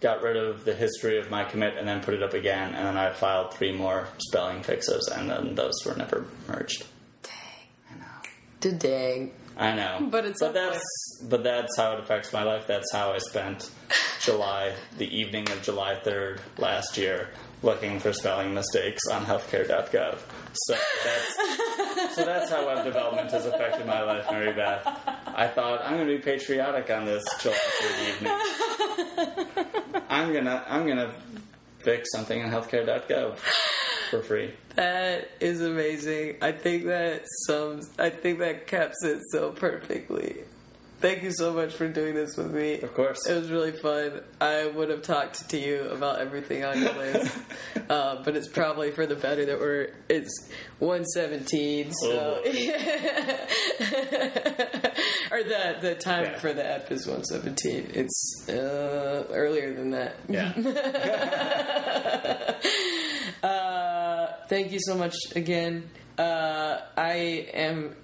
got 0.00 0.22
rid 0.22 0.36
of 0.36 0.64
the 0.64 0.74
history 0.74 1.18
of 1.18 1.30
my 1.30 1.44
commit, 1.44 1.76
and 1.78 1.88
then 1.88 2.00
put 2.02 2.14
it 2.14 2.22
up 2.22 2.34
again, 2.34 2.74
and 2.74 2.86
then 2.86 2.96
I 2.96 3.10
filed 3.12 3.54
three 3.54 3.72
more 3.72 4.08
spelling 4.18 4.62
fixes, 4.62 5.08
and 5.08 5.30
then 5.30 5.54
those 5.54 5.74
were 5.86 5.94
never 5.94 6.26
merged. 6.46 6.84
Dang. 7.22 7.32
I 7.90 7.98
know, 7.98 8.06
But 10.10 10.24
it's 10.24 10.40
but 10.40 10.54
that's 10.54 10.80
but 11.28 11.42
that's 11.42 11.76
how 11.76 11.92
it 11.92 12.00
affects 12.00 12.32
my 12.32 12.42
life. 12.44 12.66
That's 12.66 12.90
how 12.92 13.12
I 13.12 13.18
spent 13.18 13.70
July, 14.20 14.74
the 14.96 15.06
evening 15.16 15.50
of 15.50 15.62
July 15.62 15.96
third 15.96 16.40
last 16.56 16.96
year, 16.96 17.30
looking 17.62 17.98
for 17.98 18.12
spelling 18.12 18.54
mistakes 18.54 19.02
on 19.12 19.24
healthcare.gov. 19.24 20.18
So 20.54 20.76
that's 21.04 22.14
so 22.14 22.24
that's 22.24 22.50
how 22.50 22.66
web 22.66 22.84
development 22.84 23.30
has 23.32 23.46
affected 23.46 23.86
my 23.86 24.02
life, 24.02 24.26
Mary 24.30 24.52
Beth. 24.52 24.86
I 25.26 25.46
thought 25.48 25.82
I'm 25.84 25.96
going 25.96 26.08
to 26.08 26.16
be 26.16 26.22
patriotic 26.22 26.90
on 26.90 27.04
this 27.04 27.24
July 27.40 27.56
third 27.80 28.08
evening. 28.14 29.46
I'm 30.08 30.32
gonna 30.32 30.64
I'm 30.68 30.86
gonna 30.86 31.12
fix 31.78 32.10
something 32.12 32.42
on 32.42 32.50
healthcare.gov 32.50 33.38
for 34.10 34.22
free. 34.22 34.52
That 34.74 35.30
is 35.40 35.60
amazing. 35.60 36.36
I 36.42 36.52
think 36.52 36.84
that 36.84 37.22
sums. 37.46 37.90
I 37.98 38.10
think 38.10 38.38
that 38.40 38.66
caps 38.66 39.02
it 39.04 39.20
so 39.30 39.50
perfectly. 39.50 40.44
Thank 41.00 41.22
you 41.22 41.30
so 41.30 41.52
much 41.52 41.74
for 41.74 41.86
doing 41.88 42.14
this 42.14 42.36
with 42.36 42.52
me. 42.52 42.80
Of 42.80 42.92
course. 42.92 43.24
It 43.28 43.34
was 43.34 43.50
really 43.52 43.70
fun. 43.70 44.20
I 44.40 44.66
would 44.66 44.88
have 44.90 45.02
talked 45.02 45.48
to 45.50 45.56
you 45.56 45.82
about 45.90 46.18
everything 46.20 46.64
on 46.64 46.82
your 46.82 46.92
list, 46.92 47.38
uh, 47.88 48.20
but 48.24 48.34
it's 48.36 48.48
probably 48.48 48.90
for 48.90 49.06
the 49.06 49.14
better 49.14 49.44
that 49.46 49.60
we're. 49.60 49.92
It's 50.08 50.50
one 50.80 51.04
seventeen, 51.04 51.92
so 51.92 52.10
Oh, 52.10 52.42
or 55.30 55.42
the 55.44 55.76
the 55.80 55.94
time 56.00 56.24
Yeah. 56.24 56.38
for 56.40 56.52
the 56.52 56.66
app 56.66 56.90
is 56.90 57.06
one 57.06 57.22
seventeen. 57.24 57.90
It's 57.94 58.48
uh, 58.48 59.24
earlier 59.30 59.72
than 59.74 59.90
that. 59.90 60.16
Yeah. 60.28 60.52
Uh, 63.40 64.26
thank 64.48 64.72
you 64.72 64.80
so 64.80 64.96
much 64.96 65.14
again. 65.36 65.88
Uh, 66.18 66.80
I 66.96 67.46
am 67.54 67.94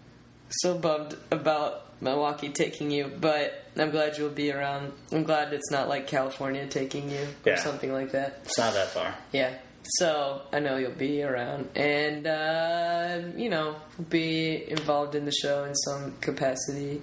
so 0.48 0.78
bummed 0.78 1.16
about 1.32 1.84
Milwaukee 2.00 2.48
taking 2.50 2.90
you, 2.90 3.10
but 3.20 3.64
I'm 3.76 3.90
glad 3.90 4.16
you'll 4.18 4.30
be 4.30 4.52
around. 4.52 4.92
I'm 5.12 5.24
glad 5.24 5.52
it's 5.52 5.70
not 5.70 5.88
like 5.88 6.06
California 6.06 6.66
taking 6.66 7.10
you 7.10 7.22
or 7.46 7.52
Yeah. 7.52 7.56
something 7.56 7.92
like 7.92 8.12
that. 8.12 8.40
It's 8.44 8.58
not 8.58 8.74
that 8.74 8.88
far. 8.88 9.14
Yeah. 9.32 9.50
So 9.98 10.40
I 10.50 10.60
know 10.60 10.76
you'll 10.78 10.92
be 10.92 11.22
around, 11.22 11.68
and 11.76 12.26
uh, 12.26 13.20
you 13.36 13.50
know, 13.50 13.76
be 14.08 14.64
involved 14.70 15.14
in 15.14 15.26
the 15.26 15.32
show 15.32 15.64
in 15.64 15.74
some 15.74 16.14
capacity. 16.22 17.02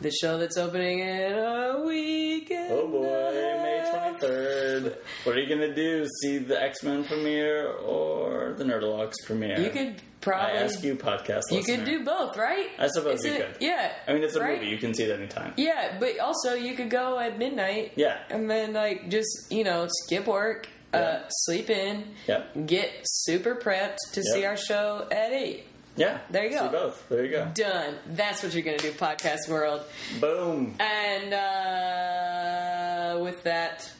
The 0.00 0.10
show 0.10 0.38
that's 0.38 0.56
opening 0.58 0.98
in 1.00 1.32
a 1.32 1.82
week. 1.86 2.50
and 2.50 2.70
Oh 2.70 2.86
boy, 2.86 3.02
May 3.02 3.90
23rd. 4.20 4.96
What 5.24 5.36
are 5.36 5.40
you 5.40 5.48
gonna 5.48 5.74
do? 5.74 6.06
See 6.22 6.38
the 6.38 6.60
X 6.62 6.82
Men 6.82 7.02
premiere 7.04 7.68
or 7.72 8.52
the 8.58 8.64
Nerdologues 8.64 9.14
premiere? 9.24 9.58
You 9.60 9.70
could 9.70 9.94
probably 10.20 10.58
I 10.58 10.62
ask 10.64 10.82
you, 10.84 10.96
podcast 10.96 11.42
You 11.50 11.58
listener. 11.58 11.76
could 11.76 11.84
do 11.86 12.04
both, 12.04 12.36
right? 12.36 12.68
I 12.78 12.88
suppose 12.88 13.20
Is 13.20 13.26
you 13.26 13.32
it- 13.32 13.52
could. 13.54 13.62
Yeah. 13.62 13.92
I 14.06 14.12
mean, 14.12 14.22
it's 14.22 14.36
a 14.36 14.40
right? 14.40 14.58
movie. 14.58 14.70
You 14.70 14.78
can 14.78 14.92
see 14.92 15.04
it 15.04 15.18
anytime. 15.18 15.54
Yeah, 15.56 15.96
but 15.98 16.18
also 16.18 16.54
you 16.54 16.74
could 16.74 16.90
go 16.90 17.18
at 17.18 17.38
midnight. 17.38 17.92
Yeah. 17.96 18.18
And 18.30 18.50
then 18.50 18.74
like 18.74 19.08
just 19.08 19.46
you 19.50 19.64
know 19.64 19.86
skip 20.04 20.26
work, 20.26 20.68
Yeah. 20.92 21.00
uh, 21.00 21.28
sleep 21.28 21.70
in, 21.70 22.04
Yep. 22.26 22.66
get 22.66 22.90
super 23.04 23.54
prepped 23.56 23.96
to 24.12 24.22
see 24.22 24.40
Yep. 24.42 24.50
our 24.50 24.56
show 24.56 25.06
at 25.10 25.32
eight. 25.32 25.65
Yeah. 25.96 26.18
There 26.30 26.44
you 26.44 26.50
go. 26.50 26.66
See 26.66 26.72
both. 26.72 27.08
There 27.08 27.24
you 27.24 27.30
go. 27.30 27.50
Done. 27.54 27.96
That's 28.08 28.42
what 28.42 28.52
you're 28.54 28.62
gonna 28.62 28.78
do, 28.78 28.92
podcast 28.92 29.48
world. 29.48 29.82
Boom. 30.20 30.74
And 30.78 31.32
uh, 31.32 33.18
with 33.22 33.42
that, 33.44 33.90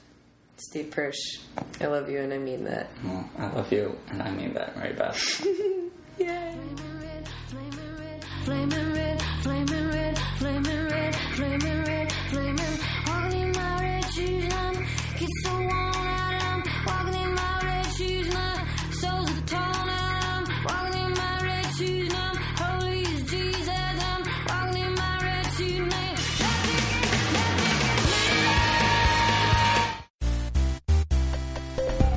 Steve 0.59 0.90
Persch, 0.90 1.40
I 1.81 1.86
love 1.86 2.09
you 2.10 2.20
and 2.20 2.32
I 2.32 2.39
mean 2.39 2.64
that. 2.64 2.90
Well, 3.05 3.28
I 3.39 3.47
love 3.48 3.73
you, 3.73 3.98
and 4.10 4.23
I 4.23 4.31
mean 4.31 4.55
that, 4.55 4.77
Mary 4.77 4.93
Beth. 4.93 5.44
Yay. 6.18 6.56
Flaming 6.59 7.01
red, 7.01 7.28
flaming 8.44 8.93
red, 8.93 9.23
flaming 9.43 9.89
red, 9.93 10.18
flaming 10.39 10.89
red, 10.89 11.14
flaming. 11.35 11.77
Walking 12.56 12.76